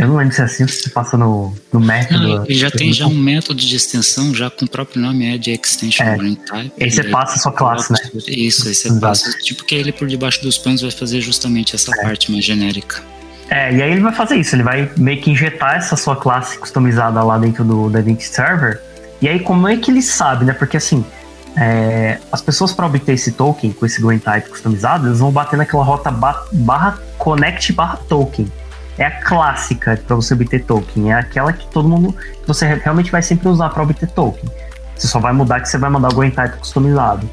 Eu 0.00 0.08
não 0.08 0.16
lembro 0.16 0.34
se 0.34 0.40
é 0.40 0.44
assim, 0.44 0.66
se 0.66 0.82
você 0.82 0.88
passa 0.88 1.14
no, 1.18 1.54
no 1.70 1.78
método. 1.78 2.26
Não, 2.26 2.44
ele 2.46 2.54
já 2.54 2.70
tem 2.70 2.90
já 2.90 3.06
um 3.06 3.14
método 3.14 3.60
de 3.60 3.76
extensão, 3.76 4.34
já 4.34 4.48
com 4.48 4.64
o 4.64 4.68
próprio 4.68 5.02
nome 5.02 5.30
add 5.30 5.50
extension 5.50 6.06
é. 6.06 6.16
type. 6.16 6.72
Aí 6.80 6.90
você 6.90 7.04
passa 7.04 7.34
a 7.34 7.38
sua 7.38 7.52
classe, 7.52 7.92
né? 7.92 7.98
Isso, 8.26 8.66
aí 8.66 8.74
você 8.74 8.88
Exato. 8.88 9.00
passa, 9.02 9.38
tipo 9.40 9.62
que 9.62 9.74
ele 9.74 9.92
por 9.92 10.08
debaixo 10.08 10.40
dos 10.42 10.56
panos 10.56 10.80
vai 10.80 10.90
fazer 10.90 11.20
justamente 11.20 11.74
essa 11.74 11.92
é. 11.94 12.02
parte 12.02 12.32
mais 12.32 12.42
genérica. 12.42 13.02
É, 13.50 13.74
e 13.74 13.82
aí 13.82 13.92
ele 13.92 14.00
vai 14.00 14.14
fazer 14.14 14.36
isso, 14.36 14.54
ele 14.54 14.62
vai 14.62 14.90
meio 14.96 15.20
que 15.20 15.30
injetar 15.30 15.76
essa 15.76 15.96
sua 15.96 16.16
classe 16.16 16.56
customizada 16.56 17.22
lá 17.22 17.36
dentro 17.36 17.62
do, 17.62 17.90
do 17.90 17.98
Identity 17.98 18.24
Server. 18.24 18.80
E 19.20 19.28
aí 19.28 19.40
como 19.40 19.68
é 19.68 19.76
que 19.76 19.90
ele 19.90 20.00
sabe, 20.00 20.46
né? 20.46 20.54
Porque 20.54 20.78
assim, 20.78 21.04
é, 21.58 22.18
as 22.32 22.40
pessoas 22.40 22.72
para 22.72 22.86
obter 22.86 23.12
esse 23.12 23.32
token 23.32 23.70
com 23.72 23.84
esse 23.84 24.00
GoInType 24.00 24.48
customizado, 24.48 25.08
eles 25.08 25.18
vão 25.18 25.30
bater 25.30 25.58
naquela 25.58 25.84
rota 25.84 26.10
barra 26.10 26.98
connect 27.18 27.70
barra 27.74 27.98
token. 28.08 28.50
É 28.98 29.04
a 29.04 29.20
clássica 29.22 30.00
para 30.06 30.16
você 30.16 30.34
obter 30.34 30.64
token, 30.64 31.12
é 31.12 31.14
aquela 31.14 31.52
que 31.52 31.66
todo 31.68 31.88
mundo, 31.88 32.12
que 32.12 32.46
você 32.46 32.66
realmente 32.66 33.10
vai 33.10 33.22
sempre 33.22 33.48
usar 33.48 33.70
para 33.70 33.82
obter 33.82 34.08
token. 34.08 34.50
Você 34.96 35.06
só 35.06 35.18
vai 35.18 35.32
mudar 35.32 35.60
que 35.60 35.68
você 35.68 35.78
vai 35.78 35.88
mandar 35.88 36.08
o 36.08 36.14
GoInType 36.14 36.58
customizado. 36.58 37.28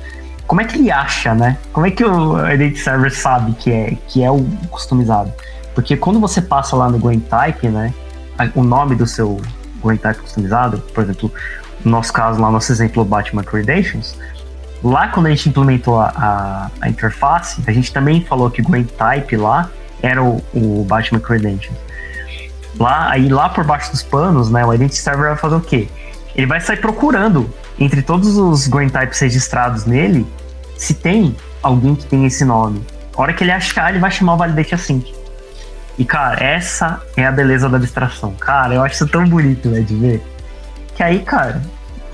Como 0.45 0.61
é 0.61 0.63
que 0.63 0.77
ele 0.77 0.89
acha, 0.89 1.35
né? 1.35 1.57
Como 1.73 1.85
é 1.85 1.91
que 1.91 2.05
o 2.05 2.39
Identity 2.49 2.79
Server 2.79 3.13
sabe 3.13 3.51
que 3.53 3.71
é, 3.71 3.97
que 4.07 4.23
é 4.23 4.31
o 4.31 4.41
customizado? 4.69 5.33
Porque 5.75 5.97
quando 5.97 6.19
você 6.19 6.41
passa 6.41 6.75
lá 6.75 6.89
no 6.89 6.97
GoInType, 6.97 7.67
né, 7.67 7.93
o 8.55 8.63
nome 8.63 8.95
do 8.95 9.05
seu 9.05 9.41
GoInType 9.81 10.21
customizado, 10.21 10.79
por 10.93 11.03
exemplo, 11.03 11.31
no 11.83 11.91
nosso 11.91 12.13
caso, 12.13 12.41
lá, 12.41 12.49
nosso 12.49 12.71
exemplo, 12.71 13.03
Batman 13.03 13.43
Credentials, 13.43 14.17
lá 14.83 15.09
quando 15.09 15.27
a 15.27 15.29
gente 15.29 15.49
implementou 15.49 15.99
a, 15.99 16.13
a, 16.15 16.71
a 16.81 16.89
interface, 16.89 17.61
a 17.67 17.71
gente 17.71 17.91
também 17.91 18.23
falou 18.23 18.49
que 18.49 18.61
o 18.61 18.63
GoInType 18.63 19.35
lá 19.35 19.69
era 20.01 20.23
o, 20.23 20.43
o 20.53 20.85
Batman 20.87 21.19
Credentials. 21.19 21.77
Lá, 22.79 23.11
aí 23.11 23.27
lá 23.27 23.49
por 23.49 23.63
baixo 23.63 23.91
dos 23.91 24.03
panos, 24.03 24.51
né, 24.51 24.63
o 24.65 24.73
Identity 24.73 25.01
Server 25.01 25.29
vai 25.29 25.37
fazer 25.37 25.55
o 25.55 25.61
quê? 25.61 25.87
Ele 26.35 26.45
vai 26.45 26.61
sair 26.61 26.77
procurando 26.77 27.49
entre 27.79 28.01
todos 28.01 28.37
os 28.37 28.67
GoInTypes 28.67 29.19
registrados 29.19 29.85
nele 29.85 30.25
se 30.77 30.93
tem 30.93 31.35
alguém 31.61 31.95
que 31.95 32.05
tem 32.05 32.25
esse 32.25 32.45
nome. 32.45 32.85
A 33.15 33.21
hora 33.21 33.33
que 33.33 33.43
ele 33.43 33.51
achar, 33.51 33.89
ele 33.89 33.99
vai 33.99 34.11
chamar 34.11 34.35
o 34.35 34.37
Validate 34.37 34.75
Async. 34.75 35.11
E, 35.97 36.05
cara, 36.05 36.43
essa 36.43 37.01
é 37.15 37.25
a 37.25 37.31
beleza 37.31 37.67
da 37.67 37.77
abstração. 37.77 38.31
Cara, 38.33 38.75
eu 38.75 38.83
acho 38.83 38.93
isso 38.93 39.07
tão 39.07 39.27
bonito, 39.27 39.67
né, 39.69 39.81
de 39.81 39.95
ver. 39.95 40.23
Que 40.95 41.01
aí, 41.01 41.19
cara, 41.19 41.59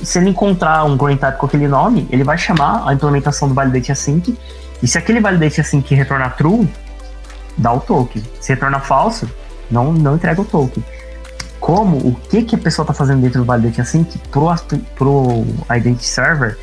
se 0.01 0.17
ele 0.17 0.29
encontrar 0.29 0.85
um 0.85 0.95
green 0.95 1.17
type 1.17 1.37
com 1.37 1.45
aquele 1.45 1.67
nome, 1.67 2.07
ele 2.09 2.23
vai 2.23 2.37
chamar 2.37 2.87
a 2.87 2.93
implementação 2.93 3.49
do 3.49 3.53
validate 3.53 3.91
async. 3.91 4.37
E 4.81 4.87
se 4.87 4.97
aquele 4.97 5.19
validate 5.19 5.59
async 5.59 5.93
retornar 5.93 6.35
true, 6.37 6.67
dá 7.57 7.73
o 7.73 7.79
token. 7.79 8.23
Se 8.39 8.53
retorna 8.53 8.79
falso, 8.79 9.29
não, 9.69 9.93
não 9.93 10.15
entrega 10.15 10.41
o 10.41 10.45
token. 10.45 10.83
Como, 11.59 11.97
o 11.97 12.15
que, 12.29 12.43
que 12.43 12.55
a 12.55 12.59
pessoa 12.59 12.83
está 12.83 12.93
fazendo 12.93 13.21
dentro 13.21 13.39
do 13.39 13.45
validate 13.45 13.81
async 13.81 14.17
pro, 14.29 14.47
pro 14.95 15.45
identity 15.75 16.05
server, 16.05 16.57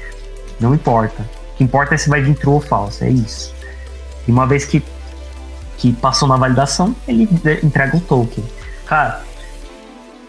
não 0.61 0.75
importa. 0.75 1.23
O 1.55 1.57
que 1.57 1.65
importa 1.65 1.95
é 1.95 1.99
se 1.99 2.09
vai 2.09 2.21
vir 2.21 2.35
true 2.35 2.55
ou 2.55 2.61
falso, 2.61 3.05
é 3.05 3.11
isso. 3.11 3.55
E 4.29 4.31
uma 4.31 4.47
vez 4.47 4.65
que 4.65 4.83
que 5.81 5.95
passou 5.95 6.29
na 6.29 6.37
validação, 6.37 6.95
ele 7.09 7.27
entrega 7.63 7.97
um 7.97 8.01
token. 8.01 8.45
Cara, 8.87 9.23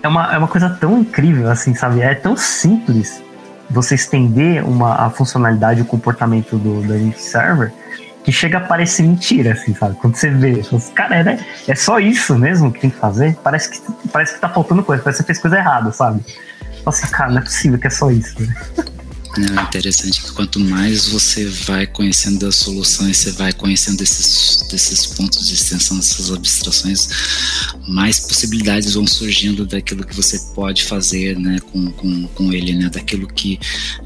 é 0.02 0.08
uma, 0.08 0.34
é 0.34 0.38
uma 0.38 0.48
coisa 0.48 0.70
tão 0.70 0.98
incrível, 0.98 1.52
assim, 1.52 1.76
sabe? 1.76 2.00
É 2.00 2.16
tão 2.16 2.38
simples 2.38 3.22
você 3.70 3.96
estender 3.96 4.64
uma, 4.64 4.96
a 4.96 5.10
funcionalidade, 5.10 5.82
o 5.82 5.86
comportamento 5.86 6.58
do, 6.58 6.82
do 6.82 7.14
server, 7.20 7.74
que 8.24 8.32
chega 8.32 8.60
a 8.60 8.62
parecer 8.62 9.04
mentira, 9.04 9.54
assim, 9.54 9.74
sabe? 9.74 9.96
Quando 9.96 10.16
você 10.16 10.30
vê, 10.30 10.62
você, 10.62 10.92
cara, 10.94 11.16
é, 11.16 11.40
é 11.68 11.76
só 11.76 12.00
isso 12.00 12.38
mesmo 12.38 12.72
que 12.72 12.80
tem 12.80 12.90
que 12.90 12.98
fazer? 12.98 13.36
Parece 13.44 13.70
que, 13.70 14.10
parece 14.10 14.36
que 14.36 14.40
tá 14.40 14.50
faltando 14.50 14.84
coisa, 14.84 15.02
parece 15.02 15.22
que 15.22 15.24
você 15.24 15.28
fez 15.28 15.40
coisa 15.40 15.58
errada, 15.58 15.92
sabe? 15.92 16.24
Nossa, 16.86 17.08
cara, 17.08 17.32
não 17.32 17.40
é 17.40 17.42
possível 17.42 17.80
que 17.80 17.88
é 17.88 17.90
só 17.90 18.12
isso. 18.12 18.42
Né? 18.42 18.56
É 19.38 19.62
interessante 19.62 20.22
que 20.22 20.32
quanto 20.34 20.60
mais 20.60 21.08
você 21.08 21.46
vai 21.46 21.88
conhecendo 21.88 22.40
das 22.40 22.56
soluções, 22.56 23.16
você 23.16 23.32
vai 23.32 23.54
conhecendo 23.54 24.02
esses, 24.02 24.68
desses 24.70 25.06
pontos 25.06 25.48
de 25.48 25.54
extensão, 25.54 25.96
dessas 25.98 26.32
abstrações, 26.32 27.08
mais 27.88 28.20
possibilidades 28.20 28.94
vão 28.94 29.08
surgindo 29.08 29.66
daquilo 29.66 30.06
que 30.06 30.14
você 30.14 30.38
pode 30.54 30.84
fazer 30.84 31.40
né, 31.40 31.60
com, 31.72 31.92
com, 31.94 32.28
com 32.28 32.52
ele, 32.52 32.74
né, 32.74 32.90
daquilo 32.90 33.26
que 33.26 33.58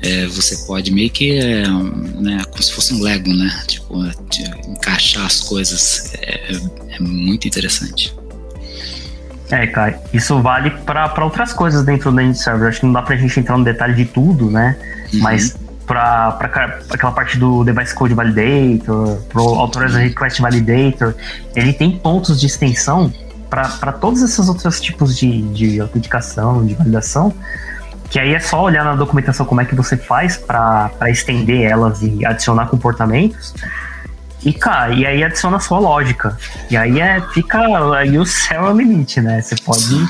é, 0.03 0.27
você 0.27 0.57
pode 0.67 0.91
meio 0.91 1.09
que 1.09 1.31
é, 1.31 1.67
né, 1.67 2.43
como 2.51 2.61
se 2.61 2.71
fosse 2.71 2.93
um 2.93 3.01
Lego, 3.01 3.33
né, 3.33 3.63
tipo, 3.67 3.95
encaixar 4.67 5.25
as 5.25 5.41
coisas, 5.41 6.11
é, 6.19 6.51
é 6.89 6.99
muito 6.99 7.47
interessante. 7.47 8.13
É, 9.51 9.67
cara, 9.67 9.99
isso 10.11 10.41
vale 10.41 10.71
para 10.71 11.23
outras 11.23 11.53
coisas 11.53 11.83
dentro 11.83 12.11
do 12.11 12.19
End 12.19 12.37
Server. 12.37 12.67
Acho 12.67 12.79
que 12.79 12.85
não 12.85 12.93
dá 12.93 13.01
pra 13.01 13.15
gente 13.15 13.39
entrar 13.39 13.57
no 13.57 13.63
detalhe 13.63 13.93
de 13.93 14.05
tudo, 14.05 14.49
né? 14.49 14.75
Uhum. 15.13 15.19
Mas 15.19 15.55
para 15.85 16.29
aquela 16.89 17.11
parte 17.11 17.37
do 17.37 17.63
Device 17.63 17.93
Code 17.93 18.13
Validator, 18.13 19.17
pro 19.29 19.43
Authorize 19.43 19.97
Request 19.99 20.41
Validator, 20.41 21.13
ele 21.55 21.73
tem 21.73 21.91
pontos 21.97 22.39
de 22.39 22.47
extensão 22.47 23.13
para 23.49 23.93
todos 23.93 24.21
esses 24.21 24.49
outros 24.49 24.81
tipos 24.81 25.17
de, 25.17 25.41
de 25.53 25.79
autenticação, 25.79 26.65
de 26.65 26.73
validação, 26.73 27.33
que 28.09 28.19
aí 28.19 28.33
é 28.33 28.39
só 28.39 28.63
olhar 28.63 28.83
na 28.83 28.95
documentação 28.95 29.45
como 29.45 29.61
é 29.61 29.65
que 29.65 29.75
você 29.75 29.95
faz 29.95 30.37
para 30.37 30.91
estender 31.07 31.69
elas 31.69 32.01
e 32.01 32.25
adicionar 32.25 32.67
comportamentos. 32.67 33.53
E, 34.43 34.53
cara, 34.53 34.93
e 34.93 35.05
aí 35.05 35.23
adiciona 35.23 35.57
a 35.57 35.59
sua 35.59 35.79
lógica. 35.79 36.37
E 36.69 36.77
aí 36.77 36.99
é, 36.99 37.21
fica. 37.33 37.59
Aí 37.95 38.17
o 38.17 38.25
céu 38.25 38.67
é 38.67 38.71
o 38.71 38.77
limite, 38.77 39.21
né? 39.21 39.41
Você 39.41 39.55
pode 39.55 40.07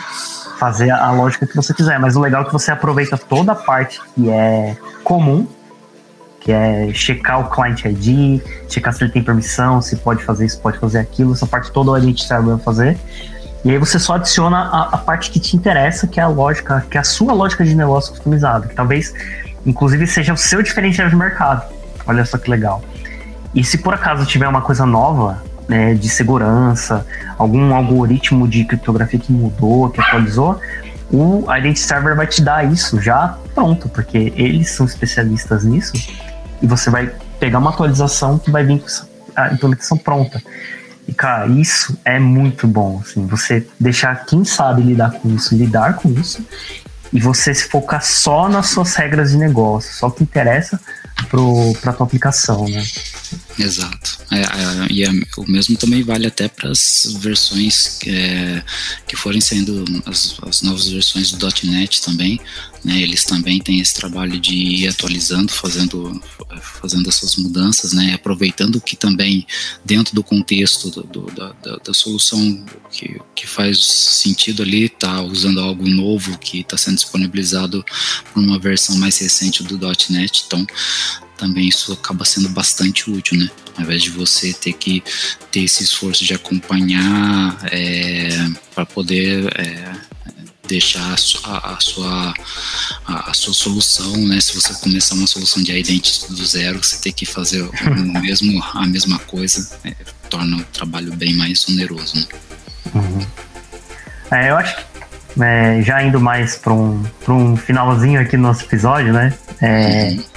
fazer 0.58 0.90
a 0.90 1.12
lógica 1.12 1.46
que 1.46 1.56
você 1.56 1.74
quiser, 1.74 2.00
mas 2.00 2.16
o 2.16 2.22
legal 2.22 2.44
é 2.44 2.46
que 2.46 2.54
você 2.54 2.72
aproveita 2.72 3.18
toda 3.18 3.52
a 3.52 3.56
parte 3.56 4.02
que 4.14 4.30
é 4.30 4.76
comum, 5.04 5.48
que 6.40 6.52
é 6.52 6.92
checar 6.94 7.40
o 7.40 7.50
client 7.50 7.84
ID, 7.86 8.42
checar 8.70 8.94
se 8.94 9.04
ele 9.04 9.12
tem 9.12 9.24
permissão, 9.24 9.82
se 9.82 9.96
pode 9.98 10.24
fazer 10.24 10.46
isso, 10.46 10.60
pode 10.60 10.78
fazer 10.80 11.00
aquilo, 11.00 11.34
essa 11.34 11.46
parte 11.46 11.72
toda 11.72 11.98
Identity 12.00 12.28
Server 12.28 12.56
vai 12.56 12.64
fazer. 12.64 12.98
E 13.66 13.72
aí 13.72 13.78
você 13.80 13.98
só 13.98 14.14
adiciona 14.14 14.58
a, 14.58 14.90
a, 14.94 14.98
parte 14.98 15.32
que 15.32 15.40
te 15.40 15.58
interessa, 15.58 16.06
que 16.06 16.20
é 16.20 16.24
a 16.24 16.28
lógica, 16.28 16.86
que 16.90 16.98
é 16.98 17.02
a 17.02 17.04
sua 17.04 17.34
lógica 17.34 17.66
de 17.66 17.74
negócio 17.74 18.12
customizada, 18.12 18.68
que 18.68 18.76
talvez, 18.76 19.12
inclusive, 19.66 20.06
seja 20.06 20.34
o 20.34 20.38
seu 20.38 20.62
diferencial 20.62 21.10
de 21.10 21.16
mercado. 21.16 21.68
Olha 22.06 22.24
só 22.26 22.38
que 22.38 22.48
legal. 22.50 22.84
E 23.56 23.64
se 23.64 23.78
por 23.78 23.94
acaso 23.94 24.26
tiver 24.26 24.48
uma 24.48 24.62
coisa 24.62 24.86
nova, 24.86 25.42
né, 25.68 25.94
de 25.94 26.10
segurança, 26.10 27.08
algum 27.38 27.74
algoritmo 27.74 28.48
de 28.48 28.66
criptografia 28.66 29.20
que 29.20 29.32
mudou, 29.32 29.90
que 29.90 30.02
atualizou, 30.02 30.60
o 31.10 31.46
Identity 31.56 31.80
Server 31.80 32.16
vai 32.16 32.28
te 32.28 32.42
dar 32.42 32.70
isso 32.70 33.00
já 33.02 33.38
pronto, 33.54 33.88
porque 33.88 34.34
eles 34.36 34.70
são 34.70 34.86
especialistas 34.86 35.64
nisso 35.64 35.94
e 36.62 36.68
você 36.68 36.90
vai 36.90 37.12
pegar 37.40 37.60
uma 37.60 37.70
atualização 37.70 38.38
que 38.38 38.52
vai 38.52 38.64
vir 38.64 38.80
com 38.80 38.88
a 39.36 39.54
implementação 39.54 39.98
pronta. 39.98 40.42
E, 41.08 41.14
cara, 41.14 41.48
isso 41.48 41.98
é 42.04 42.20
muito 42.20 42.68
bom, 42.68 43.00
assim, 43.02 43.26
você 43.28 43.66
deixar 43.80 44.26
quem 44.26 44.44
sabe 44.44 44.82
lidar 44.82 45.12
com 45.12 45.30
isso, 45.30 45.56
lidar 45.56 45.94
com 45.96 46.10
isso, 46.12 46.44
e 47.14 47.20
você 47.20 47.54
se 47.54 47.70
focar 47.70 48.04
só 48.04 48.50
nas 48.50 48.68
suas 48.68 48.96
regras 48.96 49.32
de 49.32 49.38
negócio, 49.38 49.94
só 49.94 50.08
o 50.08 50.12
que 50.12 50.24
interessa 50.24 50.80
para 51.30 51.92
a 51.92 51.94
tua 51.94 52.06
aplicação, 52.06 52.66
né? 52.68 52.84
Exato. 53.58 54.20
É, 54.32 54.42
é, 54.42 54.88
e 54.92 55.04
é, 55.04 55.10
o 55.38 55.50
mesmo 55.50 55.78
também 55.78 56.04
vale 56.04 56.28
até 56.28 56.48
para 56.48 56.70
as 56.70 57.16
versões 57.20 58.00
é, 58.06 58.62
que 59.08 59.16
forem 59.16 59.40
saindo, 59.40 59.86
as, 60.06 60.38
as, 60.46 60.62
novas 60.62 60.90
versões 60.90 61.32
do 61.32 61.48
.NET 61.64 62.02
também. 62.02 62.40
Né, 62.84 63.02
eles 63.02 63.24
também 63.24 63.60
têm 63.60 63.80
esse 63.80 63.96
trabalho 63.96 64.40
de 64.40 64.54
ir 64.54 64.88
atualizando, 64.88 65.52
fazendo, 65.52 66.22
fazendo 66.80 67.10
essas 67.10 67.36
mudanças, 67.36 67.94
né, 67.94 68.14
aproveitando 68.14 68.80
que 68.80 68.96
também 68.96 69.48
dentro 69.84 70.14
do 70.14 70.24
contexto 70.24 70.92
do, 70.92 71.02
do, 71.02 71.22
da, 71.32 71.52
da, 71.64 71.78
da, 71.78 71.94
solução 71.96 72.64
que, 72.92 73.20
que 73.34 73.48
faz 73.48 73.84
sentido 73.84 74.62
ali, 74.62 74.88
tá 74.88 75.20
usando 75.24 75.62
algo 75.62 75.88
novo 75.88 76.38
que 76.38 76.60
está 76.60 76.78
sendo 76.78 76.98
disponibilizado 76.98 77.84
por 78.32 78.44
uma 78.44 78.60
versão 78.60 78.96
mais 78.98 79.18
recente 79.18 79.64
do 79.64 79.80
.NET. 80.12 80.44
Então, 80.46 80.68
também 81.38 81.68
isso 81.68 81.94
acaba 81.94 82.26
sendo 82.26 82.50
bastante 82.50 83.10
útil, 83.10 83.38
né? 83.38 83.50
Ao 83.78 83.84
invés 83.84 84.04
de 84.04 84.10
você 84.10 84.54
ter 84.54 84.74
que 84.74 85.04
ter 85.52 85.62
esse 85.62 85.84
esforço 85.84 86.24
de 86.24 86.34
acompanhar 86.34 87.58
é, 87.72 88.30
para 88.74 88.86
poder 88.86 89.52
é, 89.60 89.94
deixar 90.68 91.14
a 91.14 91.18
sua, 91.18 91.58
a, 91.58 91.80
sua, 91.80 92.34
a, 93.06 93.34
sua 93.34 93.54
solução, 93.54 94.16
né? 94.28 94.40
Se 94.40 94.56
você 94.56 94.74
começar 94.76 95.16
uma 95.16 95.28
solução 95.28 95.62
de 95.62 95.72
identity 95.78 96.32
do 96.34 96.46
zero, 96.46 96.84
você 96.84 96.98
ter 96.98 97.12
que 97.12 97.26
fazer 97.26 97.62
o 97.62 97.72
mesmo, 98.22 98.64
a 98.74 98.86
mesma 98.88 99.20
coisa, 99.20 99.70
é, 99.84 99.94
torna 100.30 100.58
o 100.58 100.64
trabalho 100.66 101.14
bem 101.14 101.34
mais 101.36 101.68
oneroso, 101.68 102.16
né? 102.16 102.26
Uhum. 102.94 103.28
É, 104.32 104.50
eu 104.50 104.58
acho 104.58 104.76
que 104.76 104.84
é, 105.44 105.82
já 105.82 106.02
indo 106.02 106.20
mais 106.20 106.56
para 106.56 106.74
um, 106.74 107.04
um 107.28 107.58
finalzinho 107.58 108.22
aqui 108.22 108.38
no 108.38 108.44
nosso 108.44 108.64
episódio, 108.64 109.12
né? 109.12 109.34
É, 109.62 110.12
uhum 110.12 110.36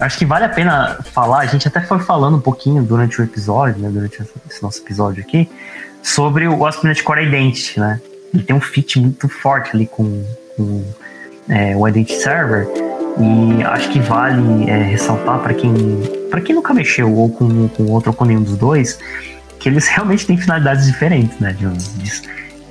Acho 0.00 0.18
que 0.18 0.24
vale 0.24 0.44
a 0.44 0.48
pena 0.48 0.98
falar, 1.12 1.40
a 1.40 1.46
gente 1.46 1.66
até 1.66 1.80
foi 1.80 1.98
falando 1.98 2.36
um 2.36 2.40
pouquinho 2.40 2.82
durante 2.82 3.20
o 3.20 3.24
episódio, 3.24 3.80
né, 3.80 3.88
durante 3.90 4.22
esse 4.48 4.62
nosso 4.62 4.80
episódio 4.80 5.22
aqui, 5.22 5.50
sobre 6.02 6.46
o 6.46 6.64
ASP.NET 6.64 7.02
Core 7.02 7.26
Identity, 7.26 7.80
né? 7.80 8.00
Ele 8.32 8.42
tem 8.44 8.54
um 8.54 8.60
fit 8.60 9.00
muito 9.00 9.28
forte 9.28 9.70
ali 9.74 9.86
com, 9.86 10.24
com 10.56 10.84
é, 11.48 11.74
o 11.76 11.88
Identity 11.88 12.22
Server 12.22 12.68
e 13.18 13.64
acho 13.64 13.88
que 13.88 13.98
vale 13.98 14.70
é, 14.70 14.82
ressaltar 14.84 15.40
para 15.40 15.54
quem 15.54 15.74
para 16.30 16.40
quem 16.42 16.54
nunca 16.54 16.72
mexeu 16.74 17.12
ou 17.12 17.30
com, 17.30 17.68
com 17.68 17.86
outro 17.86 18.10
ou 18.10 18.16
com 18.16 18.24
nenhum 18.24 18.42
dos 18.42 18.56
dois, 18.56 18.98
que 19.58 19.68
eles 19.68 19.88
realmente 19.88 20.26
têm 20.26 20.36
finalidades 20.36 20.86
diferentes, 20.86 21.38
né? 21.40 21.52
De, 21.52 21.66
de, 21.66 22.22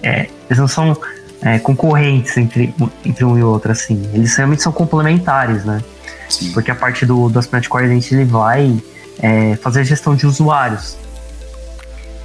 é, 0.03 0.29
eles 0.47 0.59
não 0.59 0.67
são 0.67 0.95
é, 1.41 1.59
concorrentes 1.59 2.37
entre, 2.37 2.73
entre 3.03 3.25
um 3.25 3.37
e 3.37 3.43
outro, 3.43 3.71
assim. 3.71 4.09
Eles 4.13 4.35
realmente 4.35 4.61
são 4.61 4.71
complementares, 4.71 5.65
né? 5.65 5.81
Sim. 6.29 6.51
Porque 6.51 6.71
a 6.71 6.75
parte 6.75 7.05
do, 7.05 7.29
do 7.29 7.69
Core 7.69 7.85
Identity 7.85 8.15
ele 8.15 8.25
vai 8.25 8.81
é, 9.19 9.55
fazer 9.57 9.81
a 9.81 9.83
gestão 9.83 10.15
de 10.15 10.25
usuários. 10.25 10.97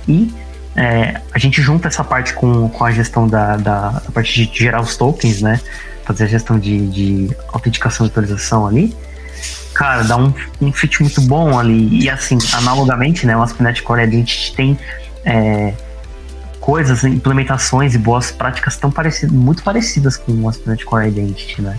E 0.09 0.33
é, 0.75 1.21
a 1.33 1.39
gente 1.39 1.61
junta 1.61 1.89
essa 1.89 2.03
parte 2.03 2.35
com, 2.35 2.69
com 2.69 2.85
a 2.85 2.91
gestão 2.91 3.27
da, 3.27 3.57
da, 3.57 3.91
da, 3.91 4.11
parte 4.13 4.47
de 4.47 4.59
gerar 4.59 4.81
os 4.81 4.97
tokens, 4.97 5.43
né? 5.43 5.61
Fazer 6.05 6.25
a 6.25 6.27
gestão 6.27 6.59
de, 6.59 6.89
de 6.89 7.37
autenticação 7.53 8.07
e 8.07 8.09
atualização 8.09 8.67
ali. 8.67 8.95
Cara, 9.75 10.03
dá 10.03 10.17
um, 10.17 10.33
um 10.61 10.73
fit 10.73 11.01
muito 11.01 11.21
bom 11.23 11.59
ali. 11.59 12.03
E 12.03 12.11
assim, 12.11 12.39
analogamente, 12.53 13.27
né? 13.27 13.37
O 13.37 13.43
ASP.NET 13.43 13.83
Core 13.83 14.03
Identity 14.03 14.55
tem 14.55 14.79
é, 15.25 15.75
coisas, 16.61 17.05
implementações 17.05 17.95
e 17.95 17.99
boas 17.99 18.31
práticas 18.31 18.77
tão 18.77 18.91
parecidas, 18.91 19.35
muito 19.35 19.63
parecidas 19.63 20.17
com 20.17 20.33
o 20.33 20.49
ASP.NET 20.49 20.85
Core 20.85 21.09
Identity, 21.09 21.63
né? 21.63 21.77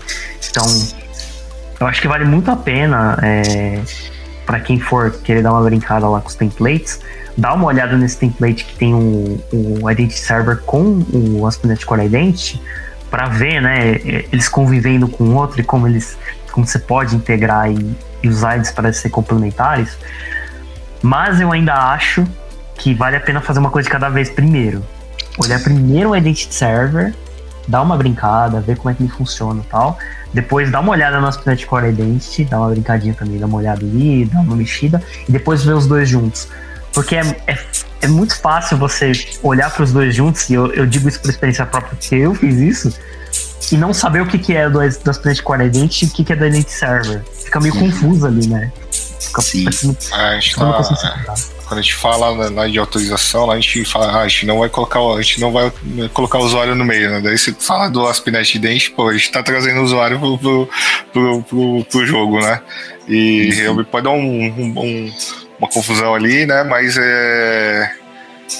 Então, 0.50 0.64
eu 1.80 1.86
acho 1.86 2.00
que 2.00 2.08
vale 2.08 2.24
muito 2.24 2.50
a 2.50 2.56
pena 2.56 3.18
é, 3.22 3.82
para 4.46 4.60
quem 4.60 4.78
for 4.78 5.10
querer 5.10 5.42
dar 5.42 5.52
uma 5.52 5.62
brincada 5.62 6.08
lá 6.08 6.20
com 6.20 6.28
os 6.28 6.34
templates, 6.34 7.00
dar 7.36 7.54
uma 7.54 7.66
olhada 7.66 7.96
nesse 7.96 8.18
template 8.18 8.64
que 8.64 8.76
tem 8.76 8.94
o, 8.94 9.40
o 9.52 9.90
Identity 9.90 10.20
Server 10.20 10.58
com 10.58 11.04
o 11.12 11.46
ASP.NET 11.46 11.84
Core 11.84 12.06
Identity 12.06 12.62
para 13.10 13.28
ver, 13.28 13.60
né, 13.60 14.00
eles 14.32 14.48
convivendo 14.48 15.08
com 15.08 15.24
o 15.24 15.34
outro 15.34 15.60
e 15.60 15.64
como 15.64 15.86
eles, 15.86 16.16
como 16.50 16.66
você 16.66 16.78
pode 16.78 17.14
integrar 17.14 17.70
e, 17.70 17.96
e 18.22 18.28
usar 18.28 18.56
eles 18.56 18.70
para 18.70 18.92
ser 18.92 19.10
complementares. 19.10 19.96
Mas 21.02 21.40
eu 21.40 21.52
ainda 21.52 21.74
acho 21.74 22.24
que 22.76 22.94
vale 22.94 23.16
a 23.16 23.20
pena 23.20 23.40
fazer 23.40 23.60
uma 23.60 23.70
coisa 23.70 23.86
de 23.86 23.92
cada 23.92 24.08
vez 24.08 24.30
primeiro. 24.30 24.84
Olhar 25.38 25.60
primeiro 25.62 26.10
o 26.10 26.16
Identity 26.16 26.54
Server, 26.54 27.14
dar 27.68 27.82
uma 27.82 27.96
brincada, 27.96 28.60
ver 28.60 28.76
como 28.76 28.90
é 28.90 28.94
que 28.94 29.02
ele 29.02 29.12
funciona 29.12 29.60
e 29.60 29.70
tal 29.70 29.98
depois 30.34 30.70
dá 30.70 30.80
uma 30.80 30.90
olhada 30.90 31.20
no 31.20 31.28
Aspnet 31.28 31.64
Core 31.64 31.90
Identity, 31.90 32.44
dá 32.44 32.58
uma 32.58 32.70
brincadinha 32.70 33.14
também, 33.14 33.38
dá 33.38 33.46
uma 33.46 33.58
olhada 33.58 33.84
ali, 33.84 34.24
dá 34.24 34.40
uma 34.40 34.56
mexida, 34.56 35.00
e 35.28 35.32
depois 35.32 35.64
ver 35.64 35.74
os 35.74 35.86
dois 35.86 36.08
juntos. 36.08 36.48
Porque 36.92 37.14
é, 37.14 37.20
é, 37.46 37.58
é 38.02 38.08
muito 38.08 38.36
fácil 38.40 38.76
você 38.76 39.12
olhar 39.42 39.70
para 39.70 39.84
os 39.84 39.92
dois 39.92 40.12
juntos, 40.12 40.50
e 40.50 40.54
eu, 40.54 40.72
eu, 40.72 40.86
digo 40.86 41.08
isso 41.08 41.20
por 41.20 41.30
experiência 41.30 41.64
própria, 41.64 41.96
porque 41.96 42.16
eu 42.16 42.34
fiz 42.34 42.56
isso, 42.56 42.98
e 43.72 43.76
não 43.76 43.94
saber 43.94 44.22
o 44.22 44.26
que, 44.26 44.36
que 44.38 44.54
é 44.54 44.68
do, 44.68 44.80
do 44.80 45.10
Aspnet 45.10 45.40
Core 45.40 45.66
Identity 45.66 46.04
e 46.04 46.08
o 46.08 46.10
que, 46.10 46.24
que 46.24 46.32
é 46.32 46.36
do 46.36 46.44
Identity 46.44 46.72
Server. 46.72 47.22
Fica 47.44 47.60
meio 47.60 47.74
confuso 47.74 48.26
ali, 48.26 48.48
né? 48.48 48.72
Fica 49.26 49.42
Sim. 49.42 49.64
Parecendo, 49.64 49.96
a 50.12 50.40
gente 50.40 50.56
tá, 50.56 51.34
quando 51.66 51.78
a 51.78 51.82
gente 51.82 51.94
fala 51.94 52.50
na, 52.50 52.68
de 52.68 52.78
autorização, 52.78 53.50
a 53.50 53.56
gente 53.56 53.84
fala, 53.84 54.12
ah, 54.12 54.20
a 54.22 54.28
gente 54.28 54.46
não 54.46 54.58
vai 54.58 54.68
colocar, 54.68 55.00
a 55.00 55.22
gente 55.22 55.40
não 55.40 55.52
vai 55.52 55.72
colocar 56.12 56.38
o 56.38 56.44
usuário 56.44 56.74
no 56.74 56.84
meio, 56.84 57.10
né? 57.10 57.20
Daí 57.20 57.38
você 57.38 57.52
fala 57.52 57.88
do 57.88 58.06
ASP.NET 58.06 58.58
Dente, 58.58 58.90
pô, 58.90 59.08
a 59.08 59.12
gente 59.12 59.30
tá 59.30 59.42
trazendo 59.42 59.80
o 59.80 59.84
usuário 59.84 60.18
pro, 60.18 60.38
pro, 60.38 60.68
pro, 61.12 61.42
pro, 61.42 61.84
pro 61.84 62.06
jogo, 62.06 62.40
né? 62.40 62.60
E 63.08 63.50
realmente 63.54 63.88
pode 63.88 64.04
dar 64.04 64.10
um, 64.10 64.16
um, 64.16 64.78
um, 64.78 65.12
uma 65.58 65.68
confusão 65.68 66.14
ali, 66.14 66.46
né? 66.46 66.62
Mas 66.64 66.96
é 66.98 68.03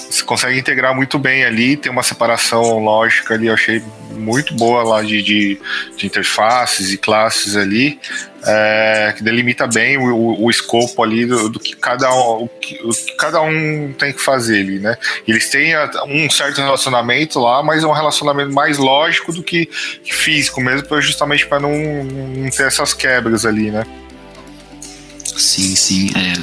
você 0.09 0.23
consegue 0.23 0.57
integrar 0.59 0.95
muito 0.95 1.17
bem 1.17 1.43
ali, 1.43 1.77
tem 1.77 1.91
uma 1.91 2.03
separação 2.03 2.79
lógica 2.79 3.33
ali, 3.33 3.47
eu 3.47 3.53
achei 3.53 3.81
muito 4.11 4.53
boa 4.55 4.83
lá 4.83 5.01
de, 5.01 5.21
de, 5.21 5.59
de 5.97 6.05
interfaces 6.05 6.91
e 6.91 6.97
classes 6.97 7.55
ali, 7.55 7.99
é, 8.45 9.13
que 9.15 9.23
delimita 9.23 9.67
bem 9.67 9.97
o, 9.97 10.15
o, 10.15 10.45
o 10.45 10.49
escopo 10.49 11.03
ali 11.03 11.25
do, 11.25 11.49
do, 11.49 11.59
que 11.59 11.75
cada, 11.75 12.09
o, 12.13 12.47
que, 12.47 12.79
o 12.83 12.89
que 12.91 13.15
cada 13.17 13.41
um 13.41 13.93
tem 13.97 14.13
que 14.13 14.21
fazer 14.21 14.59
ali, 14.59 14.79
né? 14.79 14.97
Eles 15.27 15.49
têm 15.49 15.73
um 16.07 16.29
certo 16.29 16.61
relacionamento 16.61 17.39
lá, 17.39 17.63
mas 17.63 17.83
é 17.83 17.87
um 17.87 17.91
relacionamento 17.91 18.53
mais 18.53 18.77
lógico 18.77 19.33
do 19.33 19.43
que 19.43 19.69
físico 20.03 20.61
mesmo, 20.61 21.01
justamente 21.01 21.45
para 21.45 21.59
não, 21.59 22.03
não 22.03 22.49
ter 22.49 22.67
essas 22.67 22.93
quebras 22.93 23.45
ali, 23.45 23.71
né? 23.71 23.83
Sim, 25.37 25.75
sim. 25.75 26.09
É, 26.15 26.33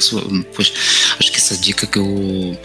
poxa, 0.54 0.72
acho 1.18 1.32
que 1.32 1.40
essa 1.52 1.60
dica 1.60 1.86
que 1.86 1.98
o, 1.98 2.56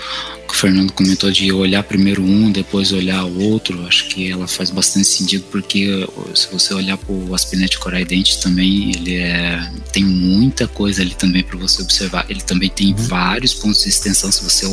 que 0.47 0.53
o 0.53 0.55
Fernando 0.55 0.91
comentou 0.93 1.29
de 1.29 1.51
olhar 1.51 1.83
primeiro 1.83 2.23
um, 2.23 2.51
depois 2.51 2.91
olhar 2.91 3.25
o 3.25 3.39
outro, 3.51 3.85
acho 3.85 4.07
que 4.07 4.31
ela 4.31 4.47
faz 4.47 4.69
bastante 4.69 5.07
sentido, 5.07 5.45
porque 5.51 6.07
se 6.33 6.47
você 6.51 6.73
olhar 6.73 6.97
para 6.97 7.13
o 7.13 7.35
Aspinet 7.35 7.77
Core 7.77 8.01
Identity 8.01 8.41
também, 8.41 8.91
ele 8.91 9.15
é, 9.15 9.69
tem 9.91 10.03
muita 10.03 10.67
coisa 10.67 11.01
ali 11.01 11.13
também 11.13 11.43
para 11.43 11.57
você 11.57 11.81
observar. 11.81 12.25
Ele 12.29 12.41
também 12.41 12.69
tem 12.69 12.91
uhum. 12.91 12.95
vários 12.95 13.53
pontos 13.53 13.83
de 13.83 13.89
extensão, 13.89 14.31
se 14.31 14.43
você 14.43 14.65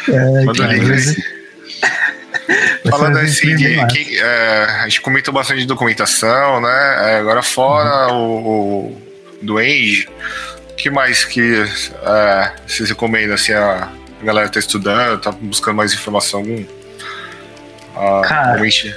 é, 0.10 0.44
manda 0.46 0.64
o 0.64 0.72
link 0.72 0.92
aí. 0.92 1.36
Falando 2.90 3.18
assim, 3.18 3.56
que, 3.56 3.86
que 3.88 4.20
é, 4.20 4.64
a 4.82 4.84
gente 4.84 5.02
comentou 5.02 5.34
bastante 5.34 5.62
de 5.62 5.66
documentação, 5.66 6.62
né? 6.62 7.14
É, 7.14 7.18
agora 7.18 7.42
fora 7.42 8.14
uhum. 8.14 8.46
o, 8.46 8.86
o 8.88 9.02
do 9.42 9.60
Enge, 9.60 10.08
o 10.72 10.76
que 10.76 10.90
mais 10.90 11.26
que 11.26 11.64
é, 12.04 12.52
vocês 12.68 12.90
recomendam 12.90 13.36
assim, 13.36 13.54
a, 13.54 13.90
a 14.22 14.26
galera 14.26 14.50
tá 14.50 14.60
estudando, 14.60 15.20
tá 15.20 15.32
buscando 15.32 15.76
mais 15.76 15.94
informação? 15.94 16.42
Algum? 16.42 16.64
Ah, 17.96 18.22
Cara, 18.28 18.52
realmente... 18.52 18.96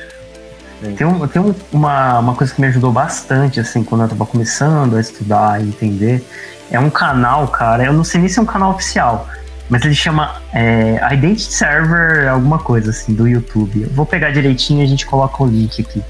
Tem, 0.81 1.07
um, 1.07 1.27
tem 1.27 1.43
um, 1.43 1.55
uma, 1.73 2.21
uma 2.21 2.35
coisa 2.35 2.55
que 2.55 2.61
me 2.61 2.69
ajudou 2.69 2.93
bastante, 2.93 3.59
assim, 3.59 3.83
quando 3.83 4.03
eu 4.03 4.09
tava 4.09 4.25
começando 4.25 4.97
a 4.97 5.01
estudar 5.01 5.61
e 5.61 5.69
entender. 5.69 6.25
É 6.71 6.79
um 6.79 6.91
canal, 6.91 7.49
cara, 7.49 7.85
eu 7.85 7.93
não 7.93 8.05
sei 8.05 8.21
nem 8.21 8.29
se 8.29 8.39
é 8.39 8.43
um 8.43 8.47
canal 8.47 8.73
oficial, 8.73 9.29
mas 9.69 9.85
ele 9.85 9.95
chama 9.95 10.41
é, 10.53 11.01
Identity 11.13 11.53
Server 11.53 12.29
alguma 12.29 12.59
coisa, 12.59 12.91
assim, 12.91 13.13
do 13.13 13.27
YouTube. 13.27 13.83
Eu 13.83 13.91
vou 13.91 14.07
pegar 14.07 14.31
direitinho 14.31 14.81
e 14.81 14.85
a 14.85 14.89
gente 14.89 15.05
coloca 15.05 15.43
o 15.43 15.47
link 15.47 15.83
aqui. 15.83 16.03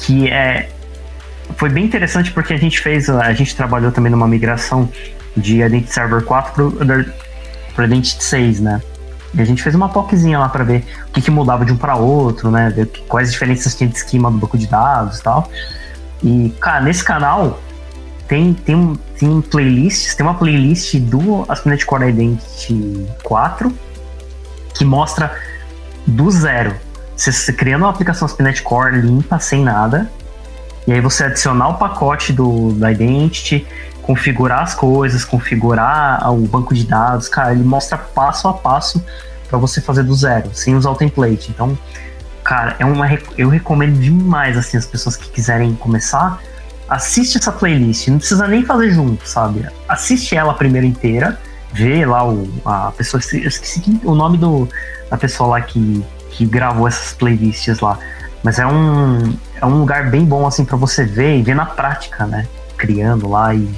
Que 0.00 0.28
é... 0.28 0.68
Foi 1.56 1.70
bem 1.70 1.84
interessante 1.84 2.30
porque 2.30 2.52
a 2.52 2.58
gente 2.58 2.78
fez, 2.80 3.08
a 3.08 3.32
gente 3.32 3.56
trabalhou 3.56 3.90
também 3.90 4.12
numa 4.12 4.28
migração 4.28 4.88
de 5.34 5.62
Identity 5.62 5.92
Server 5.92 6.22
4 6.22 6.72
para 7.74 7.84
Identity 7.86 8.22
6, 8.22 8.60
né? 8.60 8.82
E 9.34 9.40
a 9.40 9.44
gente 9.44 9.62
fez 9.62 9.74
uma 9.74 9.88
POCzinha 9.88 10.38
lá 10.38 10.48
para 10.48 10.64
ver 10.64 10.84
o 11.08 11.12
que, 11.12 11.20
que, 11.20 11.30
mudava 11.30 11.64
de 11.64 11.72
um 11.72 11.76
para 11.76 11.96
outro, 11.96 12.50
né? 12.50 12.70
Ver 12.70 12.86
quais 13.08 13.30
diferenças 13.30 13.74
tinha 13.74 13.88
de 13.88 13.96
esquema 13.96 14.30
do 14.30 14.38
banco 14.38 14.56
de 14.56 14.66
dados 14.66 15.18
e 15.18 15.22
tal. 15.22 15.50
E, 16.22 16.54
cara, 16.60 16.80
nesse 16.80 17.04
canal 17.04 17.60
tem, 18.26 18.54
tem, 18.54 18.98
tem 19.18 19.40
playlists, 19.40 20.14
tem 20.14 20.24
uma 20.24 20.34
playlist 20.34 20.96
do 20.96 21.44
ASP.NET 21.48 21.84
Core 21.84 22.08
Identity 22.08 23.06
4 23.22 23.72
que 24.74 24.84
mostra 24.84 25.32
do 26.06 26.30
zero. 26.30 26.74
Você 27.16 27.52
criando 27.52 27.82
uma 27.82 27.90
aplicação 27.90 28.26
ASP.NET 28.26 28.62
Core 28.62 29.00
limpa, 29.00 29.38
sem 29.38 29.64
nada, 29.64 30.10
e 30.86 30.92
aí 30.92 31.00
você 31.00 31.24
adicionar 31.24 31.68
o 31.68 31.74
pacote 31.74 32.32
do, 32.32 32.72
da 32.72 32.90
Identity, 32.90 33.66
configurar 34.08 34.62
as 34.62 34.74
coisas, 34.74 35.22
configurar 35.22 36.32
o 36.32 36.38
banco 36.48 36.72
de 36.72 36.82
dados, 36.84 37.28
cara, 37.28 37.52
ele 37.52 37.62
mostra 37.62 37.98
passo 37.98 38.48
a 38.48 38.54
passo 38.54 39.04
para 39.50 39.58
você 39.58 39.82
fazer 39.82 40.02
do 40.02 40.14
zero, 40.14 40.48
sem 40.54 40.74
usar 40.74 40.90
o 40.92 40.94
template. 40.94 41.50
Então, 41.50 41.78
cara, 42.42 42.74
é 42.78 42.86
uma 42.86 43.06
eu 43.36 43.50
recomendo 43.50 44.00
demais 44.00 44.56
assim 44.56 44.78
as 44.78 44.86
pessoas 44.86 45.14
que 45.14 45.28
quiserem 45.28 45.74
começar, 45.74 46.40
assiste 46.88 47.36
essa 47.36 47.52
playlist, 47.52 48.08
não 48.08 48.16
precisa 48.16 48.48
nem 48.48 48.64
fazer 48.64 48.92
junto, 48.92 49.28
sabe? 49.28 49.68
Assiste 49.86 50.34
ela 50.34 50.54
primeiro 50.54 50.86
inteira, 50.86 51.38
vê 51.74 52.06
lá 52.06 52.26
o 52.26 52.48
a 52.64 52.90
pessoa, 52.96 53.20
eu 53.34 53.48
esqueci 53.48 54.00
o 54.02 54.14
nome 54.14 54.38
do 54.38 54.66
da 55.10 55.18
pessoa 55.18 55.50
lá 55.50 55.60
que 55.60 56.02
que 56.30 56.46
gravou 56.46 56.88
essas 56.88 57.12
playlists 57.12 57.80
lá. 57.80 57.98
Mas 58.42 58.58
é 58.58 58.66
um, 58.66 59.36
é 59.60 59.66
um 59.66 59.80
lugar 59.80 60.10
bem 60.10 60.24
bom 60.24 60.46
assim 60.46 60.64
para 60.64 60.78
você 60.78 61.04
ver 61.04 61.36
e 61.36 61.42
ver 61.42 61.54
na 61.54 61.66
prática, 61.66 62.24
né? 62.24 62.46
Criando 62.78 63.28
lá 63.28 63.54
e 63.54 63.68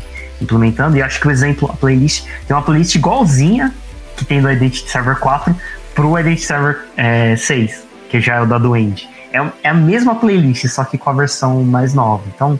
implementando. 0.41 0.97
E 0.97 1.03
acho 1.03 1.21
que 1.21 1.29
o 1.29 1.31
exemplo, 1.31 1.71
a 1.71 1.77
playlist, 1.77 2.25
tem 2.47 2.57
uma 2.57 2.62
playlist 2.62 2.95
igualzinha 2.95 3.75
que 4.17 4.25
tem 4.25 4.41
do 4.41 4.51
Identity 4.51 4.91
Server 4.91 5.17
4 5.17 5.55
pro 5.95 6.19
Identity 6.19 6.47
Server 6.47 6.79
é, 6.97 7.37
6, 7.37 7.87
que 8.09 8.21
já 8.21 8.37
é 8.37 8.41
o 8.41 8.47
da 8.47 8.59
Duende. 8.59 9.09
É, 9.33 9.39
é 9.62 9.69
a 9.69 9.75
mesma 9.75 10.15
playlist, 10.15 10.67
só 10.69 10.85
que 10.85 10.99
com 10.99 11.11
a 11.11 11.12
versão 11.12 11.62
mais 11.62 11.95
nova. 11.95 12.25
Então, 12.35 12.59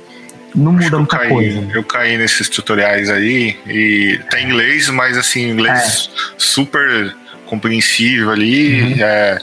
não 0.55 0.73
muda 0.73 0.99
muita 0.99 1.19
caí, 1.19 1.29
coisa. 1.29 1.69
Eu 1.73 1.85
caí 1.85 2.17
nesses 2.17 2.49
tutoriais 2.49 3.09
aí 3.09 3.57
e 3.67 4.21
tá 4.31 4.41
em 4.41 4.47
inglês, 4.47 4.89
mas 4.89 5.17
assim, 5.17 5.51
inglês 5.51 6.11
é. 6.13 6.33
super 6.37 7.15
compreensível 7.47 8.31
ali. 8.31 8.83
Uhum. 8.83 8.97
É, 9.01 9.39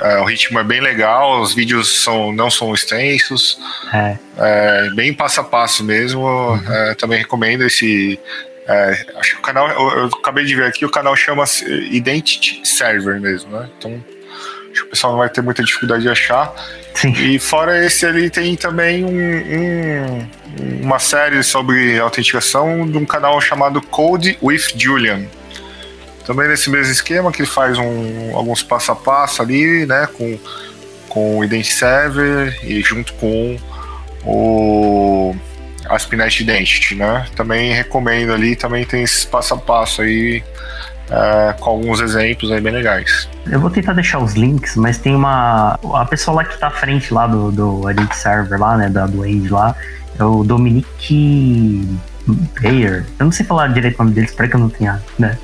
é, 0.00 0.18
o 0.18 0.24
ritmo 0.24 0.58
é 0.58 0.64
bem 0.64 0.80
legal, 0.80 1.40
os 1.40 1.54
vídeos 1.54 2.02
são, 2.02 2.32
não 2.32 2.50
são 2.50 2.74
extensos. 2.74 3.58
É. 3.92 4.16
é 4.36 4.90
bem 4.94 5.12
passo 5.12 5.40
a 5.40 5.44
passo 5.44 5.84
mesmo. 5.84 6.22
Uhum. 6.22 6.72
É, 6.72 6.94
também 6.94 7.18
recomendo 7.18 7.62
esse. 7.62 8.18
É, 8.66 9.06
acho 9.16 9.32
que 9.32 9.38
o 9.38 9.42
canal. 9.42 9.68
Eu, 9.68 9.98
eu, 9.98 10.06
acabei 10.06 10.44
de 10.44 10.54
ver 10.54 10.66
aqui, 10.66 10.84
o 10.84 10.90
canal 10.90 11.16
chama 11.16 11.44
Identity 11.90 12.60
Server 12.64 13.20
mesmo, 13.20 13.50
né? 13.50 13.68
Então 13.78 13.92
acho 14.70 14.82
que 14.82 14.82
o 14.82 14.90
pessoal 14.90 15.12
não 15.12 15.18
vai 15.18 15.28
ter 15.28 15.42
muita 15.42 15.62
dificuldade 15.62 16.02
de 16.02 16.08
achar. 16.08 16.52
Sim. 16.94 17.12
E 17.12 17.38
fora 17.38 17.84
esse 17.84 18.04
ali 18.06 18.28
tem 18.28 18.56
também 18.56 19.04
um, 19.04 19.08
um, 19.08 20.28
uma 20.82 20.98
série 20.98 21.42
sobre 21.42 21.98
autenticação 21.98 22.88
de 22.88 22.98
um 22.98 23.04
canal 23.04 23.40
chamado 23.40 23.80
Code 23.80 24.38
with 24.42 24.62
Julian. 24.76 25.26
Também 26.28 26.46
nesse 26.46 26.68
mesmo 26.68 26.92
esquema 26.92 27.32
que 27.32 27.40
ele 27.40 27.48
faz 27.48 27.78
um, 27.78 28.36
alguns 28.36 28.62
passo 28.62 28.92
a 28.92 28.94
passo 28.94 29.40
ali, 29.40 29.86
né, 29.86 30.06
com, 30.12 30.38
com 31.08 31.38
o 31.38 31.42
Identity 31.42 31.72
Server 31.72 32.60
e 32.62 32.82
junto 32.82 33.14
com 33.14 33.56
o 34.26 35.34
ASP.NET 35.88 36.42
Identity, 36.42 36.96
né? 36.96 37.24
Também 37.34 37.72
recomendo 37.72 38.34
ali, 38.34 38.54
também 38.54 38.84
tem 38.84 39.04
esses 39.04 39.24
passo 39.24 39.54
a 39.54 39.56
passo 39.56 40.02
aí 40.02 40.44
é, 41.10 41.54
com 41.58 41.70
alguns 41.70 41.98
exemplos 41.98 42.52
aí 42.52 42.60
bem 42.60 42.74
legais. 42.74 43.26
Eu 43.46 43.58
vou 43.58 43.70
tentar 43.70 43.94
deixar 43.94 44.18
os 44.18 44.34
links, 44.34 44.76
mas 44.76 44.98
tem 44.98 45.14
uma. 45.14 45.80
A 45.94 46.04
pessoa 46.04 46.36
lá 46.36 46.44
que 46.44 46.60
tá 46.60 46.66
à 46.66 46.70
frente 46.70 47.14
lá 47.14 47.26
do, 47.26 47.50
do 47.50 47.90
Identity 47.90 48.16
Server 48.16 48.60
lá, 48.60 48.76
né? 48.76 48.90
Da, 48.90 49.06
do 49.06 49.22
Age 49.22 49.48
lá, 49.48 49.74
é 50.20 50.24
o 50.24 50.44
Dominique 50.44 51.88
Bayer. 52.34 53.06
Eu 53.18 53.24
não 53.24 53.32
sei 53.32 53.44
falar 53.44 53.68
direito 53.68 53.98
o 53.98 54.04
nome 54.04 54.14
dele, 54.14 54.26
espero 54.26 54.48
que 54.48 54.56
eu 54.56 54.60
não 54.60 54.68
tenha, 54.68 55.02
né? 55.18 55.38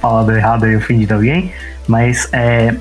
falado 0.00 0.32
errado 0.32 0.66
e 0.66 0.76
ofendido 0.76 1.14
alguém, 1.14 1.52
mas 1.86 2.28
é, 2.32 2.74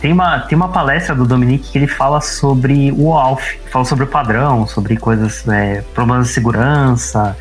tem, 0.00 0.12
uma, 0.12 0.40
tem 0.40 0.56
uma 0.56 0.68
palestra 0.68 1.14
do 1.14 1.26
Dominique 1.26 1.70
que 1.70 1.78
ele 1.78 1.86
fala 1.86 2.20
sobre 2.20 2.92
o 2.92 3.12
ALF, 3.16 3.58
fala 3.70 3.84
sobre 3.84 4.04
o 4.04 4.06
padrão, 4.06 4.66
sobre 4.66 4.96
coisas, 4.96 5.46
é, 5.48 5.82
problemas 5.94 6.28
de 6.28 6.32
segurança, 6.32 7.36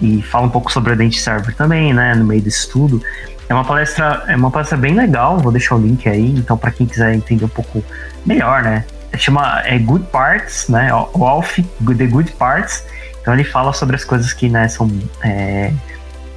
e 0.00 0.22
fala 0.22 0.46
um 0.46 0.50
pouco 0.50 0.72
sobre 0.72 0.92
o 0.92 0.94
Identity 0.94 1.20
Server 1.20 1.54
também, 1.54 1.92
né, 1.92 2.14
no 2.14 2.24
meio 2.24 2.42
desse 2.42 2.60
estudo. 2.60 3.02
É 3.48 3.54
uma 3.54 3.64
palestra, 3.64 4.24
é 4.26 4.36
uma 4.36 4.50
palestra 4.50 4.76
bem 4.76 4.94
legal, 4.94 5.38
vou 5.38 5.52
deixar 5.52 5.74
o 5.74 5.78
link 5.78 6.08
aí, 6.08 6.30
então 6.30 6.56
para 6.56 6.70
quem 6.70 6.86
quiser 6.86 7.14
entender 7.14 7.44
um 7.44 7.48
pouco 7.48 7.84
melhor, 8.24 8.62
né, 8.62 8.84
chama 9.16 9.62
é 9.64 9.78
Good 9.78 10.06
Parts, 10.06 10.68
né, 10.68 10.90
o 10.92 11.26
ALF, 11.26 11.62
The 11.62 12.06
Good 12.06 12.32
Parts, 12.32 12.84
então 13.24 13.32
ele 13.32 13.44
fala 13.44 13.72
sobre 13.72 13.96
as 13.96 14.04
coisas 14.04 14.32
que, 14.34 14.50
né, 14.50 14.68
são... 14.68 14.86
É, 15.22 15.72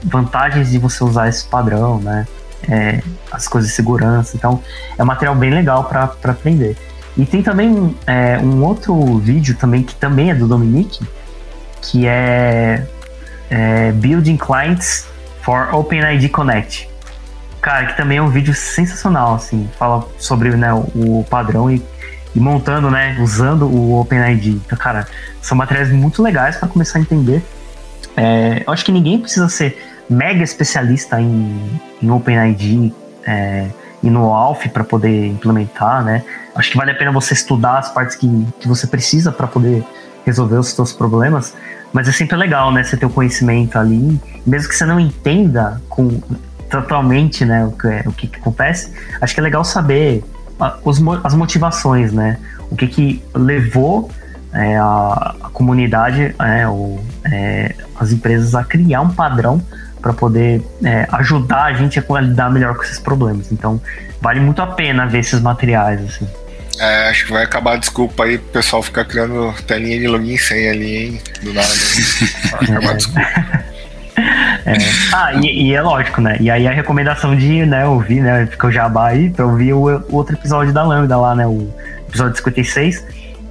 vantagens 0.03 0.71
de 0.71 0.77
você 0.77 1.03
usar 1.03 1.27
esse 1.27 1.45
padrão, 1.45 1.99
né? 1.99 2.27
É, 2.69 3.01
as 3.31 3.47
coisas 3.47 3.69
de 3.69 3.75
segurança. 3.75 4.35
Então, 4.35 4.61
é 4.97 5.03
um 5.03 5.05
material 5.05 5.35
bem 5.35 5.51
legal 5.51 5.83
para 5.85 6.11
aprender. 6.23 6.75
E 7.15 7.25
tem 7.25 7.41
também 7.41 7.95
é, 8.05 8.37
um 8.37 8.63
outro 8.63 9.17
vídeo 9.17 9.55
também 9.55 9.83
que 9.83 9.95
também 9.95 10.31
é 10.31 10.35
do 10.35 10.47
Dominique, 10.47 11.05
que 11.81 12.07
é, 12.07 12.85
é 13.49 13.91
Building 13.91 14.37
Clients 14.37 15.07
for 15.41 15.73
OpenID 15.73 16.29
Connect. 16.29 16.89
Cara, 17.61 17.87
que 17.87 17.97
também 17.97 18.19
é 18.19 18.21
um 18.21 18.29
vídeo 18.29 18.53
sensacional, 18.53 19.35
assim, 19.35 19.69
fala 19.77 20.07
sobre 20.19 20.55
né, 20.55 20.71
o, 20.73 21.25
padrão 21.29 21.69
e, 21.71 21.83
e, 22.37 22.39
montando, 22.39 22.91
né, 22.91 23.17
usando 23.19 23.65
o 23.65 23.99
OpenID. 23.99 24.61
Então, 24.63 24.77
cara, 24.77 25.07
são 25.41 25.57
materiais 25.57 25.91
muito 25.91 26.21
legais 26.21 26.55
para 26.55 26.67
começar 26.67 26.99
a 26.99 27.01
entender. 27.01 27.43
É, 28.15 28.63
eu 28.65 28.71
acho 28.71 28.85
que 28.85 28.91
ninguém 28.91 29.17
precisa 29.19 29.49
ser 29.49 30.05
mega 30.07 30.43
especialista 30.43 31.19
em, 31.19 31.81
em 31.99 32.11
OpenID 32.11 32.93
é, 33.25 33.65
e 34.03 34.09
no 34.11 34.31
ALF 34.31 34.69
para 34.69 34.83
poder 34.83 35.25
implementar, 35.25 36.05
né? 36.05 36.23
Acho 36.53 36.69
que 36.71 36.77
vale 36.77 36.91
a 36.91 36.95
pena 36.95 37.11
você 37.11 37.33
estudar 37.33 37.79
as 37.79 37.89
partes 37.91 38.15
que, 38.15 38.47
que 38.59 38.67
você 38.67 38.85
precisa 38.85 39.31
para 39.31 39.47
poder 39.47 39.83
resolver 40.23 40.57
os 40.57 40.67
seus 40.67 40.93
problemas, 40.93 41.55
mas 41.91 42.07
é 42.07 42.11
sempre 42.11 42.37
legal, 42.37 42.71
né? 42.71 42.83
Você 42.83 42.95
ter 42.95 43.07
o 43.07 43.09
conhecimento 43.09 43.79
ali, 43.79 44.21
mesmo 44.45 44.69
que 44.69 44.75
você 44.75 44.85
não 44.85 44.99
entenda 44.99 45.81
com, 45.89 46.21
totalmente, 46.69 47.43
né, 47.45 47.65
o 47.65 47.71
que, 47.71 48.09
o 48.09 48.11
que, 48.11 48.27
que 48.27 48.39
acontece, 48.39 48.93
acho 49.19 49.33
que 49.33 49.39
é 49.39 49.43
legal 49.43 49.63
saber 49.63 50.23
os, 50.83 50.99
as 51.23 51.33
motivações, 51.33 52.11
né? 52.11 52.37
O 52.69 52.75
que 52.75 52.87
que 52.87 53.23
levou 53.33 54.09
é, 54.53 54.77
a, 54.77 55.35
a, 55.41 55.49
comunidade, 55.49 56.35
é, 56.39 56.67
o, 56.67 56.99
é, 57.25 57.75
as 57.99 58.11
empresas 58.11 58.55
a 58.55 58.63
criar 58.63 59.01
um 59.01 59.09
padrão 59.09 59.61
para 60.01 60.13
poder 60.13 60.61
é, 60.83 61.07
ajudar 61.13 61.65
a 61.65 61.73
gente 61.73 61.99
a 61.99 62.21
lidar 62.21 62.51
melhor 62.51 62.75
com 62.75 62.83
esses 62.83 62.99
problemas. 62.99 63.51
Então, 63.51 63.81
vale 64.21 64.39
muito 64.39 64.61
a 64.61 64.67
pena 64.67 65.05
ver 65.05 65.19
esses 65.19 65.41
materiais, 65.41 66.01
assim. 66.01 66.27
É, 66.79 67.09
acho 67.09 67.25
que 67.25 67.31
vai 67.31 67.43
acabar 67.43 67.73
a 67.73 67.77
desculpa 67.77 68.25
aí 68.25 68.37
pro 68.37 68.49
pessoal 68.49 68.83
ficar 68.83 69.03
criando 69.05 69.53
telinha 69.65 69.99
de 69.99 70.07
login 70.07 70.37
sem 70.37 70.69
ali, 70.69 70.95
hein? 70.95 71.21
Do 71.41 71.53
nada. 71.53 71.67
Vai 72.51 72.69
acabar 72.69 72.91
a 72.91 72.93
desculpa. 72.93 73.66
É. 74.67 74.75
Ah, 75.13 75.33
e, 75.33 75.69
e, 75.69 75.73
é 75.73 75.81
lógico, 75.81 76.19
né? 76.19 76.35
E 76.41 76.51
aí 76.51 76.67
a 76.67 76.71
recomendação 76.71 77.33
de 77.35 77.65
né, 77.65 77.87
ouvir, 77.87 78.19
né? 78.21 78.45
Fica 78.47 78.67
o 78.67 78.71
jabá 78.71 79.07
aí 79.07 79.29
pra 79.29 79.45
ouvir 79.45 79.71
o, 79.71 79.85
o 79.85 80.15
outro 80.15 80.35
episódio 80.35 80.73
da 80.73 80.83
Lambda 80.83 81.15
lá, 81.17 81.33
né? 81.33 81.47
O 81.47 81.73
episódio 82.05 82.35
56, 82.35 83.05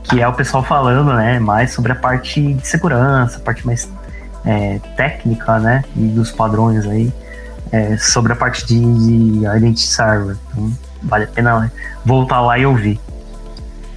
que 0.04 0.20
é 0.20 0.28
o 0.28 0.34
pessoal 0.34 0.62
falando, 0.62 1.14
né? 1.14 1.38
Mais 1.38 1.72
sobre 1.72 1.92
a 1.92 1.94
parte 1.94 2.52
de 2.52 2.66
segurança, 2.66 3.38
a 3.38 3.40
parte 3.40 3.64
mais 3.64 3.90
é, 4.44 4.78
técnica, 4.94 5.58
né? 5.58 5.82
E 5.96 6.06
dos 6.08 6.30
padrões 6.30 6.86
aí. 6.86 7.10
É, 7.72 7.96
sobre 7.96 8.32
a 8.32 8.36
parte 8.36 8.64
de, 8.66 8.78
de 8.78 9.46
Identity 9.56 9.88
Server. 9.88 10.36
Então, 10.52 10.70
vale 11.02 11.24
a 11.24 11.28
pena 11.28 11.72
voltar 12.04 12.40
lá 12.40 12.58
e 12.58 12.66
ouvir 12.66 13.00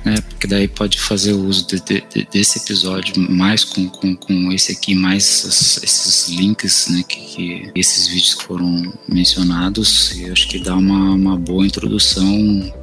né? 0.10 0.18
Porque 0.30 0.48
daí 0.48 0.68
pode 0.68 1.00
fazer 1.00 1.34
o 1.34 1.46
uso 1.46 1.68
de, 1.68 1.80
de, 1.82 2.28
desse 2.32 2.60
episódio 2.60 3.14
mais 3.30 3.64
com, 3.64 3.88
com, 3.88 4.16
com 4.16 4.52
esse 4.52 4.72
aqui, 4.72 4.96
mais 4.96 5.80
esses 5.84 6.30
links, 6.30 6.88
né? 6.90 7.04
Que, 7.08 7.20
que, 7.20 7.72
esses 7.76 8.08
vídeos 8.08 8.36
que 8.36 8.44
foram 8.44 8.94
mencionados. 9.08 10.16
E 10.16 10.30
acho 10.30 10.48
que 10.48 10.60
dá 10.60 10.76
uma, 10.76 11.14
uma 11.14 11.38
boa 11.38 11.66
introdução 11.66 12.74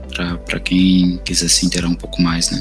para 0.47 0.61
quem 0.61 1.21
quiser 1.25 1.49
se 1.49 1.67
inteirar 1.67 1.89
um 1.89 1.95
pouco 1.95 2.23
mais, 2.23 2.51
né? 2.51 2.61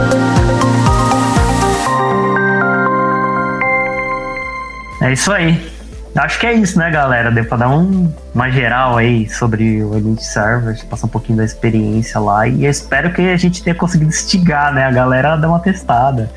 É 5.00 5.12
isso 5.12 5.32
aí. 5.32 5.78
Acho 6.16 6.40
que 6.40 6.46
é 6.46 6.54
isso, 6.54 6.78
né, 6.78 6.90
galera? 6.90 7.30
Deu 7.30 7.44
pra 7.44 7.56
dar 7.56 7.68
um, 7.68 8.12
uma 8.34 8.50
geral 8.50 8.96
aí 8.96 9.28
sobre 9.28 9.84
o 9.84 9.96
Elite 9.96 10.24
Server, 10.24 10.76
passar 10.86 11.06
um 11.06 11.10
pouquinho 11.10 11.38
da 11.38 11.44
experiência 11.44 12.18
lá. 12.18 12.48
E 12.48 12.66
espero 12.66 13.12
que 13.12 13.22
a 13.22 13.36
gente 13.36 13.62
tenha 13.62 13.74
conseguido 13.74 14.10
instigar, 14.10 14.72
né, 14.72 14.84
a 14.84 14.90
galera 14.90 15.34
a 15.34 15.36
dar 15.36 15.48
uma 15.48 15.60
testada, 15.60 16.30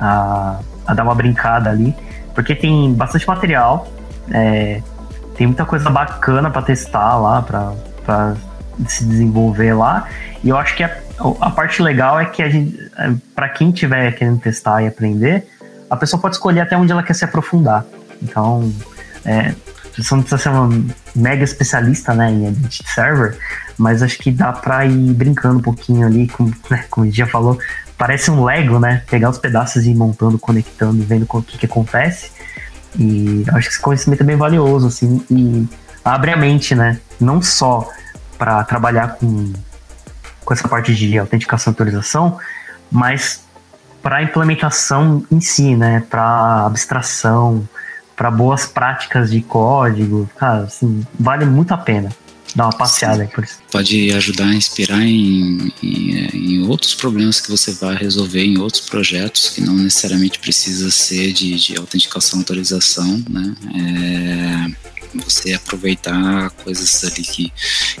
a, 0.00 0.58
a 0.86 0.94
dar 0.94 1.02
uma 1.02 1.14
brincada 1.14 1.68
ali. 1.68 1.94
Porque 2.34 2.54
tem 2.54 2.94
bastante 2.94 3.28
material. 3.28 3.86
É, 4.32 4.80
tem 5.36 5.46
muita 5.46 5.64
coisa 5.64 5.90
bacana 5.90 6.50
para 6.50 6.62
testar 6.62 7.16
lá, 7.16 7.42
para 7.42 8.34
se 8.86 9.04
desenvolver 9.04 9.74
lá. 9.74 10.08
E 10.42 10.48
eu 10.48 10.56
acho 10.56 10.74
que 10.74 10.82
a, 10.82 10.96
a 11.40 11.50
parte 11.50 11.82
legal 11.82 12.18
é 12.18 12.24
que 12.24 12.42
a 12.42 12.48
gente, 12.48 12.78
é, 12.98 13.12
para 13.34 13.48
quem 13.48 13.70
tiver 13.70 14.12
querendo 14.12 14.40
testar 14.40 14.82
e 14.82 14.86
aprender, 14.86 15.46
a 15.88 15.96
pessoa 15.96 16.20
pode 16.20 16.36
escolher 16.36 16.60
até 16.60 16.76
onde 16.76 16.92
ela 16.92 17.02
quer 17.02 17.14
se 17.14 17.24
aprofundar. 17.24 17.84
Então, 18.22 18.72
é, 19.24 19.54
você 19.96 20.14
não 20.14 20.22
precisa 20.22 20.42
ser 20.42 20.48
uma 20.50 20.68
mega 21.14 21.44
especialista 21.44 22.14
né, 22.14 22.30
em 22.30 22.48
Edit 22.48 22.88
Server, 22.88 23.38
mas 23.78 24.02
acho 24.02 24.18
que 24.18 24.30
dá 24.30 24.52
para 24.52 24.84
ir 24.84 25.14
brincando 25.14 25.58
um 25.58 25.62
pouquinho 25.62 26.06
ali, 26.06 26.28
com, 26.28 26.44
né, 26.70 26.84
como 26.90 27.04
a 27.04 27.06
gente 27.06 27.16
já 27.16 27.26
falou, 27.26 27.58
parece 27.96 28.30
um 28.30 28.44
Lego, 28.44 28.78
né? 28.78 29.02
Pegar 29.08 29.30
os 29.30 29.38
pedaços 29.38 29.86
e 29.86 29.90
ir 29.90 29.94
montando, 29.94 30.38
conectando, 30.38 31.02
vendo 31.02 31.26
o 31.28 31.42
que, 31.42 31.58
que 31.58 31.66
acontece. 31.66 32.30
E 32.98 33.44
acho 33.48 33.68
que 33.68 33.74
esse 33.74 33.80
conhecimento 33.80 34.22
é 34.22 34.24
bem 34.24 34.36
valioso, 34.36 34.86
assim, 34.86 35.24
e 35.30 35.66
abre 36.04 36.32
a 36.32 36.36
mente, 36.36 36.74
né? 36.74 37.00
Não 37.20 37.42
só 37.42 37.88
para 38.38 38.62
trabalhar 38.64 39.16
com, 39.16 39.52
com 40.44 40.54
essa 40.54 40.68
parte 40.68 40.94
de 40.94 41.18
autenticação 41.18 41.70
e 41.70 41.74
autorização, 41.74 42.38
mas 42.90 43.44
para 44.02 44.16
a 44.16 44.22
implementação 44.22 45.24
em 45.30 45.40
si, 45.40 45.74
né? 45.74 46.04
Para 46.08 46.66
abstração, 46.66 47.68
para 48.14 48.30
boas 48.30 48.66
práticas 48.66 49.30
de 49.30 49.42
código, 49.42 50.28
cara, 50.36 50.62
assim, 50.62 51.06
vale 51.18 51.44
muito 51.44 51.72
a 51.72 51.78
pena 51.78 52.10
dar 52.54 52.64
uma 52.64 52.72
passeada 52.72 53.22
aí 53.22 53.28
por 53.28 53.44
isso. 53.44 53.58
Pode 53.70 54.12
ajudar 54.12 54.46
a 54.46 54.54
inspirar 54.54 55.02
em, 55.02 55.72
em, 55.82 56.26
em, 56.34 56.62
outros 56.66 56.94
problemas 56.94 57.40
que 57.40 57.50
você 57.50 57.72
vai 57.72 57.96
resolver 57.96 58.44
em 58.44 58.58
outros 58.58 58.88
projetos, 58.88 59.50
que 59.50 59.60
não 59.60 59.74
necessariamente 59.74 60.38
precisa 60.38 60.90
ser 60.90 61.32
de, 61.32 61.56
de 61.56 61.76
autenticação 61.76 62.40
autorização, 62.40 63.22
né? 63.28 63.54
É, 63.74 64.95
você 65.18 65.54
aproveitar 65.54 66.50
coisas 66.62 67.04
ali 67.04 67.22
que, 67.22 67.52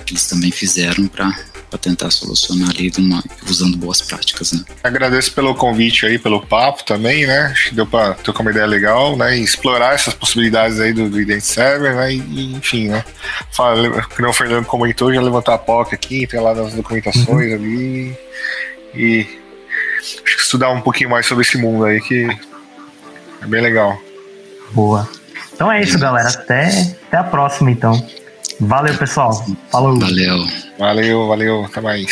que 0.04 0.12
eles 0.12 0.26
também 0.26 0.50
fizeram 0.50 1.06
para 1.06 1.32
para 1.70 1.78
tentar 1.78 2.10
solucionar 2.10 2.70
ali 2.70 2.92
uma, 2.98 3.22
usando 3.48 3.76
boas 3.76 4.00
práticas, 4.00 4.52
né? 4.52 4.64
Agradeço 4.82 5.32
pelo 5.32 5.54
convite 5.54 6.06
aí, 6.06 6.18
pelo 6.18 6.40
papo 6.40 6.84
também, 6.84 7.26
né? 7.26 7.46
Acho 7.52 7.70
que 7.70 7.74
deu 7.74 7.86
para 7.86 8.14
ter 8.14 8.30
uma 8.30 8.50
ideia 8.50 8.66
legal, 8.66 9.16
né? 9.16 9.36
E 9.36 9.42
explorar 9.42 9.94
essas 9.94 10.14
possibilidades 10.14 10.80
aí 10.80 10.92
do, 10.92 11.10
do 11.10 11.20
Ident 11.20 11.42
Server, 11.42 11.94
né? 11.94 12.14
E, 12.14 12.54
enfim, 12.54 12.88
né? 12.88 13.04
Fala, 13.50 14.02
como 14.02 14.28
o 14.28 14.32
Fernando 14.32 14.64
comentou, 14.64 15.12
já 15.12 15.20
levantar 15.20 15.54
a 15.54 15.58
POC 15.58 15.94
aqui, 15.94 16.26
tem 16.26 16.40
lá 16.40 16.54
nas 16.54 16.72
documentações 16.72 17.26
uhum. 17.28 17.54
ali 17.54 18.16
e 18.94 19.26
acho 19.98 20.22
que 20.22 20.42
estudar 20.42 20.70
um 20.70 20.80
pouquinho 20.80 21.10
mais 21.10 21.26
sobre 21.26 21.42
esse 21.42 21.58
mundo 21.58 21.84
aí 21.84 22.00
que 22.00 22.26
é 23.42 23.46
bem 23.46 23.60
legal. 23.60 24.00
Boa. 24.72 25.08
Então 25.56 25.72
é 25.72 25.80
isso, 25.80 25.98
galera. 25.98 26.28
Até, 26.28 26.68
até 27.08 27.16
a 27.16 27.24
próxima, 27.24 27.70
então. 27.70 28.06
Valeu, 28.60 28.94
pessoal. 28.96 29.42
Falou. 29.72 29.98
Valeu. 29.98 30.46
Valeu, 30.78 31.26
valeu. 31.28 31.64
Até 31.64 31.80
mais. 31.80 32.06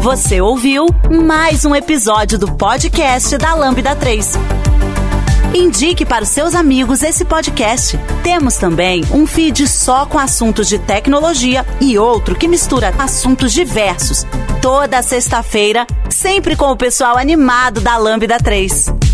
Você 0.00 0.40
ouviu 0.40 0.86
mais 1.10 1.64
um 1.64 1.74
episódio 1.74 2.38
do 2.38 2.52
podcast 2.52 3.36
da 3.38 3.54
Lambda 3.54 3.96
3. 3.96 4.34
Indique 5.52 6.06
para 6.06 6.22
os 6.22 6.28
seus 6.28 6.54
amigos 6.54 7.02
esse 7.02 7.24
podcast. 7.24 7.98
Temos 8.22 8.56
também 8.56 9.02
um 9.10 9.26
feed 9.26 9.66
só 9.66 10.06
com 10.06 10.16
assuntos 10.16 10.68
de 10.68 10.78
tecnologia 10.78 11.66
e 11.80 11.98
outro 11.98 12.36
que 12.36 12.46
mistura 12.46 12.94
assuntos 13.00 13.52
diversos. 13.52 14.24
Toda 14.62 15.02
sexta-feira, 15.02 15.88
sempre 16.08 16.54
com 16.54 16.70
o 16.70 16.76
pessoal 16.76 17.18
animado 17.18 17.80
da 17.80 17.96
Lambda 17.96 18.38
3. 18.38 19.05